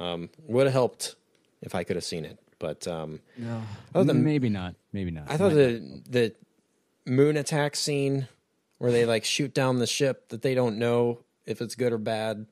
Um, 0.01 0.29
would 0.47 0.65
have 0.65 0.73
helped 0.73 1.15
if 1.61 1.75
I 1.75 1.85
could 1.85 1.95
have 1.95 2.03
seen 2.03 2.25
it. 2.25 2.40
But 2.61 2.87
um, 2.87 3.19
No, 3.37 3.63
Other 3.95 4.13
than- 4.13 4.23
maybe 4.23 4.47
not. 4.47 4.75
Maybe 4.93 5.09
not. 5.09 5.25
I 5.29 5.37
thought 5.37 5.53
Might 5.53 5.55
the 5.55 6.01
the 6.09 7.11
moon 7.11 7.35
attack 7.35 7.75
scene 7.75 8.27
where 8.77 8.91
they 8.91 9.05
like 9.05 9.25
shoot 9.25 9.51
down 9.53 9.79
the 9.79 9.87
ship 9.87 10.29
that 10.29 10.43
they 10.43 10.53
don't 10.53 10.77
know 10.77 11.23
if 11.47 11.59
it's 11.59 11.73
good 11.73 11.91
or 11.91 11.97
bad, 11.97 12.45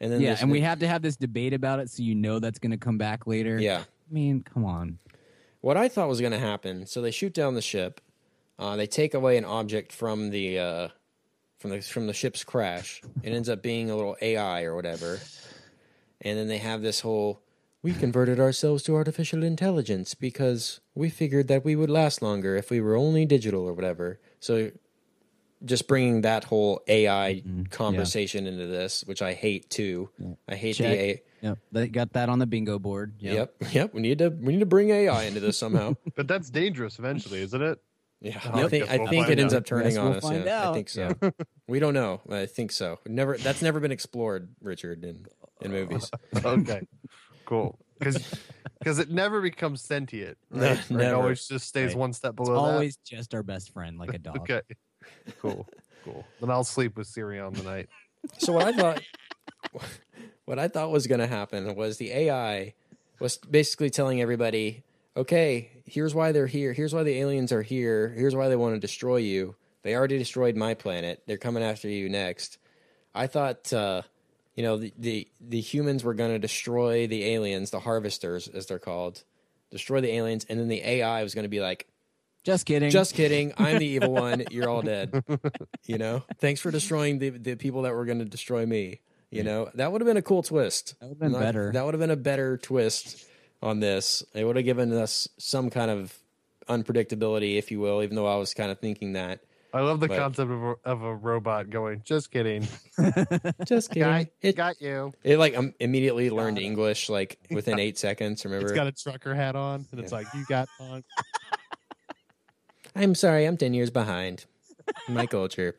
and 0.00 0.12
then 0.12 0.20
yeah, 0.20 0.36
and 0.40 0.52
we 0.52 0.60
have 0.60 0.78
to 0.78 0.86
have 0.86 1.02
this 1.02 1.16
debate 1.16 1.52
about 1.52 1.80
it, 1.80 1.90
so 1.90 2.04
you 2.04 2.14
know 2.14 2.38
that's 2.38 2.60
going 2.60 2.70
to 2.70 2.76
come 2.78 2.96
back 2.96 3.26
later. 3.26 3.58
yeah. 3.60 3.80
I 3.80 4.14
mean, 4.14 4.42
come 4.44 4.64
on. 4.64 4.98
What 5.62 5.76
I 5.76 5.88
thought 5.88 6.08
was 6.08 6.20
going 6.20 6.32
to 6.32 6.38
happen, 6.38 6.86
so 6.86 7.00
they 7.02 7.10
shoot 7.10 7.32
down 7.34 7.54
the 7.54 7.62
ship, 7.62 8.00
uh, 8.58 8.76
they 8.76 8.86
take 8.86 9.14
away 9.14 9.36
an 9.36 9.44
object 9.44 9.92
from 9.92 10.30
the 10.30 10.58
uh, 10.60 10.88
from 11.58 11.70
the 11.70 11.80
from 11.80 12.06
the 12.06 12.12
ship's 12.12 12.44
crash. 12.44 13.02
It 13.24 13.32
ends 13.32 13.48
up 13.48 13.62
being 13.62 13.90
a 13.90 13.96
little 13.96 14.16
AI 14.20 14.62
or 14.62 14.76
whatever, 14.76 15.18
and 16.20 16.38
then 16.38 16.46
they 16.46 16.58
have 16.58 16.82
this 16.82 17.00
whole. 17.00 17.40
We 17.84 17.92
converted 17.92 18.40
ourselves 18.40 18.82
to 18.84 18.96
artificial 18.96 19.42
intelligence 19.42 20.14
because 20.14 20.80
we 20.94 21.10
figured 21.10 21.48
that 21.48 21.66
we 21.66 21.76
would 21.76 21.90
last 21.90 22.22
longer 22.22 22.56
if 22.56 22.70
we 22.70 22.80
were 22.80 22.96
only 22.96 23.26
digital 23.26 23.68
or 23.68 23.74
whatever. 23.74 24.20
So, 24.40 24.70
just 25.62 25.86
bringing 25.86 26.22
that 26.22 26.44
whole 26.44 26.80
AI 26.88 27.42
mm-hmm. 27.46 27.64
conversation 27.64 28.46
into 28.46 28.66
this, 28.66 29.04
which 29.04 29.20
I 29.20 29.34
hate 29.34 29.68
too. 29.68 30.08
I 30.48 30.54
hate 30.54 30.76
Check. 30.76 30.92
the 30.92 31.04
AI. 31.04 31.22
Yep, 31.42 31.58
they 31.72 31.88
got 31.88 32.14
that 32.14 32.30
on 32.30 32.38
the 32.38 32.46
bingo 32.46 32.78
board. 32.78 33.16
Yep, 33.18 33.54
yep. 33.72 33.92
We 33.92 34.00
need 34.00 34.16
to 34.16 34.30
we 34.30 34.54
need 34.54 34.60
to 34.60 34.66
bring 34.66 34.88
AI 34.88 35.24
into 35.24 35.40
this 35.40 35.58
somehow. 35.58 35.94
but 36.16 36.26
that's 36.26 36.48
dangerous 36.48 36.98
eventually, 36.98 37.42
isn't 37.42 37.60
it? 37.60 37.78
Yeah, 38.24 38.40
Oh, 38.46 38.60
I 38.60 38.64
I 38.64 38.68
think 38.68 38.90
I 38.90 38.96
we'll 38.96 39.08
think 39.08 39.26
find 39.26 39.38
it 39.38 39.42
ends 39.42 39.52
up 39.52 39.66
turning 39.66 39.88
Guess 39.90 39.98
on 39.98 40.04
we'll 40.06 40.16
us. 40.16 40.22
find 40.22 40.44
Yeah, 40.46 40.70
I 40.70 40.72
think 40.72 40.88
so. 40.88 41.14
we 41.68 41.80
don't 41.80 41.92
know. 41.92 42.22
I 42.30 42.46
think 42.46 42.72
so. 42.72 42.98
Never. 43.04 43.36
That's 43.36 43.60
never 43.60 43.78
been 43.80 43.92
explored, 43.92 44.48
Richard, 44.62 45.04
in 45.04 45.26
in 45.60 45.70
movies. 45.70 46.10
okay, 46.44 46.80
cool. 47.44 47.78
Because 47.98 48.18
because 48.80 48.98
it 48.98 49.08
never 49.08 49.40
becomes 49.40 49.80
sentient. 49.80 50.36
Right? 50.50 50.78
Or 50.90 51.00
It 51.00 51.12
always 51.12 51.46
just 51.46 51.68
stays 51.68 51.88
Right. 51.90 51.96
one 51.98 52.12
step 52.12 52.32
It's 52.32 52.48
below 52.48 52.56
always 52.56 52.96
just 52.98 53.34
our 53.34 53.42
best 53.42 53.72
friend, 53.72 53.98
like 53.98 54.12
a 54.12 54.18
dog. 54.30 54.40
Okay, 54.40 54.62
cool, 55.40 55.66
cool. 56.04 56.26
Then 56.40 56.50
I'll 56.50 56.64
sleep 56.64 56.96
with 56.96 57.06
Siri 57.06 57.38
on 57.40 57.54
the 57.54 57.62
night. 57.62 57.88
So 58.38 58.52
what 58.52 58.64
I 58.64 58.72
thought, 58.72 59.02
what 60.44 60.58
I 60.58 60.68
thought 60.68 60.90
was 60.90 61.06
going 61.06 61.20
to 61.20 61.26
happen 61.26 61.74
was 61.74 61.98
the 61.98 62.10
AI 62.10 62.74
was 63.20 63.38
basically 63.38 63.90
telling 63.90 64.20
everybody, 64.20 64.82
okay, 65.16 65.70
here's 65.86 66.14
why 66.14 66.32
they're 66.32 66.46
here. 66.46 66.72
Here's 66.72 66.92
why 66.92 67.04
the 67.04 67.18
aliens 67.18 67.52
are 67.52 67.62
here. 67.62 68.08
Here's 68.10 68.34
why 68.34 68.48
they 68.48 68.56
want 68.56 68.74
to 68.74 68.80
destroy 68.80 69.16
you. 69.18 69.54
They 69.82 69.94
already 69.94 70.18
destroyed 70.18 70.56
my 70.56 70.74
planet. 70.74 71.22
They're 71.26 71.36
coming 71.38 71.62
after 71.62 71.88
you 71.88 72.08
next. 72.08 72.58
I 73.14 73.26
thought, 73.28 73.72
uh, 73.72 74.02
you 74.54 74.62
know, 74.62 74.76
the, 74.76 74.92
the, 74.98 75.28
the 75.40 75.60
humans 75.60 76.04
were 76.04 76.14
going 76.14 76.30
to 76.30 76.38
destroy 76.38 77.06
the 77.06 77.24
aliens, 77.24 77.70
the 77.70 77.80
harvesters, 77.80 78.48
as 78.48 78.66
they're 78.66 78.78
called, 78.78 79.24
destroy 79.70 80.00
the 80.00 80.12
aliens. 80.12 80.46
And 80.48 80.58
then 80.60 80.68
the 80.68 80.80
AI 80.82 81.22
was 81.22 81.34
going 81.34 81.44
to 81.44 81.48
be 81.48 81.60
like, 81.60 81.88
Just 82.44 82.66
kidding. 82.66 82.90
just 82.90 83.14
kidding. 83.14 83.52
I'm 83.58 83.78
the 83.78 83.86
evil 83.86 84.12
one. 84.12 84.44
You're 84.50 84.68
all 84.68 84.82
dead. 84.82 85.24
You 85.86 85.98
know, 85.98 86.22
thanks 86.38 86.60
for 86.60 86.70
destroying 86.70 87.18
the, 87.18 87.30
the 87.30 87.56
people 87.56 87.82
that 87.82 87.94
were 87.94 88.04
going 88.04 88.20
to 88.20 88.24
destroy 88.24 88.64
me. 88.66 89.00
You 89.30 89.42
know, 89.42 89.68
that 89.74 89.90
would 89.90 90.00
have 90.00 90.06
been 90.06 90.16
a 90.16 90.22
cool 90.22 90.44
twist. 90.44 90.94
That 91.00 91.06
would've 91.08 91.18
been 91.18 91.32
better. 91.32 91.72
That 91.72 91.84
would 91.84 91.94
have 91.94 92.00
been 92.00 92.10
a 92.10 92.16
better 92.16 92.56
twist 92.56 93.26
on 93.60 93.80
this. 93.80 94.22
It 94.32 94.44
would 94.44 94.54
have 94.54 94.64
given 94.64 94.92
us 94.92 95.26
some 95.38 95.70
kind 95.70 95.90
of 95.90 96.16
unpredictability, 96.68 97.58
if 97.58 97.70
you 97.72 97.80
will, 97.80 98.02
even 98.02 98.14
though 98.14 98.26
I 98.28 98.36
was 98.36 98.54
kind 98.54 98.70
of 98.70 98.78
thinking 98.78 99.14
that. 99.14 99.40
I 99.74 99.80
love 99.80 99.98
the 100.00 100.06
But- 100.08 100.18
concept 100.18 100.50
of 100.50 100.62
a, 100.62 100.74
of 100.84 101.02
a 101.02 101.14
robot 101.14 101.68
going. 101.68 102.00
Just 102.04 102.30
kidding. 102.30 102.62
Just 103.66 103.88
kidding. 103.90 104.02
Guy, 104.04 104.30
It, 104.40 104.54
got 104.56 104.80
you. 104.80 105.12
it 105.24 105.36
like 105.38 105.56
um, 105.56 105.74
immediately 105.80 106.30
learned 106.30 106.58
English 106.58 107.08
like 107.10 107.38
within 107.50 107.78
eight 107.80 107.98
seconds. 107.98 108.44
Remember? 108.44 108.66
It's 108.66 108.72
got 108.74 108.86
a 108.86 108.92
trucker 108.92 109.34
hat 109.34 109.56
on, 109.56 109.84
and 109.90 110.00
it's 110.00 110.12
like 110.12 110.26
you 110.32 110.44
got 110.48 110.68
on. 110.80 111.02
I'm 112.96 113.16
sorry, 113.16 113.44
I'm 113.46 113.56
10 113.56 113.74
years 113.74 113.90
behind 113.90 114.44
my 115.08 115.26
culture. 115.26 115.74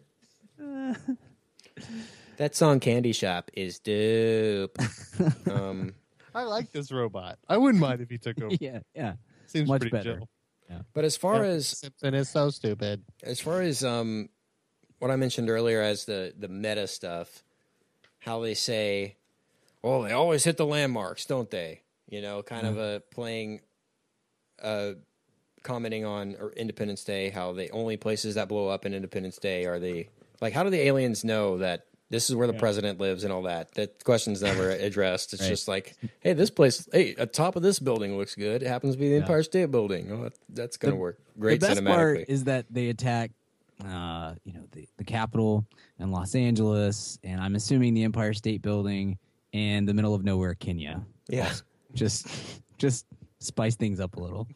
that 2.38 2.56
song 2.56 2.80
Candy 2.82 3.14
Shop 3.14 3.50
is 3.54 3.80
dope. 3.80 4.78
Um, 5.50 5.93
I 6.34 6.43
like 6.43 6.72
this 6.74 6.91
robot. 6.91 7.38
I 7.48 7.56
wouldn't 7.58 7.80
mind 7.82 8.02
if 8.02 8.10
he 8.10 8.18
took 8.18 8.41
over. 8.41 8.54
yeah, 8.60 8.80
yeah. 8.93 9.14
Seems 9.48 9.70
much 9.70 9.82
pretty 9.82 9.96
better. 9.96 10.18
chill. 10.18 10.30
But 10.93 11.03
as 11.05 11.18
far 11.18 11.43
Yeah, 11.43 11.49
as 11.51 11.68
Simpson 11.68 12.13
is 12.13 12.30
so 12.30 12.49
stupid. 12.49 13.03
as 13.24 13.39
far 13.39 13.61
as 13.61 13.84
um 13.84 14.30
what 14.99 15.11
I 15.11 15.16
mentioned 15.18 15.49
earlier 15.49 15.82
as 15.82 16.05
the 16.05 16.34
the 16.38 16.47
meta 16.47 16.88
stuff, 16.88 17.43
how 18.20 18.39
they 18.41 18.53
say, 18.53 19.18
"Oh, 19.84 20.03
they 20.03 20.11
always 20.13 20.43
hit 20.43 20.57
the 20.57 20.66
landmarks, 20.66 21.26
don't 21.26 21.49
they?" 21.51 21.82
You 22.09 22.22
know, 22.22 22.41
kind 22.43 22.66
of 22.68 22.78
a 22.78 23.01
playing, 23.11 23.61
uh, 24.61 24.93
commenting 25.63 26.05
on 26.05 26.36
or 26.39 26.51
Independence 26.53 27.03
Day, 27.03 27.30
how 27.30 27.51
the 27.53 27.70
only 27.72 27.97
places 27.97 28.36
that 28.36 28.47
blow 28.47 28.68
up 28.70 28.86
in 28.86 28.93
Independence 28.93 29.38
Day 29.38 29.66
are 29.66 29.80
the 29.80 30.07
like. 30.41 30.53
How 30.53 30.63
do 30.63 30.70
the 30.70 30.82
aliens 30.82 31.24
know 31.24 31.57
that? 31.59 31.88
This 32.10 32.30
is 32.30 32.36
where 32.36 32.45
the 32.47 32.53
president 32.53 32.99
lives 32.99 33.24
and 33.24 33.34
all 33.34 33.41
that. 33.43 33.74
That 33.74 34.03
question's 34.03 34.41
never 34.43 34.70
addressed. 34.88 35.34
It's 35.34 35.41
Right. 35.41 35.49
just 35.49 35.68
like, 35.68 35.95
hey, 36.20 36.34
this 36.34 36.49
place, 36.51 36.88
hey, 36.93 37.16
at 37.18 37.34
top 37.34 37.56
of 37.56 37.64
this 37.64 37.80
building 37.80 38.16
looks 38.18 38.36
good. 38.36 38.62
It 38.62 38.68
happens 38.68 38.93
to 38.95 38.99
be 38.99 39.10
the 39.10 39.16
Empire 39.18 39.41
State 39.43 39.72
Building. 39.72 40.12
Oh, 40.12 40.30
that's 40.49 40.78
going 40.78 40.93
to 40.93 40.99
work 40.99 41.18
great 41.39 41.60
the 41.60 41.68
best 41.68 41.82
cinematically. 41.82 41.86
part 41.95 42.26
is 42.28 42.43
that 42.43 42.66
they 42.70 42.89
attack, 42.89 43.32
uh, 43.84 44.36
you 44.43 44.53
know, 44.53 44.64
the, 44.72 44.88
the 44.97 45.03
Capitol 45.03 45.66
and 45.99 46.12
Los 46.12 46.36
Angeles, 46.36 47.18
and 47.24 47.41
I'm 47.41 47.56
assuming 47.56 47.93
the 47.95 48.03
Empire 48.03 48.34
State 48.34 48.62
Building 48.62 49.18
and 49.53 49.88
the 49.88 49.93
middle 49.93 50.14
of 50.14 50.24
nowhere, 50.24 50.53
Kenya. 50.53 51.01
yeah, 51.28 51.51
Just, 51.95 52.28
just 52.78 53.08
spice 53.39 53.76
things 53.76 53.99
up 53.99 54.16
a 54.16 54.20
little. 54.20 54.47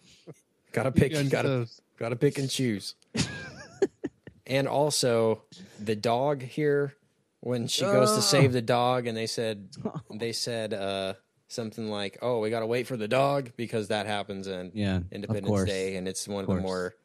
gotta 0.71 0.91
pick, 0.91 1.13
gotta 1.29 1.67
gotta 1.97 2.15
pick 2.15 2.37
and 2.37 2.47
choose. 2.49 2.93
and 4.45 4.67
also, 4.67 5.41
the 5.79 5.95
dog 5.95 6.41
here 6.43 6.93
when 7.41 7.67
she 7.67 7.81
goes 7.83 8.15
to 8.15 8.21
save 8.21 8.53
the 8.53 8.61
dog, 8.61 9.07
and 9.07 9.17
they 9.17 9.27
said 9.27 9.69
they 10.13 10.31
said 10.33 10.73
uh, 10.73 11.13
something 11.47 11.89
like, 11.89 12.17
"Oh, 12.21 12.39
we 12.39 12.49
gotta 12.49 12.67
wait 12.67 12.87
for 12.87 12.97
the 12.97 13.07
dog 13.07 13.51
because 13.57 13.87
that 13.89 14.05
happens 14.05 14.47
in 14.47 14.71
Yeah, 14.73 14.97
of 14.97 15.05
Independence 15.11 15.47
course. 15.47 15.69
Day, 15.69 15.95
and 15.95 16.07
it's 16.07 16.27
one 16.27 16.43
of, 16.43 16.49
Of 16.49 16.55
the 16.57 16.61
course. 16.61 16.69
more 16.69 16.95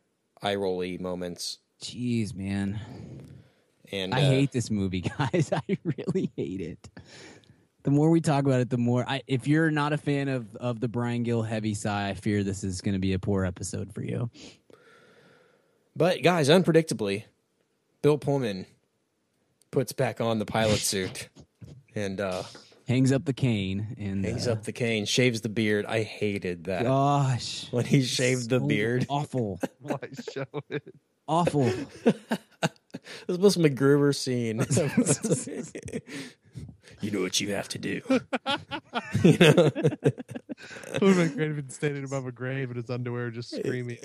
eye 0.42 0.54
rolly 0.56 0.98
moments." 0.98 1.58
Jeez, 1.82 2.34
man, 2.34 2.80
And 3.92 4.14
I 4.14 4.22
uh, 4.22 4.30
hate 4.30 4.52
this 4.52 4.70
movie, 4.70 5.00
guys. 5.18 5.50
I 5.52 5.78
really 5.84 6.30
hate 6.36 6.60
it. 6.62 6.88
The 7.82 7.90
more 7.90 8.08
we 8.08 8.22
talk 8.22 8.44
about 8.46 8.60
it, 8.60 8.70
the 8.70 8.78
more 8.78 9.04
I. 9.06 9.22
If 9.26 9.46
you're 9.46 9.70
not 9.70 9.92
a 9.92 9.98
fan 9.98 10.28
of 10.28 10.54
of 10.56 10.80
the 10.80 10.88
Brian 10.88 11.22
Gill 11.22 11.42
heavy 11.42 11.74
sigh, 11.74 12.08
I 12.10 12.14
fear 12.14 12.42
this 12.42 12.64
is 12.64 12.80
going 12.80 12.94
to 12.94 12.98
be 12.98 13.12
a 13.12 13.18
poor 13.18 13.44
episode 13.44 13.92
for 13.92 14.02
you. 14.02 14.30
But 15.96 16.22
guys, 16.22 16.48
unpredictably, 16.48 17.24
Bill 18.02 18.18
Pullman 18.18 18.66
puts 19.74 19.92
back 19.92 20.20
on 20.20 20.38
the 20.38 20.46
pilot 20.46 20.78
suit 20.78 21.28
and 21.94 22.20
uh, 22.20 22.42
Hangs 22.86 23.12
up 23.12 23.24
the 23.24 23.32
cane 23.32 23.96
and 23.98 24.24
hangs 24.24 24.46
uh, 24.46 24.52
up 24.52 24.64
the 24.64 24.72
cane, 24.72 25.06
shaves 25.06 25.40
the 25.40 25.48
beard. 25.48 25.86
I 25.86 26.02
hated 26.02 26.64
that 26.64 26.82
Gosh, 26.82 27.66
when 27.70 27.86
he 27.86 28.02
shaved 28.02 28.50
the 28.50 28.60
beard. 28.60 29.06
Awful, 29.08 29.58
Why 29.80 29.96
show 30.30 30.44
it? 30.68 30.94
awful. 31.26 31.72
This 33.26 33.38
was 33.38 33.56
MacGruber 33.56 34.14
scene. 34.14 34.60
you 37.00 37.10
know 37.10 37.22
what 37.22 37.40
you 37.40 37.54
have 37.54 37.68
to 37.68 37.78
do. 37.78 38.02
you 39.22 39.38
know? 39.38 39.70
It 39.72 41.00
would 41.00 41.16
have 41.16 41.16
been 41.16 41.34
great 41.34 41.50
if 41.52 41.56
he'd 41.56 41.72
standing 41.72 42.04
above 42.04 42.26
a 42.26 42.32
grave 42.32 42.70
in 42.70 42.76
his 42.76 42.90
underwear 42.90 43.30
just 43.30 43.50
screaming. 43.50 43.96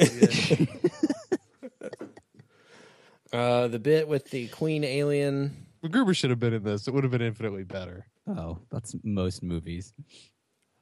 Uh, 3.32 3.67
the 3.67 3.80
bit 3.80 4.07
with 4.07 4.30
the 4.32 4.47
Queen 4.47 4.84
alien. 4.84 5.65
MacGruber 5.84 6.15
should 6.15 6.30
have 6.30 6.39
been 6.39 6.53
in 6.53 6.63
this. 6.63 6.88
It 6.88 6.93
would 6.93 7.03
have 7.03 7.11
been 7.11 7.21
infinitely 7.21 7.63
better. 7.63 8.05
Oh, 8.27 8.59
that's 8.71 8.95
most 9.03 9.43
movies. 9.43 9.93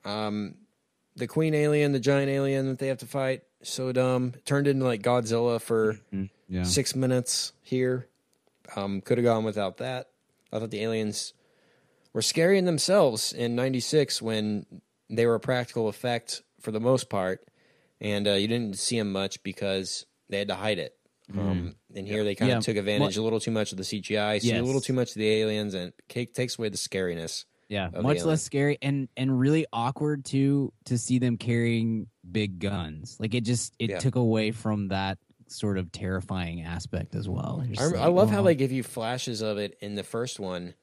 Um, 0.06 0.56
the 1.16 1.28
Queen 1.28 1.54
alien, 1.54 1.91
the 1.91 2.00
giant 2.00 2.30
alien 2.30 2.68
that 2.68 2.80
they 2.80 2.88
have 2.88 2.98
to 3.00 3.06
fight. 3.06 3.41
So 3.64 3.91
dumb. 3.91 4.34
Turned 4.45 4.68
into 4.68 4.86
like 4.86 5.02
Godzilla 5.02 5.60
for 5.62 5.98
Yeah. 6.48 6.64
six 6.64 6.95
minutes 6.95 7.54
here. 7.62 8.08
Um, 8.76 9.02
could 9.02 9.18
have 9.18 9.26
gone 9.26 9.43
without 9.43 9.78
that. 9.78 10.10
I 10.52 10.60
thought 10.60 10.72
the 10.72 10.82
aliens 10.84 11.34
were 12.14 12.22
scary 12.22 12.58
in 12.58 12.66
themselves 12.66 13.34
in 13.34 13.56
'96 13.56 14.22
when 14.22 14.66
they 15.10 15.26
were 15.26 15.36
a 15.36 15.39
practical 15.39 15.88
effect 15.88 16.43
for 16.62 16.72
the 16.72 16.80
most 16.80 17.10
part, 17.10 17.45
and 18.00 18.28
uh, 18.28 18.34
you 18.34 18.48
didn't 18.48 18.78
see 18.78 18.98
them 18.98 19.12
much 19.12 19.41
because 19.43 20.06
they 20.30 20.39
had 20.39 20.48
to 20.50 20.56
hide 20.56 20.80
it. 20.80 20.93
Um, 21.38 21.76
and 21.98 22.08
here 22.08 22.24
they 22.24 22.36
kind 22.36 22.52
of 22.52 22.58
Yeah. 22.58 22.60
took 22.62 22.78
advantage 22.78 23.18
a 23.18 23.22
little 23.22 23.39
too 23.39 23.52
much 23.52 23.72
of 23.72 23.78
the 23.78 23.84
CGI, 23.84 24.39
see 24.39 24.56
a 24.56 24.64
little 24.64 24.82
too 24.82 24.93
much 24.93 25.10
of 25.10 25.16
the 25.16 25.28
aliens, 25.30 25.74
and 25.74 25.91
it 26.16 26.34
takes 26.34 26.58
away 26.58 26.70
the 26.70 26.78
scariness. 26.78 27.45
Yeah, 27.70 27.89
much 28.02 28.24
less 28.24 28.43
scary 28.43 28.78
and 28.82 29.10
and 29.18 29.38
really 29.38 29.66
awkward 29.74 30.24
too 30.24 30.72
to 30.86 30.98
see 30.98 31.20
them 31.20 31.36
carrying 31.38 32.08
big 32.32 32.60
guns. 32.60 33.18
Like 33.20 33.34
it 33.34 33.41
just 33.43 33.74
it 33.80 33.89
Yeah. 33.89 34.00
took 34.00 34.16
away 34.16 34.52
from 34.52 34.88
that 34.88 35.18
sort 35.50 35.78
of 35.78 35.91
terrifying 35.91 36.62
aspect 36.62 37.14
as 37.16 37.28
well. 37.28 37.62
I, 37.78 37.86
like, 37.88 37.95
I 38.00 38.08
love 38.08 38.30
how 38.30 38.39
"Oh." 38.39 38.43
they 38.43 38.56
give 38.56 38.72
you 38.72 38.84
flashes 38.84 39.41
of 39.41 39.58
it 39.58 39.78
in 39.82 39.95
the 39.95 40.04
first 40.04 40.39
one, 40.39 40.76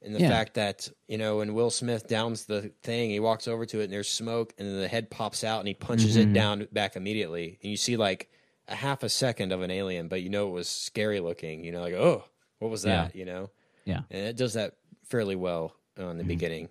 and 0.00 0.14
the 0.14 0.20
Yeah. 0.20 0.30
fact 0.30 0.54
that 0.54 0.88
you 1.06 1.18
know 1.18 1.36
when 1.38 1.52
Will 1.52 1.70
Smith 1.70 2.08
downs 2.08 2.46
the 2.46 2.72
thing, 2.82 3.10
he 3.10 3.20
walks 3.20 3.46
over 3.46 3.66
to 3.66 3.80
it 3.80 3.84
and 3.84 3.92
there's 3.92 4.08
smoke, 4.08 4.54
and 4.58 4.66
then 4.66 4.80
the 4.80 4.88
head 4.88 5.10
pops 5.10 5.44
out 5.44 5.58
and 5.60 5.68
he 5.68 5.74
punches 5.74 6.16
Mm-hmm. 6.16 6.30
it 6.30 6.32
down 6.32 6.68
back 6.72 6.96
immediately, 6.96 7.58
and 7.62 7.70
you 7.70 7.76
see 7.76 7.98
like 7.98 8.30
a 8.72 8.74
half 8.76 9.02
a 9.02 9.08
second 9.08 9.52
of 9.52 9.62
an 9.62 9.70
alien, 9.70 10.08
but 10.08 10.22
you 10.22 10.28
know 10.30 10.48
it 10.48 10.52
was 10.52 10.68
scary 10.68 11.20
looking. 11.20 11.64
You 11.64 11.72
know, 11.72 11.80
like 11.82 11.94
oh, 11.94 12.24
what 12.58 12.70
was 12.70 12.84
Yeah. 12.84 13.04
that? 13.04 13.16
You 13.16 13.24
know, 13.24 13.50
Yeah. 13.84 13.98
Mm-hmm. 13.98 14.14
and 14.16 14.26
it 14.26 14.36
does 14.36 14.54
that 14.54 14.74
fairly 15.04 15.36
well 15.36 15.74
uh, 15.98 16.06
in 16.08 16.18
the 16.18 16.24
beginning, 16.24 16.68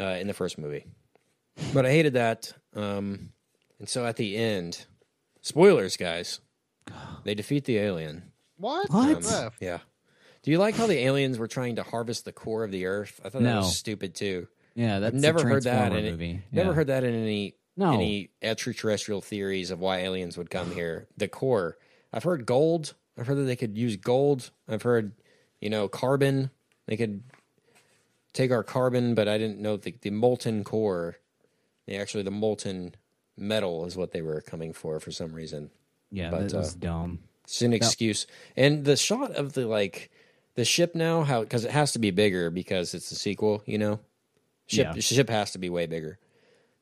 uh, 0.00 0.16
in 0.20 0.26
the 0.26 0.34
first 0.34 0.58
movie. 0.58 0.86
But 1.72 1.86
I 1.86 1.90
hated 1.90 2.14
that, 2.14 2.52
um, 2.74 3.30
and 3.78 3.88
so 3.88 4.04
at 4.06 4.16
the 4.16 4.36
end, 4.36 4.86
spoilers, 5.40 5.96
guys, 5.96 6.40
they 7.24 7.34
defeat 7.34 7.64
the 7.64 7.78
alien. 7.78 8.30
What? 8.56 8.88
What? 8.90 9.22
Yeah. 9.24 9.50
Yeah. 9.60 9.78
Do 10.42 10.50
you 10.50 10.58
like 10.58 10.74
how 10.76 10.86
the 10.86 10.98
aliens 10.98 11.38
were 11.38 11.48
trying 11.48 11.76
to 11.76 11.82
harvest 11.82 12.24
the 12.26 12.32
core 12.32 12.64
of 12.64 12.70
the 12.70 12.84
Earth? 12.86 13.18
I 13.24 13.30
thought 13.30 13.42
that 13.42 13.56
was 13.56 13.76
stupid 13.76 14.14
too. 14.14 14.46
Yeah, 14.74 14.98
that's 14.98 15.14
I've 15.14 15.18
a 15.18 15.22
never 15.22 15.42
heard 15.42 15.62
that 15.64 15.88
Transformer 15.88 15.98
in 16.06 16.12
movie. 16.12 16.42
Never 16.52 16.72
heard 16.74 16.88
that 16.88 17.02
in 17.04 17.14
any 17.14 17.54
No. 17.76 17.92
any 17.92 18.30
extraterrestrial 18.40 19.20
theories 19.20 19.70
of 19.70 19.80
why 19.80 19.98
aliens 19.98 20.36
would 20.38 20.50
come 20.50 20.70
here. 20.72 21.06
The 21.16 21.28
core. 21.28 21.76
I've 22.12 22.24
heard 22.24 22.46
gold. 22.46 22.94
I've 23.18 23.26
heard 23.26 23.38
that 23.38 23.42
they 23.44 23.56
could 23.56 23.76
use 23.76 23.96
gold. 23.96 24.50
I've 24.68 24.82
heard, 24.82 25.12
you 25.60 25.70
know, 25.70 25.88
carbon. 25.88 26.50
They 26.86 26.96
could 26.96 27.22
take 28.32 28.50
our 28.50 28.62
carbon, 28.62 29.14
but 29.14 29.28
I 29.28 29.38
didn't 29.38 29.60
know 29.60 29.76
the, 29.76 29.94
the 30.00 30.10
molten 30.10 30.64
core. 30.64 31.16
The, 31.86 31.96
actually, 31.96 32.22
the 32.22 32.30
molten 32.30 32.94
metal 33.36 33.84
is 33.86 33.96
what 33.96 34.12
they 34.12 34.22
were 34.22 34.40
coming 34.40 34.72
for 34.72 35.00
for 35.00 35.10
some 35.10 35.32
reason. 35.32 35.70
Yeah, 36.10 36.30
but, 36.30 36.48
that 36.50 36.56
was 36.56 36.74
uh, 36.74 36.78
dumb. 36.78 37.18
It's 37.44 37.62
an 37.62 37.72
excuse. 37.72 38.26
And 38.56 38.84
the 38.84 38.96
shot 38.96 39.32
of 39.32 39.52
the 39.52 39.66
like 39.66 40.10
the 40.54 40.64
ship 40.64 40.94
now, 40.94 41.22
how 41.24 41.42
because 41.42 41.64
it 41.64 41.70
has 41.70 41.92
to 41.92 41.98
be 41.98 42.10
bigger 42.10 42.50
because 42.50 42.94
it's 42.94 43.10
a 43.10 43.16
sequel, 43.16 43.62
you 43.66 43.78
know. 43.78 44.00
Ship 44.66 44.88
Yeah. 44.94 45.00
ship 45.00 45.28
has 45.28 45.52
to 45.52 45.58
be 45.58 45.68
way 45.68 45.86
bigger. 45.86 46.18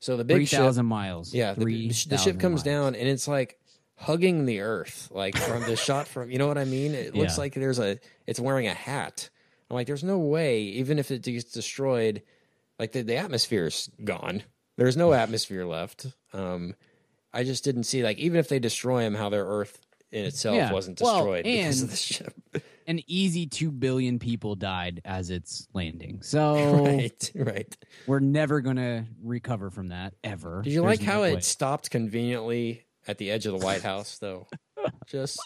So 0.02 0.16
the 0.16 0.24
big 0.24 0.38
Three 0.38 0.46
ship, 0.46 0.74
miles. 0.84 1.32
yeah, 1.32 1.54
the, 1.54 1.64
the 2.08 2.18
ship 2.18 2.40
comes 2.40 2.56
miles. 2.56 2.62
down 2.64 2.94
and 2.96 3.08
it's 3.08 3.28
like 3.28 3.58
hugging 3.94 4.46
the 4.46 4.58
earth, 4.60 5.08
like 5.12 5.36
from 5.36 5.62
the 5.62 5.76
shot 5.86 6.08
from 6.08 6.28
you 6.28 6.38
know 6.38 6.48
what 6.48 6.58
I 6.58 6.64
mean. 6.64 6.92
It 6.92 7.14
looks 7.14 7.34
Yeah. 7.36 7.40
like 7.40 7.54
there's 7.54 7.78
a 7.78 8.00
it's 8.26 8.40
wearing 8.40 8.66
a 8.66 8.74
hat. 8.74 9.30
I'm 9.70 9.76
like, 9.76 9.86
there's 9.86 10.02
no 10.02 10.18
way, 10.18 10.62
even 10.62 10.98
if 10.98 11.12
it 11.12 11.22
gets 11.22 11.44
destroyed, 11.52 12.22
like 12.80 12.90
the, 12.92 13.02
the 13.02 13.16
atmosphere's 13.16 13.88
gone. 14.02 14.42
There's 14.76 14.96
no 14.96 15.12
atmosphere 15.12 15.64
left. 15.64 16.06
Um, 16.32 16.74
I 17.32 17.44
just 17.44 17.62
didn't 17.62 17.84
see 17.84 18.02
like 18.02 18.18
even 18.18 18.38
if 18.40 18.48
they 18.48 18.58
destroy 18.58 19.02
them, 19.02 19.14
how 19.14 19.28
their 19.28 19.44
Earth 19.46 19.78
in 20.10 20.24
itself 20.24 20.56
Yeah. 20.56 20.72
wasn't 20.72 21.00
Well, 21.00 21.14
destroyed 21.18 21.44
because 21.44 21.82
of 21.82 21.90
the 21.90 21.96
ship. 21.96 22.34
An 22.86 23.00
easy 23.06 23.46
two 23.46 23.70
billion 23.70 24.18
people 24.18 24.54
died 24.54 25.00
as 25.04 25.30
it's 25.30 25.66
landing. 25.72 26.22
So 26.22 26.82
right, 26.84 27.30
right. 27.34 27.76
we're 28.06 28.20
never 28.20 28.60
gonna 28.60 29.06
recover 29.22 29.70
from 29.70 29.88
that 29.88 30.14
ever. 30.24 30.62
Did 30.62 30.72
you 30.72 30.82
There's 30.82 31.00
like 31.00 31.06
how 31.06 31.18
no 31.18 31.24
it 31.24 31.44
stopped 31.44 31.90
conveniently 31.90 32.84
at 33.06 33.18
the 33.18 33.30
edge 33.30 33.46
of 33.46 33.58
the 33.58 33.64
White 33.64 33.82
House, 33.82 34.18
though? 34.18 34.46
just 35.06 35.38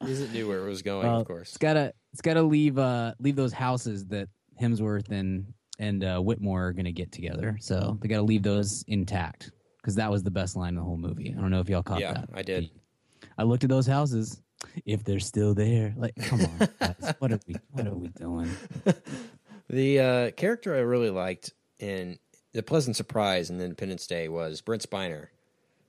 because 0.00 0.20
it 0.20 0.32
knew 0.32 0.48
where 0.48 0.60
it 0.66 0.68
was 0.68 0.82
going, 0.82 1.06
Well, 1.06 1.20
of 1.20 1.26
course. 1.26 1.48
It's 1.50 1.58
gotta 1.58 1.92
it's 2.12 2.22
gotta 2.22 2.42
leave 2.42 2.78
uh 2.78 3.14
leave 3.18 3.36
those 3.36 3.52
houses 3.52 4.06
that 4.06 4.28
Hemsworth 4.60 5.10
and 5.10 5.52
and 5.78 6.04
uh, 6.04 6.18
Whitmore 6.20 6.66
are 6.68 6.72
gonna 6.72 6.92
get 6.92 7.12
together. 7.12 7.56
So 7.60 7.98
they 8.00 8.08
gotta 8.08 8.22
leave 8.22 8.42
those 8.42 8.84
intact 8.88 9.50
because 9.80 9.94
that 9.96 10.10
was 10.10 10.22
the 10.22 10.30
best 10.30 10.56
line 10.56 10.70
in 10.70 10.74
the 10.76 10.82
whole 10.82 10.96
movie. 10.98 11.34
I 11.36 11.40
don't 11.40 11.50
know 11.50 11.60
if 11.60 11.68
y'all 11.68 11.82
caught 11.82 12.00
Yeah, 12.00 12.12
that. 12.12 12.28
I 12.34 12.42
did. 12.42 12.70
I 13.38 13.42
looked 13.44 13.64
at 13.64 13.70
those 13.70 13.86
houses. 13.86 14.40
If 14.84 15.04
they're 15.04 15.20
still 15.20 15.54
there, 15.54 15.94
like, 15.96 16.14
come 16.16 16.40
on, 16.42 16.68
guys, 16.78 17.14
what 17.18 17.32
are 17.32 17.40
we 17.46 17.56
what 17.72 17.86
are 17.86 17.94
we 17.94 18.08
doing? 18.08 18.50
The 19.68 20.00
uh, 20.00 20.30
character 20.32 20.74
I 20.74 20.80
really 20.80 21.10
liked 21.10 21.52
in 21.78 22.18
the 22.52 22.62
pleasant 22.62 22.96
surprise 22.96 23.50
in 23.50 23.60
Independence 23.60 24.04
Day 24.08 24.28
was 24.28 24.60
Brent 24.60 24.82
Spiner. 24.82 25.20
And 25.20 25.28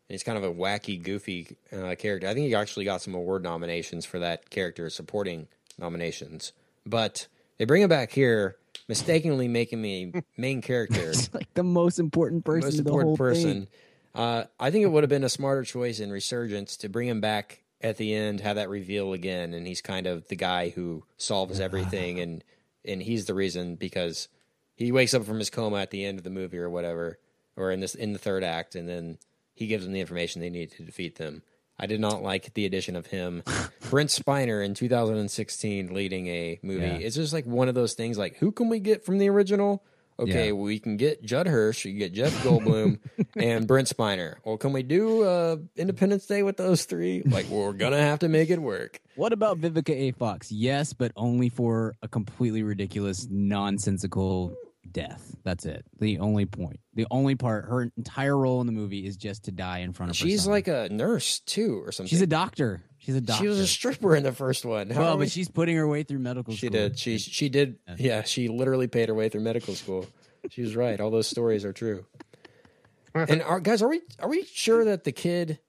he's 0.09 0.21
kind 0.21 0.37
of 0.37 0.43
a 0.43 0.53
wacky, 0.53 1.01
goofy 1.01 1.57
uh, 1.73 1.95
character. 1.97 2.27
I 2.27 2.35
think 2.35 2.45
he 2.45 2.53
actually 2.53 2.85
got 2.85 3.01
some 3.01 3.15
award 3.15 3.41
nominations 3.41 4.05
for 4.05 4.19
that 4.19 4.51
character, 4.51 4.87
supporting 4.91 5.47
nominations. 5.79 6.53
But 6.85 7.27
They 7.57 7.65
bring 7.65 7.81
him 7.81 7.89
back 7.89 8.11
here, 8.11 8.57
mistakenly 8.87 9.47
making 9.47 9.81
me 9.81 10.13
main 10.37 10.61
character, 10.61 11.13
like 11.33 11.51
the 11.55 11.63
most 11.63 11.97
important 11.97 12.45
person 12.45 12.67
most 12.67 12.79
important 12.79 13.07
whole 13.07 13.17
person. 13.17 13.43
thing. 13.43 13.67
Uh, 14.13 14.43
I 14.59 14.69
think 14.69 14.83
it 14.83 14.89
would 14.89 15.01
have 15.03 15.09
been 15.09 15.23
a 15.23 15.29
smarter 15.29 15.63
choice 15.63 15.99
in 15.99 16.11
Resurgence 16.11 16.77
to 16.77 16.89
bring 16.89 17.07
him 17.07 17.21
back 17.21 17.63
at 17.83 17.97
the 17.97 18.13
end, 18.13 18.41
have 18.41 18.55
that 18.55 18.69
reveal 18.69 19.13
again, 19.13 19.53
and 19.53 19.65
he's 19.67 19.81
kind 19.81 20.07
of 20.07 20.27
the 20.27 20.35
guy 20.35 20.69
who 20.69 21.03
solves 21.17 21.59
everything, 21.59 22.19
and 22.19 22.43
and 22.85 23.01
he's 23.01 23.25
the 23.25 23.33
reason 23.33 23.75
because 23.75 24.27
he 24.75 24.91
wakes 24.91 25.13
up 25.13 25.25
from 25.25 25.39
his 25.39 25.49
coma 25.49 25.77
at 25.77 25.91
the 25.91 26.05
end 26.05 26.17
of 26.17 26.23
the 26.23 26.29
movie 26.29 26.57
or 26.57 26.69
whatever, 26.69 27.19
or 27.55 27.71
in 27.71 27.79
this 27.79 27.95
in 27.95 28.13
the 28.13 28.19
third 28.19 28.43
act, 28.43 28.75
and 28.75 28.87
then 28.87 29.17
he 29.53 29.67
gives 29.67 29.83
them 29.83 29.93
the 29.93 29.99
information 29.99 30.41
they 30.41 30.49
need 30.49 30.71
to 30.71 30.83
defeat 30.83 31.17
them. 31.17 31.43
I 31.77 31.87
did 31.87 31.99
not 31.99 32.21
like 32.21 32.53
the 32.53 32.65
addition 32.65 32.95
of 32.95 33.07
him, 33.07 33.43
Brent 33.89 34.11
Spiner 34.11 34.63
in 34.63 34.75
2016 34.75 35.93
leading 35.93 36.27
a 36.27 36.59
movie. 36.61 36.85
Yeah. 36.85 36.93
It's 36.93 37.15
just 37.15 37.33
like 37.33 37.45
one 37.45 37.69
of 37.69 37.75
those 37.75 37.93
things. 37.93 38.17
Like, 38.17 38.37
who 38.37 38.51
can 38.51 38.69
we 38.69 38.79
get 38.79 39.03
from 39.03 39.17
the 39.17 39.29
original? 39.29 39.83
Okay, 40.21 40.47
Yeah. 40.47 40.51
we 40.53 40.79
can 40.79 40.97
get 40.97 41.23
Judd 41.23 41.47
Hirsch, 41.47 41.83
you 41.83 41.91
can 41.91 41.99
get 41.99 42.13
Jeff 42.13 42.31
Goldblum, 42.43 42.99
and 43.35 43.67
Brent 43.67 43.87
Spiner. 43.89 44.35
Well, 44.45 44.57
can 44.57 44.71
we 44.71 44.83
do 44.83 45.23
uh, 45.23 45.57
Independence 45.75 46.25
Day 46.27 46.43
with 46.43 46.57
those 46.57 46.85
three? 46.85 47.23
Like, 47.25 47.47
well, 47.49 47.61
we're 47.61 47.73
gonna 47.73 47.97
have 48.01 48.19
to 48.19 48.29
make 48.29 48.49
it 48.51 48.61
work. 48.61 49.01
What 49.15 49.33
about 49.33 49.59
Vivica 49.59 49.89
A. 49.93 50.11
Fox? 50.11 50.51
Yes, 50.51 50.93
but 50.93 51.11
only 51.15 51.49
for 51.49 51.95
a 52.01 52.07
completely 52.07 52.61
ridiculous, 52.63 53.27
nonsensical 53.29 54.55
death. 54.89 55.35
That's 55.43 55.65
it. 55.65 55.85
The 55.99 56.19
only 56.19 56.45
point. 56.45 56.79
The 56.93 57.07
only 57.11 57.35
part. 57.35 57.65
Her 57.65 57.91
entire 57.97 58.37
role 58.37 58.61
in 58.61 58.67
the 58.67 58.73
movie 58.73 59.05
is 59.05 59.17
just 59.17 59.45
to 59.45 59.51
die 59.51 59.79
in 59.79 59.93
front 59.93 60.11
of 60.11 60.17
her. 60.17 60.27
She's 60.27 60.47
like 60.47 60.67
a 60.67 60.87
nurse 60.91 61.39
too, 61.39 61.81
or 61.85 61.91
something. 61.91 62.09
she's 62.09 62.21
a 62.21 62.27
doctor. 62.27 62.83
She's 62.97 63.15
a 63.15 63.21
doctor. 63.21 63.43
She 63.43 63.47
was 63.47 63.59
a 63.59 63.67
stripper 63.67 64.15
in 64.15 64.23
the 64.23 64.31
first 64.31 64.63
one. 64.65 64.89
How 64.89 65.01
well, 65.01 65.17
we- 65.17 65.25
but 65.25 65.31
she's 65.31 65.49
putting 65.49 65.75
her 65.77 65.87
way 65.87 66.03
through 66.03 66.19
medical 66.19 66.53
school. 66.53 66.57
she 66.57 66.67
school. 66.67 66.79
did. 66.89 66.99
She 66.99 67.17
she 67.17 67.49
did. 67.49 67.77
Yeah, 67.97 68.23
she 68.23 68.47
literally 68.47 68.87
paid 68.87 69.09
her 69.09 69.15
way 69.15 69.29
through 69.29 69.41
medical 69.41 69.73
school. 69.75 70.05
She 70.49 70.61
was 70.61 70.75
right. 70.75 70.99
All 70.99 71.09
those 71.11 71.27
stories 71.27 71.65
are 71.65 71.73
true. 71.73 72.05
And 73.13 73.41
are, 73.41 73.59
guys, 73.59 73.81
are 73.81 73.89
we 73.89 74.01
are 74.19 74.29
we 74.29 74.45
sure 74.45 74.85
that 74.85 75.03
the 75.03 75.11
kid, 75.11 75.59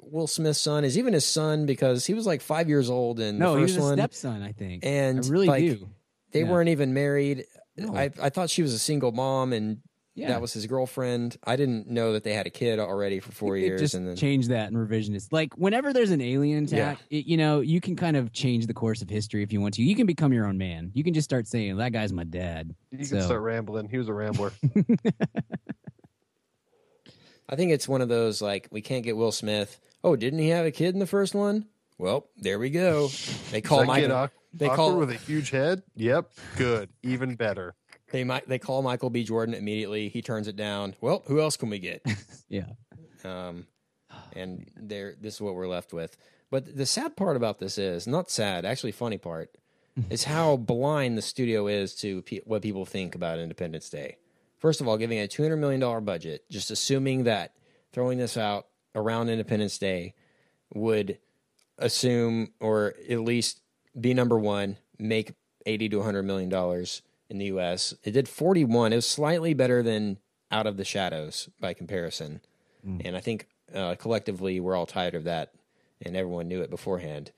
Will 0.00 0.26
Smith's 0.26 0.58
son, 0.60 0.84
is 0.84 0.96
even 0.96 1.12
his 1.12 1.26
son 1.26 1.66
because 1.66 2.06
he 2.06 2.14
was 2.14 2.26
like 2.26 2.40
five 2.40 2.68
years 2.68 2.88
old 2.88 3.20
in 3.20 3.38
No, 3.38 3.52
the 3.52 3.58
he 3.58 3.62
was 3.64 3.76
a 3.76 3.80
one. 3.80 3.98
stepson. 3.98 4.42
I 4.42 4.52
think. 4.52 4.84
And, 4.84 5.24
I 5.24 5.28
really 5.28 5.46
like, 5.46 5.60
do. 5.64 5.88
They 6.32 6.40
Yeah. 6.42 6.50
weren't 6.50 6.70
even 6.70 6.94
married. 6.94 7.44
No. 7.76 7.94
I 7.96 8.10
I 8.20 8.30
thought 8.30 8.50
she 8.50 8.62
was 8.62 8.72
a 8.72 8.78
single 8.78 9.12
mom 9.12 9.52
and 9.52 9.78
Yeah. 10.14 10.28
that 10.28 10.40
was 10.40 10.52
his 10.54 10.66
girlfriend. 10.66 11.36
I 11.44 11.56
didn't 11.56 11.88
know 11.88 12.14
that 12.14 12.24
they 12.24 12.32
had 12.32 12.46
a 12.46 12.50
kid 12.50 12.78
already 12.78 13.20
for 13.20 13.32
four 13.32 13.54
They 13.56 13.66
years. 13.66 13.80
Just 13.80 13.94
and 13.94 14.08
then 14.08 14.16
change 14.16 14.48
that 14.48 14.70
in 14.70 14.76
revisionist. 14.76 15.30
Like 15.30 15.52
whenever 15.58 15.92
there's 15.92 16.10
an 16.10 16.22
alien 16.22 16.64
attack, 16.64 16.98
it, 17.10 17.26
you 17.26 17.36
know, 17.36 17.60
you 17.60 17.80
can 17.82 17.96
kind 17.96 18.16
of 18.16 18.32
change 18.32 18.66
the 18.66 18.72
course 18.74 19.02
of 19.02 19.10
history 19.10 19.42
if 19.42 19.52
you 19.52 19.60
want 19.60 19.74
to. 19.74 19.82
You 19.82 19.94
can 19.94 20.06
become 20.06 20.32
your 20.32 20.46
own 20.46 20.56
man. 20.56 20.90
You 20.94 21.04
can 21.04 21.12
just 21.12 21.26
start 21.28 21.46
saying 21.46 21.76
that 21.76 21.92
guy's 21.92 22.12
my 22.14 22.24
dad. 22.24 22.74
You 22.90 23.04
So- 23.04 23.16
can 23.16 23.24
start 23.26 23.42
rambling. 23.42 23.88
He 23.90 23.98
was 23.98 24.08
a 24.08 24.14
rambler. 24.14 24.52
I 27.48 27.54
think 27.56 27.70
it's 27.72 27.86
one 27.86 28.00
of 28.00 28.08
those 28.08 28.42
like 28.42 28.68
we 28.70 28.80
can't 28.80 29.04
get 29.04 29.16
Will 29.16 29.32
Smith. 29.32 29.78
Oh, 30.02 30.16
didn't 30.16 30.40
he 30.40 30.48
have 30.48 30.66
a 30.66 30.70
kid 30.72 30.94
in 30.94 30.98
the 30.98 31.06
first 31.06 31.34
one? 31.34 31.66
Well, 31.98 32.26
there 32.36 32.58
we 32.58 32.70
go. 32.70 33.08
They 33.50 33.60
call 33.60 33.78
Does 33.78 33.86
that 33.86 33.92
Michael. 33.92 34.30
Awk- 34.56 34.58
They 34.58 34.66
awkward 34.66 34.76
call 34.76 34.96
with 34.98 35.10
a 35.10 35.14
huge 35.16 35.50
head. 35.50 35.82
Yep, 35.94 36.30
good, 36.56 36.88
even 37.02 37.34
better. 37.36 37.74
they 38.12 38.24
might 38.24 38.48
they 38.48 38.58
call 38.58 38.82
Michael 38.82 39.10
B. 39.10 39.24
Jordan 39.24 39.54
immediately. 39.54 40.08
He 40.08 40.22
turns 40.22 40.48
it 40.48 40.56
down. 40.56 40.94
Well, 41.00 41.22
who 41.26 41.40
else 41.40 41.56
can 41.56 41.70
we 41.70 41.78
get? 41.78 42.04
Yeah. 42.48 42.66
Um, 43.24 43.66
and 44.34 44.70
there, 44.76 45.14
this 45.20 45.34
is 45.34 45.40
what 45.40 45.54
we're 45.56 45.66
left 45.66 45.92
with. 45.92 46.16
But 46.50 46.76
the 46.76 46.86
sad 46.86 47.16
part 47.16 47.36
about 47.36 47.58
this 47.58 47.76
is 47.76 48.06
not 48.06 48.30
sad, 48.30 48.64
actually, 48.64 48.92
funny 48.92 49.18
part 49.18 49.50
is 50.10 50.24
how 50.24 50.56
blind 50.56 51.18
the 51.18 51.22
studio 51.22 51.66
is 51.66 51.94
to 51.96 52.22
pe- 52.22 52.40
what 52.44 52.62
people 52.62 52.84
think 52.86 53.14
about 53.16 53.40
Independence 53.40 53.90
Day. 53.90 54.18
First 54.58 54.80
of 54.80 54.86
all, 54.86 54.96
giving 54.96 55.18
a 55.18 55.26
two 55.26 55.42
hundred 55.42 55.56
million 55.56 55.80
dollar 55.80 56.00
budget, 56.00 56.44
just 56.50 56.70
assuming 56.70 57.24
that 57.24 57.54
throwing 57.92 58.18
this 58.18 58.36
out 58.36 58.66
around 58.94 59.28
Independence 59.28 59.76
Day 59.78 60.14
would 60.72 61.18
assume 61.78 62.52
or 62.60 62.94
at 63.10 63.20
least 63.20 63.60
be 63.98 64.14
number 64.14 64.38
one, 64.38 64.76
make 64.98 65.32
eighty 65.64 65.88
to 65.88 66.02
hundred 66.02 66.24
million 66.24 66.48
dollars 66.48 67.02
in 67.28 67.38
the 67.38 67.46
U.S. 67.46 67.94
It 68.04 68.12
did 68.12 68.28
forty 68.28 68.64
one. 68.64 68.92
It 68.92 68.96
was 68.96 69.06
slightly 69.06 69.54
better 69.54 69.82
than 69.82 70.18
Out 70.50 70.66
of 70.66 70.76
the 70.76 70.84
Shadows 70.84 71.48
by 71.60 71.74
comparison, 71.74 72.40
and 73.04 73.16
I 73.16 73.20
think 73.20 73.48
uh, 73.74 73.96
collectively 73.96 74.60
we're 74.60 74.76
all 74.76 74.86
tired 74.86 75.14
of 75.14 75.24
that, 75.24 75.52
and 76.00 76.16
everyone 76.16 76.48
knew 76.48 76.60
it 76.62 76.70
beforehand. 76.70 77.32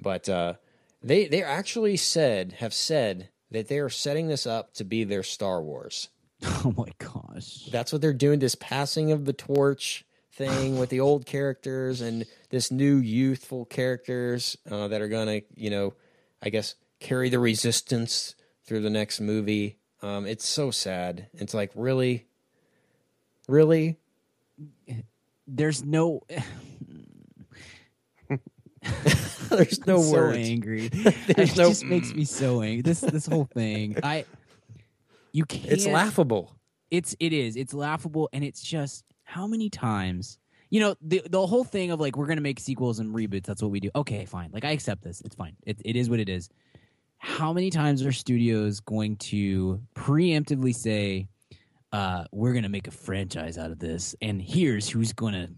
But 0.00 0.28
uh, 0.28 0.54
they 1.02 1.26
they 1.26 1.42
actually 1.42 1.96
said 1.96 2.56
have 2.58 2.74
said 2.74 3.28
that 3.50 3.68
they 3.68 3.78
are 3.78 3.88
setting 3.90 4.28
this 4.28 4.46
up 4.46 4.74
to 4.74 4.84
be 4.84 5.04
their 5.04 5.22
Star 5.22 5.62
Wars. 5.62 6.08
Oh 6.66 6.74
my 6.76 6.88
gosh. 6.98 7.66
That's 7.70 7.92
what 7.92 8.00
they're 8.02 8.12
doing. 8.14 8.38
This 8.38 8.54
passing 8.54 9.12
of 9.12 9.24
the 9.26 9.32
torch 9.34 10.04
thing 10.34 10.78
with 10.78 10.90
the 10.90 11.00
old 11.00 11.26
characters 11.26 12.00
and 12.00 12.26
this 12.50 12.70
new 12.70 12.96
youthful 12.96 13.64
characters 13.64 14.56
uh, 14.70 14.88
that 14.88 15.00
are 15.00 15.08
gonna, 15.08 15.42
you 15.54 15.70
know, 15.70 15.94
I 16.42 16.50
guess 16.50 16.74
carry 17.00 17.28
the 17.28 17.38
resistance 17.38 18.34
through 18.64 18.80
the 18.80 18.90
next 18.90 19.20
movie. 19.20 19.78
Um, 20.02 20.26
it's 20.26 20.46
so 20.46 20.70
sad. 20.70 21.28
It's 21.34 21.54
like 21.54 21.70
really, 21.74 22.26
really. 23.48 23.98
There's 25.46 25.84
no. 25.84 26.22
There's 29.48 29.86
no 29.86 29.96
I'm 29.96 30.02
so 30.02 30.30
angry. 30.30 30.88
There's 30.88 31.52
it 31.52 31.56
no- 31.56 31.68
just 31.68 31.84
makes 31.84 32.12
me 32.12 32.24
so 32.24 32.60
angry. 32.60 32.82
This 32.82 33.00
this 33.00 33.26
whole 33.26 33.48
thing. 33.54 33.96
I. 34.02 34.24
You 35.32 35.44
can't. 35.44 35.66
It's 35.72 35.86
laughable. 35.86 36.54
It's 36.90 37.16
it 37.18 37.32
is. 37.32 37.56
It's 37.56 37.72
laughable, 37.74 38.28
and 38.32 38.44
it's 38.44 38.62
just 38.62 39.04
how 39.24 39.46
many 39.46 39.70
times. 39.70 40.38
You 40.70 40.80
know 40.80 40.96
the 41.02 41.22
the 41.28 41.46
whole 41.46 41.64
thing 41.64 41.90
of 41.90 42.00
like 42.00 42.16
we're 42.16 42.26
gonna 42.26 42.40
make 42.40 42.58
sequels 42.58 42.98
and 42.98 43.14
reboots. 43.14 43.44
That's 43.44 43.62
what 43.62 43.70
we 43.70 43.80
do. 43.80 43.90
Okay, 43.94 44.24
fine. 44.24 44.50
Like 44.52 44.64
I 44.64 44.70
accept 44.70 45.02
this. 45.02 45.20
It's 45.24 45.36
fine. 45.36 45.56
It 45.64 45.80
it 45.84 45.96
is 45.96 46.10
what 46.10 46.20
it 46.20 46.28
is. 46.28 46.48
How 47.18 47.52
many 47.52 47.70
times 47.70 48.04
are 48.04 48.12
studios 48.12 48.80
going 48.80 49.16
to 49.16 49.80
preemptively 49.94 50.74
say, 50.74 51.28
uh, 51.92 52.24
"We're 52.32 52.54
gonna 52.54 52.68
make 52.68 52.88
a 52.88 52.92
franchise 52.92 53.56
out 53.56 53.70
of 53.70 53.78
this," 53.78 54.16
and 54.20 54.42
here's 54.42 54.88
who's 54.88 55.12
gonna 55.12 55.50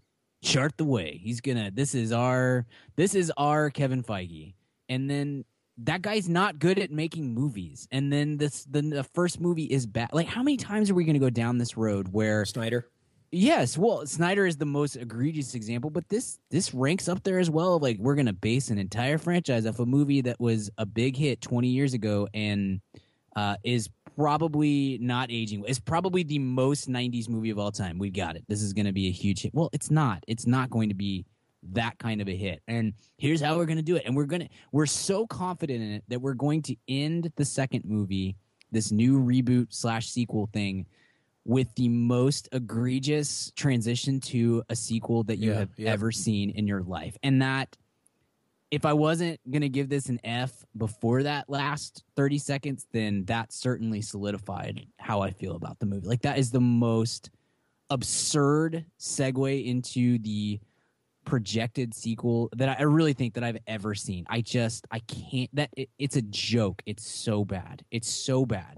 chart 0.43 0.77
the 0.77 0.85
way. 0.85 1.19
He's 1.23 1.41
gonna. 1.41 1.71
This 1.71 1.95
is 1.95 2.13
our. 2.13 2.67
This 2.97 3.15
is 3.15 3.33
our 3.39 3.71
Kevin 3.71 4.03
Feige, 4.03 4.55
and 4.89 5.09
then 5.09 5.45
that 5.79 6.03
guy's 6.03 6.29
not 6.29 6.59
good 6.59 6.79
at 6.79 6.91
making 6.91 7.35
movies. 7.35 7.87
And 7.91 8.13
then 8.13 8.39
this 8.39 8.65
the, 8.65 8.83
the 8.83 9.05
first 9.05 9.41
movie 9.41 9.65
is 9.65 9.87
bad. 9.87 10.11
Like 10.13 10.27
how 10.27 10.43
many 10.43 10.57
times 10.57 10.91
are 10.91 10.95
we 10.95 11.05
to 11.05 11.19
go 11.19 11.31
down 11.31 11.59
this 11.59 11.77
road 11.77 12.09
where 12.09 12.45
Snyder. 12.45 12.89
Yes, 13.37 13.77
well, 13.77 14.07
Snyder 14.07 14.47
is 14.47 14.57
the 14.57 14.67
most 14.67 14.97
egregious 14.97 15.55
example, 15.55 15.91
but 15.91 16.09
this 16.09 16.39
this 16.51 16.73
ranks 16.75 17.09
up 17.09 17.23
there 17.23 17.39
as 17.39 17.51
well. 17.51 17.79
Like 17.79 17.99
we're 17.99 18.15
to 18.27 18.33
base 18.33 18.71
an 18.71 18.79
entire 18.79 19.19
franchise 19.19 19.67
off 19.67 19.79
a 19.79 19.87
movie 19.87 20.23
that 20.23 20.41
was 20.41 20.71
a 20.79 20.87
big 20.87 21.17
hit 21.17 21.41
20 21.41 21.69
years 21.69 21.95
ago 21.95 22.29
and 22.35 22.81
uh, 23.37 23.57
is 23.63 23.89
probably 24.17 24.99
not 25.01 25.31
aging. 25.31 25.63
It's 25.67 25.79
probably 25.79 26.23
the 26.23 26.39
most 26.39 26.89
90s 26.89 27.29
movie 27.29 27.51
of 27.51 27.59
all 27.59 27.71
time. 27.71 27.99
We 27.99 28.11
got 28.11 28.37
it. 28.37 28.45
This 28.49 28.63
is 28.63 28.73
to 28.87 28.93
be 28.93 29.09
a 29.09 29.13
huge 29.13 29.43
hit. 29.43 29.55
Well, 29.55 29.69
it's 29.73 29.91
not. 29.91 30.25
It's 30.27 30.47
not 30.47 30.71
going 30.71 30.89
to 30.89 30.95
be 30.95 31.27
that 31.73 31.99
kind 31.99 32.21
of 32.21 32.29
a 32.29 32.37
hit. 32.37 32.63
And 32.67 32.95
here's 33.19 33.41
how 33.41 33.57
we're 33.57 33.67
to 33.77 33.83
do 33.83 33.97
it. 33.97 34.05
And 34.07 34.17
we're 34.17 34.27
to 34.43 34.49
we're 34.73 34.87
so 34.87 35.27
confident 35.27 35.83
in 35.83 35.91
it 35.93 36.05
that 36.09 36.21
we're 36.21 36.35
going 36.35 36.63
to 36.63 36.77
end 36.89 37.31
the 37.37 37.45
second 37.45 37.85
movie, 37.85 38.37
this 38.73 38.91
new 38.91 39.21
reboot 39.21 39.67
slash 39.71 40.09
sequel 40.09 40.49
thing, 40.53 40.87
with 41.47 41.73
the 41.77 41.89
most 41.89 42.49
egregious 42.53 43.53
transition 43.55 44.19
to 44.21 44.65
a 44.69 44.75
sequel 44.77 45.23
that 45.25 45.39
you 45.39 45.53
Yeah, 45.53 45.59
have 45.61 45.71
yeah. 45.77 45.93
ever 45.93 46.11
seen 46.11 46.51
in 46.51 46.67
your 46.67 46.83
life. 46.83 47.17
And 47.23 47.41
that 47.41 47.77
if 48.73 48.85
I 48.85 48.93
wasn't 48.93 49.39
going 49.49 49.63
to 49.63 49.69
give 49.69 49.89
this 49.89 50.09
an 50.09 50.19
F 50.25 50.65
before 50.77 51.23
that 51.23 51.49
last 51.49 52.03
30 52.17 52.39
seconds, 52.39 52.87
then 52.93 53.25
that 53.27 53.53
certainly 53.53 54.03
solidified 54.03 54.87
how 54.99 55.21
I 55.21 55.31
feel 55.31 55.55
about 55.55 55.79
the 55.79 55.87
movie. 55.87 56.09
Like 56.09 56.23
that 56.23 56.37
is 56.37 56.51
the 56.51 56.61
most 56.61 57.31
absurd 57.91 58.85
segue 58.99 59.65
into 59.65 60.19
the 60.19 60.59
projected 61.25 61.95
sequel 61.95 62.49
that 62.57 62.69
I 62.69 62.77
I 62.81 62.83
really 62.83 63.13
think 63.13 63.35
that 63.35 63.45
I've 63.45 63.59
ever 63.69 63.95
seen. 63.95 64.27
I 64.29 64.41
just 64.41 64.85
I 64.91 64.99
can't 65.01 65.51
that 65.55 65.71
it, 65.77 65.91
it's 65.99 66.17
a 66.17 66.23
joke. 66.23 66.83
It's 66.87 67.07
so 67.07 67.45
bad. 67.45 67.85
It's 67.93 68.09
so 68.11 68.45
bad. 68.45 68.77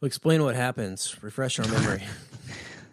Well, 0.00 0.06
explain 0.06 0.42
what 0.42 0.56
happens. 0.56 1.16
Refresh 1.22 1.58
our 1.58 1.68
memory. 1.68 2.02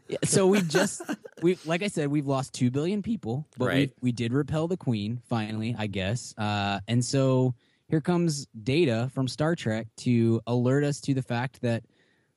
Yeah, 0.10 0.20
so 0.24 0.48
we 0.48 0.62
just 0.62 1.02
we 1.42 1.58
like 1.66 1.84
I 1.84 1.90
said 1.90 2.08
we've 2.08 2.28
lost 2.28 2.54
2 2.54 2.72
billion 2.72 3.02
people, 3.04 3.46
but 3.58 3.66
Right. 3.66 3.92
we 4.02 4.08
we 4.08 4.12
did 4.14 4.32
repel 4.32 4.70
the 4.70 4.78
queen 4.78 5.22
finally, 5.28 5.76
I 5.78 5.88
guess. 5.88 6.34
Uh 6.38 6.80
and 6.88 7.04
so 7.04 7.56
here 7.90 8.00
comes 8.00 8.48
data 8.64 9.12
from 9.14 9.28
Star 9.28 9.54
Trek 9.54 9.88
to 9.98 10.40
alert 10.48 10.86
us 10.86 11.02
to 11.02 11.14
the 11.14 11.22
fact 11.22 11.62
that 11.62 11.84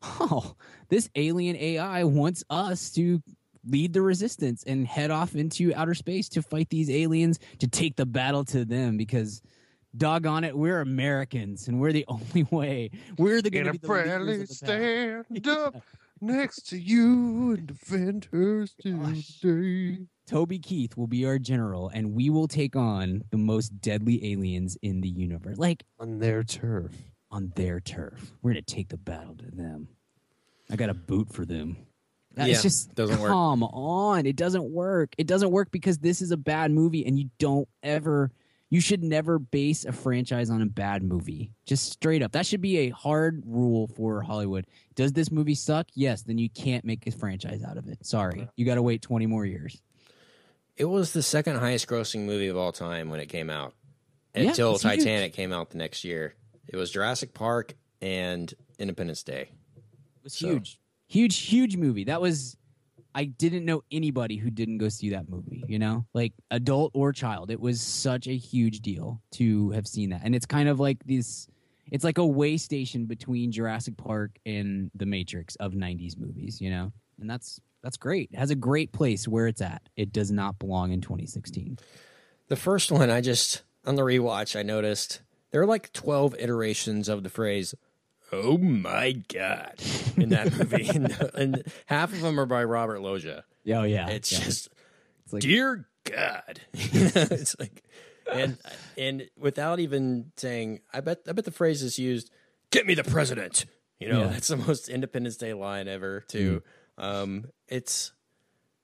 oh, 0.02 0.56
this 0.88 1.08
alien 1.14 1.54
AI 1.54 2.02
wants 2.02 2.42
us 2.50 2.90
to 2.94 3.22
lead 3.64 3.92
the 3.92 4.02
resistance 4.02 4.64
and 4.64 4.84
head 4.84 5.12
off 5.12 5.36
into 5.36 5.72
outer 5.76 5.94
space 5.94 6.28
to 6.30 6.42
fight 6.42 6.70
these 6.70 6.90
aliens 6.90 7.38
to 7.60 7.68
take 7.68 7.94
the 7.94 8.04
battle 8.06 8.44
to 8.46 8.64
them 8.64 8.96
because 8.96 9.42
doggone 9.96 10.44
it, 10.44 10.56
we're 10.56 10.80
Americans, 10.80 11.68
and 11.68 11.80
we're 11.80 11.92
the 11.92 12.04
only 12.08 12.44
way. 12.50 12.90
We're 13.18 13.42
the 13.42 13.50
going 13.50 13.66
to 13.66 13.72
be 13.72 13.78
the 13.78 13.86
friendly 13.86 14.32
leaders 14.32 14.62
of 14.62 14.68
the 14.68 15.24
pack. 15.28 15.42
stand 15.44 15.48
up 15.58 15.76
next 16.20 16.68
to 16.70 16.78
you 16.78 17.52
and 17.52 17.66
defend 17.66 18.28
her 18.32 18.66
today. 18.80 19.98
Toby 20.26 20.58
Keith 20.60 20.96
will 20.96 21.06
be 21.08 21.26
our 21.26 21.38
general, 21.38 21.88
and 21.92 22.14
we 22.14 22.30
will 22.30 22.46
take 22.46 22.76
on 22.76 23.24
the 23.30 23.36
most 23.38 23.80
deadly 23.80 24.32
aliens 24.32 24.76
in 24.82 25.00
the 25.00 25.08
universe, 25.08 25.58
like 25.58 25.82
On 25.98 26.18
their 26.20 26.44
turf. 26.44 26.92
on 27.32 27.52
their 27.56 27.80
turf. 27.80 28.32
We're 28.42 28.52
gonna 28.52 28.62
take 28.62 28.88
the 28.90 28.96
battle 28.96 29.34
to 29.36 29.50
them. 29.50 29.88
I 30.70 30.76
got 30.76 30.88
a 30.90 30.94
boot 30.94 31.32
for 31.32 31.44
them. 31.44 31.76
That- 32.34 32.46
Yeah, 32.46 32.52
it's 32.54 32.62
just 32.62 32.94
doesn't 32.94 33.18
work. 33.18 33.30
Come 33.30 33.64
on, 33.64 34.24
it 34.24 34.36
doesn't 34.36 34.70
work. 34.70 35.14
It 35.18 35.26
doesn't 35.26 35.50
work 35.50 35.72
because 35.72 35.98
this 35.98 36.22
is 36.22 36.30
a 36.30 36.36
bad 36.36 36.70
movie, 36.70 37.04
and 37.04 37.18
you 37.18 37.28
don't 37.40 37.68
ever. 37.82 38.30
You 38.70 38.80
should 38.80 39.02
never 39.02 39.38
base 39.40 39.84
a 39.84 39.90
franchise 39.92 40.48
on 40.48 40.62
a 40.62 40.66
bad 40.66 41.02
movie. 41.02 41.50
Just 41.66 41.92
straight 41.92 42.22
up. 42.22 42.32
That 42.32 42.46
should 42.46 42.60
be 42.60 42.78
a 42.78 42.90
hard 42.90 43.42
rule 43.44 43.88
for 43.88 44.22
Hollywood. 44.22 44.66
Does 44.94 45.12
this 45.12 45.32
movie 45.32 45.56
suck? 45.56 45.88
Yes, 45.94 46.22
then 46.22 46.38
you 46.38 46.48
can't 46.48 46.84
make 46.84 47.04
a 47.06 47.10
franchise 47.10 47.64
out 47.64 47.76
of 47.78 47.88
it. 47.88 48.06
Sorry. 48.06 48.48
You 48.56 48.64
got 48.64 48.76
to 48.76 48.82
wait 48.82 49.02
20 49.02 49.26
more 49.26 49.44
years. 49.44 49.82
It 50.76 50.84
was 50.84 51.12
the 51.12 51.22
second 51.22 51.56
highest 51.56 51.88
grossing 51.88 52.26
movie 52.26 52.46
of 52.46 52.56
all 52.56 52.70
time 52.70 53.10
when 53.10 53.18
it 53.18 53.26
came 53.28 53.50
out. 53.50 53.74
Yeah, 54.36 54.50
Until 54.50 54.74
it's 54.76 54.84
huge. 54.84 54.98
Titanic 54.98 55.32
came 55.34 55.52
out 55.52 55.70
the 55.70 55.78
next 55.78 56.04
year. 56.04 56.36
It 56.68 56.76
was 56.76 56.92
Jurassic 56.92 57.34
Park 57.34 57.74
and 58.00 58.54
Independence 58.78 59.24
Day. 59.24 59.50
It 59.76 60.22
was 60.22 60.34
So- 60.34 60.46
huge. 60.48 60.78
Huge, 61.08 61.38
huge 61.38 61.76
movie. 61.76 62.04
That 62.04 62.20
was 62.20 62.56
I 63.14 63.24
didn't 63.24 63.64
know 63.64 63.82
anybody 63.90 64.36
who 64.36 64.50
didn't 64.50 64.78
go 64.78 64.88
see 64.88 65.10
that 65.10 65.28
movie, 65.28 65.64
you 65.66 65.78
know? 65.78 66.06
Like 66.14 66.32
adult 66.50 66.92
or 66.94 67.12
child. 67.12 67.50
It 67.50 67.60
was 67.60 67.80
such 67.80 68.26
a 68.26 68.36
huge 68.36 68.80
deal 68.80 69.20
to 69.32 69.70
have 69.70 69.86
seen 69.86 70.10
that. 70.10 70.22
And 70.24 70.34
it's 70.34 70.46
kind 70.46 70.68
of 70.68 70.80
like 70.80 71.04
this 71.04 71.48
it's 71.90 72.04
like 72.04 72.18
a 72.18 72.26
way 72.26 72.56
station 72.56 73.06
between 73.06 73.50
Jurassic 73.50 73.96
Park 73.96 74.38
and 74.46 74.90
The 74.94 75.06
Matrix 75.06 75.56
of 75.56 75.72
90s 75.72 76.16
movies, 76.16 76.60
you 76.60 76.70
know? 76.70 76.92
And 77.20 77.28
that's 77.28 77.60
that's 77.82 77.96
great. 77.96 78.30
It 78.32 78.38
has 78.38 78.50
a 78.50 78.56
great 78.56 78.92
place 78.92 79.26
where 79.26 79.46
it's 79.46 79.62
at. 79.62 79.82
It 79.96 80.12
does 80.12 80.30
not 80.30 80.58
belong 80.58 80.92
in 80.92 81.00
2016. 81.00 81.78
The 82.48 82.56
first 82.56 82.92
one, 82.92 83.10
I 83.10 83.20
just, 83.20 83.62
on 83.86 83.94
the 83.94 84.02
rewatch, 84.02 84.58
I 84.58 84.62
noticed 84.62 85.22
there 85.50 85.62
are 85.62 85.66
like 85.66 85.92
12 85.92 86.34
iterations 86.38 87.08
of 87.08 87.22
the 87.22 87.30
phrase, 87.30 87.74
oh 88.32 88.58
my 88.58 89.12
God, 89.12 89.74
in 90.16 90.30
that 90.30 90.52
movie. 90.58 90.88
and, 90.88 91.30
and 91.34 91.64
half 91.86 92.12
of 92.12 92.20
them 92.20 92.38
are 92.38 92.46
by 92.46 92.64
Robert 92.64 93.00
Loggia. 93.00 93.44
Oh 93.68 93.82
yeah. 93.84 94.08
It's 94.08 94.32
yeah. 94.32 94.38
just, 94.40 94.68
It's 95.24 95.32
like- 95.32 95.42
dear 95.42 95.86
God. 96.04 96.60
it's 96.74 97.58
like, 97.58 97.82
and 98.32 98.56
and 98.96 99.28
without 99.38 99.80
even 99.80 100.32
saying, 100.36 100.80
I 100.92 101.00
bet 101.00 101.20
I 101.28 101.32
bet 101.32 101.44
the 101.44 101.50
phrase 101.50 101.82
is 101.82 101.98
used, 101.98 102.30
get 102.70 102.86
me 102.86 102.94
the 102.94 103.04
president. 103.04 103.66
You 103.98 104.08
know, 104.08 104.20
Yeah. 104.22 104.28
that's 104.28 104.48
the 104.48 104.56
most 104.56 104.88
Independence 104.88 105.36
Day 105.36 105.52
line 105.52 105.86
ever, 105.88 106.24
too. 106.26 106.62
Um, 106.96 107.46
it's 107.68 108.12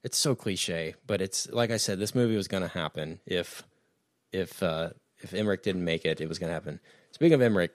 it's 0.05 0.19
so 0.19 0.35
cliche, 0.35 0.95
but 1.07 1.21
it's 1.23 1.49
like 1.51 1.71
I 1.71 1.79
said, 1.79 1.99
this 1.99 2.15
movie 2.15 2.37
was 2.37 2.49
going 2.49 2.63
to 2.63 2.69
happen 2.69 3.21
if 3.27 3.63
if 4.33 4.63
uh, 4.63 4.91
if 5.19 5.33
Emmerich 5.33 5.63
didn't 5.63 5.85
make 5.85 6.05
it, 6.05 6.21
it 6.21 6.29
was 6.29 6.39
going 6.39 6.49
to 6.51 6.55
happen. 6.55 6.81
Speaking 7.13 7.33
of 7.35 7.41
Emmerich, 7.43 7.73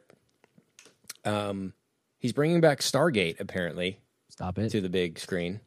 um, 1.26 1.74
he's 2.20 2.34
bringing 2.34 2.62
back 2.62 2.80
Stargate 2.80 3.40
apparently 3.40 4.00
Stop 4.30 4.58
it. 4.58 4.70
to 4.70 4.82
the 4.82 4.90
big 4.90 5.20
screen. 5.20 5.60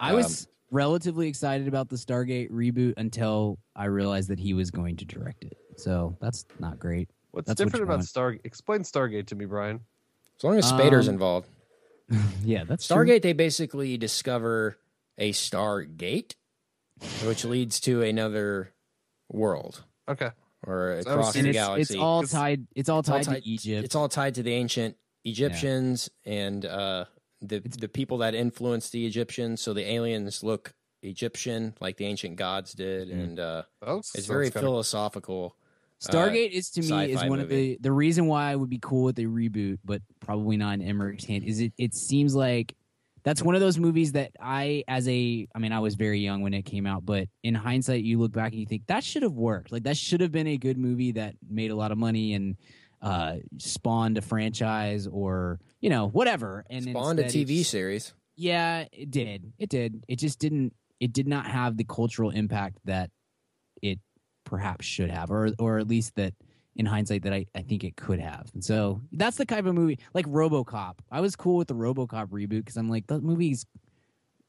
I 0.00 0.14
was 0.14 0.48
relatively 0.70 1.28
excited 1.28 1.68
about 1.68 1.88
the 1.88 1.96
Stargate 1.96 2.50
reboot 2.50 2.94
until 2.96 3.58
I 3.76 3.84
realized 3.86 4.28
that 4.30 4.38
he 4.40 4.54
was 4.54 4.70
going 4.70 4.96
to 4.96 5.04
direct 5.04 5.44
it. 5.44 5.56
So 5.76 6.16
that's 6.20 6.44
not 6.58 6.78
great. 6.78 7.08
What's 7.30 7.46
That's 7.46 7.58
different 7.58 7.80
you 7.80 7.84
about 7.84 7.96
want. 7.98 8.08
Star? 8.08 8.36
Explain 8.44 8.80
Stargate 8.80 9.26
to 9.28 9.34
me, 9.34 9.44
Brian. 9.46 9.80
As 10.36 10.44
long 10.44 10.58
as 10.58 10.70
Spader's 10.70 11.08
Um, 11.08 11.14
involved, 11.14 11.48
Yeah, 12.44 12.64
that's 12.64 12.86
true. 12.86 12.96
Stargate 12.96 13.22
they 13.22 13.32
basically 13.32 13.96
discover 13.96 14.76
a 15.18 15.32
Stargate, 15.32 16.34
which 17.24 17.44
leads 17.44 17.80
to 17.80 18.02
another 18.02 18.72
world 19.30 19.84
Okay. 20.08 20.30
Or 20.66 21.00
So 21.02 21.10
across 21.10 21.32
the 21.34 21.40
it's, 21.48 21.52
galaxy. 21.52 21.94
it's 21.94 22.02
all 22.02 22.22
tied. 22.22 22.66
It's 22.74 22.88
all 22.88 23.00
It's 23.00 23.08
all 23.08 23.16
tied 23.18 23.24
tied- 23.26 23.42
to 23.44 23.48
Egypt. 23.48 23.84
It's 23.84 23.94
all 23.94 24.08
tied 24.08 24.34
to 24.36 24.42
the 24.42 24.52
ancient 24.52 24.96
Egyptians 25.24 26.10
and 26.24 26.64
uh, 26.64 27.04
the 27.40 27.60
the 27.60 27.88
people 27.88 28.18
that 28.18 28.34
influenced 28.34 28.92
the 28.92 29.06
Egyptians. 29.06 29.60
So 29.60 29.72
the 29.72 29.88
aliens 29.90 30.42
look 30.42 30.74
Egyptian, 31.02 31.74
like 31.80 31.96
the 31.96 32.06
ancient 32.06 32.36
gods 32.36 32.72
did, 32.74 33.08
Mm. 33.08 33.12
and 33.24 33.40
uh, 33.40 33.62
Oh, 33.82 33.98
it's 33.98 34.26
very 34.26 34.50
kinda, 34.50 34.60
philosophical. 34.60 35.56
Stargate 36.00 36.50
is 36.50 36.70
to 36.70 36.80
me 36.80 36.86
is 37.12 37.16
sci-fi 37.18 37.28
one 37.28 37.38
of 37.40 37.48
the 37.48 37.78
the 37.80 37.92
reason 37.92 38.26
why 38.26 38.50
I 38.50 38.56
would 38.56 38.70
be 38.70 38.78
cool 38.80 39.04
with 39.04 39.18
a 39.18 39.24
reboot, 39.26 39.78
but 39.84 40.02
probably 40.20 40.56
not 40.56 40.74
in 40.80 40.82
Emmerich's 40.82 41.24
hand. 41.24 41.44
Is 41.44 41.60
it? 41.60 41.72
It 41.78 41.94
seems 41.94 42.34
like 42.34 42.74
that's 43.24 43.42
one 43.42 43.54
of 43.54 43.60
those 43.60 43.78
movies 43.78 44.12
that 44.12 44.32
I, 44.40 44.84
as 44.88 45.06
a, 45.08 45.46
I 45.54 45.58
mean, 45.58 45.72
I 45.72 45.78
was 45.78 45.94
very 45.94 46.18
young 46.20 46.42
when 46.42 46.54
it 46.54 46.62
came 46.62 46.86
out, 46.86 47.06
but 47.06 47.28
in 47.42 47.54
hindsight, 47.54 48.02
you 48.02 48.18
look 48.18 48.32
back 48.32 48.52
and 48.52 48.60
you 48.60 48.66
think 48.66 48.82
that 48.88 49.04
should 49.04 49.22
have 49.22 49.34
worked. 49.34 49.70
Like 49.70 49.84
that 49.84 49.96
should 49.96 50.20
have 50.20 50.32
been 50.32 50.48
a 50.48 50.58
good 50.58 50.76
movie 50.78 51.12
that 51.12 51.36
made 51.48 51.70
a 51.70 51.76
lot 51.76 51.92
of 51.92 51.98
money 51.98 52.34
and 52.34 52.56
uh, 53.00 53.36
spawned 53.58 54.18
a 54.18 54.22
franchise 54.22 55.06
or 55.06 55.58
you 55.80 55.90
know 55.90 56.08
whatever. 56.08 56.64
And 56.70 56.84
Spawned 56.84 57.18
a 57.18 57.24
TV 57.24 57.50
it's- 57.60 57.68
series. 57.68 58.14
Yeah, 58.36 58.86
it 58.92 59.10
did. 59.10 59.52
It 59.58 59.68
did. 59.68 60.04
It 60.08 60.16
just 60.18 60.38
didn't. 60.38 60.72
It 61.00 61.12
did 61.12 61.26
not 61.28 61.46
have 61.46 61.76
the 61.76 61.84
cultural 61.84 62.30
impact 62.30 62.78
that 62.86 63.10
it 63.82 63.98
perhaps 64.44 64.86
should 64.86 65.10
have, 65.10 65.30
or 65.30 65.50
or 65.58 65.78
at 65.78 65.86
least 65.86 66.14
that 66.16 66.32
in 66.76 66.86
hindsight 66.86 67.22
that 67.22 67.32
I, 67.32 67.46
I 67.54 67.62
think 67.62 67.84
it 67.84 67.96
could 67.96 68.18
have. 68.18 68.50
And 68.54 68.64
so 68.64 69.00
that's 69.12 69.36
the 69.36 69.46
kind 69.46 69.66
of 69.66 69.74
movie 69.74 69.98
like 70.14 70.26
RoboCop. 70.26 70.94
I 71.10 71.20
was 71.20 71.36
cool 71.36 71.56
with 71.56 71.68
the 71.68 71.74
RoboCop 71.74 72.28
reboot 72.28 72.60
because 72.60 72.76
I'm 72.76 72.88
like 72.88 73.06
that 73.08 73.22
movie's 73.22 73.66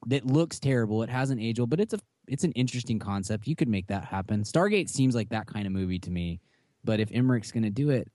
that 0.07 0.25
looks 0.25 0.59
terrible. 0.59 1.03
It 1.03 1.09
hasn't 1.09 1.41
aged 1.41 1.59
well, 1.59 1.67
but 1.67 1.79
it's 1.79 1.93
a 1.93 1.99
it's 2.27 2.43
an 2.43 2.53
interesting 2.53 2.99
concept. 2.99 3.47
You 3.47 3.55
could 3.55 3.67
make 3.67 3.87
that 3.87 4.05
happen. 4.05 4.43
Stargate 4.43 4.89
seems 4.89 5.15
like 5.15 5.29
that 5.29 5.47
kind 5.47 5.65
of 5.65 5.73
movie 5.73 5.99
to 5.99 6.11
me. 6.11 6.39
But 6.85 6.99
if 6.99 7.09
Emmerich's 7.11 7.51
going 7.51 7.63
to 7.63 7.69
do 7.69 7.89
it, 7.89 8.09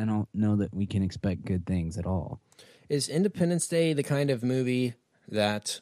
I 0.00 0.04
don't 0.04 0.28
know 0.34 0.56
that 0.56 0.74
we 0.74 0.86
can 0.86 1.02
expect 1.02 1.44
good 1.44 1.66
things 1.66 1.96
at 1.96 2.06
all. 2.06 2.40
Is 2.88 3.08
Independence 3.08 3.66
Day 3.66 3.92
the 3.92 4.02
kind 4.02 4.30
of 4.30 4.42
movie 4.42 4.94
that 5.28 5.80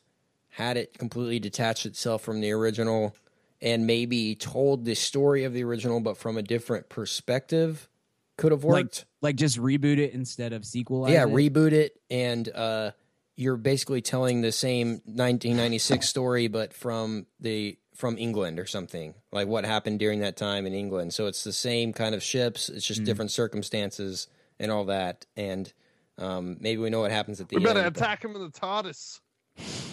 had 0.51 0.77
it 0.77 0.99
completely 0.99 1.39
detached 1.39 1.87
itself 1.87 2.23
from 2.23 2.41
the 2.41 2.51
original 2.51 3.15
and 3.61 3.87
maybe 3.87 4.35
told 4.35 4.85
the 4.85 4.95
story 4.95 5.45
of 5.45 5.53
the 5.53 5.65
original 5.65 6.01
but 6.01 6.17
from 6.17 6.37
a 6.37 6.43
different 6.43 6.89
perspective 6.89 7.89
could 8.37 8.53
have 8.53 8.63
worked? 8.65 9.05
like 9.21 9.35
just 9.37 9.59
reboot 9.59 9.99
it 9.99 10.13
instead 10.13 10.53
of 10.53 10.63
sequelize 10.63 11.11
yeah, 11.11 11.25
it? 11.25 11.29
reboot 11.31 11.73
it 11.73 12.01
and 12.11 12.49
uh 12.55 12.91
you're 13.37 13.57
basically 13.57 14.01
telling 14.01 14.41
the 14.41 14.51
same 14.53 15.01
1996 15.07 16.09
story 16.09 16.49
but 16.49 16.73
from 16.73 17.27
the 17.41 17.79
from 17.95 18.17
England 18.17 18.61
or 18.61 18.67
something. 18.67 19.13
Like 19.33 19.49
what 19.49 19.65
happened 19.65 19.99
during 19.99 20.21
that 20.21 20.37
time 20.37 20.67
in 20.67 20.73
England. 20.73 21.13
So 21.15 21.27
it's 21.27 21.43
the 21.43 21.53
same 21.53 21.93
kind 21.93 22.15
of 22.15 22.23
ships, 22.23 22.69
it's 22.69 22.85
Mm. 22.85 22.89
just 22.89 23.05
different 23.05 23.33
circumstances 23.33 24.29
and 24.61 24.71
all 24.71 24.85
that 24.85 25.27
and 25.37 25.73
um, 26.17 26.57
maybe 26.61 26.81
we 26.81 26.91
know 26.91 27.01
what 27.01 27.11
happens 27.13 27.41
at 27.41 27.49
the 27.49 27.57
We 27.57 27.65
better 27.65 27.81
end. 27.81 27.95
but- 27.95 28.01
attack 28.03 28.25
him 28.25 28.35
in 28.37 28.43
the 28.43 28.51
TARDIS. 28.51 29.21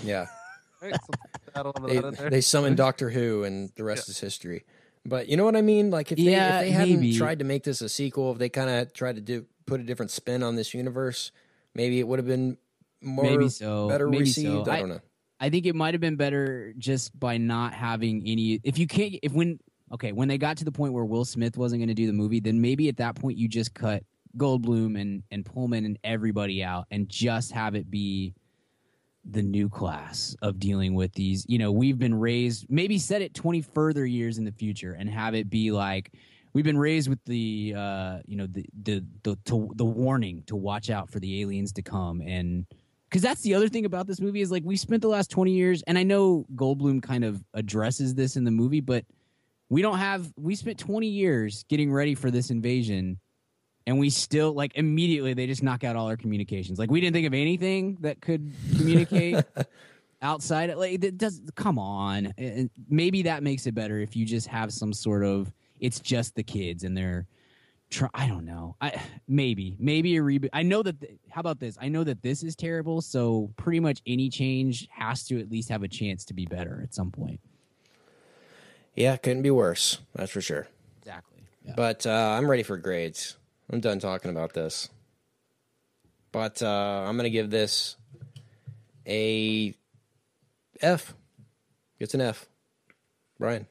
Yeah. 0.03 0.25
Right, 0.85 0.95
something 1.01 1.19
like 1.33 1.53
that, 1.53 1.65
a 1.65 1.67
little 1.67 1.87
they, 1.87 1.95
bit 1.95 2.05
in 2.05 2.13
there. 2.15 2.29
they 2.29 2.41
summon 2.41 2.75
Doctor 2.75 3.09
Who, 3.09 3.43
and 3.43 3.71
the 3.75 3.83
rest 3.83 4.09
is 4.09 4.19
history. 4.19 4.63
But 5.05 5.27
you 5.27 5.37
know 5.37 5.45
what 5.45 5.55
I 5.55 5.61
mean? 5.61 5.91
Like 5.91 6.11
if 6.11 6.17
they, 6.17 6.23
Yeah, 6.23 6.59
if 6.59 6.65
they 6.65 6.71
hadn't 6.71 6.95
maybe. 7.01 7.17
tried 7.17 7.39
to 7.39 7.45
make 7.45 7.63
this 7.63 7.81
a 7.81 7.89
sequel, 7.89 8.31
if 8.31 8.37
they 8.39 8.49
kind 8.49 8.69
of 8.69 8.93
tried 8.93 9.15
to 9.15 9.21
do 9.21 9.45
put 9.65 9.79
a 9.79 9.83
different 9.83 10.11
spin 10.11 10.43
on 10.43 10.55
this 10.55 10.73
universe, 10.73 11.31
maybe 11.73 11.99
it 11.99 12.07
would 12.07 12.19
have 12.19 12.27
been 12.27 12.57
more 13.01 13.23
Maybe 13.25 13.49
so. 13.49 13.87
better 13.87 14.07
Maybe 14.07 14.21
received. 14.23 14.65
so. 14.65 14.71
I 14.71 14.79
don't 14.79 14.89
know. 14.89 15.01
I 15.39 15.49
think 15.49 15.65
it 15.65 15.75
might 15.75 15.93
have 15.93 16.01
been 16.01 16.15
better 16.15 16.73
just 16.77 17.17
by 17.19 17.37
not 17.37 17.73
having 17.73 18.23
any. 18.25 18.59
If 18.63 18.77
you 18.79 18.87
can't, 18.87 19.15
if 19.21 19.31
when 19.33 19.59
okay, 19.91 20.11
when 20.11 20.27
they 20.27 20.37
got 20.37 20.57
to 20.57 20.65
the 20.65 20.71
point 20.71 20.93
where 20.93 21.05
Will 21.05 21.25
Smith 21.25 21.57
wasn't 21.57 21.81
going 21.81 21.89
to 21.89 21.93
do 21.93 22.07
the 22.07 22.13
movie, 22.13 22.39
then 22.39 22.61
maybe 22.61 22.89
at 22.89 22.97
that 22.97 23.15
point 23.15 23.37
you 23.37 23.47
just 23.47 23.73
cut 23.73 24.03
Goldblum 24.37 24.99
and 24.99 25.23
and 25.31 25.45
Pullman 25.45 25.85
and 25.85 25.99
everybody 26.03 26.63
out 26.63 26.85
and 26.89 27.07
just 27.09 27.51
have 27.51 27.75
it 27.75 27.91
be 27.91 28.33
the 29.29 29.41
new 29.41 29.69
class 29.69 30.35
of 30.41 30.59
dealing 30.59 30.93
with 30.93 31.13
these. 31.13 31.45
You 31.47 31.57
know, 31.57 31.71
we've 31.71 31.97
been 31.97 32.13
raised. 32.13 32.65
Maybe 32.69 32.97
set 32.97 33.21
it 33.21 33.33
twenty 33.33 33.61
further 33.61 34.05
years 34.05 34.37
in 34.37 34.45
the 34.45 34.51
future 34.51 34.93
and 34.93 35.09
have 35.09 35.35
it 35.35 35.49
be 35.49 35.71
like. 35.71 36.11
We've 36.53 36.63
been 36.63 36.77
raised 36.77 37.09
with 37.09 37.19
the, 37.25 37.73
uh, 37.75 38.19
you 38.25 38.37
know, 38.37 38.47
the 38.47 38.65
the 38.83 39.03
the 39.23 39.35
to, 39.45 39.69
the 39.75 39.83
warning 39.83 40.43
to 40.47 40.55
watch 40.55 40.89
out 40.89 41.09
for 41.09 41.19
the 41.19 41.41
aliens 41.41 41.73
to 41.73 41.81
come, 41.81 42.21
and 42.21 42.65
because 43.09 43.21
that's 43.21 43.41
the 43.41 43.53
other 43.53 43.69
thing 43.69 43.85
about 43.85 44.07
this 44.07 44.19
movie 44.19 44.41
is 44.41 44.51
like 44.51 44.63
we 44.65 44.75
spent 44.75 45.01
the 45.01 45.07
last 45.07 45.29
20 45.31 45.51
years 45.51 45.81
and 45.87 45.97
i 45.97 46.03
know 46.03 46.45
goldblum 46.55 47.01
kind 47.01 47.23
of 47.23 47.41
addresses 47.53 48.13
this 48.13 48.35
in 48.35 48.43
the 48.43 48.51
movie 48.51 48.81
but 48.81 49.05
we 49.69 49.81
don't 49.81 49.99
have 49.99 50.31
we 50.37 50.55
spent 50.55 50.77
20 50.77 51.07
years 51.07 51.63
getting 51.69 51.91
ready 51.91 52.13
for 52.13 52.29
this 52.29 52.49
invasion 52.49 53.17
and 53.87 53.99
we 53.99 54.09
still 54.09 54.53
like 54.53 54.75
immediately 54.75 55.33
they 55.33 55.47
just 55.47 55.63
knock 55.63 55.83
out 55.83 55.95
all 55.95 56.07
our 56.07 56.17
communications 56.17 56.79
like 56.79 56.89
we 56.91 56.99
didn't 56.99 57.13
think 57.13 57.27
of 57.27 57.33
anything 57.33 57.97
that 58.01 58.21
could 58.21 58.51
communicate 58.77 59.43
outside 60.21 60.73
like 60.75 61.03
it 61.03 61.17
does 61.17 61.41
come 61.55 61.77
on 61.77 62.33
And 62.37 62.69
maybe 62.89 63.23
that 63.23 63.43
makes 63.43 63.67
it 63.67 63.75
better 63.75 63.99
if 63.99 64.15
you 64.15 64.25
just 64.25 64.47
have 64.47 64.73
some 64.73 64.93
sort 64.93 65.23
of 65.23 65.51
it's 65.79 65.99
just 65.99 66.35
the 66.35 66.43
kids 66.43 66.83
and 66.83 66.97
they're 66.97 67.27
try. 67.89 68.09
I 68.13 68.27
don't 68.27 68.45
know. 68.45 68.75
I 68.81 69.01
maybe 69.27 69.75
maybe 69.79 70.17
a 70.17 70.21
reboot. 70.21 70.49
I 70.53 70.63
know 70.63 70.83
that. 70.83 70.99
th- 70.99 71.17
how 71.29 71.41
about 71.41 71.59
this? 71.59 71.77
I 71.79 71.89
know 71.89 72.03
that 72.03 72.21
this 72.21 72.43
is 72.43 72.55
terrible. 72.55 73.01
So 73.01 73.51
pretty 73.57 73.79
much 73.79 74.01
any 74.05 74.29
change 74.29 74.87
has 74.91 75.25
to 75.27 75.39
at 75.39 75.49
least 75.49 75.69
have 75.69 75.83
a 75.83 75.87
chance 75.87 76.25
to 76.25 76.33
be 76.33 76.45
better 76.45 76.81
at 76.83 76.93
some 76.93 77.11
point. 77.11 77.39
Yeah, 78.95 79.17
couldn't 79.17 79.43
be 79.43 79.51
worse. 79.51 79.99
That's 80.15 80.31
for 80.31 80.41
sure. 80.41 80.67
Exactly. 81.01 81.43
Yeah. 81.65 81.73
But 81.75 82.05
uh, 82.05 82.35
I'm 82.37 82.49
ready 82.49 82.63
for 82.63 82.77
grades. 82.77 83.37
I'm 83.69 83.79
done 83.79 83.99
talking 83.99 84.31
about 84.31 84.53
this. 84.53 84.89
But 86.31 86.61
uh, 86.61 87.05
I'm 87.07 87.15
gonna 87.17 87.29
give 87.29 87.49
this 87.49 87.95
a 89.07 89.73
F. 90.81 91.13
It's 91.99 92.13
an 92.13 92.21
F. 92.21 92.47
Brian. 93.39 93.67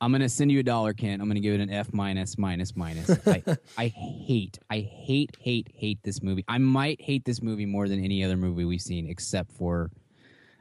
I'm 0.00 0.12
gonna 0.12 0.28
send 0.28 0.52
you 0.52 0.60
a 0.60 0.62
dollar, 0.62 0.92
Kent. 0.92 1.22
I'm 1.22 1.28
gonna 1.28 1.40
give 1.40 1.54
it 1.54 1.60
an 1.60 1.70
F 1.70 1.92
minus 1.92 2.36
minus 2.36 2.76
minus. 2.76 3.10
I, 3.26 3.42
I 3.78 3.86
hate, 3.88 4.58
I 4.68 4.80
hate, 4.80 5.36
hate, 5.38 5.68
hate 5.72 6.02
this 6.02 6.22
movie. 6.22 6.44
I 6.48 6.58
might 6.58 7.00
hate 7.00 7.24
this 7.24 7.40
movie 7.40 7.64
more 7.66 7.88
than 7.88 8.04
any 8.04 8.24
other 8.24 8.36
movie 8.36 8.64
we've 8.64 8.82
seen, 8.82 9.08
except 9.08 9.52
for 9.52 9.90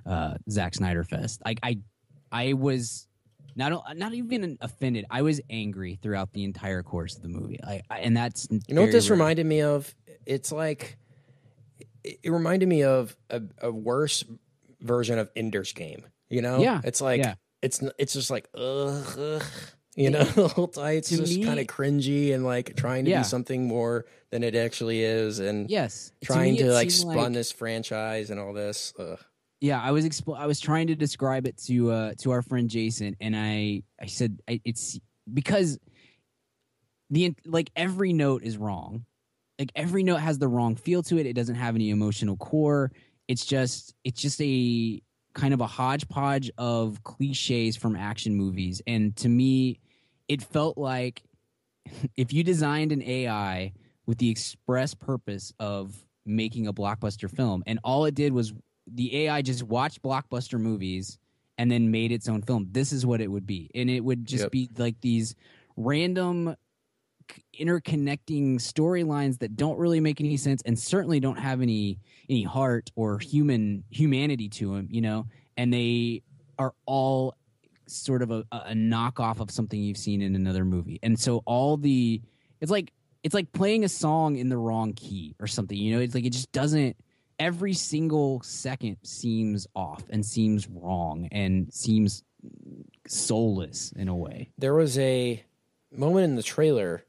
uh, 0.06 0.35
Zack 0.49 0.76
Snyder 0.76 1.03
Fest. 1.03 1.41
I, 1.45 1.56
I, 1.64 1.80
I 2.31 2.53
was 2.53 3.07
not 3.56 3.98
not 3.98 4.14
even 4.14 4.58
offended. 4.62 5.06
I 5.10 5.22
was 5.22 5.42
angry 5.50 6.00
throughout 6.02 6.34
the 6.34 6.44
entire 6.44 6.84
course 6.84 7.16
of 7.16 7.22
the 7.22 7.30
movie. 7.30 7.60
I, 7.64 7.82
I 7.90 8.00
and 8.00 8.16
that's 8.16 8.48
You 8.52 8.76
know 8.76 8.82
what 8.82 8.92
this 8.92 9.10
reminded 9.10 9.46
me 9.46 9.62
of? 9.62 9.94
It's 10.26 10.52
like 10.52 10.98
it 12.04 12.20
it 12.24 12.32
reminded 12.32 12.68
me 12.70 12.84
of 12.84 13.16
a, 13.30 13.42
a 13.62 13.72
worse 13.72 14.24
version 14.82 15.18
of 15.20 15.30
Ender's 15.36 15.72
Game. 15.74 16.06
You 16.30 16.42
know? 16.42 16.62
Yeah, 16.62 16.82
It's 16.84 17.00
like 17.02 17.20
yeah. 17.20 17.36
it's 17.62 17.82
it's 18.00 18.14
just 18.14 18.32
like 18.32 18.50
ugh, 18.56 19.06
ugh, 19.20 19.44
you 19.96 20.10
know, 20.10 20.24
the 20.24 20.48
whole 20.48 20.68
time 20.68 20.96
it's 20.96 21.10
To 21.10 21.18
just 21.18 21.44
kind 21.44 21.60
of 21.60 21.68
cringy 21.68 22.34
and 22.34 22.44
like 22.44 22.76
trying 22.76 23.06
to 23.06 23.12
Yeah. 23.12 23.20
be 23.20 23.24
something 23.24 23.68
more 23.68 24.06
than 24.32 24.44
it 24.44 24.56
actually 24.56 25.04
is, 25.04 25.38
and 25.40 25.70
Yes, 25.70 26.12
trying 26.24 26.54
me, 26.54 26.60
to, 26.60 26.74
like 26.74 26.90
spun 26.90 27.34
this 27.34 27.52
franchise 27.52 28.32
and 28.32 28.40
all 28.40 28.52
this. 28.54 28.94
Ugh. 28.98 29.20
Yeah 29.64 29.81
i 29.81 29.90
was 29.91 30.06
expl- 30.06 30.38
i 30.38 30.45
was 30.45 30.60
trying 30.60 30.88
to 30.88 30.95
describe 30.95 31.48
it 31.48 31.57
to 31.57 31.91
uh 31.91 32.14
to 32.19 32.30
our 32.31 32.41
friend 32.41 32.69
jason 32.69 33.15
and 33.19 33.35
i 33.35 33.81
i 33.99 34.06
said 34.06 34.40
I, 34.48 34.61
it's 34.64 34.99
because 35.34 35.80
the 37.14 37.34
like 37.45 37.69
every 37.76 38.11
note 38.11 38.44
is 38.44 38.57
wrong. 38.57 39.06
Like 39.60 39.72
every 39.76 40.03
note 40.03 40.18
has 40.18 40.40
the 40.40 40.48
wrong 40.48 40.76
feel 40.76 41.03
to 41.03 41.19
it. 41.19 41.27
It 41.27 41.34
doesn't 41.34 41.56
have 41.56 41.76
any 41.76 41.91
emotional 41.91 42.35
core. 42.38 42.91
It's 43.27 43.45
just 43.45 43.94
it's 44.03 44.19
just 44.19 44.41
a 44.41 45.02
kind 45.34 45.53
of 45.53 45.61
a 45.61 45.68
hodgepodge 45.68 46.52
of 46.57 47.03
cliches 47.03 47.76
from 47.77 47.95
action 47.95 48.35
movies. 48.35 48.81
And 48.88 49.15
to 49.18 49.30
me 49.30 49.80
it 50.27 50.41
felt 50.41 50.77
like 50.77 51.22
if 52.18 52.34
you 52.34 52.44
designed 52.44 52.91
an 52.91 53.03
ai 53.03 53.73
with 54.06 54.18
the 54.18 54.30
express 54.30 54.94
purpose 54.94 55.53
of 55.60 55.95
making 56.26 56.68
a 56.68 56.73
blockbuster 56.73 57.30
film 57.30 57.64
and 57.68 57.80
all 57.84 58.06
it 58.06 58.15
did 58.15 58.34
was 58.34 58.53
the 58.88 59.26
AI 59.26 59.41
just 59.41 59.64
watched 59.64 60.01
blockbuster 60.01 60.60
movies 60.60 61.18
and 61.57 61.72
then 61.72 61.91
made 61.91 62.11
its 62.11 62.27
own 62.27 62.41
film. 62.41 62.68
This 62.72 62.91
is 62.91 63.05
what 63.05 63.22
it 63.22 63.27
would 63.27 63.45
be. 63.45 63.69
And 63.76 63.89
it 63.89 64.01
would 64.03 64.26
just 64.26 64.43
Yep. 64.45 64.51
be 64.51 64.69
like 64.77 64.99
these 65.01 65.35
random 65.77 66.55
interconnecting 67.60 68.55
storylines 68.55 69.39
that 69.39 69.55
don't 69.55 69.77
really 69.77 69.99
make 69.99 70.19
any 70.19 70.38
sense 70.38 70.61
and 70.65 70.77
certainly 70.77 71.19
don't 71.19 71.38
have 71.38 71.61
any 71.61 71.99
any 72.30 72.43
heart 72.43 72.91
or 72.95 73.19
human 73.19 73.84
humanity 73.89 74.49
to 74.49 74.76
them, 74.76 74.88
you 74.91 75.01
know. 75.01 75.27
And 75.57 75.72
they 75.73 76.22
are 76.57 76.73
all 76.85 77.35
sort 77.88 78.22
of 78.22 78.31
a, 78.31 78.43
a 78.51 78.73
knockoff 78.73 79.39
of 79.39 79.51
something 79.51 79.80
you've 79.81 79.97
seen 79.97 80.22
in 80.22 80.35
another 80.35 80.65
movie. 80.65 80.99
And 81.03 81.19
so 81.19 81.43
all 81.45 81.77
the 81.77 82.22
it's 82.61 82.72
like 82.72 82.91
it's 83.23 83.34
like 83.34 83.51
playing 83.53 83.84
a 83.84 83.89
song 83.89 84.35
in 84.35 84.49
the 84.49 84.57
wrong 84.57 84.93
key 84.93 85.35
or 85.39 85.47
something, 85.47 85.77
you 85.77 85.95
know. 85.95 86.01
It's 86.01 86.15
like 86.15 86.26
it 86.26 86.31
just 86.34 86.51
doesn't 86.51 86.95
every 87.39 87.73
single 87.73 88.41
second 88.41 88.97
seems 89.03 89.68
off 89.76 90.03
and 90.10 90.26
seems 90.26 90.68
wrong 90.68 91.27
and 91.31 91.73
seems 91.73 92.23
soulless 93.07 93.91
in 93.93 94.07
a 94.07 94.15
way. 94.15 94.51
There 94.57 94.73
was 94.73 94.97
a 94.97 95.43
moment 95.91 96.26
in 96.26 96.35
the 96.35 96.43
trailer 96.43 97.03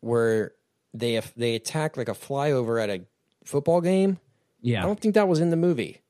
where 0.00 0.52
they 0.94 1.20
they 1.36 1.54
attack 1.54 1.96
like 1.96 2.08
a 2.08 2.12
flyover 2.12 2.82
at 2.82 2.90
a 2.90 3.04
football 3.44 3.80
game. 3.80 4.18
Yeah, 4.60 4.82
I 4.82 4.86
don't 4.86 5.00
think 5.00 5.14
that 5.14 5.28
was 5.28 5.40
in 5.40 5.50
the 5.50 5.56
movie. 5.56 6.02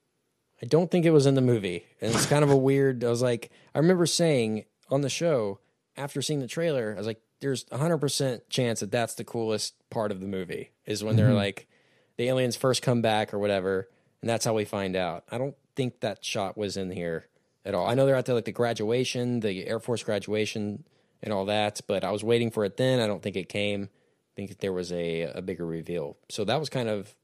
I 0.62 0.66
don't 0.66 0.90
think 0.90 1.04
it 1.04 1.10
was 1.10 1.26
in 1.26 1.34
the 1.34 1.40
movie. 1.40 1.84
And 2.00 2.14
it's 2.14 2.26
kind 2.26 2.42
of 2.42 2.50
a 2.50 2.56
weird. 2.56 3.04
I 3.04 3.10
was 3.10 3.22
like, 3.22 3.50
I 3.74 3.78
remember 3.78 4.06
saying 4.06 4.64
on 4.90 5.02
the 5.02 5.08
show 5.08 5.60
after 5.96 6.22
seeing 6.22 6.40
the 6.40 6.46
trailer, 6.46 6.94
I 6.94 6.98
was 6.98 7.06
like, 7.06 7.20
there's 7.40 7.66
a 7.70 7.78
100% 7.78 8.40
chance 8.48 8.80
that 8.80 8.90
that's 8.90 9.14
the 9.14 9.24
coolest 9.24 9.74
part 9.90 10.10
of 10.10 10.20
the 10.20 10.26
movie 10.26 10.72
is 10.86 11.04
when 11.04 11.16
they're 11.16 11.26
mm-hmm. 11.26 11.36
like, 11.36 11.68
the 12.16 12.28
aliens 12.28 12.56
first 12.56 12.82
come 12.82 13.02
back 13.02 13.32
or 13.34 13.38
whatever. 13.38 13.88
And 14.20 14.30
that's 14.30 14.44
how 14.44 14.54
we 14.54 14.64
find 14.64 14.96
out. 14.96 15.24
I 15.30 15.38
don't 15.38 15.56
think 15.74 16.00
that 16.00 16.24
shot 16.24 16.56
was 16.56 16.76
in 16.76 16.90
here 16.90 17.26
at 17.64 17.74
all. 17.74 17.86
I 17.86 17.94
know 17.94 18.06
they're 18.06 18.16
out 18.16 18.26
there 18.26 18.34
like 18.34 18.46
the 18.46 18.52
graduation, 18.52 19.40
the 19.40 19.66
Air 19.66 19.78
Force 19.78 20.02
graduation 20.02 20.84
and 21.22 21.32
all 21.32 21.44
that, 21.46 21.80
but 21.86 22.04
I 22.04 22.10
was 22.10 22.24
waiting 22.24 22.50
for 22.50 22.64
it 22.64 22.76
then. 22.76 23.00
I 23.00 23.06
don't 23.06 23.22
think 23.22 23.36
it 23.36 23.48
came. 23.48 23.84
I 23.84 24.32
think 24.36 24.58
there 24.58 24.72
was 24.72 24.92
a, 24.92 25.22
a 25.22 25.42
bigger 25.42 25.66
reveal. 25.66 26.16
So 26.28 26.44
that 26.44 26.58
was 26.60 26.68
kind 26.68 26.88
of 26.88 27.14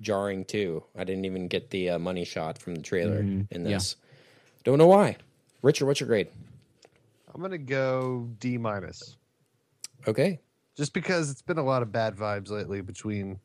jarring 0.00 0.44
too. 0.44 0.84
I 0.96 1.04
didn't 1.04 1.24
even 1.24 1.48
get 1.48 1.70
the 1.70 1.90
uh, 1.90 1.98
money 1.98 2.24
shot 2.24 2.58
from 2.58 2.74
the 2.74 2.82
trailer 2.82 3.18
in 3.18 3.48
yeah. 3.50 3.62
this. 3.62 3.96
Don't 4.64 4.78
know 4.78 4.88
why. 4.88 5.16
Richard, 5.62 5.86
what's 5.86 6.00
your 6.00 6.08
grade? 6.08 6.28
I'm 7.34 7.40
gonna 7.40 7.58
go 7.58 8.28
D 8.40 8.56
minus, 8.58 9.16
Okay. 10.08 10.40
just 10.76 10.92
because 10.92 11.30
it's 11.30 11.42
been 11.42 11.58
a 11.58 11.62
lot 11.64 11.82
of 11.82 11.92
bad 11.92 12.16
vibes 12.16 12.50
lately 12.50 12.80
between, 12.80 13.40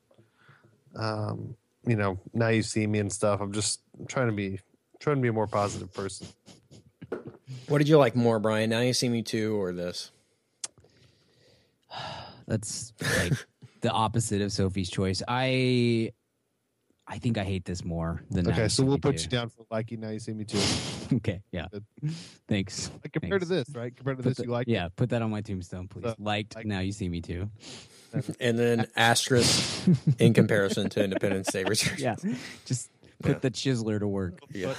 um, 0.96 1.56
you 1.86 1.96
know, 1.96 2.20
now 2.34 2.50
you 2.50 2.62
see 2.62 2.86
me 2.88 3.00
and 3.00 3.12
stuff. 3.12 3.42
I'm 3.42 3.52
just 3.52 3.82
trying 4.08 4.28
to 4.28 4.34
be 4.34 4.60
trying 5.00 5.18
to 5.18 5.22
be 5.22 5.30
a 5.30 5.34
more 5.34 5.48
positive 5.48 5.94
person. 5.94 6.28
What 7.68 7.80
did 7.80 7.88
you 7.88 7.98
like 7.98 8.16
more, 8.16 8.40
Brian? 8.40 8.70
Now 8.70 8.82
you 8.82 8.94
see 8.94 9.10
me 9.10 9.22
too, 9.24 9.60
or 9.60 9.74
this? 9.74 10.12
That's 12.48 12.94
like 13.18 13.34
the 13.82 13.92
opposite 13.92 14.42
of 14.42 14.52
Sophie's 14.52 14.90
choice. 14.90 15.22
I 15.28 16.14
I 17.12 17.18
think 17.18 17.38
I 17.38 17.44
hate 17.44 17.66
this 17.66 17.84
more 17.84 18.24
than 18.32 18.48
Okay, 18.48 18.70
so 18.70 18.86
we'll 18.86 18.98
put 18.98 19.22
you 19.22 19.28
down 19.28 19.50
for 19.50 19.66
liking 19.70 20.00
now 20.00 20.10
you 20.10 20.20
see 20.20 20.34
me 20.34 20.46
too. 20.46 20.60
Okay, 21.14 21.42
yeah. 21.52 21.68
Good. 21.70 21.84
Thanks. 22.48 22.90
Like, 23.04 23.12
compared 23.12 23.42
to 23.42 23.48
this, 23.48 23.68
right? 23.74 23.94
Compared 23.94 24.16
to 24.16 24.24
Put 24.24 24.30
this, 24.30 24.38
the- 24.38 24.44
you 24.46 24.50
like 24.50 24.70
yeah, 24.70 24.88
put 24.96 25.10
that 25.10 25.22
on 25.22 25.30
my 25.30 25.42
tombstone, 25.42 25.90
please. 25.90 26.04
So, 26.04 26.16
Liked. 26.20 26.56
like- 26.56 26.66
now 26.66 26.80
you 26.80 26.94
see 26.94 27.10
me 27.10 27.20
too. 27.20 27.50
And 28.40 28.58
then 28.58 28.88
asterisk 28.96 29.90
in 30.20 30.34
comparison 30.34 30.90
to 30.92 31.04
Independence 31.04 31.52
Day 31.52 31.64
Return. 31.68 31.98
Yeah, 32.00 32.16
just 32.66 32.90
put 33.22 33.42
the 33.42 33.52
chiseler 33.52 34.00
to 34.00 34.08
work. 34.08 34.40
Yeah. 34.54 34.74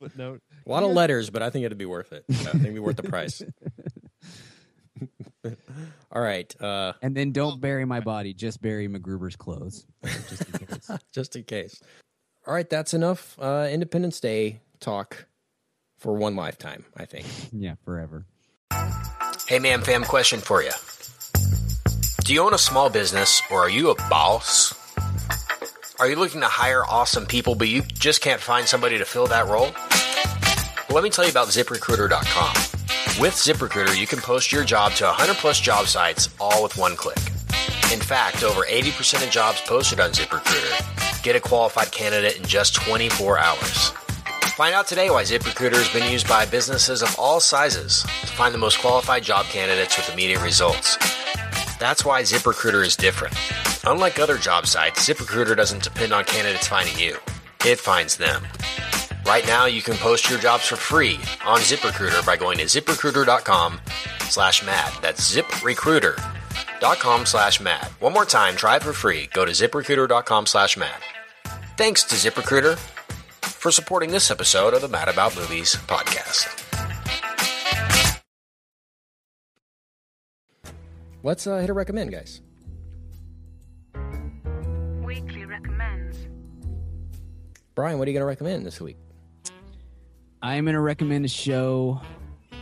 Footnote. 0.00 0.40
A 0.66 0.70
lot 0.70 0.84
of 0.84 0.92
letters, 0.92 1.28
but 1.28 1.42
I 1.42 1.50
think 1.50 1.66
it'd 1.66 1.76
be 1.76 1.84
worth 1.84 2.14
it. 2.14 2.24
I 2.30 2.32
think 2.34 2.54
it'd 2.56 2.72
be 2.74 2.80
worth 2.80 2.96
the 2.96 3.02
price. 3.02 3.42
All 6.12 6.22
right. 6.22 6.54
Uh, 6.60 6.92
And 7.02 7.16
then 7.16 7.32
don't 7.32 7.60
bury 7.60 7.84
my 7.84 8.00
body. 8.00 8.34
Just 8.34 8.62
bury 8.62 8.88
MacGruber's 8.88 9.36
clothes. 9.36 9.86
Just 10.04 10.42
in 10.48 10.66
case. 10.66 10.90
just 11.12 11.36
in 11.36 11.42
case. 11.44 11.82
All 12.46 12.54
right, 12.54 12.68
that's 12.68 12.92
enough 12.94 13.38
uh, 13.40 13.68
Independence 13.70 14.20
Day 14.20 14.60
talk 14.80 15.26
for 15.98 16.12
one 16.14 16.36
lifetime, 16.36 16.84
I 16.96 17.06
think. 17.06 17.26
yeah, 17.52 17.74
forever. 17.84 18.26
Hey, 19.48 19.58
man, 19.58 19.82
fam, 19.82 20.04
question 20.04 20.40
for 20.40 20.62
you. 20.62 20.72
Do 22.24 22.32
you 22.32 22.42
own 22.42 22.54
a 22.54 22.58
small 22.58 22.88
business 22.90 23.42
or 23.50 23.60
are 23.60 23.70
you 23.70 23.90
a 23.90 23.94
boss? 24.08 24.74
Are 26.00 26.08
you 26.08 26.16
looking 26.16 26.40
to 26.40 26.48
hire 26.48 26.84
awesome 26.84 27.24
people, 27.26 27.54
but 27.54 27.68
you 27.68 27.82
just 27.82 28.20
can't 28.20 28.40
find 28.40 28.66
somebody 28.66 28.98
to 28.98 29.04
fill 29.04 29.26
that 29.28 29.46
role? 29.46 29.70
Well, 30.88 30.94
let 30.96 31.04
me 31.04 31.10
tell 31.10 31.24
you 31.24 31.30
about 31.30 31.48
ziprecruiter.com. 31.48 32.54
With 33.20 33.34
ZipRecruiter, 33.34 33.96
you 33.96 34.08
can 34.08 34.18
post 34.18 34.50
your 34.50 34.64
job 34.64 34.92
to 34.94 35.04
100 35.04 35.36
plus 35.36 35.60
job 35.60 35.86
sites 35.86 36.30
all 36.40 36.64
with 36.64 36.76
one 36.76 36.96
click. 36.96 37.16
In 37.92 38.00
fact, 38.00 38.42
over 38.42 38.62
80% 38.62 39.24
of 39.24 39.30
jobs 39.30 39.60
posted 39.60 40.00
on 40.00 40.10
ZipRecruiter 40.10 41.22
get 41.22 41.36
a 41.36 41.40
qualified 41.40 41.92
candidate 41.92 42.36
in 42.36 42.44
just 42.44 42.74
24 42.74 43.38
hours. 43.38 43.90
Find 44.56 44.74
out 44.74 44.88
today 44.88 45.10
why 45.10 45.22
ZipRecruiter 45.22 45.76
has 45.76 45.88
been 45.92 46.10
used 46.10 46.28
by 46.28 46.44
businesses 46.44 47.02
of 47.02 47.16
all 47.16 47.38
sizes 47.38 48.02
to 48.02 48.26
find 48.26 48.52
the 48.52 48.58
most 48.58 48.80
qualified 48.80 49.22
job 49.22 49.46
candidates 49.46 49.96
with 49.96 50.12
immediate 50.12 50.42
results. 50.42 50.96
That's 51.78 52.04
why 52.04 52.22
ZipRecruiter 52.22 52.84
is 52.84 52.96
different. 52.96 53.36
Unlike 53.86 54.18
other 54.18 54.38
job 54.38 54.66
sites, 54.66 55.08
ZipRecruiter 55.08 55.56
doesn't 55.56 55.84
depend 55.84 56.12
on 56.12 56.24
candidates 56.24 56.66
finding 56.66 56.98
you. 56.98 57.16
It 57.64 57.78
finds 57.78 58.16
them. 58.16 58.42
Right 59.26 59.46
now, 59.46 59.64
you 59.64 59.80
can 59.80 59.96
post 59.96 60.28
your 60.28 60.38
jobs 60.38 60.66
for 60.66 60.76
free 60.76 61.14
on 61.46 61.60
ZipRecruiter 61.60 62.24
by 62.26 62.36
going 62.36 62.58
to 62.58 62.64
ziprecruiter.com 62.64 63.80
slash 64.28 64.64
mad. 64.64 64.92
That's 65.00 65.34
ziprecruiter.com 65.34 67.26
slash 67.26 67.60
mad. 67.60 67.86
One 68.00 68.12
more 68.12 68.26
time, 68.26 68.54
try 68.54 68.76
it 68.76 68.82
for 68.82 68.92
free. 68.92 69.30
Go 69.32 69.46
to 69.46 69.52
ziprecruiter.com 69.52 70.46
slash 70.46 70.76
mad. 70.76 70.96
Thanks 71.78 72.04
to 72.04 72.16
ZipRecruiter 72.16 72.76
for 73.42 73.70
supporting 73.72 74.10
this 74.10 74.30
episode 74.30 74.74
of 74.74 74.82
the 74.82 74.88
Mad 74.88 75.08
About 75.08 75.34
Movies 75.36 75.74
podcast. 75.86 76.60
Let's 81.22 81.46
uh, 81.46 81.56
hit 81.56 81.70
a 81.70 81.72
recommend, 81.72 82.12
guys. 82.12 82.42
Weekly 85.02 85.46
recommends. 85.46 86.18
Brian, 87.74 87.98
what 87.98 88.06
are 88.06 88.10
you 88.10 88.14
going 88.14 88.20
to 88.20 88.26
recommend 88.26 88.66
this 88.66 88.78
week? 88.82 88.98
I 90.44 90.56
am 90.56 90.66
going 90.66 90.74
to 90.74 90.80
recommend 90.80 91.24
a 91.24 91.28
show, 91.28 91.98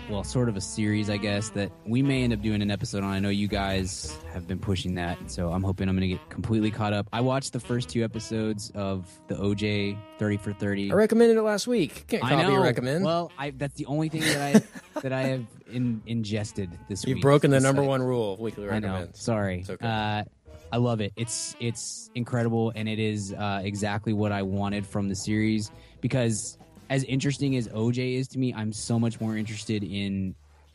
well, 0.08 0.22
sort 0.22 0.48
of 0.48 0.56
a 0.56 0.60
series, 0.60 1.10
I 1.10 1.16
guess, 1.16 1.50
that 1.50 1.72
we 1.84 2.00
may 2.00 2.22
end 2.22 2.32
up 2.32 2.40
doing 2.40 2.62
an 2.62 2.70
episode 2.70 3.02
on. 3.02 3.10
I 3.10 3.18
know 3.18 3.28
you 3.28 3.48
guys 3.48 4.16
have 4.32 4.46
been 4.46 4.60
pushing 4.60 4.94
that, 4.94 5.18
so 5.28 5.50
I'm 5.50 5.64
hoping 5.64 5.88
I'm 5.88 5.96
going 5.96 6.08
to 6.08 6.16
get 6.16 6.30
completely 6.30 6.70
caught 6.70 6.92
up. 6.92 7.08
I 7.12 7.20
watched 7.22 7.52
the 7.52 7.58
first 7.58 7.88
two 7.88 8.04
episodes 8.04 8.70
of 8.76 9.10
the 9.26 9.34
OJ 9.34 9.98
30 10.20 10.36
for 10.36 10.52
30. 10.52 10.92
I 10.92 10.94
recommended 10.94 11.36
it 11.36 11.42
last 11.42 11.66
week. 11.66 12.04
Can't 12.06 12.22
I 12.22 12.40
know. 12.40 12.62
recommend. 12.62 13.04
Well, 13.04 13.32
I, 13.36 13.50
that's 13.50 13.74
the 13.74 13.86
only 13.86 14.08
thing 14.08 14.20
that 14.20 14.54
I 14.54 15.00
that 15.00 15.12
I 15.12 15.22
have 15.22 15.44
in, 15.72 16.02
ingested 16.06 16.70
this 16.88 17.04
week. 17.04 17.16
You've 17.16 17.22
broken 17.22 17.50
the 17.50 17.58
number 17.58 17.82
one 17.82 18.00
rule 18.00 18.34
of 18.34 18.38
weekly 18.38 18.70
I 18.70 18.78
know. 18.78 19.08
Sorry. 19.12 19.62
It's 19.62 19.70
okay. 19.70 19.84
Uh, 19.84 20.22
I 20.70 20.76
love 20.76 21.00
it. 21.00 21.14
It's 21.16 21.56
it's 21.58 22.12
incredible, 22.14 22.72
and 22.76 22.88
it 22.88 23.00
is 23.00 23.32
uh, 23.32 23.60
exactly 23.64 24.12
what 24.12 24.30
I 24.30 24.42
wanted 24.42 24.86
from 24.86 25.08
the 25.08 25.16
series. 25.16 25.72
Because 26.00 26.58
as 26.92 27.04
interesting 27.04 27.56
as 27.56 27.68
OJ 27.68 28.16
is 28.18 28.28
to 28.28 28.38
me, 28.38 28.52
I'm 28.52 28.70
so 28.70 28.98
much 28.98 29.18
more 29.18 29.34
interested 29.34 29.82
in 29.82 30.34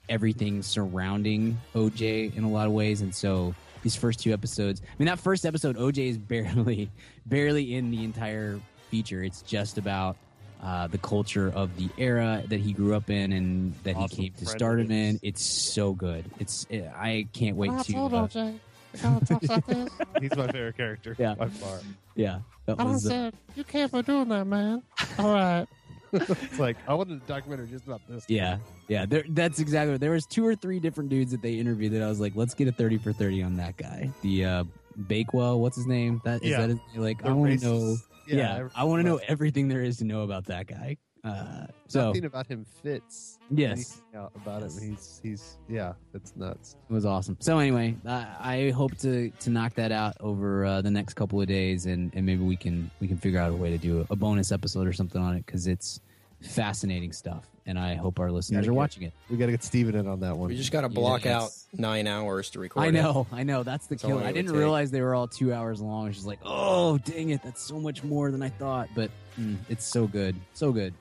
everything 0.09 0.63
surrounding 0.63 1.59
OJ 1.75 2.35
in 2.35 2.43
a 2.43 2.49
lot 2.49 2.65
of 2.65 2.73
ways, 2.73 3.01
and 3.01 3.13
so 3.13 3.53
these 3.83 3.95
first 3.95 4.19
two 4.19 4.33
episodes. 4.33 4.81
I 4.81 4.95
mean, 4.97 5.05
that 5.05 5.19
first 5.19 5.45
episode, 5.45 5.77
OJ 5.77 6.09
is 6.09 6.17
barely 6.17 6.89
barely 7.27 7.75
in 7.75 7.91
the 7.91 8.03
entire 8.03 8.59
feature. 8.89 9.23
It's 9.23 9.41
just 9.43 9.77
about. 9.77 10.17
Uh, 10.59 10.87
the 10.87 10.97
culture 10.97 11.51
of 11.53 11.77
the 11.77 11.87
era 11.99 12.41
that 12.47 12.59
he 12.59 12.73
grew 12.73 12.95
up 12.95 13.11
in 13.11 13.31
and 13.31 13.75
that 13.83 13.95
Awesome 13.95 14.17
he 14.17 14.29
came 14.29 14.39
to 14.39 14.45
stardom 14.47 14.89
in. 14.89 15.19
It's 15.21 15.43
so 15.45 15.93
good. 15.93 16.25
It's 16.39 16.65
I 16.71 17.27
can't 17.31 17.55
wait 17.55 17.69
to. 17.83 17.93
told 17.93 18.15
uh, 18.15 18.25
OJ. 18.25 18.59
I 18.95 18.97
gotta 18.97 19.25
talk 19.27 19.43
about 19.43 19.67
this. 19.67 19.89
He's 20.19 20.35
my 20.35 20.47
favorite 20.47 20.75
character. 20.75 21.15
Yeah. 21.19 21.35
by 21.35 21.49
far. 21.49 21.77
Yeah, 22.15 22.39
that 22.65 22.79
I 22.79 22.83
done 22.83 22.91
was. 22.91 23.05
Uh, 23.05 23.09
said, 23.09 23.33
you 23.55 23.63
can't 23.65 23.91
be 23.91 24.01
doing 24.01 24.29
that, 24.29 24.47
man. 24.47 24.81
All 25.19 25.31
right. 25.31 25.67
It's 26.13 26.59
like 26.59 26.77
I 26.87 26.93
wanted 26.93 27.21
a 27.21 27.25
documentary 27.27 27.67
just 27.67 27.85
about 27.85 28.01
this. 28.07 28.25
yeah, 28.27 28.57
yeah. 28.87 29.05
There, 29.05 29.23
that's 29.29 29.59
exactly. 29.59 29.93
What, 29.93 30.01
there 30.01 30.11
was 30.11 30.25
two 30.25 30.45
or 30.45 30.55
three 30.55 30.79
different 30.79 31.09
dudes 31.09 31.31
that 31.31 31.41
they 31.41 31.53
interviewed 31.55 31.93
that 31.93 32.01
I 32.01 32.07
was 32.07 32.19
like, 32.19 32.35
let's 32.35 32.53
get 32.53 32.67
a 32.67 32.71
thirty 32.71 32.97
for 32.97 33.11
thirty 33.13 33.41
on 33.43 33.55
that 33.57 33.77
guy. 33.77 34.09
The 34.21 34.45
uh, 34.45 34.63
Bakewell, 35.07 35.59
what's 35.61 35.75
his 35.75 35.85
name? 35.87 36.21
That 36.25 36.43
is 36.43 36.49
Yeah. 36.51 36.61
that 36.61 36.69
his, 36.69 36.79
like 36.95 37.21
The 37.21 37.29
I 37.29 37.31
want 37.33 37.59
to 37.59 37.65
know. 37.65 37.97
Yeah, 38.27 38.55
every- 38.57 38.71
I 38.75 38.83
want 38.83 38.99
to 39.01 39.07
know 39.07 39.19
everything 39.27 39.67
there 39.67 39.81
is 39.81 39.97
to 39.97 40.03
know 40.05 40.21
about 40.23 40.45
that 40.45 40.67
guy. 40.67 40.97
Uh, 41.27 41.67
so 41.87 42.07
Nothing 42.07 42.25
about 42.25 42.47
him 42.47 42.65
fits. 42.83 43.39
Yes. 43.49 43.71
anything 44.11 44.21
out 44.21 44.31
about 44.35 44.63
it. 44.63 44.71
He's 44.79 45.19
he's 45.23 45.57
yeah, 45.69 45.93
it's 46.13 46.33
nuts. 46.35 46.75
it 46.89 46.93
was 46.93 47.05
awesome. 47.05 47.37
So 47.39 47.59
anyway, 47.59 47.95
I, 48.05 48.27
I 48.39 48.69
hope 48.71 48.97
to 48.99 49.29
to 49.29 49.49
knock 49.49 49.73
that 49.75 49.91
out 49.91 50.15
over 50.19 50.65
uh, 50.65 50.81
the 50.81 50.91
next 50.91 51.13
couple 51.15 51.39
of 51.41 51.47
days, 51.47 51.85
and, 51.85 52.13
and 52.15 52.25
maybe 52.25 52.43
we 52.43 52.55
can 52.55 52.91
we 52.99 53.07
can 53.07 53.17
figure 53.17 53.39
out 53.39 53.51
a 53.51 53.55
way 53.55 53.69
to 53.71 53.77
do 53.77 54.01
a, 54.09 54.13
a 54.13 54.15
bonus 54.15 54.51
episode 54.51 54.87
or 54.87 54.93
something 54.93 55.21
on 55.21 55.35
it 55.35 55.45
because 55.45 55.65
it's 55.67 56.01
fascinating 56.41 57.11
stuff, 57.13 57.47
and 57.65 57.79
I 57.79 57.95
hope 57.95 58.19
our 58.19 58.31
listeners 58.31 58.67
are 58.67 58.71
get- 58.71 58.75
watching 58.77 59.03
it. 59.03 59.13
We 59.29 59.37
got 59.37 59.47
to 59.47 59.51
get 59.51 59.63
Steven 59.63 59.95
in 59.95 60.07
on 60.07 60.19
that 60.19 60.37
one. 60.37 60.49
We 60.49 60.55
just 60.57 60.71
got 60.71 60.81
to 60.81 60.89
block 60.89 61.25
out 61.25 61.51
nine 61.73 62.05
hours 62.07 62.49
to 62.51 62.59
record. 62.59 62.83
I 62.83 62.87
it. 62.87 62.91
know, 62.91 63.25
I 63.31 63.43
know. 63.43 63.63
That's 63.63 63.87
the 63.87 63.95
That's 63.95 64.03
all 64.03 64.11
kill. 64.11 64.19
I 64.19 64.31
didn't 64.31 64.51
take. 64.51 64.57
realize 64.57 64.91
they 64.91 65.01
were 65.01 65.15
all 65.15 65.27
two 65.27 65.53
hours 65.53 65.81
long. 65.81 66.07
It's 66.07 66.17
just 66.17 66.27
like, 66.27 66.39
oh, 66.43 66.97
dang 66.99 67.29
it, 67.29 67.41
that's 67.43 67.61
so 67.61 67.79
much 67.79 68.03
more 68.03 68.29
than 68.29 68.43
I 68.43 68.49
thought. 68.49 68.89
But 68.93 69.09
mm, 69.39 69.55
it's 69.69 69.85
so 69.85 70.05
good, 70.05 70.35
so 70.53 70.71
good. 70.71 70.93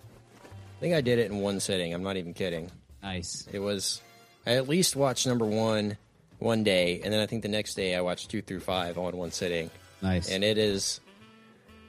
I 0.77 0.81
think 0.81 0.95
I 0.95 1.01
did 1.01 1.19
it 1.19 1.31
in 1.31 1.39
one 1.39 1.61
sitting. 1.61 1.95
I'm 1.95 2.03
not 2.03 2.17
even 2.17 2.35
kidding. 2.35 2.71
Nice. 3.03 3.49
It 3.51 3.61
was. 3.61 4.03
I 4.47 4.53
at 4.53 4.69
least 4.69 4.95
watched 4.95 5.27
number 5.27 5.47
one 5.47 5.97
one 6.39 6.65
day, 6.65 7.01
and 7.03 7.13
then 7.13 7.21
I 7.21 7.27
think 7.27 7.43
the 7.43 7.49
next 7.49 7.75
day 7.75 7.95
I 7.95 8.03
watched 8.03 8.31
two 8.31 8.43
through 8.43 8.61
five 8.61 8.99
all 8.99 9.09
in 9.09 9.17
one 9.17 9.31
sitting. 9.31 9.71
Nice. 10.03 10.31
And 10.31 10.45
it 10.45 10.59
is 10.59 11.01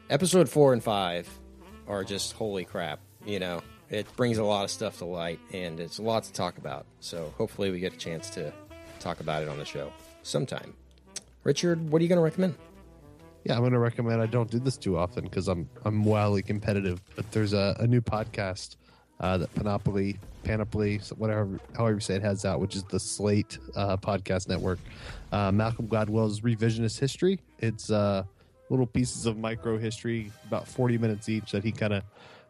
episode 0.09 0.47
four 0.49 0.73
and 0.73 0.81
five 0.81 1.27
are 1.87 2.03
just 2.03 2.33
holy 2.33 2.63
crap. 2.63 2.99
You 3.25 3.39
know, 3.39 3.61
it 3.89 4.07
brings 4.15 4.37
a 4.37 4.43
lot 4.43 4.63
of 4.63 4.71
stuff 4.71 4.99
to 4.99 5.05
light, 5.05 5.39
and 5.51 5.79
it's 5.79 5.97
a 5.97 6.03
lot 6.03 6.23
to 6.23 6.33
talk 6.33 6.57
about. 6.57 6.85
So 7.01 7.33
hopefully 7.37 7.71
we 7.71 7.79
get 7.79 7.93
a 7.93 7.97
chance 7.97 8.29
to 8.31 8.53
talk 8.99 9.19
about 9.19 9.43
it 9.43 9.49
on 9.49 9.57
the 9.57 9.65
show 9.65 9.91
sometime. 10.23 10.73
Richard, 11.43 11.89
what 11.89 11.99
are 11.99 12.03
you 12.03 12.09
going 12.09 12.19
to 12.19 12.23
recommend? 12.23 12.55
Yeah, 13.47 13.53
I'm 13.53 13.61
going 13.61 13.71
to 13.71 13.79
recommend. 13.79 14.21
I 14.21 14.25
don't 14.25 14.51
do 14.51 14.59
this 14.59 14.75
too 14.75 14.97
often 14.97 15.23
because 15.23 15.47
I'm 15.47 15.69
I'm 15.85 16.03
wildly 16.03 16.41
competitive. 16.41 17.01
But 17.15 17.31
there's 17.31 17.53
a, 17.53 17.77
a 17.79 17.87
new 17.87 18.01
podcast 18.01 18.75
uh, 19.21 19.37
that 19.37 19.55
Panoply, 19.55 20.19
Panoply, 20.43 20.99
whatever, 21.15 21.57
however 21.73 21.93
you 21.93 21.99
say 22.01 22.15
it, 22.15 22.21
has 22.23 22.43
out, 22.43 22.59
which 22.59 22.75
is 22.75 22.83
the 22.83 22.99
Slate 22.99 23.57
uh, 23.73 23.95
podcast 23.95 24.49
network. 24.49 24.79
Uh, 25.31 25.53
Malcolm 25.53 25.87
Gladwell's 25.87 26.41
Revisionist 26.41 26.99
History. 26.99 27.39
It's 27.59 27.89
uh, 27.89 28.23
little 28.69 28.85
pieces 28.85 29.25
of 29.25 29.37
micro 29.37 29.77
history, 29.77 30.29
about 30.45 30.67
40 30.67 30.97
minutes 30.97 31.29
each, 31.29 31.53
that 31.53 31.63
he 31.63 31.71
kind 31.71 31.93
of 31.93 32.03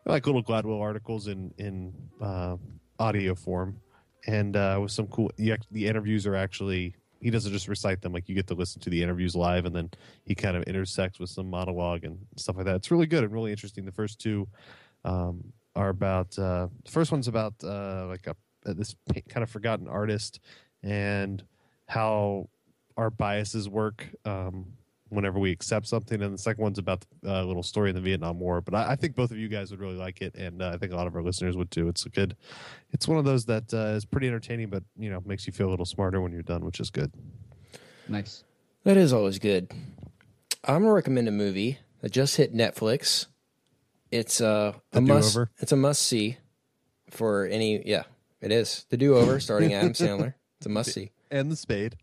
like 0.07 0.25
little 0.25 0.43
Gladwell 0.43 0.81
articles 0.81 1.27
in 1.27 1.53
in 1.59 1.93
uh, 2.19 2.57
audio 2.97 3.35
form, 3.35 3.79
and 4.25 4.55
uh, 4.55 4.79
with 4.81 4.91
some 4.91 5.05
cool. 5.09 5.29
The, 5.35 5.57
the 5.69 5.85
interviews 5.85 6.25
are 6.25 6.35
actually 6.35 6.95
he 7.21 7.29
doesn't 7.29 7.51
just 7.51 7.67
recite 7.67 8.01
them 8.01 8.13
like 8.13 8.29
you 8.29 8.35
get 8.35 8.47
to 8.47 8.53
listen 8.53 8.81
to 8.81 8.89
the 8.89 9.01
interviews 9.01 9.35
live 9.35 9.65
and 9.65 9.75
then 9.75 9.89
he 10.23 10.35
kind 10.35 10.55
of 10.55 10.63
intersects 10.63 11.19
with 11.19 11.29
some 11.29 11.49
monologue 11.49 12.03
and 12.03 12.17
stuff 12.35 12.55
like 12.57 12.65
that. 12.65 12.75
It's 12.75 12.91
really 12.91 13.07
good 13.07 13.23
and 13.23 13.33
really 13.33 13.51
interesting. 13.51 13.85
The 13.85 13.91
first 13.91 14.19
two 14.19 14.47
um, 15.03 15.53
are 15.75 15.89
about 15.89 16.37
uh, 16.37 16.67
the 16.83 16.91
first 16.91 17.11
one's 17.11 17.27
about 17.27 17.53
uh, 17.63 18.05
like 18.07 18.27
a 18.27 18.35
this 18.63 18.95
kind 19.29 19.43
of 19.43 19.49
forgotten 19.49 19.87
artist 19.87 20.39
and 20.83 21.43
how 21.87 22.49
our 22.97 23.09
biases 23.09 23.69
work. 23.69 24.07
Um, 24.25 24.73
whenever 25.09 25.39
we 25.39 25.51
accept 25.51 25.87
something 25.87 26.21
and 26.21 26.33
the 26.33 26.37
second 26.37 26.61
one's 26.61 26.77
about 26.77 27.05
a 27.25 27.43
little 27.43 27.63
story 27.63 27.89
in 27.89 27.95
the 27.95 28.01
vietnam 28.01 28.39
war 28.39 28.61
but 28.61 28.73
I, 28.75 28.91
I 28.91 28.95
think 28.95 29.15
both 29.15 29.31
of 29.31 29.37
you 29.37 29.47
guys 29.47 29.71
would 29.71 29.79
really 29.79 29.95
like 29.95 30.21
it 30.21 30.35
and 30.35 30.61
uh, 30.61 30.71
i 30.73 30.77
think 30.77 30.91
a 30.91 30.95
lot 30.95 31.07
of 31.07 31.15
our 31.15 31.21
listeners 31.21 31.55
would 31.57 31.71
too 31.71 31.87
it's 31.87 32.05
a 32.05 32.09
good 32.09 32.35
it's 32.91 33.07
one 33.07 33.17
of 33.17 33.25
those 33.25 33.45
that 33.45 33.73
uh, 33.73 33.95
is 33.95 34.05
pretty 34.05 34.27
entertaining 34.27 34.69
but 34.69 34.83
you 34.97 35.09
know 35.09 35.21
makes 35.25 35.47
you 35.47 35.53
feel 35.53 35.69
a 35.69 35.71
little 35.71 35.85
smarter 35.85 36.21
when 36.21 36.31
you're 36.31 36.41
done 36.43 36.63
which 36.65 36.79
is 36.79 36.89
good 36.89 37.11
nice. 38.07 38.43
That 38.83 38.95
is 38.97 39.11
always 39.11 39.37
good. 39.37 39.69
I'm 40.63 40.83
gonna 40.83 40.93
recommend 40.93 41.27
a 41.27 41.31
movie 41.31 41.79
that 42.01 42.11
just 42.11 42.37
hit 42.37 42.53
Netflix. 42.55 43.27
It's 44.11 44.39
uh, 44.39 44.73
a 44.93 45.01
must. 45.01 45.33
Do-Over? 45.33 45.51
It's 45.59 45.71
a 45.73 45.75
must 45.75 46.01
see 46.03 46.37
for 47.09 47.45
any. 47.47 47.85
Yeah, 47.85 48.03
it 48.39 48.51
is 48.51 48.85
the 48.89 48.95
Do 48.95 49.15
Over, 49.17 49.41
starring 49.41 49.73
Adam 49.73 49.91
Sandler. 49.91 50.35
It's 50.59 50.65
a 50.67 50.69
must 50.69 50.93
see. 50.93 51.11
and 51.29 51.51
the 51.51 51.57
spade 51.57 51.97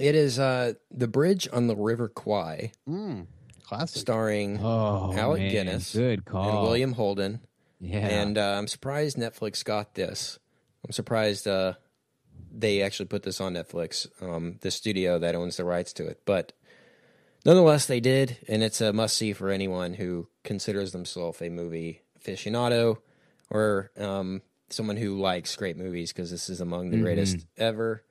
It 0.00 0.14
is 0.14 0.38
uh, 0.38 0.74
the 0.90 1.08
Bridge 1.08 1.48
on 1.52 1.66
the 1.66 1.76
River 1.76 2.08
Kwai, 2.08 2.72
mm, 2.88 3.26
classic 3.62 4.00
starring 4.00 4.58
Oh, 4.62 5.12
Alec 5.14 5.40
man. 5.42 5.50
Guinness 5.50 5.92
Good 5.94 6.24
call. 6.24 6.48
and 6.48 6.62
William 6.62 6.92
Holden. 6.92 7.40
Yeah. 7.80 7.98
And 8.06 8.38
uh, 8.38 8.54
I'm 8.58 8.68
surprised 8.68 9.16
Netflix 9.16 9.64
got 9.64 9.94
this. 9.94 10.38
I'm 10.84 10.92
surprised 10.92 11.46
uh, 11.46 11.74
they 12.50 12.82
actually 12.82 13.06
put 13.06 13.22
this 13.22 13.40
on 13.40 13.54
Netflix, 13.54 14.06
um, 14.22 14.56
the 14.60 14.70
studio 14.70 15.18
that 15.18 15.34
owns 15.34 15.56
the 15.56 15.64
rights 15.64 15.92
to 15.94 16.06
it. 16.06 16.20
But 16.24 16.52
nonetheless, 17.44 17.86
they 17.86 18.00
did, 18.00 18.38
and 18.48 18.62
it's 18.62 18.80
a 18.80 18.92
must 18.92 19.16
see 19.16 19.32
for 19.32 19.50
anyone 19.50 19.94
who 19.94 20.28
considers 20.44 20.92
themselves 20.92 21.40
a 21.42 21.50
movie 21.50 22.02
aficionado 22.20 22.98
or 23.50 23.90
um, 23.98 24.42
someone 24.70 24.96
who 24.96 25.20
likes 25.20 25.54
great 25.56 25.76
movies 25.76 26.12
because 26.12 26.30
this 26.30 26.48
is 26.48 26.60
among 26.60 26.90
the 26.90 26.98
greatest 27.00 27.46
ever. 27.58 28.02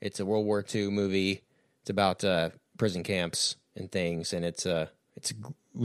It's 0.00 0.20
a 0.20 0.24
World 0.26 0.46
War 0.46 0.64
II 0.74 0.90
movie. 0.90 1.42
It's 1.82 1.90
about 1.90 2.24
uh, 2.24 2.50
prison 2.78 3.02
camps 3.02 3.56
and 3.76 3.90
things, 3.90 4.32
and 4.32 4.44
it's 4.44 4.66
uh, 4.66 4.86
it's 5.16 5.32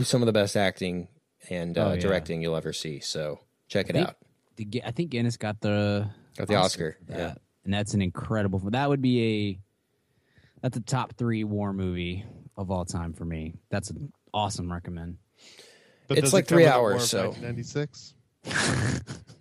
some 0.04 0.22
of 0.22 0.26
the 0.26 0.34
best 0.34 0.56
acting 0.56 1.08
and 1.50 1.78
uh, 1.78 1.82
Oh, 1.90 1.94
yeah. 1.94 2.00
directing 2.00 2.42
you'll 2.42 2.56
ever 2.56 2.74
see. 2.74 3.00
So 3.00 3.40
check 3.68 3.90
it 3.90 3.94
think- 3.94 4.08
out. 4.10 4.16
The 4.58 4.66
Gu- 4.66 4.82
I 4.86 4.92
think 4.92 5.10
Guinness 5.12 5.36
got 5.38 5.60
the 5.60 6.10
Got 6.38 6.48
the 6.48 6.56
Oscar. 6.56 6.98
for 7.06 7.12
that. 7.12 7.18
Yeah. 7.20 7.34
and 7.66 7.74
that's 7.74 7.94
an 7.94 8.02
incredible. 8.02 8.60
That 8.60 8.88
would 8.88 9.02
be 9.02 9.22
a 9.50 9.60
that's 10.62 10.78
a 10.78 10.82
top 10.82 11.14
three 11.18 11.44
war 11.44 11.74
movie 11.74 12.24
of 12.56 12.72
all 12.72 12.86
time 12.86 13.12
for 13.14 13.26
me. 13.26 13.56
That's 13.70 13.90
an 13.90 14.14
awesome 14.34 14.72
recommend. 14.72 15.18
But 16.08 16.20
It's 16.20 16.32
like 16.32 16.46
it 16.46 16.48
three 16.48 16.66
hours, 16.68 17.10
so- 17.10 17.32
1996 17.32 18.14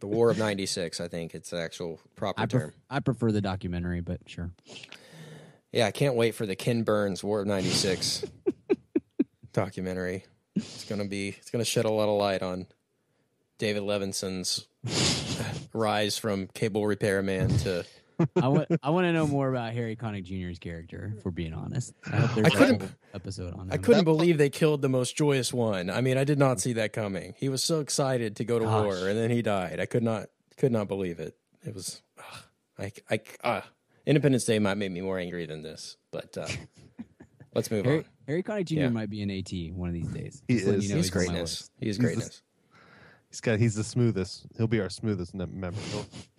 The 0.00 0.06
War 0.06 0.30
of 0.30 0.38
'96, 0.38 1.00
I 1.00 1.08
think 1.08 1.34
it's 1.34 1.50
the 1.50 1.60
actual 1.60 2.00
proper 2.14 2.42
I 2.42 2.46
term. 2.46 2.72
I 2.90 3.00
prefer 3.00 3.32
the 3.32 3.40
documentary, 3.40 4.00
but 4.00 4.20
sure. 4.26 4.50
Yeah, 5.72 5.86
I 5.86 5.90
can't 5.90 6.14
wait 6.14 6.34
for 6.34 6.46
the 6.46 6.56
Ken 6.56 6.82
Burns 6.82 7.22
War 7.24 7.40
of 7.40 7.46
'96 7.46 8.24
documentary. 9.52 10.24
It's 10.54 10.84
gonna 10.84 11.04
be. 11.06 11.28
It's 11.28 11.50
gonna 11.50 11.64
shed 11.64 11.84
a 11.84 11.90
lot 11.90 12.08
of 12.08 12.18
light 12.18 12.42
on 12.42 12.66
David 13.58 13.82
Levinson's 13.82 14.66
rise 15.72 16.18
from 16.18 16.48
cable 16.48 16.86
repairman 16.86 17.56
to. 17.58 17.84
I 18.36 18.48
want 18.48 18.68
I 18.82 18.90
want 18.90 19.04
to 19.04 19.12
know 19.12 19.26
more 19.26 19.48
about 19.48 19.72
Harry 19.72 19.94
Connick 19.96 20.24
Jr.'s 20.24 20.58
character. 20.58 21.14
If 21.18 21.24
we're 21.24 21.30
being 21.30 21.52
honest, 21.52 21.92
I 22.10 22.16
hope 22.16 22.34
there's 22.34 22.46
I 22.46 22.48
a 22.48 22.58
couldn't- 22.58 22.94
episode 23.14 23.54
on. 23.54 23.70
I 23.70 23.76
couldn't 23.76 24.04
believe 24.04 24.38
they 24.38 24.50
killed 24.50 24.82
the 24.82 24.88
most 24.88 25.16
joyous 25.16 25.52
one. 25.52 25.90
I 25.90 26.00
mean, 26.00 26.16
I 26.18 26.24
did 26.24 26.38
not 26.38 26.60
see 26.60 26.72
that 26.74 26.92
coming. 26.92 27.34
He 27.36 27.48
was 27.48 27.62
so 27.62 27.80
excited 27.80 28.36
to 28.36 28.44
go 28.44 28.58
to 28.58 28.64
Gosh. 28.64 28.84
war, 28.84 29.08
and 29.08 29.18
then 29.18 29.30
he 29.30 29.42
died. 29.42 29.80
I 29.80 29.86
could 29.86 30.02
not, 30.02 30.28
could 30.56 30.72
not 30.72 30.88
believe 30.88 31.18
it. 31.20 31.36
It 31.64 31.74
was, 31.74 32.02
ugh, 32.18 32.42
I, 32.78 32.92
I, 33.10 33.20
uh, 33.46 33.60
Independence 34.06 34.44
Day 34.44 34.58
might 34.58 34.76
make 34.76 34.92
me 34.92 35.00
more 35.00 35.18
angry 35.18 35.46
than 35.46 35.62
this, 35.62 35.96
but 36.12 36.36
uh, 36.38 36.46
let's 37.54 37.70
move 37.70 37.84
Harry, 37.84 37.98
on. 37.98 38.04
Harry 38.26 38.42
Connick 38.42 38.66
Jr. 38.66 38.74
Yeah. 38.74 38.88
might 38.90 39.10
be 39.10 39.22
an 39.22 39.30
AT 39.30 39.74
one 39.76 39.88
of 39.88 39.94
these 39.94 40.08
days. 40.08 40.42
He 40.48 40.54
is. 40.56 40.62
you 40.64 40.68
know 40.70 40.74
He's 40.76 40.90
he's 40.90 40.92
on 40.92 41.18
my 41.18 41.24
greatness. 41.26 41.40
list. 41.40 41.70
He's 41.80 41.86
He's 41.88 41.96
the- 41.98 42.02
greatness. 42.04 42.42
He's 43.30 43.40
got 43.40 43.58
he's 43.58 43.74
the 43.74 43.84
smoothest. 43.84 44.46
He'll 44.56 44.68
be 44.68 44.80
our 44.80 44.88
smoothest 44.88 45.34
mem- 45.34 45.58
member. 45.60 45.78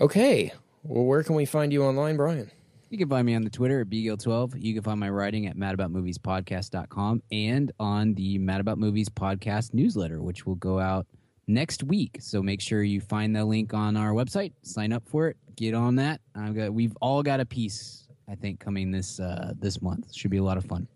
Okay. 0.00 0.52
Well, 0.82 1.04
where 1.04 1.22
can 1.22 1.34
we 1.34 1.44
find 1.44 1.72
you 1.72 1.84
online, 1.84 2.16
Brian? 2.16 2.50
You 2.88 2.96
can 2.96 3.08
find 3.08 3.26
me 3.26 3.34
on 3.34 3.42
the 3.42 3.50
Twitter 3.50 3.82
at 3.82 3.90
bgill12. 3.90 4.60
You 4.60 4.72
can 4.72 4.82
find 4.82 4.98
my 4.98 5.10
writing 5.10 5.46
at 5.46 5.56
madaboutmoviespodcast.com 5.56 7.22
and 7.30 7.72
on 7.78 8.14
the 8.14 8.38
Mad 8.38 8.60
About 8.60 8.78
Movies 8.78 9.08
podcast 9.08 9.74
newsletter, 9.74 10.22
which 10.22 10.46
will 10.46 10.56
go 10.56 10.80
out 10.80 11.06
next 11.46 11.84
week. 11.84 12.16
So 12.20 12.42
make 12.42 12.60
sure 12.62 12.82
you 12.82 13.00
find 13.00 13.36
the 13.36 13.44
link 13.44 13.74
on 13.74 13.96
our 13.96 14.12
website, 14.12 14.52
sign 14.62 14.92
up 14.92 15.06
for 15.06 15.28
it, 15.28 15.36
get 15.54 15.74
on 15.74 15.96
that. 15.96 16.20
I've 16.34 16.56
got, 16.56 16.72
we've 16.72 16.96
all 17.02 17.22
got 17.22 17.38
a 17.38 17.46
piece, 17.46 18.08
I 18.28 18.34
think, 18.34 18.58
coming 18.58 18.90
this 18.90 19.20
uh, 19.20 19.52
this 19.58 19.82
month. 19.82 20.14
Should 20.14 20.30
be 20.30 20.38
a 20.38 20.42
lot 20.42 20.56
of 20.56 20.64
fun. 20.64 20.88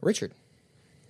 Richard. 0.00 0.32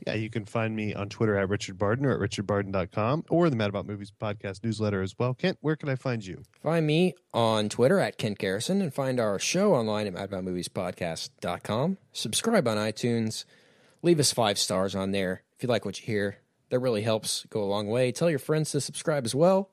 Yeah, 0.07 0.15
you 0.15 0.31
can 0.31 0.45
find 0.45 0.75
me 0.75 0.95
on 0.95 1.09
Twitter 1.09 1.37
at 1.37 1.49
Richard 1.49 1.77
Barden 1.79 2.07
or 2.07 2.13
at 2.13 2.21
richardbarden.com 2.21 3.25
or 3.29 3.51
the 3.51 3.57
Mad 3.57 3.69
About 3.69 3.87
Movies 3.87 4.13
podcast 4.19 4.65
newsletter 4.65 5.03
as 5.03 5.15
well. 5.19 5.35
Kent, 5.35 5.59
where 5.61 5.77
can 5.77 5.89
I 5.89 5.97
find 5.97 6.25
you? 6.25 6.43
Find 6.63 6.87
me 6.87 7.15
on 7.35 7.69
Twitter 7.69 8.01
at 8.01 8.17
Kent 8.17 8.39
Garrison 8.39 8.81
and 8.81 8.95
find 8.95 9.21
our 9.21 9.39
show 9.39 9.75
online 9.75 10.07
at 10.07 10.15
madaboutmoviespodcast.com. 10.15 11.99
Subscribe 12.13 12.67
on 12.69 12.77
iTunes. 12.77 13.45
Leave 14.03 14.21
us 14.21 14.33
five 14.33 14.59
stars 14.59 14.95
on 14.95 15.11
there 15.11 15.43
if 15.57 15.63
you 15.63 15.69
like 15.69 15.85
what 15.85 16.01
you 16.01 16.07
hear. 16.07 16.39
That 16.71 16.79
really 16.79 17.03
helps 17.03 17.45
go 17.51 17.63
a 17.63 17.67
long 17.67 17.89
way. 17.89 18.13
Tell 18.13 18.31
your 18.31 18.39
friends 18.39 18.71
to 18.73 18.81
subscribe 18.81 19.25
as 19.25 19.35
well. 19.35 19.71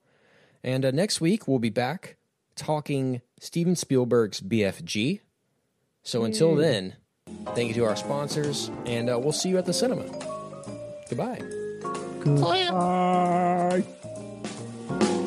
And 0.64 0.84
uh, 0.84 0.92
next 0.92 1.22
week, 1.22 1.48
we'll 1.48 1.60
be 1.60 1.70
back 1.70 2.18
talking 2.56 3.22
Steven 3.40 3.76
Spielberg's 3.76 4.42
BFG. 4.42 5.22
So 6.04 6.24
until 6.24 6.56
then, 6.56 6.96
thank 7.56 7.70
you 7.70 7.74
to 7.76 7.86
our 7.86 7.96
sponsors, 7.96 8.70
and 8.86 9.10
uh, 9.10 9.18
we'll 9.20 9.32
see 9.32 9.50
you 9.50 9.58
at 9.58 9.66
the 9.66 9.74
cinema. 9.74 10.04
Goodbye. 11.10 11.42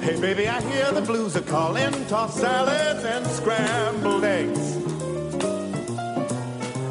Hey, 0.02 0.20
baby, 0.20 0.48
I 0.48 0.60
hear 0.62 0.92
the 0.92 1.02
blues 1.02 1.36
are 1.36 1.42
calling. 1.42 1.92
Tossed 2.06 2.38
salads 2.38 3.04
and 3.04 3.26
scrambled 3.26 4.24
eggs. 4.24 4.76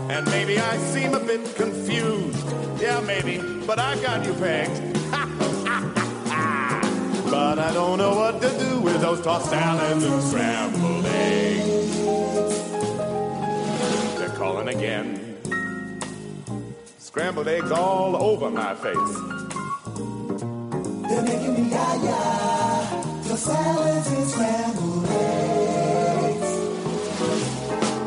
And 0.10 0.26
maybe 0.28 0.60
I 0.60 0.78
seem 0.78 1.14
a 1.14 1.20
bit 1.20 1.56
confused. 1.56 2.48
Yeah, 2.80 3.00
maybe, 3.02 3.42
but 3.66 3.80
I 3.80 4.00
got 4.02 4.26
you 4.26 4.34
pegged. 4.36 4.94
but 7.30 7.60
I 7.60 7.72
don't 7.74 7.98
know 7.98 8.16
what 8.16 8.42
to 8.42 8.50
do 8.58 8.80
with 8.82 9.02
those 9.02 9.22
tossed 9.22 9.50
salads 9.50 10.04
and 10.04 10.24
scrambled 10.24 11.06
eggs. 11.06 12.79
Calling 14.40 14.70
again. 14.70 15.36
Scrambled 16.98 17.50
eggs 17.50 17.72
all 17.72 18.16
over 18.16 18.50
my 18.50 18.74
face. 18.74 18.96
They're 21.10 21.24
making 21.24 21.54
me 21.56 21.70
yah-yah. 21.70 23.02
The 23.24 23.36
salads 23.36 24.08
and 24.08 24.28
scrambled 24.30 25.06
eggs. 25.10 26.52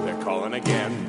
They're 0.06 0.22
calling 0.24 0.54
again. 0.54 1.01